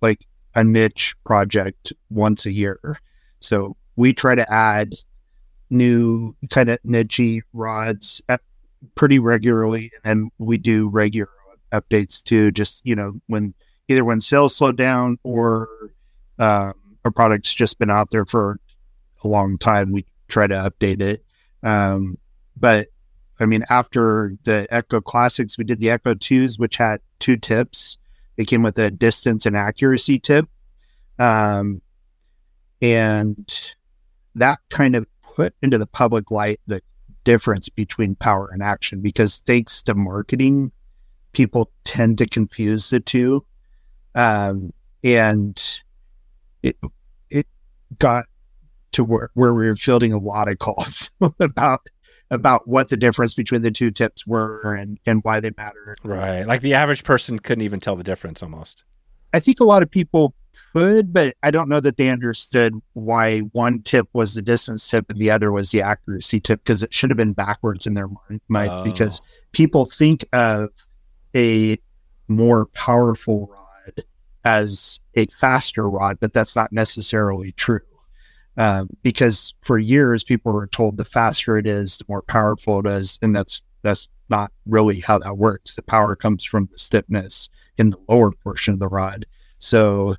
like 0.01 0.25
a 0.55 0.63
niche 0.63 1.15
project 1.23 1.93
once 2.09 2.45
a 2.45 2.51
year. 2.51 2.79
So 3.39 3.75
we 3.95 4.13
try 4.13 4.35
to 4.35 4.51
add 4.51 4.93
new 5.71 6.35
kind 6.49 6.69
of 6.69 6.79
niche 6.83 7.41
rods 7.53 8.21
at, 8.29 8.41
pretty 8.95 9.19
regularly, 9.19 9.91
and 10.03 10.31
we 10.37 10.57
do 10.57 10.89
regular 10.89 11.29
updates 11.71 12.21
too. 12.21 12.51
Just 12.51 12.85
you 12.85 12.95
know, 12.95 13.13
when 13.27 13.53
either 13.87 14.05
when 14.05 14.21
sales 14.21 14.55
slow 14.55 14.71
down 14.71 15.17
or 15.23 15.67
um, 16.39 16.73
a 17.05 17.11
product's 17.11 17.53
just 17.53 17.79
been 17.79 17.89
out 17.89 18.11
there 18.11 18.25
for 18.25 18.59
a 19.23 19.27
long 19.27 19.57
time, 19.57 19.91
we 19.91 20.05
try 20.27 20.47
to 20.47 20.55
update 20.55 21.01
it. 21.01 21.23
Um, 21.63 22.17
but 22.57 22.87
I 23.39 23.45
mean, 23.45 23.63
after 23.69 24.35
the 24.43 24.67
Echo 24.69 25.01
Classics, 25.01 25.57
we 25.57 25.63
did 25.63 25.79
the 25.79 25.89
Echo 25.89 26.13
2s, 26.13 26.59
which 26.59 26.77
had 26.77 27.01
two 27.19 27.37
tips. 27.37 27.97
They 28.35 28.45
came 28.45 28.63
with 28.63 28.77
a 28.77 28.91
distance 28.91 29.45
and 29.45 29.57
accuracy 29.57 30.19
tip. 30.19 30.47
Um, 31.17 31.81
and 32.81 33.73
that 34.35 34.59
kind 34.69 34.95
of 34.95 35.05
put 35.35 35.53
into 35.61 35.77
the 35.77 35.87
public 35.87 36.31
light 36.31 36.59
the 36.67 36.81
difference 37.23 37.69
between 37.69 38.15
power 38.15 38.49
and 38.51 38.63
action 38.63 39.01
because 39.01 39.37
thanks 39.45 39.83
to 39.83 39.93
marketing, 39.93 40.71
people 41.33 41.71
tend 41.83 42.17
to 42.17 42.25
confuse 42.25 42.89
the 42.89 42.99
two. 42.99 43.45
Um, 44.15 44.71
and 45.03 45.61
it, 46.63 46.77
it 47.29 47.47
got 47.99 48.25
to 48.93 49.03
where, 49.03 49.29
where 49.33 49.53
we 49.53 49.67
were 49.67 49.75
fielding 49.75 50.13
a 50.13 50.19
lot 50.19 50.49
of 50.49 50.59
calls 50.59 51.09
about 51.39 51.81
about 52.29 52.65
what 52.65 52.87
the 52.87 52.95
difference 52.95 53.35
between 53.35 53.61
the 53.61 53.69
two 53.69 53.91
tips 53.91 54.25
were 54.25 54.73
and, 54.73 54.97
and 55.05 55.21
why 55.23 55.41
they 55.41 55.51
matter. 55.57 55.97
Right. 56.01 56.45
Like 56.45 56.61
the 56.61 56.73
average 56.73 57.03
person 57.03 57.39
couldn't 57.39 57.61
even 57.61 57.81
tell 57.81 57.97
the 57.97 58.05
difference 58.05 58.41
almost. 58.41 58.85
I 59.33 59.41
think 59.41 59.59
a 59.59 59.65
lot 59.65 59.83
of 59.83 59.91
people 59.91 60.33
could, 60.73 61.13
but 61.13 61.35
I 61.43 61.51
don't 61.51 61.69
know 61.69 61.79
that 61.79 61.97
they 61.97 62.09
understood 62.09 62.73
why 62.93 63.39
one 63.39 63.81
tip 63.81 64.07
was 64.13 64.33
the 64.33 64.41
distance 64.41 64.87
tip 64.89 65.09
and 65.09 65.19
the 65.19 65.31
other 65.31 65.51
was 65.51 65.71
the 65.71 65.81
accuracy 65.81 66.39
tip 66.39 66.63
because 66.63 66.83
it 66.83 66.93
should 66.93 67.09
have 67.09 67.17
been 67.17 67.33
backwards 67.33 67.85
in 67.85 67.93
their 67.93 68.09
mind 68.47 68.71
oh. 68.71 68.83
because 68.83 69.21
people 69.51 69.85
think 69.85 70.25
of 70.33 70.69
a 71.35 71.77
more 72.27 72.67
powerful 72.67 73.49
rod 73.51 74.03
as 74.43 74.99
a 75.15 75.27
faster 75.27 75.89
rod, 75.89 76.17
but 76.19 76.33
that's 76.33 76.55
not 76.55 76.71
necessarily 76.71 77.51
true. 77.53 77.81
Um, 78.57 78.89
because 79.01 79.53
for 79.61 79.79
years 79.79 80.23
people 80.23 80.51
were 80.51 80.67
told 80.67 80.97
the 80.97 81.05
faster 81.05 81.57
it 81.57 81.65
is, 81.65 81.97
the 81.97 82.05
more 82.07 82.21
powerful 82.21 82.79
it 82.79 82.85
is, 82.85 83.17
and 83.21 83.35
that's 83.35 83.61
that's 83.81 84.07
not 84.29 84.51
really 84.65 84.99
how 84.99 85.19
that 85.19 85.37
works. 85.37 85.75
The 85.75 85.83
power 85.83 86.15
comes 86.15 86.43
from 86.43 86.67
the 86.71 86.77
stiffness 86.77 87.49
in 87.77 87.91
the 87.91 87.97
lower 88.09 88.31
portion 88.31 88.73
of 88.73 88.79
the 88.79 88.87
rod. 88.87 89.25
So 89.59 90.15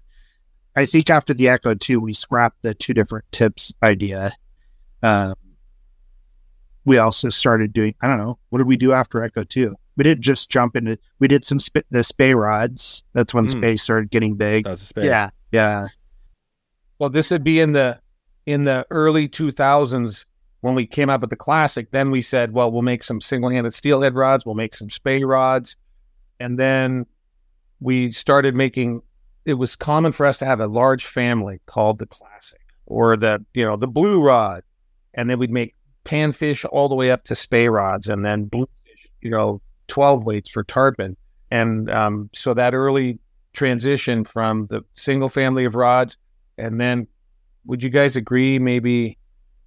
I 0.74 0.86
think 0.86 1.10
after 1.10 1.34
the 1.34 1.48
Echo 1.48 1.74
2, 1.74 2.00
we 2.00 2.12
scrapped 2.12 2.62
the 2.62 2.74
two 2.74 2.94
different 2.94 3.24
tips 3.30 3.72
idea. 3.82 4.32
Um, 5.02 5.34
we 6.84 6.98
also 6.98 7.28
started 7.28 7.72
doing, 7.72 7.94
I 8.00 8.06
don't 8.06 8.18
know, 8.18 8.38
what 8.48 8.58
did 8.58 8.66
we 8.66 8.76
do 8.76 8.92
after 8.92 9.22
Echo 9.22 9.44
2? 9.44 9.74
We 9.96 10.04
didn't 10.04 10.22
just 10.22 10.50
jump 10.50 10.76
into, 10.76 10.98
we 11.18 11.28
did 11.28 11.44
some 11.44 11.60
sp- 11.60 11.86
the 11.90 12.02
Spey 12.02 12.34
rods. 12.34 13.04
That's 13.12 13.34
when 13.34 13.46
mm. 13.46 13.50
Spey 13.50 13.76
started 13.76 14.10
getting 14.10 14.34
big. 14.34 14.64
That's 14.64 14.82
a 14.82 14.86
Spey. 14.86 15.06
Yeah. 15.06 15.30
Yeah. 15.50 15.88
Well, 16.98 17.10
this 17.10 17.30
would 17.30 17.44
be 17.44 17.60
in 17.60 17.72
the 17.72 18.00
in 18.46 18.64
the 18.64 18.86
early 18.90 19.28
2000s 19.28 20.24
when 20.62 20.74
we 20.74 20.86
came 20.86 21.10
up 21.10 21.20
with 21.20 21.30
the 21.30 21.36
classic, 21.36 21.90
then 21.90 22.10
we 22.10 22.22
said, 22.22 22.52
well, 22.52 22.70
we'll 22.70 22.82
make 22.82 23.02
some 23.02 23.20
single-handed 23.20 23.74
steelhead 23.74 24.14
rods, 24.14 24.46
we'll 24.46 24.54
make 24.54 24.74
some 24.74 24.88
Spey 24.88 25.24
rods, 25.24 25.76
and 26.40 26.58
then 26.58 27.04
we 27.80 28.12
started 28.12 28.54
making. 28.56 29.02
It 29.44 29.54
was 29.54 29.76
common 29.76 30.12
for 30.12 30.26
us 30.26 30.38
to 30.38 30.46
have 30.46 30.60
a 30.60 30.66
large 30.66 31.04
family 31.04 31.60
called 31.66 31.98
the 31.98 32.06
classic 32.06 32.60
or 32.86 33.16
the 33.16 33.44
you 33.54 33.64
know 33.64 33.76
the 33.76 33.88
blue 33.88 34.22
rod, 34.22 34.62
and 35.14 35.28
then 35.28 35.38
we'd 35.38 35.50
make 35.50 35.74
panfish 36.04 36.64
all 36.70 36.88
the 36.88 36.94
way 36.94 37.10
up 37.10 37.24
to 37.24 37.34
Spey 37.34 37.68
rods, 37.68 38.08
and 38.08 38.24
then 38.24 38.44
bluefish, 38.44 39.08
you 39.20 39.30
know, 39.30 39.60
twelve 39.88 40.24
weights 40.24 40.50
for 40.50 40.64
tarpon, 40.64 41.16
and 41.50 41.90
um, 41.90 42.30
so 42.32 42.54
that 42.54 42.74
early 42.74 43.18
transition 43.52 44.24
from 44.24 44.66
the 44.66 44.82
single 44.94 45.28
family 45.28 45.64
of 45.64 45.74
rods, 45.74 46.16
and 46.58 46.80
then 46.80 47.06
would 47.64 47.82
you 47.82 47.90
guys 47.90 48.16
agree 48.16 48.58
maybe 48.58 49.18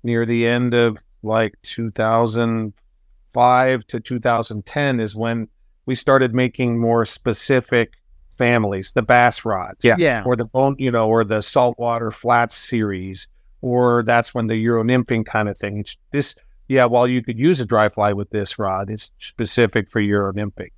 near 0.03 0.25
the 0.25 0.47
end 0.47 0.73
of 0.73 0.97
like 1.23 1.55
2005 1.63 3.87
to 3.87 3.99
2010 3.99 4.99
is 4.99 5.15
when 5.15 5.47
we 5.85 5.95
started 5.95 6.33
making 6.33 6.79
more 6.79 7.05
specific 7.05 7.93
families, 8.37 8.93
the 8.93 9.01
bass 9.01 9.45
rods, 9.45 9.83
yeah, 9.83 9.95
yeah. 9.97 10.23
or 10.25 10.35
the 10.35 10.45
bone, 10.45 10.75
you 10.77 10.91
know, 10.91 11.07
or 11.07 11.23
the 11.23 11.41
saltwater 11.41 12.11
flats 12.11 12.55
series, 12.55 13.27
or 13.61 14.03
that's 14.03 14.33
when 14.33 14.47
the 14.47 14.55
Euro 14.57 14.83
nymphing 14.83 15.25
kind 15.25 15.49
of 15.49 15.57
thing. 15.57 15.79
It's 15.79 15.97
this, 16.11 16.35
yeah. 16.67 16.85
While 16.85 17.07
you 17.07 17.23
could 17.23 17.39
use 17.39 17.59
a 17.59 17.65
dry 17.65 17.89
fly 17.89 18.13
with 18.13 18.29
this 18.29 18.59
rod, 18.59 18.89
it's 18.89 19.11
specific 19.17 19.89
for 19.89 19.99
Euro 19.99 20.33
nymphing. 20.33 20.71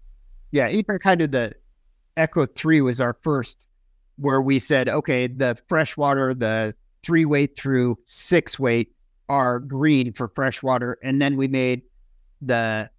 Yeah, 0.52 0.70
even 0.70 0.98
kind 1.00 1.22
of 1.22 1.32
the 1.32 1.54
Echo 2.16 2.46
Three 2.46 2.82
was 2.82 3.02
our 3.02 3.18
first, 3.22 3.58
where 4.18 4.42
we 4.42 4.60
said, 4.60 4.90
okay, 4.90 5.28
the 5.28 5.58
freshwater, 5.68 6.34
the 6.34 6.74
three 7.04 7.26
weight 7.26 7.58
through 7.58 7.98
six 8.08 8.58
weight 8.58 8.94
are 9.30 9.60
green 9.60 10.14
for 10.14 10.30
freshwater. 10.30 10.98
And 11.04 11.22
then 11.22 11.38
we 11.38 11.48
made 11.48 11.82
the 12.42 12.90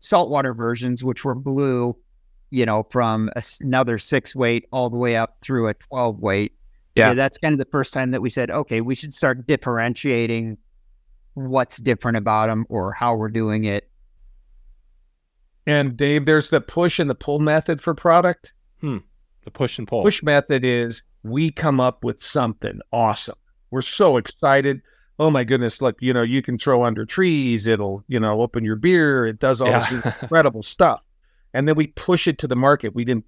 saltwater 0.00 0.52
versions, 0.52 1.02
which 1.02 1.24
were 1.24 1.34
blue, 1.34 1.96
you 2.56 2.64
know, 2.64 2.86
from 2.88 3.28
a, 3.36 3.42
another 3.60 3.98
six 3.98 4.34
weight 4.34 4.66
all 4.72 4.88
the 4.88 4.96
way 4.96 5.14
up 5.14 5.36
through 5.42 5.68
a 5.68 5.74
12 5.74 6.20
weight. 6.20 6.52
Yeah. 6.94 7.08
yeah. 7.08 7.14
That's 7.14 7.36
kind 7.36 7.52
of 7.52 7.58
the 7.58 7.70
first 7.70 7.92
time 7.92 8.12
that 8.12 8.22
we 8.22 8.30
said, 8.30 8.50
okay, 8.50 8.80
we 8.80 8.94
should 8.94 9.12
start 9.12 9.46
differentiating 9.46 10.56
what's 11.34 11.76
different 11.76 12.16
about 12.16 12.46
them 12.46 12.64
or 12.70 12.94
how 12.94 13.14
we're 13.14 13.28
doing 13.28 13.64
it. 13.64 13.90
And 15.66 15.98
Dave, 15.98 16.24
there's 16.24 16.48
the 16.48 16.62
push 16.62 16.98
and 16.98 17.10
the 17.10 17.14
pull 17.14 17.40
method 17.40 17.78
for 17.82 17.92
product. 17.92 18.54
Hmm. 18.80 18.98
The 19.44 19.50
push 19.50 19.78
and 19.78 19.86
pull. 19.86 20.02
Push 20.02 20.22
method 20.22 20.64
is 20.64 21.02
we 21.24 21.50
come 21.50 21.78
up 21.78 22.04
with 22.04 22.22
something 22.22 22.80
awesome. 22.90 23.36
We're 23.70 23.82
so 23.82 24.16
excited. 24.16 24.80
Oh 25.18 25.30
my 25.30 25.44
goodness, 25.44 25.82
look, 25.82 25.96
you 26.00 26.14
know, 26.14 26.22
you 26.22 26.40
can 26.40 26.56
throw 26.56 26.84
under 26.84 27.04
trees, 27.04 27.66
it'll, 27.66 28.02
you 28.08 28.18
know, 28.18 28.40
open 28.40 28.64
your 28.64 28.76
beer, 28.76 29.26
it 29.26 29.40
does 29.40 29.60
all 29.60 29.68
yeah. 29.68 29.90
this 29.90 30.06
incredible 30.22 30.62
stuff. 30.62 31.06
And 31.54 31.66
then 31.66 31.76
we 31.76 31.88
push 31.88 32.26
it 32.26 32.38
to 32.38 32.48
the 32.48 32.56
market. 32.56 32.94
We 32.94 33.04
didn't 33.04 33.24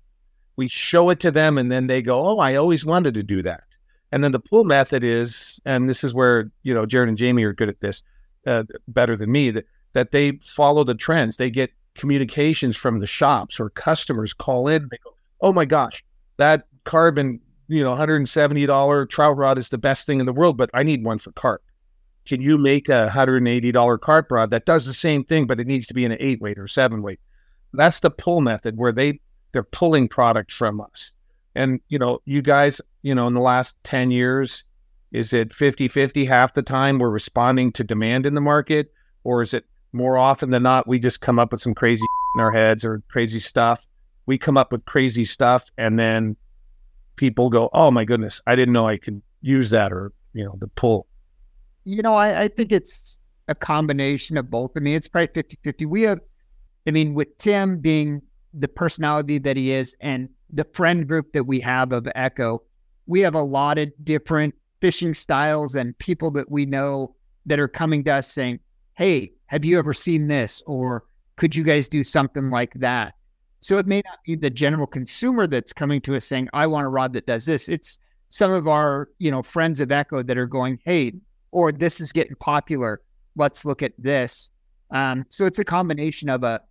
we 0.57 0.69
show 0.69 1.11
it 1.11 1.21
to 1.21 1.31
them 1.31 1.57
and 1.57 1.71
then 1.71 1.87
they 1.87 2.03
go, 2.03 2.27
"Oh, 2.27 2.39
I 2.39 2.57
always 2.57 2.85
wanted 2.85 3.15
to 3.15 3.23
do 3.23 3.43
that." 3.43 3.65
And 4.11 4.25
then 4.25 4.33
the 4.33 4.41
pull 4.41 4.65
method 4.65 5.05
is, 5.05 5.61
and 5.65 5.89
this 5.89 6.03
is 6.03 6.15
where 6.15 6.51
you 6.63 6.75
know 6.75 6.85
Jarrod 6.85 7.09
and 7.09 7.17
Jamie 7.17 7.45
are 7.45 7.53
good 7.53 7.69
at 7.69 7.81
this, 7.81 8.03
uh, 8.47 8.65
better 8.89 9.17
than 9.17 9.31
me. 9.31 9.51
That 9.51 9.67
that 9.93 10.11
they 10.11 10.33
follow 10.43 10.85
the 10.85 10.95
trends. 10.95 11.37
They 11.37 11.51
get 11.51 11.71
communications 11.95 12.77
from 12.77 12.99
the 12.99 13.07
shops 13.07 13.61
or 13.61 13.71
customers 13.71 14.33
call 14.33 14.69
in. 14.69 14.89
They 14.91 14.99
go, 15.05 15.15
"Oh 15.41 15.53
my 15.53 15.65
gosh, 15.65 16.05
that 16.37 16.67
carbon 16.85 17.41
you 17.69 17.85
know, 17.85 17.95
$170 17.95 19.09
trout 19.09 19.37
rod 19.37 19.59
is 19.59 19.69
the 19.69 19.79
best 19.79 20.07
thing 20.07 20.21
in 20.21 20.27
the 20.27 20.33
world, 20.33 20.57
but 20.57 20.71
I 20.75 20.83
need 20.83 21.05
one 21.05 21.19
for 21.19 21.33
carp. 21.33 21.63
Can 22.27 22.41
you 22.43 22.59
make 22.59 22.89
a 22.89 23.11
$180 23.13 24.01
carp 24.01 24.31
rod 24.31 24.51
that 24.51 24.67
does 24.67 24.87
the 24.87 24.95
same 24.95 25.23
thing, 25.23 25.47
but 25.47 25.61
it 25.61 25.67
needs 25.67 25.87
to 25.87 25.95
be 25.95 26.05
in 26.05 26.13
an 26.13 26.19
eight 26.21 26.41
weight 26.41 26.59
or 26.59 26.67
seven 26.67 27.03
weight? 27.03 27.21
That's 27.73 28.01
the 28.01 28.11
pull 28.11 28.41
method 28.41 28.77
where 28.77 28.93
they 28.93 29.21
they're 29.53 29.63
pulling 29.63 30.09
product 30.09 30.53
from 30.53 30.81
us. 30.81 31.13
And, 31.55 31.81
you 31.89 31.99
know, 31.99 32.21
you 32.25 32.43
guys, 32.43 32.81
you 33.03 33.15
know, 33.15 33.27
in 33.27 33.35
the 33.35 33.41
last 33.41 33.77
10 33.85 34.11
years, 34.11 34.65
is 35.11 35.33
it 35.33 35.53
50 35.53 35.89
50 35.89 36.25
half 36.25 36.55
the 36.55 36.63
time 36.63 36.99
we're 36.99 37.09
responding 37.11 37.73
to 37.73 37.85
demand 37.85 38.27
in 38.27 38.35
the 38.35 38.41
market? 38.41 38.93
Or 39.25 39.43
is 39.43 39.55
it 39.55 39.65
more 39.93 40.19
often 40.19 40.51
than 40.51 40.63
not, 40.63 40.87
we 40.87 40.99
just 40.99 41.21
come 41.21 41.39
up 41.39 41.53
with 41.53 41.61
some 41.61 41.75
crazy 41.75 42.05
in 42.37 42.41
our 42.41 42.53
heads 42.53 42.85
or 42.85 43.03
crazy 43.09 43.41
stuff? 43.41 43.87
We 44.27 44.37
come 44.39 44.59
up 44.59 44.71
with 44.71 44.85
crazy 44.85 45.25
stuff 45.25 45.71
and 45.79 45.99
then 45.99 46.37
people 47.17 47.51
go, 47.51 47.69
"Oh 47.73 47.91
my 47.91 48.05
goodness, 48.05 48.41
I 48.47 48.57
didn't 48.57 48.73
know 48.73 48.87
I 48.87 48.97
could 48.99 49.23
use 49.41 49.71
that," 49.71 49.93
or 49.93 50.13
you 50.33 50.45
know, 50.45 50.55
the 50.59 50.69
pull. 50.69 51.07
You 51.85 52.03
know, 52.03 52.15
I, 52.15 52.43
I 52.43 52.49
think 52.49 52.73
it's 52.73 53.19
a 53.49 53.55
combination 53.55 54.37
of 54.37 54.51
both. 54.51 54.73
I 54.77 54.81
mean, 54.81 54.95
it's 54.95 55.09
probably 55.09 55.33
50 55.35 55.59
50. 55.63 55.87
We 55.87 56.03
have, 56.03 56.21
I 56.89 56.91
mean, 56.91 57.13
with 57.13 57.37
Tim 57.37 57.79
being 57.79 58.23
the 58.55 58.67
personality 58.67 59.37
that 59.39 59.59
he 59.59 59.73
is 59.73 59.95
and 60.01 60.31
the 60.51 60.67
friend 60.73 61.07
group 61.07 61.33
that 61.35 61.45
we 61.45 61.61
have 61.61 61.93
of 61.93 62.09
Echo, 62.15 62.63
we 63.07 63.21
have 63.21 63.35
a 63.35 63.43
lot 63.43 63.77
of 63.77 63.93
different 64.05 64.55
fishing 64.81 65.13
styles 65.13 65.75
and 65.75 65.97
people 65.99 66.31
that 66.31 66.51
we 66.51 66.65
know 66.65 67.15
that 67.45 67.59
are 67.59 67.69
coming 67.69 68.03
to 68.05 68.15
us 68.15 68.33
saying, 68.33 68.61
Hey, 68.95 69.33
have 69.47 69.67
you 69.67 69.79
ever 69.79 69.93
seen 69.93 70.29
this? 70.29 70.63
Or 70.67 71.05
could 71.37 71.55
you 71.55 71.63
guys 71.63 71.91
do 71.91 72.03
something 72.03 72.49
like 72.49 72.73
that? 72.75 73.15
So 73.61 73.77
it 73.77 73.87
may 73.87 74.03
not 74.07 74.21
be 74.25 74.35
the 74.35 74.49
general 74.49 74.87
consumer 74.87 75.47
that's 75.47 75.75
coming 75.75 76.01
to 76.03 76.17
us 76.17 76.25
saying, 76.25 76.49
I 76.55 76.67
want 76.67 76.87
a 76.87 76.89
rod 76.89 77.13
that 77.13 77.27
does 77.27 77.45
this. 77.45 77.69
It's 77.69 77.99
some 78.31 78.51
of 78.51 78.67
our, 78.67 79.11
you 79.19 79.31
know, 79.31 79.43
friends 79.43 79.81
of 79.81 79.93
Echo 79.93 80.23
that 80.23 80.39
are 80.39 80.47
going, 80.47 80.79
hey, 80.85 81.13
or 81.51 81.71
this 81.71 82.01
is 82.01 82.13
getting 82.13 82.37
popular. 82.37 83.03
Let's 83.37 83.67
look 83.67 83.83
at 83.83 83.93
this. 83.99 84.49
Um, 84.91 85.27
so 85.29 85.45
it's 85.45 85.59
a 85.59 85.65
combination 85.65 86.31
of 86.31 86.45
a 86.45 86.63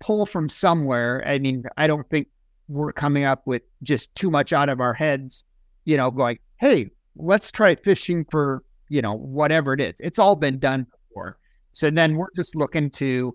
pull 0.00 0.26
from 0.26 0.48
somewhere. 0.48 1.22
I 1.26 1.38
mean, 1.38 1.64
I 1.76 1.86
don't 1.86 2.08
think 2.10 2.28
we're 2.68 2.92
coming 2.92 3.24
up 3.24 3.42
with 3.46 3.62
just 3.82 4.14
too 4.14 4.30
much 4.30 4.52
out 4.52 4.68
of 4.68 4.80
our 4.80 4.94
heads, 4.94 5.44
you 5.84 5.96
know, 5.96 6.10
going, 6.10 6.38
hey, 6.58 6.90
let's 7.16 7.50
try 7.50 7.74
fishing 7.74 8.24
for 8.30 8.62
you 8.90 9.00
know, 9.00 9.14
whatever 9.14 9.72
it 9.72 9.80
is. 9.80 9.94
It's 10.00 10.18
all 10.18 10.36
been 10.36 10.58
done 10.58 10.86
before. 11.08 11.38
So 11.72 11.88
then 11.88 12.16
we're 12.16 12.26
just 12.36 12.54
looking 12.54 12.90
to 12.90 13.34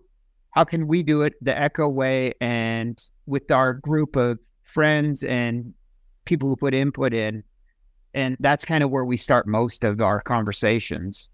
how 0.51 0.65
can 0.65 0.85
we 0.85 1.01
do 1.01 1.23
it 1.23 1.33
the 1.41 1.57
Echo 1.57 1.89
way 1.89 2.33
and 2.41 3.01
with 3.25 3.49
our 3.49 3.73
group 3.73 4.15
of 4.17 4.37
friends 4.63 5.23
and 5.23 5.73
people 6.25 6.49
who 6.49 6.57
put 6.57 6.73
input 6.75 7.13
in. 7.13 7.43
And 8.13 8.37
that's 8.39 8.65
kind 8.65 8.83
of 8.83 8.91
where 8.91 9.05
we 9.05 9.17
start 9.17 9.47
most 9.47 9.83
of 9.83 10.01
our 10.01 10.21
conversations. 10.21 11.29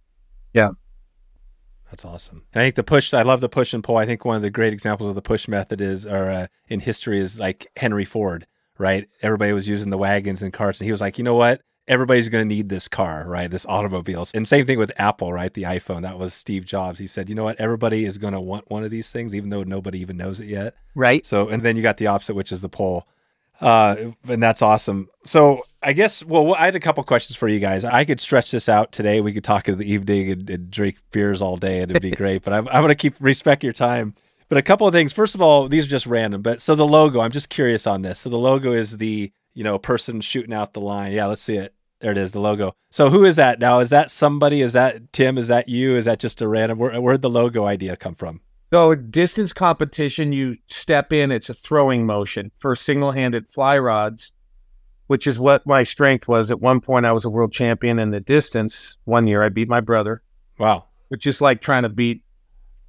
That's 1.92 2.06
awesome. 2.06 2.46
And 2.54 2.62
I 2.62 2.66
think 2.66 2.76
the 2.76 2.84
push, 2.84 3.14
I 3.14 3.22
love 3.22 3.42
the 3.42 3.50
push 3.50 3.74
and 3.74 3.84
pull. 3.84 3.98
I 3.98 4.06
think 4.06 4.24
one 4.24 4.38
of 4.38 4.42
the 4.42 4.50
great 4.50 4.72
examples 4.72 5.10
of 5.10 5.16
the 5.16 5.22
push 5.22 5.50
method 5.50 5.82
is, 5.82 6.06
or 6.06 6.30
uh, 6.30 6.48
in 6.70 6.80
history, 6.80 7.20
is 7.20 7.38
like 7.38 7.68
Henry 7.76 8.06
Ford, 8.06 8.48
right? 8.78 9.10
Everybody 9.22 9.52
was 9.52 9.68
using 9.68 9.90
the 9.90 9.98
wagons 9.98 10.42
and 10.42 10.54
carts, 10.54 10.80
and 10.80 10.86
he 10.86 10.92
was 10.94 11.02
like, 11.02 11.18
you 11.18 11.24
know 11.26 11.36
what? 11.36 11.62
Everybody's 11.90 12.30
going 12.30 12.48
to 12.48 12.56
need 12.56 12.70
this 12.70 12.88
car, 12.88 13.26
right? 13.28 13.52
This 13.52 13.66
automobile. 13.66 14.26
And 14.34 14.48
same 14.48 14.66
thing 14.66 14.80
with 14.80 14.94
Apple, 14.98 15.34
right? 15.34 15.54
The 15.54 15.64
iPhone. 15.64 16.04
That 16.04 16.18
was 16.18 16.34
Steve 16.34 16.64
Jobs. 16.64 16.98
He 16.98 17.08
said, 17.08 17.28
you 17.28 17.36
know 17.36 17.44
what? 17.44 17.60
Everybody 17.60 18.06
is 18.06 18.18
going 18.18 18.34
to 18.34 18.40
want 18.40 18.72
one 18.72 18.86
of 18.86 18.92
these 18.92 19.12
things, 19.12 19.36
even 19.36 19.50
though 19.50 19.64
nobody 19.64 20.00
even 20.00 20.16
knows 20.16 20.40
it 20.40 20.48
yet. 20.48 20.76
Right. 20.96 21.26
So, 21.26 21.50
and 21.50 21.62
then 21.62 21.76
you 21.76 21.82
got 21.82 21.98
the 21.98 22.08
opposite, 22.08 22.36
which 22.36 22.54
is 22.54 22.62
the 22.62 22.70
pull. 22.70 23.06
Uh, 23.62 24.12
and 24.28 24.42
that's 24.42 24.62
awesome. 24.62 25.08
So, 25.24 25.62
I 25.84 25.94
guess, 25.94 26.26
well, 26.26 26.56
I 26.56 26.66
had 26.66 26.76
a 26.76 26.80
couple 26.80 27.04
questions 27.04 27.38
for 27.38 27.48
you 27.48 27.60
guys. 27.60 27.86
I 27.86 28.06
could 28.06 28.20
stretch 28.20 28.52
this 28.52 28.68
out 28.68 28.92
today. 28.92 29.22
We 29.22 29.34
could 29.34 29.44
talk 29.44 29.70
in 29.70 29.78
the 29.78 29.92
evening 29.92 30.32
and, 30.32 30.50
and 30.50 30.72
drink 30.72 30.98
beers 31.12 31.42
all 31.42 31.58
day, 31.58 31.82
and 31.82 31.92
it'd 31.92 32.02
be 32.02 32.12
great. 32.16 32.44
But 32.44 32.54
I'm, 32.54 32.68
I'm 32.70 32.82
going 32.82 32.90
to 32.90 32.96
keep 32.96 33.16
respect 33.20 33.64
your 33.64 33.74
time. 33.74 34.16
But 34.50 34.58
a 34.58 34.64
couple 34.64 34.86
of 34.86 34.94
things. 34.94 35.14
First 35.14 35.36
of 35.36 35.42
all, 35.42 35.68
these 35.68 35.86
are 35.86 35.90
just 35.90 36.06
random. 36.06 36.42
But 36.42 36.60
so 36.60 36.76
the 36.76 36.86
logo, 36.86 37.22
I'm 37.22 37.32
just 37.32 37.50
curious 37.50 37.88
on 37.88 38.02
this. 38.02 38.20
So 38.20 38.30
the 38.30 38.38
logo 38.38 38.74
is 38.74 38.98
the 38.98 39.32
you 39.54 39.64
know 39.64 39.78
person 39.78 40.22
shooting 40.22 40.54
out 40.54 40.74
the 40.74 40.82
line. 40.82 41.14
Yeah, 41.14 41.28
let's 41.28 41.42
see 41.42 41.56
it. 41.56 41.74
There 42.02 42.12
it 42.12 42.18
is, 42.18 42.32
the 42.32 42.42
logo. 42.42 42.74
So 42.90 43.10
who 43.10 43.24
is 43.24 43.36
that 43.36 43.60
now? 43.60 43.80
Is 43.80 43.92
that 43.92 44.12
somebody? 44.12 44.62
Is 44.62 44.74
that 44.74 45.14
Tim? 45.14 45.38
Is 45.38 45.48
that 45.48 45.70
you? 45.70 45.96
Is 45.96 46.06
that 46.06 46.20
just 46.20 46.42
a 46.42 46.48
random? 46.48 46.80
Where, 46.80 47.00
where'd 47.00 47.22
the 47.22 47.30
logo 47.30 47.66
idea 47.66 47.96
come 47.96 48.16
from? 48.16 48.42
So 48.72 48.96
distance 48.96 49.52
competition, 49.52 50.32
you 50.32 50.56
step 50.68 51.12
in, 51.12 51.30
it's 51.32 51.50
a 51.50 51.54
throwing 51.54 52.06
motion 52.06 52.52
for 52.56 52.74
single-handed 52.74 53.50
fly 53.50 53.78
rods, 53.78 54.32
which 55.08 55.28
is 55.28 55.38
what 55.38 55.68
my 55.68 55.84
strength 55.84 56.28
was. 56.30 56.52
At 56.52 56.62
one 56.62 56.80
point, 56.80 57.06
I 57.06 57.12
was 57.12 57.26
a 57.26 57.30
world 57.30 57.52
champion 57.52 58.00
in 58.00 58.12
the 58.12 58.22
distance. 58.22 58.98
One 59.04 59.28
year, 59.28 59.44
I 59.44 59.50
beat 59.50 59.68
my 59.68 59.82
brother, 59.82 60.22
Wow. 60.58 60.86
which 61.10 61.28
is 61.28 61.42
like 61.42 61.60
trying 61.62 61.84
to 61.84 61.90
beat 61.90 62.24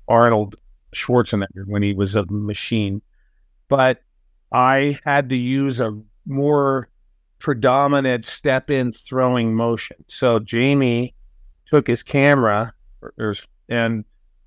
Arnold 0.06 0.54
Schwarzenegger 0.94 1.66
when 1.66 1.82
he 1.82 1.94
was 1.94 2.14
a 2.14 2.24
machine. 2.26 3.02
But 3.68 4.02
I 4.52 5.00
had 5.04 5.30
to 5.30 5.36
use 5.36 5.80
a 5.80 6.00
more 6.26 6.88
predominant 7.40 8.24
step 8.24 8.70
in 8.70 8.92
throwing 8.92 9.52
motion. 9.52 9.96
So 10.06 10.38
Jamie 10.38 11.14
took 11.66 11.88
his 11.88 12.04
camera 12.04 12.72
and 13.68 14.04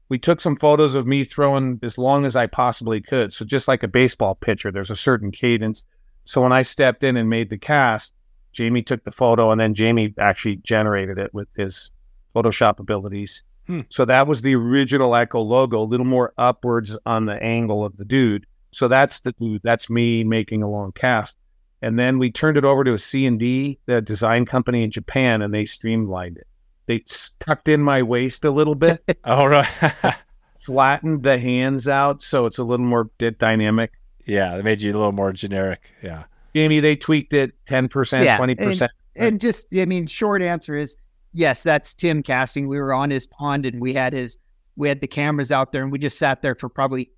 we 0.10 0.19
took 0.19 0.40
some 0.40 0.56
photos 0.56 0.94
of 0.94 1.07
me 1.07 1.23
throwing 1.23 1.80
as 1.82 1.98
long 1.98 2.26
as 2.26 2.36
I 2.36 2.45
possibly 2.45 3.02
could. 3.02 3.34
So 3.34 3.45
just 3.45 3.68
like 3.68 3.84
a 3.84 3.88
baseball 3.88 4.36
pitcher, 4.36 4.72
there's 4.72 4.91
a 4.91 4.95
certain 4.95 5.32
cadence. 5.32 5.84
So 6.26 6.41
when 6.41 6.52
I 6.52 6.61
stepped 6.61 7.03
in 7.03 7.18
and 7.18 7.30
made 7.30 7.49
the 7.49 7.57
cast, 7.57 8.14
Jamie 8.52 8.84
took 8.84 9.03
the 9.03 9.11
photo 9.11 9.52
and 9.52 9.60
then 9.60 9.73
Jamie 9.73 10.14
actually 10.19 10.57
generated 10.57 11.18
it 11.18 11.34
with 11.34 11.48
his 11.56 11.91
Photoshop 12.36 12.80
abilities. 12.80 13.44
Hmm. 13.68 13.82
So 13.90 14.06
that 14.06 14.27
was 14.27 14.41
the 14.41 14.56
original 14.56 15.15
Echo 15.15 15.41
logo, 15.41 15.82
a 15.82 15.84
little 15.84 16.06
more 16.06 16.34
upwards 16.38 16.98
on 17.06 17.26
the 17.26 17.41
angle 17.41 17.84
of 17.84 17.98
the 17.98 18.06
dude. 18.06 18.45
So 18.72 18.88
that's 18.88 19.22
the 19.22 19.32
dude. 19.34 19.61
That's 19.64 19.90
me 19.90 20.23
making 20.23 20.61
a 20.61 20.69
long 20.69 20.91
cast. 20.91 21.38
And 21.82 21.98
then 21.99 22.19
we 22.19 22.32
turned 22.32 22.57
it 22.57 22.65
over 22.65 22.84
to 22.84 22.94
a 22.94 22.98
C&D, 22.98 23.80
the 23.86 24.02
design 24.02 24.45
company 24.45 24.84
in 24.84 24.91
Japan, 24.91 25.41
and 25.41 25.53
they 25.53 25.65
streamlined 25.65 26.38
it. 26.38 26.48
They 26.88 27.02
s- 27.07 27.32
tucked 27.40 27.68
in 27.68 27.82
my 27.82 28.02
waist 28.03 28.45
a 28.45 28.52
little 28.52 28.76
bit, 28.76 29.03
All 29.24 29.48
right. 29.49 29.68
flattened 30.60 31.24
the 31.24 31.38
hands 31.38 31.88
out 31.88 32.24
so 32.24 32.45
it's 32.45 32.57
a 32.57 32.64
little 32.64 32.86
more 32.86 33.10
di- 33.18 33.30
dynamic. 33.32 33.91
yeah, 34.26 34.56
it 34.57 34.64
made 34.64 34.82
you 34.82 34.91
a 34.91 34.98
little 34.98 35.12
more 35.12 35.32
generic. 35.32 35.91
Yeah. 36.02 36.24
Jamie, 36.56 36.80
they 36.80 36.95
tweaked 36.95 37.34
it 37.34 37.53
10%, 37.66 38.24
Yeah, 38.24 38.38
20%. 38.40 38.88
And 39.16 39.40
just, 39.40 39.68
I 39.76 39.86
mean, 39.86 40.07
short 40.07 40.41
answer 40.41 40.76
is 40.76 40.95
yes, 41.34 41.64
that's 41.64 41.94
Tim 41.94 42.24
casting. 42.24 42.68
We 42.68 42.78
were 42.80 42.94
on 42.94 43.10
his 43.10 43.28
pond 43.28 43.66
and 43.66 43.80
we 43.82 43.94
had 43.94 44.14
his, 44.14 44.38
we 44.76 44.88
had 44.88 45.02
the 45.02 45.07
cameras 45.07 45.52
out 45.52 45.72
there 45.72 45.84
and 45.84 45.91
we 45.91 45.99
just 45.99 46.18
sat 46.18 46.41
there 46.41 46.56
for 46.56 46.70
probably 46.70 47.12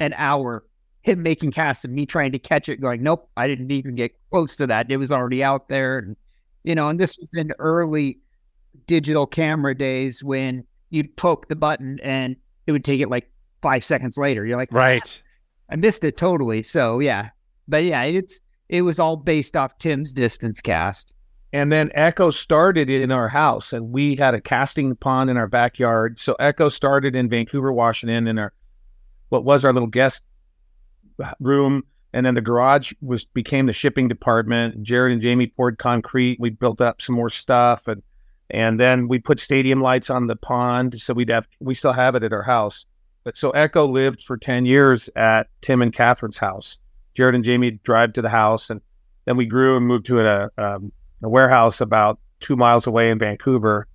an 0.00 0.14
hour, 0.16 0.64
him 1.02 1.22
making 1.22 1.52
casts 1.52 1.84
and 1.84 1.94
me 1.94 2.06
trying 2.06 2.32
to 2.32 2.38
catch 2.38 2.68
it, 2.68 2.80
going, 2.80 3.02
nope, 3.02 3.28
I 3.36 3.46
didn't 3.46 3.70
even 3.70 3.94
get 3.94 4.12
close 4.30 4.56
to 4.56 4.66
that. 4.66 4.90
It 4.90 4.96
was 4.96 5.12
already 5.12 5.44
out 5.44 5.68
there. 5.68 5.98
And, 5.98 6.16
you 6.64 6.74
know, 6.74 6.88
and 6.88 6.98
this 6.98 7.16
was 7.18 7.28
in 7.34 7.52
early 7.58 8.18
digital 8.86 9.26
camera 9.26 9.76
days 9.76 10.22
when 10.22 10.64
you'd 10.90 11.16
poke 11.16 11.48
the 11.48 11.56
button 11.56 11.98
and 12.02 12.36
it 12.66 12.72
would 12.72 12.84
take 12.84 13.00
it 13.00 13.08
like 13.08 13.30
five 13.62 13.84
seconds 13.84 14.16
later. 14.16 14.44
You're 14.44 14.58
like, 14.58 14.72
Right. 14.72 15.22
Ah, 15.22 15.72
I 15.72 15.76
missed 15.76 16.04
it 16.04 16.16
totally. 16.16 16.62
So 16.62 16.98
yeah, 16.98 17.30
but 17.66 17.84
yeah, 17.84 18.02
it's, 18.04 18.40
it 18.68 18.82
was 18.82 18.98
all 18.98 19.16
based 19.16 19.56
off 19.56 19.78
Tim's 19.78 20.12
distance 20.12 20.60
cast. 20.60 21.12
And 21.52 21.72
then 21.72 21.90
Echo 21.94 22.30
started 22.30 22.90
in 22.90 23.10
our 23.10 23.28
house, 23.28 23.72
and 23.72 23.90
we 23.90 24.16
had 24.16 24.34
a 24.34 24.40
casting 24.40 24.94
pond 24.96 25.30
in 25.30 25.38
our 25.38 25.46
backyard. 25.46 26.18
So 26.18 26.36
Echo 26.38 26.68
started 26.68 27.16
in 27.16 27.30
Vancouver, 27.30 27.72
Washington, 27.72 28.26
in 28.26 28.38
our 28.38 28.52
what 29.30 29.44
was 29.44 29.64
our 29.64 29.72
little 29.72 29.88
guest 29.88 30.22
room, 31.40 31.84
and 32.12 32.24
then 32.26 32.34
the 32.34 32.42
garage 32.42 32.92
was 33.00 33.24
became 33.24 33.66
the 33.66 33.72
shipping 33.72 34.08
department. 34.08 34.82
Jarrod 34.82 35.12
and 35.12 35.22
Jamie 35.22 35.46
poured 35.46 35.78
concrete. 35.78 36.38
We 36.38 36.50
built 36.50 36.82
up 36.82 37.00
some 37.00 37.14
more 37.14 37.30
stuff, 37.30 37.88
and 37.88 38.02
and 38.50 38.78
then 38.78 39.08
we 39.08 39.18
put 39.18 39.40
stadium 39.40 39.80
lights 39.80 40.10
on 40.10 40.26
the 40.26 40.36
pond, 40.36 41.00
so 41.00 41.14
we'd 41.14 41.30
have 41.30 41.46
we 41.60 41.74
still 41.74 41.92
have 41.92 42.14
it 42.14 42.22
at 42.22 42.32
our 42.32 42.42
house. 42.42 42.86
But 43.24 43.36
so 43.36 43.50
Echo 43.50 43.86
lived 43.86 44.22
for 44.22 44.36
ten 44.36 44.64
years 44.64 45.10
at 45.16 45.48
Tim 45.60 45.82
and 45.82 45.92
Katherine's 45.92 46.38
house. 46.38 46.78
Jarrod 47.14 47.34
and 47.34 47.44
Jamie 47.44 47.72
drive 47.82 48.12
to 48.14 48.22
the 48.22 48.28
house, 48.28 48.70
and 48.70 48.80
then 49.24 49.36
we 49.36 49.46
grew 49.46 49.76
and 49.76 49.86
moved 49.86 50.06
to 50.06 50.20
a 50.20 50.50
um, 50.58 50.92
a 51.22 51.28
warehouse 51.28 51.80
about 51.80 52.18
two 52.40 52.56
miles 52.56 52.86
away 52.86 53.10
in 53.10 53.18
Vancouver, 53.18 53.86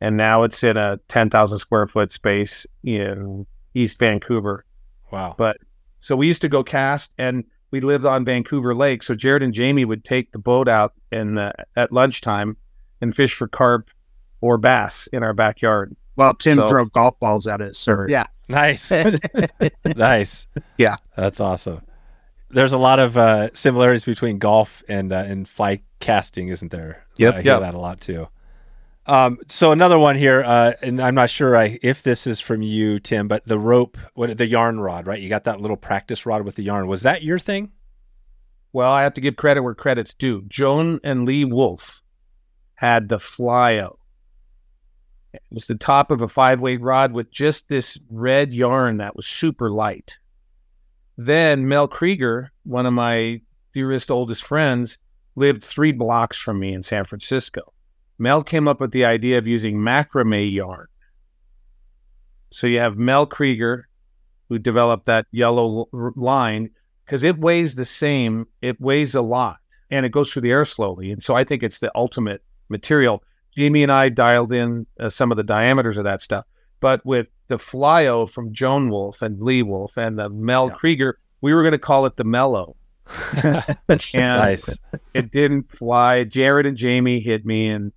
and 0.00 0.16
now 0.16 0.42
it's 0.42 0.64
in 0.64 0.76
a 0.76 0.98
ten 1.08 1.30
thousand 1.30 1.58
square 1.58 1.86
foot 1.86 2.10
space 2.10 2.66
in 2.82 3.46
East 3.74 3.98
Vancouver. 3.98 4.64
Wow. 5.12 5.34
But 5.36 5.58
so 6.00 6.16
we 6.16 6.26
used 6.26 6.42
to 6.42 6.48
go 6.48 6.64
cast, 6.64 7.12
and 7.18 7.44
we 7.70 7.80
lived 7.80 8.06
on 8.06 8.24
Vancouver 8.24 8.74
Lake. 8.74 9.02
So 9.02 9.14
Jarrod 9.14 9.44
and 9.44 9.54
Jamie 9.54 9.84
would 9.84 10.04
take 10.04 10.32
the 10.32 10.38
boat 10.38 10.68
out 10.68 10.94
in 11.12 11.34
the, 11.34 11.52
at 11.76 11.92
lunchtime 11.92 12.56
and 13.00 13.14
fish 13.14 13.34
for 13.34 13.46
carp 13.46 13.90
or 14.40 14.58
bass 14.58 15.06
in 15.12 15.22
our 15.22 15.32
backyard. 15.32 15.94
Well, 16.16 16.34
Tim 16.34 16.56
So- 16.56 16.66
drove 16.66 16.92
golf 16.92 17.18
balls 17.18 17.46
out 17.46 17.60
at 17.60 17.76
Surrey. 17.76 18.10
Yeah. 18.12 18.26
Nice. 18.48 18.90
nice. 19.96 20.46
Yeah. 20.76 20.96
That's 21.16 21.40
awesome. 21.40 21.82
There's 22.50 22.72
a 22.72 22.78
lot 22.78 22.98
of 22.98 23.16
uh, 23.16 23.50
similarities 23.54 24.04
between 24.04 24.38
golf 24.38 24.82
and 24.88 25.12
uh, 25.12 25.22
and 25.26 25.48
fly 25.48 25.82
casting, 26.00 26.48
isn't 26.48 26.72
there? 26.72 27.04
Yep. 27.16 27.34
I 27.34 27.42
hear 27.42 27.52
Yep. 27.52 27.60
that 27.60 27.74
a 27.74 27.78
lot 27.78 28.00
too. 28.00 28.28
Um, 29.06 29.38
so 29.48 29.70
another 29.72 29.98
one 29.98 30.16
here, 30.16 30.42
uh, 30.44 30.72
and 30.82 31.00
I'm 31.00 31.14
not 31.14 31.30
sure 31.30 31.56
I, 31.56 31.78
if 31.82 32.02
this 32.02 32.26
is 32.26 32.40
from 32.40 32.62
you, 32.62 32.98
Tim, 32.98 33.28
but 33.28 33.44
the 33.44 33.58
rope, 33.58 33.96
what 34.14 34.36
the 34.36 34.46
yarn 34.46 34.80
rod, 34.80 35.06
right? 35.06 35.20
You 35.20 35.28
got 35.28 35.44
that 35.44 35.60
little 35.60 35.76
practice 35.76 36.26
rod 36.26 36.42
with 36.42 36.56
the 36.56 36.62
yarn. 36.64 36.86
Was 36.88 37.02
that 37.02 37.22
your 37.22 37.38
thing? 37.38 37.70
Well, 38.72 38.90
I 38.92 39.02
have 39.02 39.14
to 39.14 39.20
give 39.20 39.36
credit 39.36 39.62
where 39.62 39.74
credit's 39.74 40.12
due. 40.14 40.42
Joan 40.48 40.98
and 41.04 41.24
Lee 41.26 41.44
Wulff 41.44 42.02
had 42.74 43.08
the 43.08 43.18
Fly-O. 43.20 43.98
It 45.32 45.42
was 45.50 45.66
the 45.66 45.76
top 45.76 46.10
of 46.10 46.22
a 46.22 46.28
five 46.28 46.60
weight 46.60 46.80
rod 46.80 47.12
with 47.12 47.30
just 47.30 47.68
this 47.68 47.98
red 48.10 48.52
yarn 48.52 48.96
that 48.98 49.14
was 49.16 49.26
super 49.26 49.70
light. 49.70 50.18
Then 51.16 51.68
Mel 51.68 51.86
Krieger, 51.86 52.50
one 52.64 52.86
of 52.86 52.92
my 52.92 53.40
dearest 53.72 54.10
oldest 54.10 54.44
friends, 54.44 54.98
lived 55.36 55.62
three 55.62 55.92
blocks 55.92 56.38
from 56.38 56.58
me 56.58 56.72
in 56.72 56.82
San 56.82 57.04
Francisco. 57.04 57.72
Mel 58.18 58.42
came 58.42 58.66
up 58.66 58.80
with 58.80 58.90
the 58.90 59.04
idea 59.04 59.38
of 59.38 59.46
using 59.46 59.78
macrame 59.78 60.52
yarn. 60.52 60.86
So 62.50 62.66
you 62.66 62.80
have 62.80 62.96
Mel 62.96 63.26
Krieger, 63.26 63.88
who 64.48 64.58
developed 64.58 65.06
that 65.06 65.26
yellow 65.30 65.88
line, 65.92 66.70
because 67.04 67.22
it 67.22 67.38
weighs 67.38 67.76
the 67.76 67.84
same. 67.84 68.46
It 68.60 68.80
weighs 68.80 69.14
a 69.14 69.22
lot 69.22 69.58
and 69.90 70.06
it 70.06 70.12
goes 70.12 70.32
through 70.32 70.42
the 70.42 70.50
air 70.50 70.64
slowly. 70.64 71.10
And 71.10 71.22
so 71.22 71.34
I 71.34 71.44
think 71.44 71.62
it's 71.62 71.80
the 71.80 71.92
ultimate 71.94 72.42
material. 72.68 73.22
Jamie 73.56 73.82
and 73.82 73.92
I 73.92 74.08
dialed 74.08 74.52
in 74.52 74.86
uh, 74.98 75.08
some 75.08 75.30
of 75.30 75.36
the 75.36 75.44
diameters 75.44 75.96
of 75.96 76.04
that 76.04 76.22
stuff. 76.22 76.44
But 76.80 77.04
with 77.04 77.28
the 77.48 77.58
Fly-O 77.58 78.26
from 78.26 78.52
Joan 78.52 78.88
Wulff 78.90 79.22
and 79.22 79.40
Lee 79.40 79.62
Wulff 79.62 79.96
and 79.98 80.18
the 80.18 80.30
Mel 80.30 80.68
Yeah. 80.68 80.74
Krieger, 80.74 81.18
we 81.40 81.52
were 81.52 81.62
going 81.62 81.72
to 81.72 81.78
call 81.78 82.06
it 82.06 82.16
the 82.16 82.24
Mellow. 82.24 82.76
And 83.88 84.40
nice. 84.40 84.78
it 85.14 85.30
didn't 85.32 85.70
fly. 85.76 86.24
Jarrod 86.24 86.66
and 86.66 86.76
Jamie 86.76 87.20
hit 87.20 87.44
me 87.44 87.68
and 87.68 87.92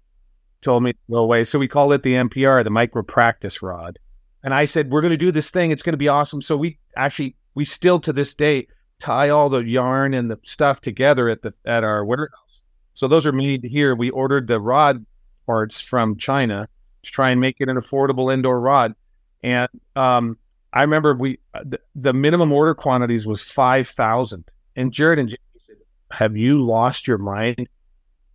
told 0.62 0.84
me 0.84 0.94
to 0.94 1.00
go 1.10 1.18
away. 1.20 1.44
So 1.44 1.60
we 1.60 1.68
called 1.68 1.94
it 1.94 2.04
the 2.04 2.14
MPR, 2.14 2.64
the 2.64 2.70
micro 2.70 3.04
practice 3.04 3.62
rod. 3.62 4.00
And 4.44 4.54
I 4.54 4.66
said, 4.66 4.90
we're 4.92 5.02
going 5.02 5.12
to 5.12 5.18
do 5.18 5.32
this 5.32 5.52
thing. 5.52 5.72
It's 5.72 5.84
going 5.84 5.94
to 5.94 5.98
be 5.98 6.08
awesome. 6.08 6.42
So 6.42 6.58
we 6.58 6.78
actually, 6.98 7.36
we 7.56 7.64
still 7.64 8.00
to 8.02 8.12
this 8.12 8.34
day 8.34 8.68
tie 9.00 9.30
all 9.30 9.50
the 9.50 9.64
yarn 9.64 10.14
and 10.14 10.32
the 10.32 10.40
stuff 10.44 10.82
together 10.82 11.30
at 11.30 11.42
the 11.42 11.54
at 11.66 11.84
our 11.84 12.04
warehouse. 12.04 12.62
So 12.94 13.08
those 13.08 13.26
are 13.26 13.32
made 13.32 13.64
here. 13.64 13.96
We 13.96 14.10
ordered 14.10 14.48
the 14.48 14.60
rod 14.60 15.06
parts 15.46 15.82
from 15.82 16.18
China 16.18 16.68
to 17.04 17.12
try 17.12 17.30
and 17.30 17.42
make 17.42 17.58
it 17.60 17.70
an 17.70 17.78
affordable 17.78 18.34
indoor 18.34 18.60
rod. 18.60 18.96
And 19.44 19.70
um, 19.96 20.38
I 20.72 20.82
remember 20.82 21.14
we 21.16 21.40
the, 21.64 21.80
the 21.96 22.14
minimum 22.14 22.52
order 22.52 22.74
quantities 22.74 23.28
was 23.28 23.42
five 23.42 23.88
thousand, 23.88 24.46
and 24.76 24.92
Jarrod 24.92 25.20
and 25.20 25.30
Jamie 25.30 25.60
said, 25.60 25.76
"Have 26.12 26.38
you 26.38 26.66
lost 26.66 27.08
your 27.08 27.18
mind? 27.18 27.68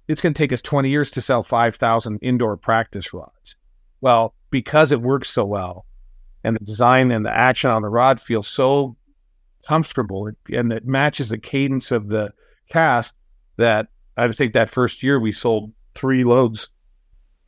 It's 0.07 0.21
going 0.21 0.35
to 0.35 0.39
take 0.39 0.53
us 0.53 0.63
twenty 0.63 0.91
years 0.91 1.11
to 1.13 1.21
sell 1.21 1.43
five 1.43 1.77
thousand 1.77 2.19
indoor 2.21 2.57
practice 2.57 3.13
rods." 3.13 3.57
Well, 4.01 4.35
because 4.51 4.93
it 4.93 5.01
works 5.01 5.31
so 5.31 5.45
well, 5.45 5.87
and 6.45 6.55
the 6.55 6.65
design 6.65 7.11
and 7.11 7.25
the 7.25 7.35
action 7.35 7.71
on 7.71 7.83
the 7.83 7.89
rod 7.89 8.21
feels 8.21 8.47
so 8.47 8.97
comfortable, 9.67 10.31
and 10.53 10.73
it 10.73 10.87
matches 10.87 11.31
the 11.31 11.39
cadence 11.39 11.91
of 11.91 12.09
the 12.09 12.33
cast, 12.69 13.15
that 13.57 13.89
I 14.17 14.31
think 14.31 14.53
that 14.53 14.71
first 14.71 15.03
year 15.03 15.19
we 15.19 15.33
sold 15.33 15.73
three 15.95 16.25
loads. 16.25 16.69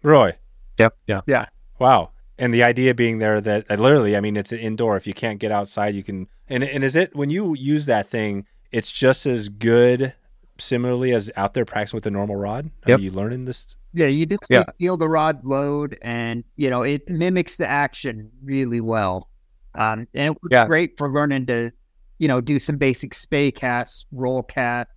Roy. 0.02 0.36
Yep. 0.78 0.96
Yeah. 1.06 1.20
Yeah. 1.26 1.46
Wow. 1.78 2.10
And 2.38 2.54
the 2.54 2.62
idea 2.62 2.94
being 2.94 3.18
there 3.18 3.40
that 3.40 3.70
uh, 3.70 3.74
literally, 3.74 4.16
I 4.16 4.20
mean, 4.20 4.36
it's 4.36 4.52
an 4.52 4.58
indoor. 4.58 4.96
If 4.96 5.06
you 5.06 5.12
can't 5.14 5.38
get 5.38 5.52
outside, 5.52 5.94
you 5.94 6.02
can. 6.02 6.26
And 6.48 6.64
and 6.64 6.82
is 6.82 6.96
it 6.96 7.14
when 7.14 7.30
you 7.30 7.54
use 7.54 7.86
that 7.86 8.08
thing, 8.08 8.46
it's 8.72 8.90
just 8.90 9.26
as 9.26 9.48
good, 9.48 10.14
similarly 10.58 11.12
as 11.12 11.30
out 11.36 11.54
there 11.54 11.64
practicing 11.64 11.98
with 11.98 12.06
a 12.06 12.10
normal 12.10 12.36
rod. 12.36 12.70
Yep. 12.86 12.98
Are 12.98 13.02
you 13.02 13.10
learning 13.10 13.44
this? 13.44 13.76
Yeah, 13.92 14.06
you 14.06 14.24
do 14.24 14.38
Yeah. 14.48 14.64
feel 14.78 14.96
the 14.96 15.08
rod 15.08 15.44
load, 15.44 15.98
and 16.00 16.44
you 16.56 16.70
know 16.70 16.82
it 16.82 17.08
mimics 17.08 17.56
the 17.56 17.66
action 17.68 18.30
really 18.42 18.80
well. 18.80 19.28
Um, 19.74 20.06
and 20.14 20.34
it 20.34 20.42
works 20.42 20.52
Yeah. 20.52 20.66
great 20.66 20.96
for 20.96 21.12
learning 21.12 21.46
to, 21.46 21.70
you 22.18 22.26
know, 22.28 22.40
do 22.40 22.58
some 22.58 22.76
basic 22.76 23.12
Spey 23.14 23.50
casts, 23.50 24.06
roll 24.12 24.42
cast, 24.42 24.88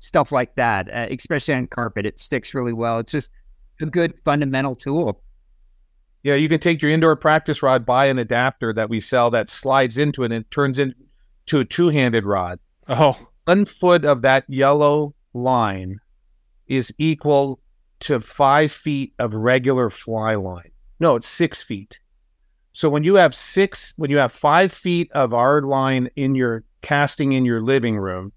stuff 0.00 0.32
like 0.32 0.54
that. 0.56 0.88
Uh, 0.92 1.06
especially 1.10 1.54
on 1.54 1.66
carpet, 1.66 2.06
it 2.06 2.18
sticks 2.18 2.54
really 2.54 2.72
well. 2.72 2.98
It's 2.98 3.12
just 3.12 3.30
a 3.80 3.86
good 3.86 4.14
fundamental 4.24 4.74
tool. 4.74 5.22
Yeah, 6.22 6.34
you 6.34 6.48
can 6.48 6.60
take 6.60 6.82
your 6.82 6.90
indoor 6.90 7.16
practice 7.16 7.62
rod, 7.62 7.86
buy 7.86 8.06
an 8.06 8.18
adapter 8.18 8.72
that 8.74 8.90
we 8.90 9.00
sell 9.00 9.30
that 9.30 9.48
slides 9.48 9.96
into 9.96 10.22
it 10.22 10.32
and 10.32 10.44
it 10.44 10.50
turns 10.50 10.78
into 10.78 11.60
a 11.60 11.64
two-handed 11.64 12.24
rod. 12.24 12.58
Oh, 12.88 13.18
One 13.46 13.64
foot 13.64 14.04
of 14.04 14.22
that 14.22 14.44
yellow 14.48 15.14
line 15.32 15.98
is 16.66 16.92
equal 16.98 17.60
to 18.00 18.20
five 18.20 18.70
feet 18.70 19.14
of 19.18 19.32
regular 19.34 19.88
fly 19.90 20.34
line. 20.34 20.70
No, 20.98 21.16
it's 21.16 21.26
six 21.26 21.62
feet. 21.62 22.00
So 22.72 22.88
when 22.88 23.02
you 23.02 23.14
have 23.14 23.34
six, 23.34 23.94
when 23.96 24.10
you 24.10 24.18
have 24.18 24.32
five 24.32 24.72
feet 24.72 25.10
of 25.12 25.32
our 25.34 25.62
line 25.62 26.10
in 26.16 26.34
your 26.34 26.64
casting 26.82 27.32
in 27.32 27.44
your 27.44 27.62
living 27.62 27.96
room, 27.96 28.32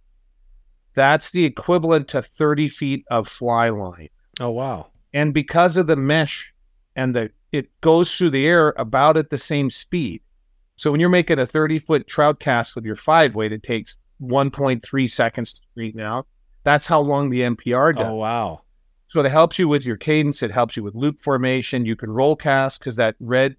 that's 0.94 1.32
the 1.32 1.46
equivalent 1.46 2.08
to 2.10 2.22
30 2.22 2.68
feet 2.68 3.06
of 3.12 3.28
fly 3.28 3.70
line. 3.70 4.10
oh 4.40 4.52
wow. 4.52 4.88
And 5.14 5.34
because 5.34 5.78
of 5.78 5.88
the 5.88 5.96
mesh 5.96 6.54
and 6.96 7.16
the 7.16 7.32
it 7.52 7.70
goes 7.82 8.18
through 8.18 8.32
the 8.32 8.48
air 8.48 8.74
about 8.78 9.16
at 9.16 9.30
the 9.30 9.38
same 9.38 9.70
speed. 9.70 10.22
So 10.76 10.92
when 10.92 11.00
you're 11.00 11.10
making 11.10 11.38
a 11.38 11.46
30 11.46 11.80
foot 11.80 12.08
trout 12.08 12.40
cast 12.40 12.76
with 12.76 12.84
your 12.84 12.96
five 12.96 13.36
weight, 13.36 13.54
it 13.54 13.62
takes 13.62 13.98
1.3 14.22 15.10
seconds 15.10 15.54
to 15.54 15.62
straighten 15.72 16.02
out. 16.02 16.26
That's 16.64 16.88
how 16.88 17.02
long 17.02 17.30
the 17.30 17.42
MPR 17.42 17.96
does. 17.96 18.08
Oh 18.08 18.16
wow. 18.16 18.62
So 19.08 19.20
it 19.20 19.30
helps 19.30 19.60
you 19.60 19.68
with 19.68 19.86
your 19.86 19.98
cadence. 19.98 20.42
It 20.42 20.50
helps 20.50 20.76
you 20.76 20.82
with 20.82 20.96
loop 20.96 21.20
formation. 21.20 21.86
You 21.86 21.96
can 21.96 22.10
roll 22.10 22.36
cast 22.36 22.80
because 22.80 22.96
that 22.96 23.16
red, 23.20 23.56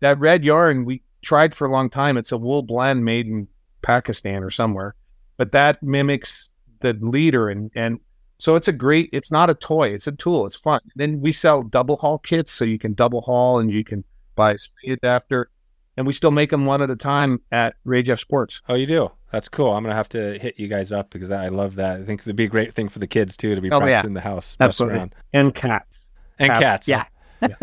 that 0.00 0.18
red 0.18 0.44
yarn 0.44 0.84
we 0.84 1.02
tried 1.22 1.54
for 1.54 1.68
a 1.68 1.70
long 1.70 1.88
time. 1.88 2.16
It's 2.16 2.32
a 2.32 2.38
wool 2.38 2.62
blend 2.62 3.04
made 3.04 3.26
in 3.26 3.46
Pakistan 3.82 4.42
or 4.42 4.50
somewhere, 4.50 4.96
but 5.36 5.52
that 5.52 5.80
mimics 5.82 6.50
the 6.80 6.94
leader 7.00 7.48
and 7.48 7.70
and 7.76 8.00
so 8.38 8.54
it's 8.56 8.68
a 8.68 8.72
great. 8.72 9.08
It's 9.12 9.30
not 9.32 9.50
a 9.50 9.54
toy. 9.54 9.88
It's 9.88 10.06
a 10.06 10.12
tool. 10.12 10.46
It's 10.46 10.56
fun. 10.56 10.80
Then 10.96 11.20
we 11.20 11.32
sell 11.32 11.62
double 11.62 11.96
haul 11.96 12.18
kits, 12.18 12.52
so 12.52 12.64
you 12.64 12.78
can 12.78 12.94
double 12.94 13.20
haul 13.22 13.58
and 13.58 13.70
you 13.70 13.84
can 13.84 14.04
buy 14.34 14.52
a 14.52 14.58
speed 14.58 14.92
adapter, 14.92 15.50
and 15.96 16.06
we 16.06 16.12
still 16.12 16.30
make 16.30 16.50
them 16.50 16.66
one 16.66 16.82
at 16.82 16.90
a 16.90 16.96
time 16.96 17.40
at 17.52 17.74
Rajeff 17.86 18.18
Sports. 18.20 18.60
Oh, 18.68 18.74
you 18.74 18.86
do. 18.86 19.10
That's 19.32 19.48
cool. 19.48 19.72
I'm 19.72 19.82
gonna 19.82 19.94
have 19.96 20.08
to 20.10 20.38
hit 20.38 20.58
you 20.58 20.68
guys 20.68 20.92
up 20.92 21.10
because 21.10 21.30
I 21.30 21.48
love 21.48 21.74
that. 21.76 22.00
I 22.00 22.04
think 22.04 22.20
it'd 22.22 22.36
be 22.36 22.44
a 22.44 22.48
great 22.48 22.74
thing 22.74 22.88
for 22.88 22.98
the 23.00 23.06
kids 23.06 23.36
too 23.36 23.54
to 23.54 23.60
be 23.60 23.70
Oh, 23.70 23.78
yeah. 23.80 23.84
practicing 23.84 24.10
in 24.10 24.14
the 24.14 24.20
house, 24.20 24.56
Absolutely. 24.60 24.98
around. 24.98 25.14
And 25.32 25.54
cats. 25.54 26.08
and 26.38 26.52
Cats. 26.52 26.86
cats. 26.86 26.88
Yeah. 26.88 27.04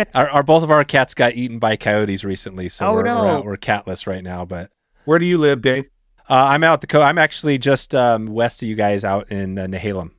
our, 0.14 0.30
our 0.30 0.44
both 0.44 0.62
of 0.62 0.70
our 0.70 0.84
cats 0.84 1.14
got 1.16 1.34
eaten 1.36 1.58
by 1.58 1.76
coyotes 1.76 2.24
recently, 2.24 2.70
so 2.70 2.86
Oh, 2.88 2.94
we're, 2.94 3.04
no. 3.04 3.18
we're, 3.20 3.30
out, 3.32 3.46
we're 3.46 3.58
catless 3.58 4.06
right 4.06 4.24
now. 4.24 4.46
But 4.46 4.70
Where 5.06 5.18
do 5.20 5.26
you 5.26 5.38
live, 5.40 5.62
Dave? 5.64 5.90
uh, 6.30 6.34
I'm 6.36 6.64
out 6.64 6.82
the 6.82 6.88
co. 6.88 7.02
I'm 7.02 7.18
actually 7.18 7.58
just 7.58 7.96
um, 7.96 8.28
west 8.28 8.62
of 8.62 8.68
you 8.68 8.76
guys, 8.76 9.04
out 9.04 9.32
in 9.32 9.58
uh, 9.58 9.66
Nehalem. 9.66 10.12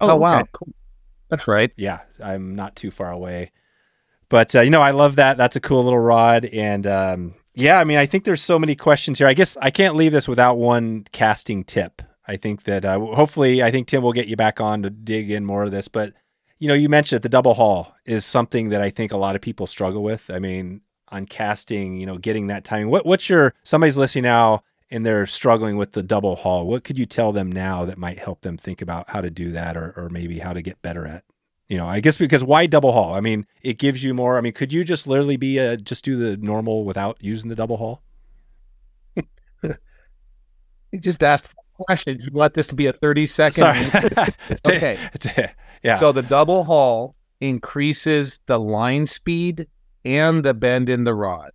Oh, 0.00 0.16
wow, 0.16 0.40
okay. 0.40 0.50
cool. 0.52 0.68
That's 1.28 1.48
right. 1.48 1.70
Yeah, 1.76 2.00
I'm 2.22 2.54
not 2.54 2.76
too 2.76 2.90
far 2.90 3.10
away. 3.10 3.52
But 4.28 4.54
uh, 4.54 4.60
you 4.60 4.70
know, 4.70 4.82
I 4.82 4.90
love 4.90 5.16
that. 5.16 5.36
That's 5.36 5.56
a 5.56 5.60
cool 5.60 5.82
little 5.82 5.98
rod, 5.98 6.44
and 6.44 6.86
um, 6.86 7.34
yeah, 7.54 7.78
I 7.78 7.84
mean, 7.84 7.98
I 7.98 8.06
think 8.06 8.24
there's 8.24 8.42
so 8.42 8.58
many 8.58 8.76
questions 8.76 9.18
here. 9.18 9.26
I 9.26 9.34
guess 9.34 9.56
I 9.56 9.70
can't 9.70 9.96
leave 9.96 10.12
this 10.12 10.28
without 10.28 10.58
one 10.58 11.04
casting 11.12 11.64
tip. 11.64 12.02
I 12.26 12.36
think 12.36 12.64
that 12.64 12.84
uh, 12.84 12.98
hopefully, 12.98 13.62
I 13.62 13.70
think 13.70 13.88
Tim 13.88 14.02
will 14.02 14.12
get 14.12 14.28
you 14.28 14.36
back 14.36 14.60
on 14.60 14.82
to 14.82 14.90
dig 14.90 15.30
in 15.30 15.44
more 15.44 15.64
of 15.64 15.70
this. 15.70 15.88
But 15.88 16.12
you 16.58 16.68
know, 16.68 16.74
you 16.74 16.88
mentioned 16.88 17.22
the 17.22 17.28
double 17.28 17.54
haul 17.54 17.94
is 18.04 18.24
something 18.24 18.68
that 18.68 18.82
I 18.82 18.90
think 18.90 19.12
a 19.12 19.16
lot 19.16 19.34
of 19.34 19.40
people 19.40 19.66
struggle 19.66 20.02
with. 20.02 20.30
I 20.30 20.38
mean, 20.38 20.82
on 21.10 21.26
casting, 21.26 21.96
you 21.96 22.06
know, 22.06 22.18
getting 22.18 22.48
that 22.48 22.64
timing. 22.64 22.90
What 22.90 23.06
what's 23.06 23.28
your 23.28 23.54
somebody's 23.62 23.96
listening 23.96 24.24
now 24.24 24.62
and 24.90 25.04
they're 25.04 25.26
struggling 25.26 25.76
with 25.76 25.92
the 25.92 26.02
double 26.02 26.36
haul? 26.36 26.66
What 26.66 26.84
could 26.84 26.98
you 26.98 27.06
tell 27.06 27.32
them 27.32 27.50
now 27.50 27.84
that 27.84 27.98
might 27.98 28.18
help 28.18 28.40
them 28.42 28.56
think 28.56 28.80
about 28.82 29.10
how 29.10 29.20
to 29.20 29.30
do 29.30 29.52
that, 29.52 29.76
or 29.76 29.92
or 29.96 30.08
maybe 30.10 30.38
how 30.38 30.52
to 30.52 30.62
get 30.62 30.80
better 30.82 31.06
at? 31.06 31.24
You 31.68 31.76
know, 31.76 31.86
I 31.86 32.00
guess 32.00 32.16
because 32.16 32.42
why 32.42 32.66
double 32.66 32.92
haul? 32.92 33.14
I 33.14 33.20
mean, 33.20 33.46
it 33.62 33.78
gives 33.78 34.02
you 34.02 34.14
more. 34.14 34.38
I 34.38 34.40
mean, 34.40 34.52
could 34.54 34.72
you 34.72 34.84
just 34.84 35.06
literally 35.06 35.36
be 35.36 35.58
a 35.58 35.76
just 35.76 36.04
do 36.04 36.16
the 36.16 36.36
normal 36.38 36.84
without 36.84 37.18
using 37.20 37.50
the 37.50 37.56
double 37.56 37.76
haul? 37.76 38.02
You 39.62 39.74
just 41.00 41.22
asked 41.22 41.54
questions. 41.78 42.26
You 42.26 42.32
want 42.32 42.54
this 42.54 42.66
to 42.68 42.74
be 42.74 42.86
a 42.86 42.92
30 42.92 43.26
second 43.26 43.52
Sorry. 43.52 43.86
Okay. 44.66 44.98
yeah. 45.82 45.98
So 45.98 46.12
the 46.12 46.22
double 46.22 46.64
haul 46.64 47.14
increases 47.40 48.40
the 48.46 48.58
line 48.58 49.06
speed 49.06 49.66
and 50.04 50.44
the 50.44 50.54
bend 50.54 50.88
in 50.88 51.04
the 51.04 51.14
rod. 51.14 51.52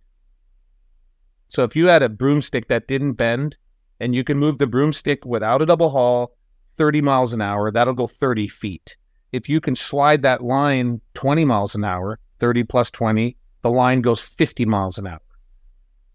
So 1.54 1.62
if 1.62 1.76
you 1.76 1.86
had 1.86 2.02
a 2.02 2.08
broomstick 2.08 2.66
that 2.66 2.88
didn't 2.88 3.12
bend 3.12 3.56
and 4.00 4.12
you 4.12 4.24
can 4.24 4.38
move 4.38 4.58
the 4.58 4.66
broomstick 4.66 5.24
without 5.24 5.62
a 5.62 5.66
double 5.66 5.90
haul 5.90 6.36
30 6.74 7.00
miles 7.00 7.32
an 7.32 7.40
hour, 7.40 7.70
that'll 7.70 7.94
go 7.94 8.08
30 8.08 8.48
feet. 8.48 8.96
If 9.30 9.48
you 9.48 9.60
can 9.60 9.76
slide 9.76 10.22
that 10.22 10.42
line 10.42 11.00
20 11.14 11.44
miles 11.44 11.76
an 11.76 11.84
hour, 11.84 12.18
30 12.40 12.64
plus 12.64 12.90
20, 12.90 13.36
the 13.62 13.70
line 13.70 14.00
goes 14.00 14.20
50 14.20 14.64
miles 14.64 14.98
an 14.98 15.06
hour. 15.06 15.20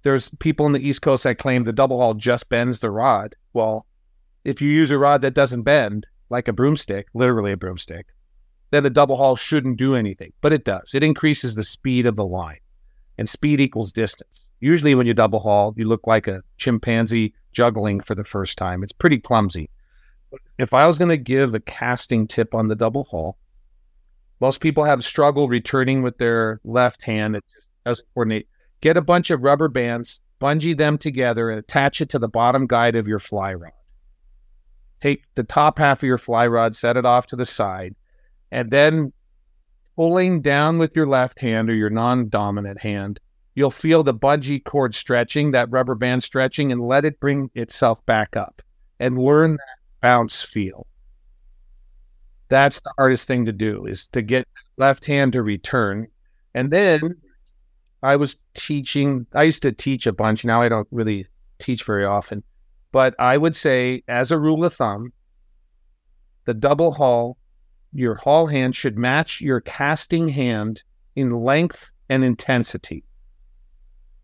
There's 0.01 0.29
people 0.39 0.65
in 0.65 0.73
the 0.73 0.85
East 0.85 1.01
Coast 1.01 1.23
that 1.23 1.37
claim 1.37 1.63
the 1.63 1.71
double 1.71 1.99
haul 1.99 2.15
just 2.15 2.49
bends 2.49 2.81
the 2.81 2.91
rod. 2.91 3.33
Well, 3.53 3.87
if 4.43 4.61
you 4.61 4.69
use 4.69 4.91
a 4.91 4.99
rod 4.99 5.21
that 5.21 5.35
doesn't 5.35 5.63
bend, 5.63 6.05
like 6.29 6.49
a 6.49 6.53
broomstick, 6.53 7.07
literally 7.13 7.53
a 7.53 7.57
broomstick, 7.57 8.07
then 8.71 8.85
a 8.85 8.89
double 8.89 9.15
haul 9.15 9.37
shouldn't 9.37 9.77
do 9.77 9.95
anything. 9.95 10.33
But 10.41 10.51
it 10.51 10.65
does. 10.65 10.93
It 10.93 11.01
increases 11.01 11.55
the 11.55 11.63
speed 11.63 12.05
of 12.05 12.17
the 12.17 12.25
line, 12.25 12.59
and 13.17 13.29
speed 13.29 13.61
equals 13.61 13.93
distance. 13.93 14.48
Usually, 14.59 14.95
when 14.95 15.07
you 15.07 15.13
double 15.13 15.39
haul, 15.39 15.73
you 15.77 15.87
look 15.87 16.05
like 16.05 16.27
a 16.27 16.41
chimpanzee 16.57 17.33
juggling 17.51 17.99
for 17.99 18.15
the 18.15 18.23
first 18.23 18.57
time. 18.57 18.83
It's 18.83 18.91
pretty 18.91 19.17
clumsy. 19.17 19.69
If 20.57 20.73
I 20.73 20.85
was 20.85 20.97
going 20.97 21.09
to 21.09 21.17
give 21.17 21.55
a 21.55 21.59
casting 21.59 22.27
tip 22.27 22.53
on 22.53 22.67
the 22.67 22.75
double 22.75 23.05
haul, 23.05 23.37
most 24.39 24.61
people 24.61 24.83
have 24.83 25.03
struggle 25.03 25.47
returning 25.47 26.01
with 26.01 26.17
their 26.17 26.59
left 26.63 27.03
hand. 27.03 27.35
It 27.35 27.43
just 27.55 27.69
doesn't 27.85 28.07
coordinate. 28.13 28.47
Get 28.81 28.97
a 28.97 29.01
bunch 29.01 29.29
of 29.29 29.41
rubber 29.41 29.67
bands, 29.67 30.21
bungee 30.39 30.77
them 30.77 30.97
together, 30.97 31.49
and 31.49 31.59
attach 31.59 32.01
it 32.01 32.09
to 32.09 32.19
the 32.19 32.29
bottom 32.29 32.67
guide 32.67 32.95
of 32.95 33.07
your 33.07 33.19
fly 33.19 33.53
rod. 33.53 33.71
Take 35.01 35.23
the 35.35 35.43
top 35.43 35.77
half 35.77 35.99
of 35.99 36.07
your 36.07 36.17
fly 36.17 36.47
rod, 36.47 36.75
set 36.75 36.97
it 36.97 37.05
off 37.05 37.27
to 37.27 37.35
the 37.35 37.45
side, 37.45 37.95
and 38.51 38.71
then 38.71 39.13
pulling 39.95 40.41
down 40.41 40.77
with 40.77 40.95
your 40.95 41.07
left 41.07 41.39
hand 41.39 41.69
or 41.69 41.75
your 41.75 41.89
non 41.89 42.29
dominant 42.29 42.81
hand, 42.81 43.19
you'll 43.55 43.71
feel 43.71 44.03
the 44.03 44.13
bungee 44.13 44.63
cord 44.63 44.95
stretching, 44.95 45.51
that 45.51 45.69
rubber 45.69 45.95
band 45.95 46.23
stretching, 46.23 46.71
and 46.71 46.81
let 46.81 47.05
it 47.05 47.19
bring 47.19 47.49
itself 47.55 48.05
back 48.05 48.35
up 48.35 48.61
and 48.99 49.17
learn 49.17 49.51
that 49.51 49.77
bounce 50.01 50.41
feel. 50.41 50.87
That's 52.49 52.79
the 52.79 52.93
hardest 52.97 53.27
thing 53.27 53.45
to 53.45 53.51
do 53.51 53.85
is 53.85 54.07
to 54.07 54.21
get 54.21 54.47
left 54.77 55.05
hand 55.05 55.33
to 55.33 55.43
return. 55.43 56.07
And 56.53 56.71
then 56.71 57.15
I 58.01 58.15
was 58.15 58.37
teaching, 58.53 59.27
I 59.33 59.43
used 59.43 59.61
to 59.61 59.71
teach 59.71 60.07
a 60.07 60.13
bunch. 60.13 60.45
Now 60.45 60.61
I 60.61 60.69
don't 60.69 60.87
really 60.91 61.27
teach 61.59 61.83
very 61.83 62.05
often. 62.05 62.43
But 62.91 63.13
I 63.19 63.37
would 63.37 63.55
say, 63.55 64.03
as 64.07 64.31
a 64.31 64.39
rule 64.39 64.65
of 64.65 64.73
thumb, 64.73 65.13
the 66.45 66.55
double 66.55 66.91
haul, 66.91 67.37
your 67.93 68.15
haul 68.15 68.47
hand 68.47 68.75
should 68.75 68.97
match 68.97 69.41
your 69.41 69.61
casting 69.61 70.29
hand 70.29 70.81
in 71.15 71.43
length 71.43 71.91
and 72.09 72.23
intensity. 72.23 73.03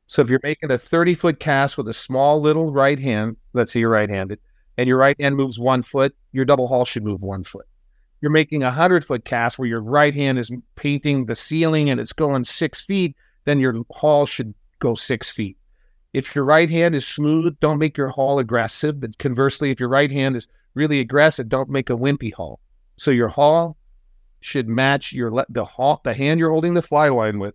So 0.07 0.21
if 0.21 0.29
you're 0.29 0.39
making 0.43 0.71
a 0.71 0.77
30 0.77 1.15
foot 1.15 1.39
cast 1.39 1.77
with 1.77 1.87
a 1.87 1.93
small 1.93 2.39
little 2.39 2.71
right 2.71 2.99
hand, 2.99 3.37
let's 3.53 3.71
say 3.71 3.79
you're 3.79 3.89
right 3.89 4.09
handed, 4.09 4.39
and 4.77 4.87
your 4.87 4.97
right 4.97 5.19
hand 5.19 5.35
moves 5.35 5.59
one 5.59 5.81
foot, 5.81 6.15
your 6.31 6.45
double 6.45 6.67
haul 6.67 6.85
should 6.85 7.03
move 7.03 7.23
one 7.23 7.43
foot. 7.43 7.65
you're 8.21 8.31
making 8.31 8.63
a 8.63 8.71
hundred 8.71 9.05
foot 9.05 9.25
cast 9.25 9.59
where 9.59 9.67
your 9.67 9.81
right 9.81 10.15
hand 10.15 10.39
is 10.39 10.51
painting 10.75 11.25
the 11.25 11.35
ceiling 11.35 11.89
and 11.89 11.99
it's 11.99 12.13
going 12.13 12.43
six 12.43 12.81
feet, 12.81 13.15
then 13.45 13.59
your 13.59 13.83
haul 13.91 14.25
should 14.25 14.53
go 14.79 14.95
six 14.95 15.29
feet. 15.29 15.57
If 16.13 16.33
your 16.33 16.45
right 16.45 16.69
hand 16.69 16.95
is 16.95 17.05
smooth, 17.05 17.59
don't 17.59 17.77
make 17.77 17.97
your 17.97 18.09
haul 18.09 18.39
aggressive. 18.39 18.99
But 18.99 19.17
conversely, 19.17 19.69
if 19.69 19.79
your 19.79 19.89
right 19.89 20.11
hand 20.11 20.35
is 20.35 20.47
really 20.73 20.99
aggressive, 20.99 21.49
don't 21.49 21.69
make 21.69 21.89
a 21.89 21.97
wimpy 21.97 22.33
haul. 22.33 22.59
So 22.97 23.11
your 23.11 23.27
haul 23.27 23.77
should 24.39 24.67
match 24.67 25.11
your 25.13 25.45
the 25.49 25.65
haul, 25.65 26.01
the 26.03 26.13
hand 26.13 26.39
you're 26.39 26.51
holding 26.51 26.73
the 26.73 26.81
fly 26.81 27.09
line 27.09 27.39
with 27.39 27.53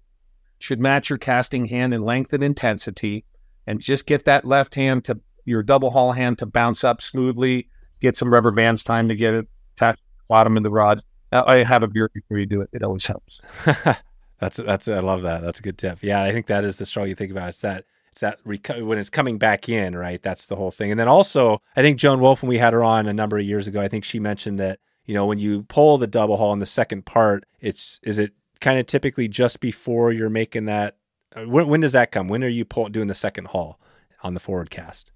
should 0.61 0.79
match 0.79 1.11
your 1.11 1.19
casting 1.19 1.65
hand 1.65 1.93
in 1.93 2.03
length 2.03 2.33
and 2.33 2.45
intensity, 2.45 3.25
and 3.67 3.81
just 3.81 4.07
get 4.07 4.27
that 4.27 4.45
left 4.45 4.77
hand 4.77 5.05
to 5.07 5.19
your 5.45 5.63
double 5.63 5.91
haul 5.91 6.13
hand 6.13 6.39
to 6.39 6.47
bounce 6.47 6.85
up 6.85 7.01
smoothly. 7.01 7.69
Get 8.01 8.17
some 8.17 8.33
rubber 8.33 8.53
bands 8.53 8.85
time 8.85 9.09
to 9.09 9.17
get 9.17 9.35
it 9.35 9.49
attached 9.77 10.03
bottom 10.29 10.57
in 10.57 10.63
the 10.63 10.71
rod. 10.71 11.03
I 11.33 11.57
have 11.57 11.83
a 11.83 11.89
beer 11.89 12.11
before 12.13 12.39
you 12.39 12.47
do 12.47 12.61
it. 12.61 12.71
It 12.73 12.83
always 12.83 13.07
helps. 13.07 13.41
that's 14.41 14.57
that's 14.57 14.89
I 14.89 15.01
love 15.01 15.23
that. 15.23 15.43
That's 15.43 15.59
a 15.59 15.63
good 15.63 15.79
tip. 15.79 15.99
Yeah, 16.03 16.23
I 16.23 16.33
think 16.33 16.47
that 16.47 16.65
is 16.65 16.77
the 16.77 16.87
struggle 16.87 17.09
you 17.09 17.15
think 17.15 17.31
about. 17.31 17.49
It's 17.49 17.61
that 17.61 17.85
it's 18.11 18.21
that 18.21 18.43
reco- 18.45 18.85
when 18.85 18.99
it's 18.99 19.11
coming 19.11 19.39
back 19.39 19.69
in, 19.69 19.97
right? 19.97 20.21
That's 20.21 20.47
the 20.47 20.57
whole 20.57 20.73
thing. 20.73 20.91
And 20.91 20.99
then 20.99 21.09
also, 21.09 21.63
I 21.77 21.83
think 21.83 21.99
Joan 21.99 22.21
Wulff, 22.21 22.43
when 22.43 22.49
we 22.49 22.59
had 22.59 22.73
her 22.73 22.83
on 22.83 23.07
a 23.07 23.13
number 23.13 23.39
of 23.39 23.45
years 23.45 23.69
ago, 23.69 23.81
I 23.81 23.89
think 23.89 24.05
she 24.05 24.19
mentioned 24.19 24.59
that 24.59 24.81
you 25.05 25.15
know 25.15 25.27
when 25.27 25.39
you 25.39 25.63
pull 25.65 25.99
the 25.99 26.07
double 26.07 26.37
haul 26.37 26.53
in 26.53 26.59
the 26.59 26.67
second 26.67 27.07
part, 27.07 27.45
it's 27.61 28.01
is 28.03 28.19
it 28.19 28.33
kind 28.61 28.79
of 28.79 28.87
typically 28.87 29.29
just 29.29 29.61
before 29.61 30.13
you're 30.13 30.31
making 30.31 30.67
that. 30.67 30.97
uh, 31.35 31.43
When, 31.45 31.69
when 31.69 31.81
does 31.81 31.93
that 31.93 32.13
come? 32.13 32.29
When 32.29 32.45
are 32.45 32.49
you 32.49 32.65
pull, 32.65 32.89
doing 32.89 33.09
the 33.09 33.15
second 33.15 33.49
haul 33.49 33.81
on 34.23 34.35
the 34.35 34.41
forward 34.41 34.71
cast? 34.71 35.13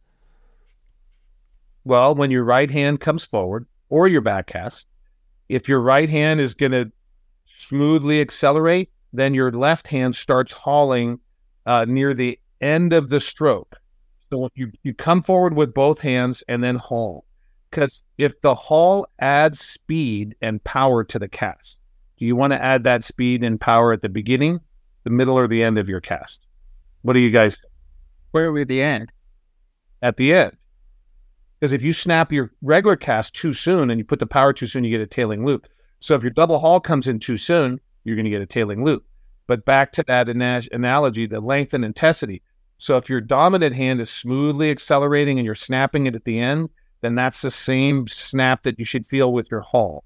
Well, 1.85 2.15
when 2.15 2.31
your 2.31 2.45
right 2.45 2.71
hand 2.71 3.01
comes 3.01 3.27
forward 3.27 3.67
or 3.91 4.09
your 4.09 4.23
back 4.23 4.47
cast, 4.47 4.89
if 5.49 5.69
your 5.69 5.81
right 5.81 6.09
hand 6.09 6.41
is 6.41 6.55
going 6.55 6.73
to 6.73 6.91
smoothly 7.45 8.21
accelerate, 8.21 8.91
then 9.13 9.35
your 9.35 9.53
left 9.53 9.89
hand 9.89 10.17
starts 10.17 10.53
hauling 10.53 11.21
uh, 11.67 11.85
near 11.87 12.15
the 12.15 12.39
end 12.61 12.93
of 12.95 13.11
the 13.11 13.21
stroke. 13.21 13.77
So 14.31 14.49
you 14.55 14.73
you 14.83 14.95
come 14.95 15.23
forward 15.23 15.55
with 15.55 15.75
both 15.75 16.01
hands 16.01 16.43
and 16.49 16.65
then 16.65 16.77
haul, 16.77 17.27
because 17.71 18.03
if 18.17 18.41
the 18.41 18.55
haul 18.55 19.07
adds 19.19 19.61
speed 19.61 20.35
and 20.41 20.65
power 20.65 21.05
to 21.05 21.19
the 21.19 21.29
cast, 21.29 21.79
do 22.17 22.27
you 22.27 22.37
want 22.37 22.53
to 22.53 22.63
add 22.63 22.85
that 22.85 23.05
speed 23.05 23.43
and 23.43 23.61
power 23.61 23.93
at 23.93 24.03
the 24.03 24.09
beginning, 24.09 24.61
the 25.05 25.11
middle, 25.11 25.37
or 25.37 25.49
the 25.49 25.63
end 25.63 25.79
of 25.79 25.89
your 25.89 26.01
cast? 26.01 26.47
What 27.03 27.15
do 27.15 27.21
you 27.21 27.31
guys 27.31 27.59
Where 28.31 28.47
are 28.47 28.53
we 28.53 28.63
at 28.63 28.69
the 28.69 28.83
end? 28.83 29.13
at 30.03 30.17
the 30.17 30.33
end? 30.35 30.57
Because 31.59 31.73
if 31.73 31.83
you 31.83 31.93
snap 31.93 32.31
your 32.31 32.53
regular 32.63 32.97
cast 32.97 33.35
too 33.35 33.55
soon 33.55 33.91
and 33.91 33.99
you 33.99 34.05
put 34.05 34.19
the 34.19 34.27
power 34.27 34.53
too 34.53 34.67
soon, 34.67 34.85
you 34.85 34.91
get 34.91 35.01
a 35.01 35.07
tailing 35.07 35.47
loop. 35.47 35.67
So 36.01 36.15
if 36.15 36.23
your 36.23 36.31
double 36.31 36.59
haul 36.59 36.81
comes 36.81 37.09
in 37.09 37.19
too 37.19 37.39
soon, 37.39 37.81
you're 38.05 38.17
going 38.17 38.25
to 38.25 38.31
get 38.31 38.43
a 38.43 38.47
tailing 38.47 38.85
loop. 38.85 39.07
But 39.47 39.65
back 39.65 39.93
to 39.93 40.03
that 40.07 40.29
ana- 40.29 40.63
analogy, 40.73 41.27
the 41.27 41.41
length 41.41 41.73
and 41.73 41.85
intensity. 41.85 42.43
So 42.77 42.97
if 42.97 43.09
your 43.09 43.21
dominant 43.21 43.75
hand 43.75 44.01
is 44.01 44.11
smoothly 44.11 44.71
accelerating 44.71 45.39
and 45.39 45.47
you're 45.47 45.55
snapping 45.55 46.07
it 46.07 46.15
at 46.15 46.25
the 46.25 46.39
end, 46.39 46.69
then 47.01 47.15
that's 47.15 47.41
the 47.41 47.51
same 47.51 48.09
snap 48.09 48.63
that 48.65 48.79
you 48.79 48.85
should 48.85 49.07
feel 49.07 49.33
with 49.33 49.51
your 49.51 49.61
haul. 49.61 50.05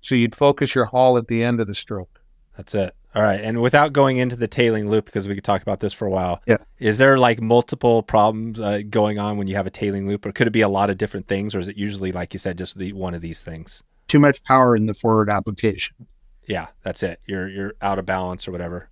So 0.00 0.14
you'd 0.14 0.34
focus 0.34 0.74
your 0.74 0.86
haul 0.86 1.18
at 1.18 1.28
the 1.28 1.42
end 1.42 1.60
of 1.60 1.66
the 1.66 1.74
stroke. 1.74 2.20
That's 2.56 2.74
it. 2.74 2.94
All 3.14 3.22
right. 3.22 3.40
And 3.40 3.60
without 3.60 3.92
going 3.92 4.18
into 4.18 4.36
the 4.36 4.46
tailing 4.46 4.88
loop, 4.88 5.06
because 5.06 5.26
we 5.26 5.34
could 5.34 5.44
talk 5.44 5.62
about 5.62 5.80
this 5.80 5.92
for 5.92 6.06
a 6.06 6.10
while. 6.10 6.40
Yeah. 6.46 6.58
Is 6.78 6.98
there 6.98 7.18
like 7.18 7.40
multiple 7.40 8.02
problems 8.02 8.60
uh, 8.60 8.82
going 8.88 9.18
on 9.18 9.36
when 9.36 9.46
you 9.46 9.56
have 9.56 9.66
a 9.66 9.70
tailing 9.70 10.06
loop, 10.06 10.24
or 10.24 10.32
could 10.32 10.46
it 10.46 10.52
be 10.52 10.60
a 10.60 10.68
lot 10.68 10.90
of 10.90 10.98
different 10.98 11.26
things, 11.26 11.54
or 11.54 11.58
is 11.58 11.68
it 11.68 11.76
usually, 11.76 12.12
like 12.12 12.32
you 12.32 12.38
said, 12.38 12.56
just 12.56 12.78
the, 12.78 12.92
one 12.92 13.14
of 13.14 13.20
these 13.20 13.42
things? 13.42 13.82
Too 14.08 14.20
much 14.20 14.42
power 14.44 14.76
in 14.76 14.86
the 14.86 14.94
forward 14.94 15.28
application. 15.28 16.06
Yeah, 16.46 16.68
that's 16.82 17.02
it. 17.02 17.20
You're 17.26 17.48
you're 17.48 17.74
out 17.80 17.98
of 17.98 18.06
balance 18.06 18.48
or 18.48 18.52
whatever. 18.52 18.88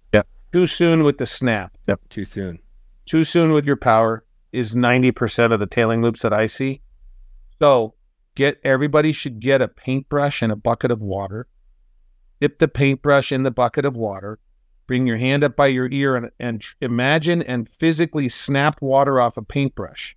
Too 0.52 0.66
soon 0.66 1.02
with 1.02 1.18
the 1.18 1.26
snap. 1.26 1.72
Yep. 1.86 2.00
Too 2.08 2.24
soon. 2.24 2.58
too 3.04 3.24
soon 3.24 3.52
with 3.52 3.66
your 3.66 3.76
power 3.76 4.24
is 4.52 4.74
90% 4.74 5.52
of 5.52 5.60
the 5.60 5.66
tailing 5.66 6.00
loops 6.02 6.22
that 6.22 6.32
I 6.32 6.46
see. 6.46 6.80
So 7.60 7.94
get 8.38 8.60
everybody 8.62 9.10
should 9.10 9.40
get 9.40 9.60
a 9.60 9.66
paintbrush 9.66 10.42
and 10.42 10.52
a 10.52 10.56
bucket 10.56 10.92
of 10.92 11.02
water. 11.02 11.48
Dip 12.40 12.60
the 12.60 12.68
paintbrush 12.68 13.32
in 13.32 13.42
the 13.42 13.50
bucket 13.50 13.84
of 13.84 13.96
water. 13.96 14.38
Bring 14.86 15.08
your 15.08 15.16
hand 15.16 15.42
up 15.42 15.56
by 15.56 15.66
your 15.66 15.88
ear 15.90 16.14
and, 16.14 16.30
and 16.38 16.64
imagine 16.80 17.42
and 17.42 17.68
physically 17.68 18.28
snap 18.28 18.80
water 18.80 19.20
off 19.20 19.36
a 19.36 19.42
paintbrush. 19.42 20.16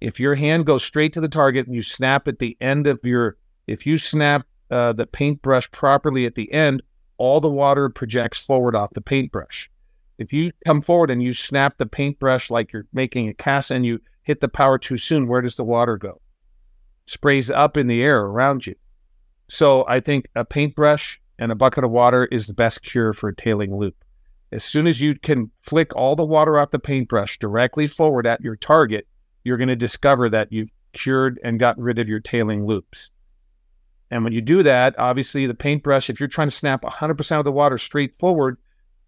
If 0.00 0.18
your 0.18 0.34
hand 0.34 0.66
goes 0.66 0.82
straight 0.82 1.12
to 1.12 1.20
the 1.20 1.28
target 1.28 1.66
and 1.66 1.74
you 1.76 1.82
snap 1.82 2.26
at 2.26 2.40
the 2.40 2.56
end 2.60 2.88
of 2.88 2.98
your, 3.04 3.36
if 3.68 3.86
you 3.86 3.96
snap 3.96 4.44
uh, 4.72 4.92
the 4.92 5.06
paintbrush 5.06 5.70
properly 5.70 6.26
at 6.26 6.34
the 6.34 6.52
end, 6.52 6.82
all 7.16 7.40
the 7.40 7.48
water 7.48 7.88
projects 7.88 8.44
forward 8.44 8.74
off 8.74 8.90
the 8.90 9.00
paintbrush. 9.00 9.70
If 10.18 10.32
you 10.32 10.50
come 10.66 10.82
forward 10.82 11.12
and 11.12 11.22
you 11.22 11.32
snap 11.32 11.78
the 11.78 11.86
paintbrush 11.86 12.50
like 12.50 12.72
you're 12.72 12.88
making 12.92 13.28
a 13.28 13.34
cast 13.34 13.70
and 13.70 13.86
you 13.86 14.00
hit 14.24 14.40
the 14.40 14.48
power 14.48 14.78
too 14.78 14.98
soon, 14.98 15.28
where 15.28 15.40
does 15.42 15.54
the 15.54 15.64
water 15.64 15.96
go? 15.96 16.21
Sprays 17.06 17.50
up 17.50 17.76
in 17.76 17.86
the 17.86 18.02
air 18.02 18.20
around 18.20 18.66
you. 18.66 18.74
So 19.48 19.84
I 19.86 20.00
think 20.00 20.28
a 20.34 20.44
paintbrush 20.44 21.20
and 21.38 21.52
a 21.52 21.56
bucket 21.56 21.84
of 21.84 21.90
water 21.90 22.26
is 22.26 22.46
the 22.46 22.54
best 22.54 22.82
cure 22.82 23.12
for 23.12 23.28
a 23.28 23.34
tailing 23.34 23.76
loop. 23.76 23.96
As 24.52 24.64
soon 24.64 24.86
as 24.86 25.00
you 25.00 25.14
can 25.14 25.50
flick 25.58 25.94
all 25.96 26.14
the 26.14 26.24
water 26.24 26.58
off 26.58 26.70
the 26.70 26.78
paintbrush 26.78 27.38
directly 27.38 27.86
forward 27.86 28.26
at 28.26 28.42
your 28.42 28.56
target, 28.56 29.06
you're 29.44 29.56
going 29.56 29.68
to 29.68 29.76
discover 29.76 30.28
that 30.30 30.52
you've 30.52 30.72
cured 30.92 31.40
and 31.42 31.58
gotten 31.58 31.82
rid 31.82 31.98
of 31.98 32.08
your 32.08 32.20
tailing 32.20 32.66
loops. 32.66 33.10
And 34.10 34.24
when 34.24 34.34
you 34.34 34.42
do 34.42 34.62
that, 34.62 34.94
obviously 34.98 35.46
the 35.46 35.54
paintbrush, 35.54 36.10
if 36.10 36.20
you're 36.20 36.28
trying 36.28 36.48
to 36.48 36.54
snap 36.54 36.82
100% 36.82 37.38
of 37.38 37.44
the 37.44 37.52
water 37.52 37.78
straight 37.78 38.14
forward, 38.14 38.58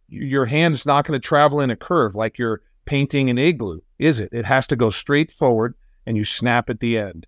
your 0.09 0.47
hand 0.47 0.75
is 0.75 0.87
not 0.87 1.07
going 1.07 1.21
to 1.21 1.27
travel 1.27 1.61
in 1.61 1.71
a 1.71 1.77
curve 1.77 2.15
like 2.15 2.39
you're 2.39 2.63
painting 2.87 3.29
an 3.29 3.39
igloo, 3.39 3.81
is 3.99 4.19
it? 4.19 4.31
It 4.33 4.47
has 4.47 4.67
to 4.69 4.77
go 4.77 4.91
straight 4.91 5.31
forward 5.31 5.75
and 6.07 6.17
you 6.17 6.25
snap 6.25 6.71
at 6.71 6.81
the 6.81 6.99
end. 6.99 7.27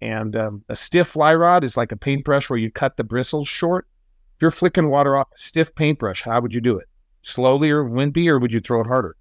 And 0.00 0.36
um, 0.36 0.64
a 0.68 0.76
stiff 0.76 1.08
fly 1.08 1.34
rod 1.34 1.64
is 1.64 1.76
like 1.76 1.92
a 1.92 1.96
paintbrush 1.96 2.50
where 2.50 2.58
you 2.58 2.70
cut 2.70 2.96
the 2.96 3.04
bristles 3.04 3.48
short. 3.48 3.86
If 4.36 4.42
you're 4.42 4.50
flicking 4.50 4.90
water 4.90 5.16
off 5.16 5.28
a 5.34 5.38
stiff 5.38 5.74
paintbrush, 5.74 6.22
how 6.22 6.40
would 6.40 6.52
you 6.54 6.60
do 6.60 6.78
it? 6.78 6.86
Slowly 7.22 7.70
or 7.70 7.82
wimpy, 7.84 8.28
or 8.28 8.38
would 8.38 8.52
you 8.52 8.60
throw 8.60 8.82
it 8.82 8.86
harder? 8.86 9.16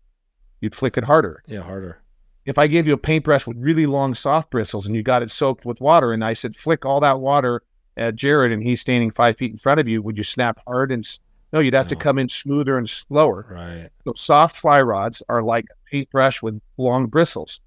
You'd 0.62 0.76
flick 0.76 0.98
it 0.98 1.04
harder 1.06 1.44
Yeah, 1.48 1.62
harder. 1.62 2.02
if 2.46 2.58
I 2.58 2.68
gave 2.68 2.86
you 2.88 2.94
a 2.94 2.98
paintbrush 2.98 3.48
with 3.48 3.58
really 3.58 3.86
long 3.86 4.14
soft 4.14 4.50
bristles 4.52 4.86
and 4.86 4.96
you 4.96 5.04
got 5.04 5.22
it 5.24 5.32
soaked 5.32 5.66
with 5.66 5.80
water 5.82 6.12
and 6.12 6.24
I 6.24 6.34
said 6.34 6.56
flick 6.56 6.86
all 6.86 7.00
that 7.02 7.20
water 7.20 7.62
at 7.98 8.16
Jarrod 8.16 8.52
and 8.54 8.62
he's 8.64 8.82
standing 8.82 9.12
five 9.12 9.38
feet 9.38 9.52
in 9.52 9.58
front 9.58 9.80
of 9.80 9.88
you, 9.88 10.02
would 10.02 10.18
you 10.18 10.24
snap 10.24 10.60
hard 10.68 10.92
and 10.92 11.06
s- 11.06 11.20
no? 11.54 11.60
You'd 11.62 11.74
have 11.74 11.88
to 11.88 11.96
come 11.96 12.20
in 12.20 12.28
smoother 12.30 12.78
and 12.78 12.90
slower. 12.90 13.46
Right. 13.50 13.90
So 14.04 14.14
soft 14.16 14.58
fly 14.58 14.82
rods 14.82 15.24
are 15.30 15.42
like 15.42 15.66
a 15.72 15.90
paintbrush 15.90 16.42
with 16.42 16.60
long 16.78 17.08
bristles. 17.08 17.62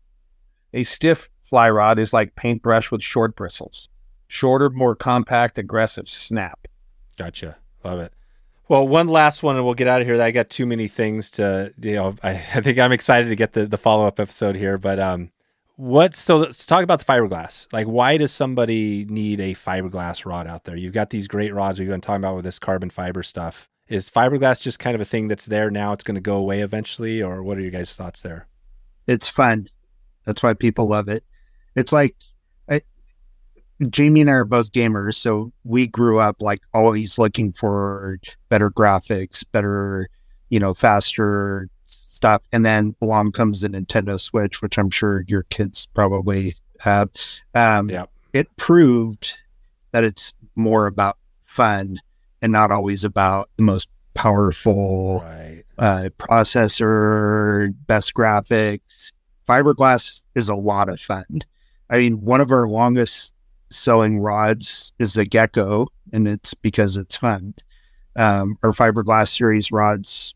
A 0.73 0.85
stiff 0.85 1.31
fly 1.41 1.71
rod 1.71 1.99
is 1.99 2.13
like 2.13 2.37
paintbrush 2.37 2.91
with 2.91 3.03
short 3.03 3.35
bristles. 3.37 3.89
Shorter, 4.27 4.69
more 4.69 4.95
compact, 4.95 5.59
aggressive 5.59 6.09
snap. 6.09 6.69
Gotcha. 7.17 7.57
Love 7.83 8.01
it. 8.01 8.13
Well, 8.69 8.87
one 8.87 9.09
last 9.09 9.43
one, 9.43 9.57
and 9.57 9.65
we'll 9.65 9.73
get 9.73 9.89
out 9.89 10.03
of 10.03 10.07
here. 10.07 10.21
I 10.21 10.31
got 10.31 10.51
too 10.51 10.67
many 10.67 10.89
things 10.89 11.31
to, 11.33 11.73
you 11.81 11.95
know, 11.95 12.15
I, 12.23 12.33
I 12.33 12.61
think 12.61 12.79
I'm 12.79 12.93
excited 12.93 13.29
to 13.29 13.37
get 13.37 13.55
the, 13.55 13.67
the 13.67 13.79
follow 13.79 14.07
up 14.07 14.21
episode 14.21 14.57
here. 14.57 14.77
But 14.77 15.01
um, 15.01 15.31
what? 15.77 16.15
So 16.15 16.37
let's 16.37 16.67
talk 16.67 16.85
about 16.85 16.99
the 16.99 17.07
fiberglass. 17.07 17.67
Like, 17.73 17.87
why 17.87 18.19
does 18.19 18.31
somebody 18.31 19.07
need 19.07 19.41
a 19.41 19.55
fiberglass 19.55 20.27
rod 20.27 20.47
out 20.47 20.65
there? 20.65 20.77
You've 20.77 20.93
got 20.93 21.09
these 21.09 21.29
great 21.29 21.55
rods 21.55 21.79
we've 21.79 21.89
been 21.89 22.03
talking 22.03 22.23
about 22.23 22.37
with 22.37 22.45
this 22.45 22.59
carbon 22.59 22.91
fiber 22.91 23.23
stuff. 23.23 23.71
Is 23.89 24.11
fiberglass 24.11 24.61
just 24.61 24.79
kind 24.79 24.95
of 24.95 25.01
a 25.01 25.07
thing 25.07 25.29
that's 25.29 25.47
there 25.47 25.71
now? 25.71 25.95
It's 25.95 26.05
going 26.05 26.17
to 26.17 26.21
go 26.21 26.37
away 26.37 26.61
eventually, 26.61 27.23
or 27.23 27.43
what 27.43 27.57
are 27.57 27.63
your 27.63 27.71
guys' 27.71 27.97
thoughts 27.97 28.21
there? 28.21 28.49
It's 29.07 29.29
fun. 29.29 29.71
That's 30.29 30.43
why 30.43 30.53
people 30.53 30.87
love 30.87 31.09
it. 31.09 31.25
It's 31.75 31.91
like 31.91 32.15
I, 32.69 32.83
Jamie 33.89 34.21
and 34.21 34.29
I 34.29 34.35
are 34.35 34.45
both 34.45 34.73
gamers, 34.73 35.15
so 35.15 35.51
we 35.65 35.87
grew 35.87 36.19
up 36.19 36.43
like 36.43 36.61
always 36.75 37.19
looking 37.19 37.51
for 37.51 38.19
better 38.51 38.71
graphics, 38.71 39.43
better, 39.51 40.07
you 40.51 40.61
know, 40.61 40.75
faster 40.75 41.71
stuff. 41.87 42.43
And 42.53 42.67
then 42.67 42.95
along 43.01 43.33
comes 43.33 43.63
the 43.63 43.71
Nintendo 43.71 44.21
Switch, 44.21 44.61
which 44.61 44.79
I'm 44.79 44.91
sure 44.91 45.25
your 45.29 45.45
kids 45.45 45.87
probably 45.87 46.55
have. 46.81 47.09
Um, 47.55 47.89
Yep. 47.89 48.11
It 48.35 48.55
proved 48.59 49.43
that 49.93 50.05
it's 50.05 50.35
more 50.57 50.87
about 50.87 51.17
fun 51.47 51.97
and 52.43 52.53
not 52.53 52.71
always 52.71 53.03
about 53.03 53.49
the 53.57 53.63
most 53.63 53.91
powerful 54.13 55.21
Right. 55.25 55.63
uh, 55.79 56.11
processor, 56.19 57.73
best 57.87 58.13
graphics. 58.13 59.13
Fiberglass 59.49 60.27
is 60.35 60.49
a 60.49 60.55
lot 60.55 60.89
of 60.89 61.01
fun. 61.01 61.41
I 61.91 61.99
mean, 61.99 62.21
one 62.21 62.41
of 62.41 62.53
our 62.53 62.69
longest 62.69 63.35
selling 63.71 64.19
rods 64.21 64.93
is 64.99 65.15
the 65.15 65.25
Gecko, 65.25 65.87
and 66.13 66.29
it's 66.29 66.55
because 66.55 66.97
it's 66.97 67.17
fun. 67.17 67.55
Um, 68.17 68.59
our 68.63 68.73
fiberglass 68.73 69.37
series 69.37 69.71
rods, 69.71 70.35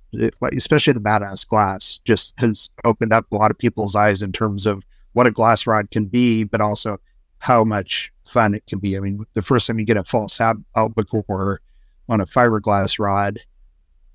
especially 0.53 0.93
the 0.93 1.01
Badass 1.01 1.47
Glass, 1.49 2.01
just 2.05 2.39
has 2.39 2.71
opened 2.85 3.13
up 3.13 3.27
a 3.31 3.37
lot 3.37 3.51
of 3.51 3.59
people's 3.59 3.97
eyes 3.97 4.23
in 4.23 4.33
terms 4.33 4.67
of 4.67 4.85
what 5.15 5.27
a 5.27 5.33
glass 5.33 5.67
rod 5.67 5.91
can 5.91 6.07
be, 6.07 6.45
but 6.45 6.61
also 6.61 6.99
how 7.39 7.65
much 7.65 8.13
fun 8.25 8.55
it 8.55 8.65
can 8.67 8.79
be. 8.79 8.97
I 8.97 9.01
mean, 9.01 9.25
the 9.35 9.43
first 9.43 9.67
time 9.67 9.79
you 9.81 9.85
get 9.85 9.97
a 9.97 10.05
false 10.05 10.41
al- 10.41 10.65
albacore 10.77 11.61
on 12.09 12.21
a 12.21 12.27
fiberglass 12.27 12.99
rod, 12.99 13.41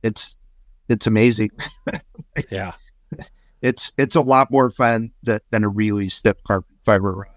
it's 0.01 0.39
it's 0.89 1.07
amazing. 1.07 1.51
Yeah. 2.51 2.73
It's 3.67 3.91
it's 3.97 4.15
a 4.15 4.21
lot 4.21 4.49
more 4.49 4.69
fun 4.69 5.11
than, 5.23 5.39
than 5.51 5.63
a 5.63 5.69
really 5.69 6.09
stiff 6.09 6.37
carbon 6.43 6.69
fiber 6.85 7.11
rod. 7.11 7.27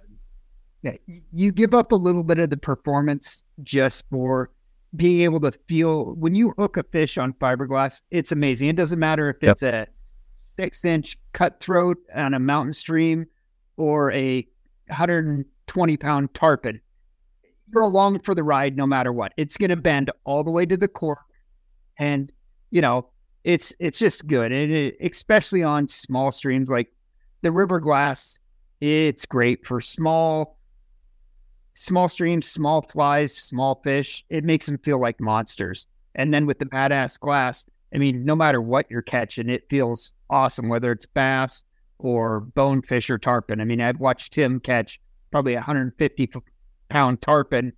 Yeah, 0.83 0.97
you 1.33 1.53
give 1.53 1.75
up 1.75 1.93
a 1.93 1.97
little 1.97 2.23
bit 2.23 2.39
of 2.39 2.51
the 2.51 2.57
performance 2.57 3.43
just 3.63 4.05
for 4.11 4.51
being 4.97 5.21
able 5.21 5.41
to 5.41 5.53
feel 5.69 6.15
when 6.15 6.35
you 6.35 6.53
hook 6.59 6.77
a 6.77 6.83
fish 6.85 7.19
on 7.19 7.33
fiberglass, 7.35 8.03
it's 8.11 8.33
amazing. 8.33 8.69
It 8.69 8.77
doesn't 8.77 8.99
matter 8.99 9.29
if 9.31 9.37
Yep. 9.43 9.53
it's 9.53 9.63
a 9.63 9.87
six 10.35 10.85
inch 10.85 11.17
cutthroat 11.33 11.99
on 12.15 12.35
a 12.35 12.39
mountain 12.39 12.73
stream 12.73 13.27
or 13.77 14.11
a 14.13 14.47
120 14.89 15.97
pound 15.97 16.35
tarpon. 16.35 16.81
You're 17.73 17.83
along 17.83 18.21
for 18.21 18.35
the 18.35 18.43
ride 18.43 18.77
no 18.77 18.87
matter 18.87 19.13
what. 19.13 19.33
It's 19.37 19.57
going 19.57 19.71
to 19.71 19.77
bend 19.77 20.11
all 20.25 20.43
the 20.43 20.51
way 20.51 20.67
to 20.67 20.77
the 20.77 20.89
core. 20.89 21.21
And, 21.99 22.33
you 22.71 22.81
know, 22.81 23.09
it's 23.45 23.73
it's 23.79 23.99
just 23.99 24.27
good. 24.27 24.53
And 24.53 24.71
it, 24.73 24.97
especially 25.01 25.63
on 25.63 25.89
small 25.89 26.33
streams 26.33 26.69
like 26.69 26.93
the 27.43 27.53
river 27.53 27.81
glass, 27.81 28.39
it's 28.81 29.25
great 29.27 29.67
for 29.67 29.81
small 29.81 30.59
small 31.75 32.09
streams, 32.09 32.47
small 32.49 32.83
flies, 32.83 33.35
small 33.37 33.81
fish. 33.83 34.25
It 34.29 34.45
makes 34.45 34.67
them 34.67 34.79
feel 34.79 35.01
like 35.01 35.21
monsters. 35.21 35.87
And 36.15 36.35
then 36.35 36.45
with 36.45 36.59
the 36.59 36.67
badass 36.67 37.19
glass, 37.19 37.65
I 37.95 37.99
mean, 37.99 38.25
no 38.25 38.37
matter 38.37 38.61
what 38.61 38.87
you're 38.91 39.03
catching, 39.03 39.49
it 39.49 39.65
feels 39.71 40.13
awesome, 40.29 40.69
whether 40.69 40.93
it's 40.93 41.07
bass 41.07 41.65
or 41.99 42.41
bonefish 42.41 43.09
or 43.11 43.19
tarpon. 43.19 43.61
I 43.61 43.65
mean, 43.65 43.81
I've 43.81 44.01
watched 44.01 44.33
Tim 44.33 44.61
catch 44.61 45.01
probably 45.31 45.55
150 45.55 46.31
pound 46.89 47.23
tarpon 47.23 47.73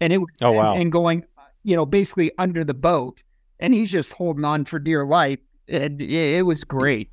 and 0.00 0.12
it 0.12 0.18
was 0.18 0.28
Oh, 0.42 0.52
wow. 0.52 0.72
and, 0.74 0.82
and 0.82 0.92
going, 0.92 1.24
you 1.64 1.74
know, 1.74 1.86
basically 1.86 2.30
under 2.38 2.64
the 2.64 2.74
boat. 2.74 3.22
And 3.60 3.74
he's 3.74 3.90
just 3.90 4.12
holding 4.12 4.44
on 4.44 4.64
for 4.64 4.78
dear 4.78 5.04
life. 5.04 5.40
And 5.68 6.00
it, 6.00 6.10
it 6.38 6.42
was 6.42 6.64
great. 6.64 7.10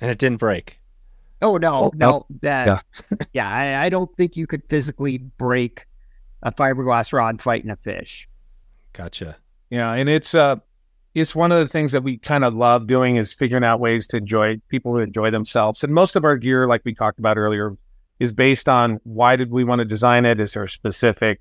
And 0.00 0.10
it 0.10 0.18
didn't 0.18 0.38
break. 0.38 0.78
Oh 1.42 1.56
no, 1.56 1.84
Oh, 1.84 1.92
no, 1.94 2.26
that 2.42 2.66
yeah. 2.66 3.16
yeah, 3.32 3.48
I, 3.50 3.86
I 3.86 3.88
don't 3.88 4.14
think 4.16 4.36
you 4.36 4.46
could 4.46 4.62
physically 4.68 5.18
break 5.18 5.86
a 6.42 6.52
fiberglass 6.52 7.12
rod 7.12 7.40
fighting 7.40 7.70
a 7.70 7.76
fish. 7.76 8.28
Gotcha. 8.92 9.36
Yeah, 9.70 9.92
and 9.94 10.08
it's 10.08 10.34
uh 10.34 10.56
it's 11.14 11.34
one 11.34 11.50
of 11.50 11.58
the 11.58 11.66
things 11.66 11.92
that 11.92 12.02
we 12.02 12.18
kind 12.18 12.44
of 12.44 12.54
love 12.54 12.86
doing 12.86 13.16
is 13.16 13.32
figuring 13.32 13.64
out 13.64 13.80
ways 13.80 14.06
to 14.08 14.18
enjoy 14.18 14.60
people 14.68 14.92
who 14.92 14.98
enjoy 14.98 15.30
themselves. 15.30 15.82
And 15.82 15.92
most 15.92 16.14
of 16.14 16.24
our 16.24 16.36
gear, 16.36 16.66
like 16.68 16.82
we 16.84 16.94
talked 16.94 17.18
about 17.18 17.36
earlier, 17.36 17.76
is 18.20 18.32
based 18.32 18.68
on 18.68 19.00
why 19.04 19.34
did 19.36 19.50
we 19.50 19.64
want 19.64 19.80
to 19.80 19.84
design 19.84 20.24
it? 20.24 20.38
Is 20.40 20.52
there 20.52 20.62
a 20.64 20.68
specific 20.68 21.40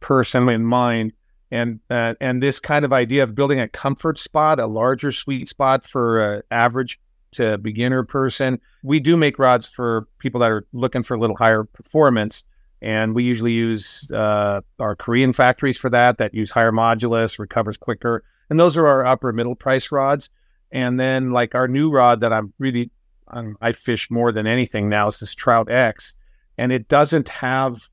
person 0.00 0.48
in 0.48 0.64
mind? 0.64 1.12
And 1.50 1.80
uh, 1.90 2.14
and 2.20 2.42
this 2.42 2.58
kind 2.58 2.84
of 2.84 2.92
idea 2.92 3.22
of 3.22 3.34
building 3.34 3.60
a 3.60 3.68
comfort 3.68 4.18
spot, 4.18 4.58
a 4.58 4.66
larger 4.66 5.12
sweet 5.12 5.48
spot 5.48 5.84
for 5.84 6.20
uh, 6.20 6.40
average 6.50 6.98
to 7.32 7.58
beginner 7.58 8.02
person. 8.02 8.60
We 8.82 8.98
do 8.98 9.16
make 9.16 9.38
rods 9.38 9.66
for 9.66 10.08
people 10.18 10.40
that 10.40 10.50
are 10.50 10.66
looking 10.72 11.02
for 11.02 11.14
a 11.14 11.20
little 11.20 11.36
higher 11.36 11.64
performance, 11.64 12.42
and 12.82 13.14
we 13.14 13.22
usually 13.22 13.52
use 13.52 14.10
uh, 14.10 14.60
our 14.80 14.96
Korean 14.96 15.32
factories 15.32 15.78
for 15.78 15.90
that. 15.90 16.18
That 16.18 16.34
use 16.34 16.50
higher 16.50 16.72
modulus, 16.72 17.38
recovers 17.38 17.76
quicker, 17.76 18.24
and 18.50 18.58
those 18.58 18.76
are 18.76 18.86
our 18.86 19.06
upper 19.06 19.32
middle 19.32 19.54
price 19.54 19.92
rods. 19.92 20.30
And 20.72 20.98
then 20.98 21.30
like 21.30 21.54
our 21.54 21.68
new 21.68 21.90
rod 21.90 22.20
that 22.20 22.32
I'm 22.32 22.52
really 22.58 22.90
um, 23.28 23.56
I 23.60 23.72
fish 23.72 24.10
more 24.10 24.32
than 24.32 24.46
anything 24.46 24.88
now 24.88 25.06
is 25.08 25.20
this 25.20 25.34
Trout 25.34 25.70
X, 25.70 26.14
and 26.58 26.72
it 26.72 26.88
doesn't 26.88 27.28
have. 27.28 27.88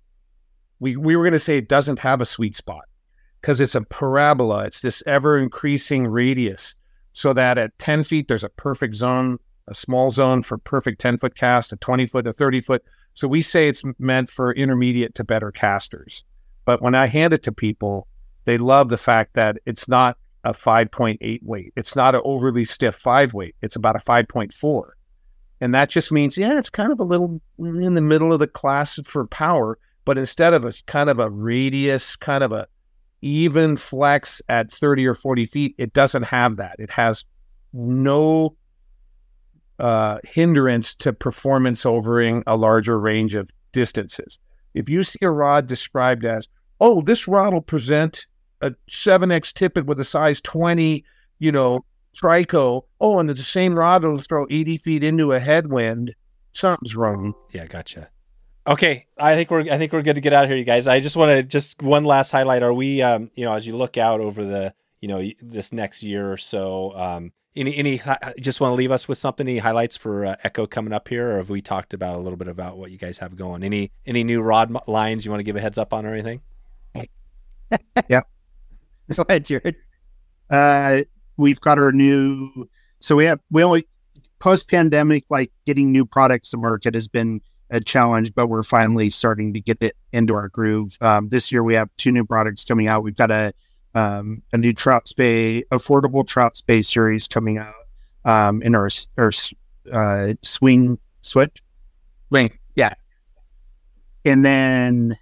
We 0.80 0.96
we 0.96 1.16
were 1.16 1.24
going 1.24 1.34
to 1.34 1.40
say 1.40 1.58
it 1.58 1.70
doesn't 1.70 2.00
have 2.00 2.20
a 2.20 2.26
sweet 2.26 2.56
spot 2.56 2.86
because 3.44 3.60
it's 3.60 3.76
a 3.76 3.82
parabola. 3.82 4.64
It's 4.64 4.80
this 4.80 5.04
ever 5.06 5.38
increasing 5.38 6.08
radius, 6.08 6.76
so 7.12 7.34
that 7.34 7.58
at 7.58 7.78
10 7.78 8.04
feet 8.04 8.30
there's 8.30 8.46
a 8.46 8.50
perfect 8.50 8.96
zone, 8.96 9.38
a 9.68 9.76
small 9.76 10.10
zone 10.12 10.42
for 10.42 10.58
perfect 10.58 11.02
10 11.02 11.18
foot 11.18 11.36
cast, 11.36 11.74
a 11.74 11.76
20 11.76 12.06
foot, 12.06 12.26
a 12.26 12.32
30 12.32 12.62
foot. 12.62 12.86
So 13.14 13.28
we 13.28 13.42
say 13.42 13.68
it's 13.68 13.84
meant 14.00 14.30
for 14.30 14.54
intermediate 14.54 15.14
to 15.16 15.26
better 15.26 15.52
casters. 15.52 16.24
But 16.64 16.82
when 16.82 16.96
I 16.96 17.08
hand 17.08 17.34
it 17.34 17.44
to 17.44 17.52
people, 17.52 18.08
they 18.46 18.58
love 18.58 18.88
the 18.88 18.98
fact 18.98 19.34
that 19.34 19.58
it's 19.66 19.90
not 19.90 20.18
a 20.46 20.54
5.8 20.54 21.44
weight. 21.44 21.74
It's 21.76 21.98
not 21.98 22.16
an 22.16 22.22
overly 22.24 22.64
stiff 22.64 22.96
five 22.96 23.34
weight. 23.34 23.56
It's 23.62 23.76
about 23.76 23.98
a 23.98 24.00
5.4. 24.00 24.84
And 25.60 25.76
that 25.76 25.90
just 25.90 26.14
means, 26.14 26.38
yeah, 26.38 26.58
it's 26.58 26.70
kind 26.70 26.94
of 26.94 27.00
a 27.02 27.04
little 27.04 27.42
in 27.60 27.94
the 27.94 28.02
middle 28.02 28.32
of 28.32 28.40
the 28.40 28.48
class 28.48 29.00
for 29.04 29.28
power, 29.28 29.78
but 30.06 30.18
instead 30.18 30.54
of 30.54 30.64
a 30.64 30.72
kind 30.88 31.10
of 31.10 31.20
a 31.20 31.30
radius, 31.30 32.16
kind 32.16 32.44
of 32.44 32.54
a 32.54 32.68
even 33.24 33.76
flex 33.76 34.42
at 34.50 34.70
30 34.70 35.08
or 35.08 35.14
40 35.14 35.46
feet, 35.46 35.76
it 35.78 35.94
doesn't 35.94 36.24
have 36.24 36.58
that. 36.58 36.76
It 36.78 36.92
has 36.92 37.24
no 37.72 38.56
uh, 39.80 40.20
hindrance 40.24 40.94
to 40.96 41.14
performance 41.14 41.86
overing 41.86 42.44
a 42.46 42.58
larger 42.58 43.00
range 43.00 43.34
of 43.34 43.50
distances. 43.72 44.40
If 44.74 44.90
you 44.90 45.04
see 45.04 45.20
a 45.22 45.32
rod 45.32 45.68
described 45.68 46.26
as, 46.26 46.48
oh, 46.82 47.02
this 47.02 47.28
rod 47.28 47.54
will 47.54 47.62
present 47.62 48.28
a 48.62 48.72
7x 48.90 49.54
tippet 49.54 49.86
with 49.86 50.00
a 50.00 50.06
size 50.06 50.42
20, 50.42 51.04
you 51.40 51.52
know, 51.52 51.86
trico. 52.16 52.84
Oh, 53.00 53.20
and 53.20 53.30
the 53.30 53.36
same 53.38 53.74
rod 53.74 54.04
will 54.04 54.18
throw 54.18 54.46
80 54.50 54.78
feet 54.78 55.04
into 55.04 55.32
a 55.32 55.40
headwind. 55.40 56.14
Something's 56.52 56.96
wrong. 56.96 57.34
Yeah, 57.52 57.68
gotcha. 57.68 58.10
Okay, 58.66 59.08
I 59.18 59.36
think 59.36 59.52
we're 59.52 59.62
I 59.62 59.78
think 59.78 59.92
we're 59.92 60.02
good 60.04 60.16
to 60.16 60.22
get 60.22 60.32
out 60.32 60.46
of 60.46 60.50
here, 60.50 60.58
you 60.58 60.64
guys. 60.64 60.88
I 60.88 61.02
just 61.02 61.18
want 61.18 61.32
to 61.32 61.44
just 61.44 61.82
one 61.82 62.06
last 62.06 62.32
highlight. 62.32 62.64
Are 62.64 62.74
we, 62.74 63.02
um, 63.02 63.30
you 63.36 63.44
know, 63.44 63.54
as 63.54 63.68
you 63.68 63.76
look 63.76 63.98
out 63.98 64.22
over 64.22 64.44
the, 64.46 64.74
you 65.02 65.10
know, 65.10 65.22
this 65.42 65.74
next 65.74 66.02
year 66.02 66.32
or 66.32 66.38
so, 66.38 66.96
um, 66.98 67.34
any 67.58 67.76
any 67.76 68.02
just 68.40 68.62
want 68.62 68.72
to 68.72 68.76
leave 68.76 68.92
us 68.92 69.06
with 69.06 69.18
something? 69.18 69.46
Any 69.50 69.58
highlights 69.58 69.98
for 69.98 70.26
uh, 70.26 70.36
Echo 70.46 70.66
coming 70.66 70.94
up 70.94 71.10
here, 71.10 71.34
or 71.34 71.38
have 71.38 71.50
we 71.50 71.62
talked 71.62 71.94
about 71.94 72.16
a 72.16 72.20
little 72.20 72.38
bit 72.38 72.48
about 72.48 72.78
what 72.78 72.90
you 72.90 72.98
guys 72.98 73.18
have 73.18 73.36
going? 73.36 73.64
Any 73.64 73.92
any 74.06 74.24
new 74.24 74.42
rod 74.42 74.70
mo- 74.70 74.84
lines 74.88 75.26
you 75.26 75.32
want 75.32 75.42
to 75.42 75.46
give 75.46 75.58
a 75.58 75.62
heads 75.62 75.78
up 75.78 75.94
on 75.94 76.06
or 76.06 76.14
anything? 76.14 76.42
Yeah, 78.10 78.22
go 79.16 79.26
ahead, 79.28 79.46
Jarrod. 79.46 79.76
Uh, 80.50 81.04
we've 81.38 81.60
got 81.60 81.80
our 81.80 81.92
new. 81.92 82.70
So 83.00 83.16
we 83.16 83.26
have 83.26 83.40
we 83.52 83.64
only 83.64 83.88
post 84.40 84.70
pandemic 84.70 85.26
like 85.30 85.52
getting 85.66 85.92
new 85.92 86.06
products 86.06 86.52
to 86.52 86.58
market 86.58 86.94
has 86.94 87.08
been 87.08 87.42
a 87.74 87.82
challenge, 87.82 88.34
but 88.34 88.48
we're 88.48 88.64
finally 88.64 89.10
starting 89.10 89.54
to 89.54 89.60
get 89.60 89.78
it 89.82 89.98
into 90.14 90.34
our 90.36 90.48
groove. 90.48 90.98
Um, 91.02 91.28
this 91.30 91.52
year 91.52 91.64
we 91.64 91.76
have 91.76 91.90
two 91.98 92.12
new 92.12 92.24
products 92.24 92.64
coming 92.64 92.88
out. 92.88 93.04
We've 93.04 93.16
got 93.16 93.32
a 93.32 93.54
um, 93.96 94.42
a 94.54 94.58
new 94.58 94.74
trout 94.74 95.08
Spey, 95.08 95.64
affordable 95.72 96.26
trout 96.26 96.56
Spey 96.56 96.82
series 96.82 97.28
coming 97.28 97.58
out 97.58 97.74
um, 98.26 98.62
in 98.62 98.76
our 98.76 98.90
our 99.18 99.32
uh, 99.92 100.34
swing 100.42 100.98
switch, 101.22 101.62
Wait, 102.30 102.54
and 104.26 104.46
then 104.46 105.18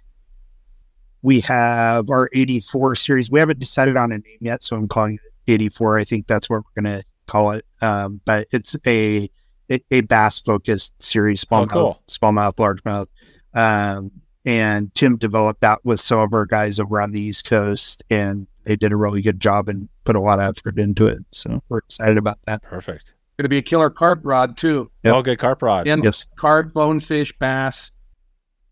we 1.22 1.40
have 1.40 2.10
our 2.10 2.28
84 2.32 2.96
series. 2.96 3.30
We 3.30 3.38
haven't 3.38 3.58
decided 3.58 3.96
on 3.96 4.12
a 4.12 4.18
name 4.18 4.38
yet, 4.40 4.64
so 4.64 4.76
I'm 4.76 4.88
calling 4.88 5.18
it 5.46 5.52
84. 5.52 5.98
I 5.98 6.04
think 6.04 6.26
that's 6.26 6.48
what 6.50 6.62
we're 6.64 6.82
going 6.82 6.98
to 6.98 7.04
call 7.26 7.52
it. 7.52 7.64
Um, 7.80 8.20
but 8.24 8.48
it's 8.50 8.76
a 8.86 9.30
a, 9.72 9.82
a 9.90 10.00
bass 10.02 10.38
focused 10.40 11.00
series, 11.02 11.44
smallmouth, 11.44 11.62
Oh, 11.64 11.66
cool. 11.66 12.02
smallmouth, 12.08 12.54
largemouth. 12.56 13.06
Um, 13.54 14.10
and 14.44 14.92
Tim 14.94 15.16
developed 15.16 15.60
that 15.60 15.84
with 15.84 16.00
some 16.00 16.18
of 16.18 16.32
our 16.32 16.46
guys 16.46 16.80
over 16.80 17.00
on 17.00 17.12
the 17.12 17.20
East 17.20 17.44
Coast, 17.48 18.02
and 18.10 18.46
they 18.64 18.76
did 18.76 18.92
a 18.92 18.96
really 18.96 19.22
good 19.22 19.40
job 19.40 19.68
and 19.68 19.88
put 20.04 20.16
a 20.16 20.20
lot 20.20 20.40
of 20.40 20.56
effort 20.56 20.78
into 20.78 21.06
it. 21.06 21.18
So 21.32 21.62
we're 21.68 21.78
excited 21.78 22.18
about 22.18 22.38
that. 22.46 22.62
Perfect. 22.62 23.14
going 23.38 23.44
to 23.44 23.48
be 23.48 23.58
a 23.58 23.62
killer 23.62 23.88
carp 23.90 24.20
rod 24.24 24.56
too. 24.56 24.90
Yep. 25.04 25.14
Oh, 25.14 25.22
good 25.22 25.38
carp 25.38 25.62
rod. 25.62 25.86
And 25.88 26.02
Yes. 26.04 26.26
carp, 26.36 26.72
bonefish, 26.72 27.32
bass. 27.38 27.90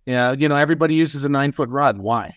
Yeah, 0.07 0.33
you 0.33 0.49
know, 0.49 0.57
everybody 0.57 0.95
uses 0.95 1.25
a 1.25 1.29
nine 1.29 1.53
foot 1.53 1.69
rod. 1.69 1.99
Why? 1.99 2.37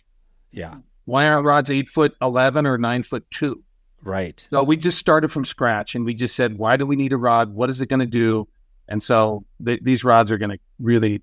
Yeah, 0.51 0.75
Why 1.05 1.27
aren't 1.27 1.45
rods 1.45 1.71
eight 1.71 1.89
foot 1.89 2.15
11 2.21 2.67
or 2.67 2.77
nine 2.77 3.01
foot 3.03 3.25
two? 3.31 3.63
right. 4.03 4.45
So 4.51 4.63
we 4.63 4.75
just 4.77 4.97
started 4.99 5.31
from 5.31 5.45
scratch 5.45 5.95
and 5.95 6.05
we 6.05 6.13
just 6.13 6.35
said, 6.35 6.57
why 6.57 6.75
do 6.77 6.85
we 6.85 6.95
need 6.95 7.13
a 7.13 7.17
rod? 7.17 7.53
What 7.53 7.69
is 7.69 7.81
it 7.81 7.87
going 7.87 8.01
to 8.01 8.05
do? 8.05 8.47
And 8.87 9.01
so 9.01 9.45
th- 9.63 9.81
these 9.81 10.03
rods 10.03 10.31
are 10.31 10.37
going 10.37 10.51
to 10.51 10.59
really 10.79 11.21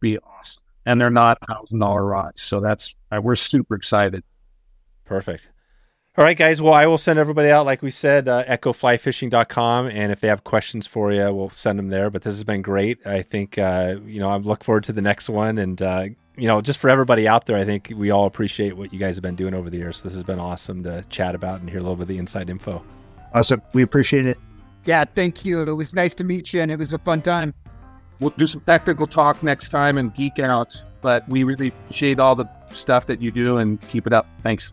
be 0.00 0.18
awesome. 0.18 0.62
And 0.86 1.00
they're 1.00 1.10
not 1.10 1.38
thousand 1.46 1.78
dollar 1.78 2.04
rods. 2.04 2.42
So 2.42 2.60
that's, 2.60 2.94
uh, 3.10 3.20
we're 3.22 3.36
super 3.36 3.74
excited. 3.74 4.22
Perfect. 5.04 5.48
All 6.18 6.24
right, 6.24 6.36
guys. 6.36 6.60
Well, 6.60 6.74
I 6.74 6.86
will 6.86 6.98
send 6.98 7.20
everybody 7.20 7.48
out, 7.48 7.64
like 7.64 7.80
we 7.80 7.92
said, 7.92 8.26
uh, 8.26 8.42
echoflyfishing.com. 8.46 9.86
And 9.86 10.10
if 10.10 10.18
they 10.20 10.26
have 10.26 10.42
questions 10.42 10.84
for 10.84 11.12
you, 11.12 11.32
we'll 11.32 11.50
send 11.50 11.78
them 11.78 11.88
there. 11.90 12.10
But 12.10 12.22
this 12.22 12.34
has 12.34 12.42
been 12.42 12.60
great. 12.60 13.06
I 13.06 13.22
think, 13.22 13.56
uh, 13.56 13.96
you 14.04 14.18
know, 14.18 14.28
I 14.28 14.36
look 14.38 14.64
forward 14.64 14.82
to 14.84 14.92
the 14.92 15.00
next 15.00 15.28
one. 15.28 15.58
And, 15.58 15.80
uh, 15.80 16.06
you 16.36 16.48
know, 16.48 16.60
just 16.60 16.80
for 16.80 16.90
everybody 16.90 17.28
out 17.28 17.46
there, 17.46 17.56
I 17.56 17.64
think 17.64 17.92
we 17.94 18.10
all 18.10 18.26
appreciate 18.26 18.76
what 18.76 18.92
you 18.92 18.98
guys 18.98 19.14
have 19.14 19.22
been 19.22 19.36
doing 19.36 19.54
over 19.54 19.70
the 19.70 19.78
years. 19.78 19.98
So 19.98 20.08
this 20.08 20.14
has 20.14 20.24
been 20.24 20.40
awesome 20.40 20.82
to 20.82 21.04
chat 21.08 21.36
about 21.36 21.60
and 21.60 21.70
hear 21.70 21.78
a 21.78 21.82
little 21.82 21.96
bit 21.96 22.02
of 22.02 22.08
the 22.08 22.18
inside 22.18 22.50
info. 22.50 22.82
Awesome. 23.32 23.62
We 23.72 23.82
appreciate 23.82 24.26
it. 24.26 24.38
Yeah, 24.84 25.04
thank 25.04 25.44
you. 25.44 25.62
It 25.62 25.72
was 25.72 25.94
nice 25.94 26.14
to 26.14 26.24
meet 26.24 26.52
you, 26.52 26.62
and 26.62 26.70
it 26.70 26.78
was 26.78 26.92
a 26.94 26.98
fun 26.98 27.20
time. 27.22 27.52
We'll 28.20 28.30
do 28.30 28.46
some 28.46 28.62
technical 28.62 29.06
talk 29.06 29.42
next 29.42 29.68
time 29.68 29.98
and 29.98 30.14
geek 30.14 30.38
out. 30.38 30.82
but 31.00 31.28
we 31.28 31.44
really 31.44 31.68
appreciate 31.68 32.18
all 32.18 32.34
the 32.34 32.48
stuff 32.72 33.06
that 33.06 33.22
you 33.22 33.30
do 33.30 33.58
and 33.58 33.80
keep 33.82 34.06
it 34.06 34.12
up. 34.12 34.26
Thanks. 34.42 34.72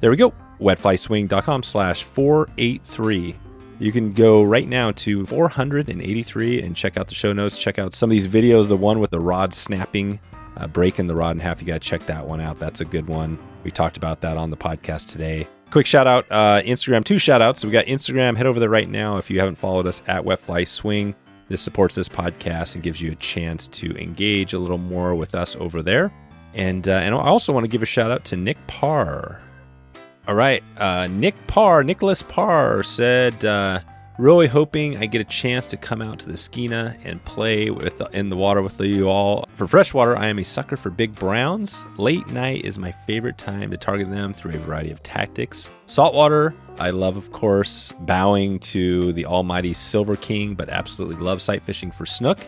There 0.00 0.10
we 0.10 0.16
go. 0.16 0.32
Wetflyswing.com 0.60 1.62
slash 1.62 2.02
483. 2.02 3.36
You 3.78 3.92
can 3.92 4.12
go 4.12 4.42
right 4.42 4.66
now 4.66 4.90
to 4.92 5.24
483 5.26 6.62
and 6.62 6.74
check 6.74 6.96
out 6.96 7.06
the 7.06 7.14
show 7.14 7.32
notes. 7.32 7.56
Check 7.58 7.78
out 7.78 7.94
some 7.94 8.08
of 8.08 8.10
these 8.10 8.26
videos. 8.26 8.66
The 8.66 8.76
one 8.76 8.98
with 8.98 9.10
the 9.10 9.20
rod 9.20 9.54
snapping, 9.54 10.18
uh, 10.56 10.66
breaking 10.66 11.06
the 11.06 11.14
rod 11.14 11.36
in 11.36 11.40
half. 11.40 11.60
You 11.60 11.66
got 11.68 11.74
to 11.74 11.88
check 11.88 12.04
that 12.06 12.26
one 12.26 12.40
out. 12.40 12.58
That's 12.58 12.80
a 12.80 12.84
good 12.84 13.06
one. 13.08 13.38
We 13.62 13.70
talked 13.70 13.96
about 13.96 14.20
that 14.22 14.36
on 14.36 14.50
the 14.50 14.56
podcast 14.56 15.10
today. 15.10 15.46
Quick 15.70 15.86
shout 15.86 16.06
out 16.06 16.26
uh, 16.30 16.62
Instagram, 16.62 17.04
two 17.04 17.18
shout 17.18 17.42
outs. 17.42 17.60
So 17.60 17.68
we 17.68 17.72
got 17.72 17.84
Instagram. 17.86 18.36
Head 18.36 18.46
over 18.46 18.58
there 18.58 18.70
right 18.70 18.88
now 18.88 19.18
if 19.18 19.30
you 19.30 19.38
haven't 19.38 19.56
followed 19.56 19.86
us 19.86 20.02
at 20.06 20.24
Wet 20.24 20.40
Fly 20.40 20.64
Swing. 20.64 21.14
This 21.48 21.60
supports 21.60 21.94
this 21.94 22.08
podcast 22.08 22.74
and 22.74 22.82
gives 22.82 23.00
you 23.00 23.12
a 23.12 23.16
chance 23.16 23.68
to 23.68 23.96
engage 23.96 24.52
a 24.54 24.58
little 24.58 24.78
more 24.78 25.14
with 25.14 25.34
us 25.34 25.56
over 25.56 25.82
there. 25.82 26.12
And, 26.54 26.88
uh, 26.88 26.92
and 26.92 27.14
I 27.14 27.18
also 27.18 27.52
want 27.52 27.64
to 27.64 27.70
give 27.70 27.82
a 27.82 27.86
shout 27.86 28.10
out 28.10 28.24
to 28.26 28.36
Nick 28.36 28.58
Parr. 28.66 29.40
All 30.26 30.34
right. 30.34 30.62
Uh, 30.78 31.06
Nick 31.08 31.34
Parr, 31.46 31.84
Nicholas 31.84 32.22
Parr 32.22 32.82
said, 32.82 33.44
uh, 33.44 33.80
Really 34.18 34.48
hoping 34.48 34.96
I 34.96 35.06
get 35.06 35.20
a 35.20 35.24
chance 35.24 35.68
to 35.68 35.76
come 35.76 36.02
out 36.02 36.18
to 36.18 36.26
the 36.26 36.36
Skeena 36.36 36.98
and 37.04 37.24
play 37.24 37.70
with 37.70 38.02
in 38.12 38.30
the 38.30 38.36
water 38.36 38.62
with 38.62 38.80
you 38.80 39.08
all. 39.08 39.48
For 39.54 39.68
freshwater, 39.68 40.16
I 40.16 40.26
am 40.26 40.40
a 40.40 40.42
sucker 40.42 40.76
for 40.76 40.90
big 40.90 41.14
browns. 41.14 41.84
Late 41.98 42.26
night 42.26 42.64
is 42.64 42.80
my 42.80 42.90
favorite 43.06 43.38
time 43.38 43.70
to 43.70 43.76
target 43.76 44.10
them 44.10 44.32
through 44.32 44.54
a 44.54 44.58
variety 44.58 44.90
of 44.90 45.04
tactics. 45.04 45.70
Saltwater, 45.86 46.52
I 46.80 46.90
love, 46.90 47.16
of 47.16 47.30
course, 47.30 47.94
bowing 48.00 48.58
to 48.60 49.12
the 49.12 49.24
almighty 49.24 49.72
Silver 49.72 50.16
King, 50.16 50.56
but 50.56 50.68
absolutely 50.68 51.24
love 51.24 51.40
sight 51.40 51.62
fishing 51.62 51.92
for 51.92 52.04
snook. 52.04 52.40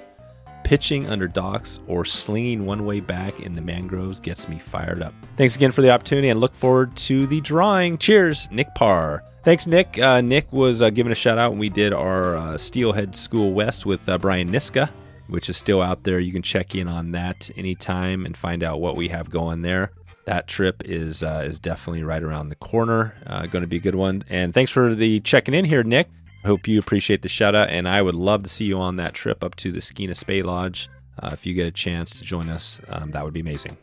Pitching 0.64 1.06
under 1.06 1.28
docks 1.28 1.78
or 1.86 2.04
slinging 2.04 2.66
one 2.66 2.84
way 2.84 2.98
back 2.98 3.38
in 3.38 3.54
the 3.54 3.62
mangroves 3.62 4.18
gets 4.18 4.48
me 4.48 4.58
fired 4.58 5.02
up. 5.02 5.14
Thanks 5.36 5.54
again 5.54 5.70
for 5.70 5.82
the 5.82 5.90
opportunity 5.90 6.30
and 6.30 6.40
look 6.40 6.54
forward 6.54 6.96
to 6.96 7.28
the 7.28 7.40
drawing. 7.42 7.96
Cheers, 7.96 8.50
Nick 8.50 8.74
Parr. 8.74 9.22
Thanks, 9.42 9.66
Nick. 9.66 9.98
Uh, 9.98 10.20
Nick 10.20 10.52
was 10.52 10.82
uh, 10.82 10.90
giving 10.90 11.12
a 11.12 11.14
shout 11.14 11.38
out 11.38 11.52
when 11.52 11.58
we 11.58 11.70
did 11.70 11.94
our 11.94 12.36
uh, 12.36 12.58
Steelhead 12.58 13.16
School 13.16 13.52
West 13.52 13.86
with 13.86 14.06
uh, 14.06 14.18
Brian 14.18 14.48
Niska, 14.48 14.90
which 15.28 15.48
is 15.48 15.56
still 15.56 15.80
out 15.80 16.02
there. 16.02 16.20
You 16.20 16.30
can 16.30 16.42
check 16.42 16.74
in 16.74 16.88
on 16.88 17.12
that 17.12 17.50
anytime 17.56 18.26
and 18.26 18.36
find 18.36 18.62
out 18.62 18.82
what 18.82 18.96
we 18.96 19.08
have 19.08 19.30
going 19.30 19.62
there. 19.62 19.92
That 20.26 20.46
trip 20.46 20.82
is 20.84 21.22
uh, 21.22 21.42
is 21.46 21.58
definitely 21.58 22.02
right 22.02 22.22
around 22.22 22.50
the 22.50 22.56
corner. 22.56 23.14
Uh, 23.26 23.46
going 23.46 23.62
to 23.62 23.66
be 23.68 23.78
a 23.78 23.80
good 23.80 23.94
one. 23.94 24.22
And 24.28 24.52
thanks 24.52 24.70
for 24.70 24.94
the 24.94 25.20
checking 25.20 25.54
in 25.54 25.64
here, 25.64 25.82
Nick. 25.82 26.10
I 26.44 26.46
hope 26.46 26.68
you 26.68 26.78
appreciate 26.78 27.22
the 27.22 27.28
shout 27.28 27.54
out, 27.54 27.70
and 27.70 27.88
I 27.88 28.02
would 28.02 28.14
love 28.14 28.42
to 28.42 28.48
see 28.48 28.66
you 28.66 28.78
on 28.78 28.96
that 28.96 29.14
trip 29.14 29.42
up 29.42 29.56
to 29.56 29.72
the 29.72 29.80
Skeena 29.80 30.14
Spey 30.14 30.42
Lodge. 30.42 30.90
if 31.22 31.46
you 31.46 31.54
get 31.54 31.66
a 31.66 31.72
chance 31.72 32.18
to 32.18 32.24
join 32.24 32.50
us, 32.50 32.78
um, 32.88 33.10
that 33.12 33.24
would 33.24 33.34
be 33.34 33.40
amazing. 33.40 33.76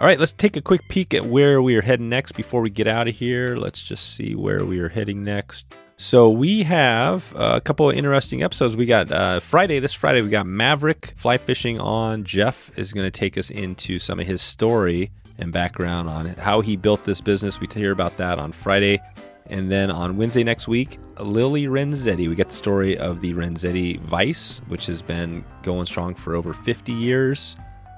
All 0.00 0.08
right, 0.08 0.18
let's 0.18 0.32
take 0.32 0.56
a 0.56 0.60
quick 0.60 0.88
peek 0.88 1.14
at 1.14 1.24
where 1.24 1.62
we 1.62 1.76
are 1.76 1.80
heading 1.80 2.08
next 2.08 2.32
before 2.32 2.60
we 2.60 2.68
get 2.68 2.88
out 2.88 3.06
of 3.06 3.14
here. 3.14 3.56
Let's 3.56 3.80
just 3.80 4.16
see 4.16 4.34
where 4.34 4.64
we 4.64 4.80
are 4.80 4.88
heading 4.88 5.22
next. 5.22 5.72
So 5.96 6.30
we 6.30 6.64
have 6.64 7.32
a 7.36 7.60
couple 7.60 7.88
of 7.88 7.96
interesting 7.96 8.42
episodes. 8.42 8.76
We 8.76 8.86
got 8.86 9.12
uh, 9.12 9.38
Friday, 9.38 9.78
this 9.78 9.94
Friday, 9.94 10.20
we 10.20 10.30
got 10.30 10.46
Maverick 10.46 11.14
fly 11.14 11.38
fishing 11.38 11.78
on. 11.78 12.24
Jeff 12.24 12.76
is 12.76 12.92
going 12.92 13.06
to 13.06 13.10
take 13.10 13.38
us 13.38 13.50
into 13.50 14.00
some 14.00 14.18
of 14.18 14.26
his 14.26 14.42
story 14.42 15.12
and 15.38 15.52
background 15.52 16.10
on 16.10 16.26
it, 16.26 16.38
how 16.38 16.60
he 16.60 16.74
built 16.74 17.04
this 17.04 17.20
business. 17.20 17.60
We 17.60 17.68
hear 17.72 17.92
about 17.92 18.16
that 18.16 18.40
on 18.40 18.50
Friday. 18.50 19.00
And 19.46 19.70
then 19.70 19.92
on 19.92 20.16
Wednesday 20.16 20.42
next 20.42 20.66
week, 20.66 20.98
Lily 21.20 21.66
Renzetti. 21.66 22.28
We 22.28 22.34
get 22.34 22.48
the 22.48 22.56
story 22.56 22.98
of 22.98 23.20
the 23.20 23.32
Renzetti 23.32 24.00
Vise, 24.00 24.60
which 24.66 24.86
has 24.86 25.02
been 25.02 25.44
going 25.62 25.86
strong 25.86 26.16
for 26.16 26.34
over 26.34 26.52
50 26.52 26.92
years. 26.92 27.54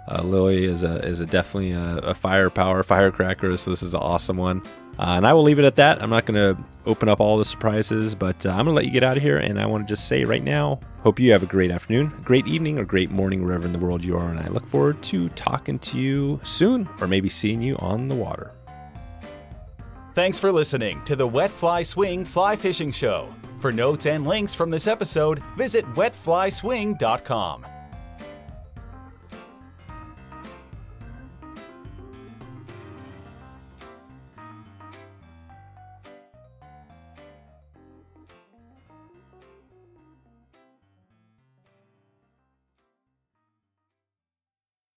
Uh, 0.08 0.22
Lily 0.22 0.64
is 0.64 0.82
a 0.82 1.04
is 1.04 1.20
a 1.20 1.26
definitely 1.26 1.72
a, 1.72 1.96
a, 1.98 2.14
firepower 2.14 2.82
firecracker. 2.82 3.56
So 3.56 3.70
this 3.70 3.82
is 3.82 3.92
an 3.92 4.00
awesome 4.00 4.36
one. 4.36 4.62
Uh, 4.98 5.14
and 5.16 5.26
I 5.26 5.32
will 5.32 5.42
leave 5.42 5.58
it 5.58 5.64
at 5.64 5.74
that. 5.74 6.02
I'm 6.02 6.10
not 6.10 6.24
going 6.24 6.36
to 6.36 6.62
open 6.86 7.08
up 7.08 7.20
all 7.20 7.36
the 7.36 7.44
surprises, 7.44 8.14
but 8.14 8.46
uh, 8.46 8.50
I'm 8.50 8.64
going 8.64 8.66
to 8.66 8.72
let 8.72 8.84
you 8.86 8.90
get 8.90 9.02
out 9.02 9.16
of 9.16 9.22
here. 9.22 9.36
And 9.36 9.60
I 9.60 9.66
want 9.66 9.86
to 9.86 9.92
just 9.92 10.08
say 10.08 10.24
right 10.24 10.42
now, 10.42 10.80
hope 11.00 11.20
you 11.20 11.32
have 11.32 11.42
a 11.42 11.46
great 11.46 11.70
afternoon, 11.70 12.12
great 12.24 12.46
evening, 12.46 12.78
or 12.78 12.84
great 12.84 13.10
morning 13.10 13.44
wherever 13.44 13.66
in 13.66 13.72
the 13.72 13.78
world 13.78 14.04
you 14.04 14.16
are. 14.16 14.30
And 14.30 14.40
I 14.40 14.46
look 14.48 14.66
forward 14.68 15.02
to 15.04 15.28
talking 15.30 15.78
to 15.80 15.98
you 15.98 16.40
soon, 16.44 16.88
or 17.00 17.06
maybe 17.06 17.28
seeing 17.28 17.60
you 17.60 17.76
on 17.76 18.08
the 18.08 18.14
water. 18.14 18.52
Thanks 20.14 20.38
for 20.38 20.50
listening 20.50 21.02
to 21.04 21.14
the 21.14 21.26
Wet 21.26 21.50
Fly 21.50 21.82
Swing 21.82 22.24
Fly 22.24 22.56
Fishing 22.56 22.90
Show. 22.90 23.28
For 23.58 23.70
notes 23.70 24.06
and 24.06 24.26
links 24.26 24.54
from 24.54 24.70
this 24.70 24.86
episode, 24.86 25.42
visit 25.56 25.84
wetflyswing.com. 25.94 27.75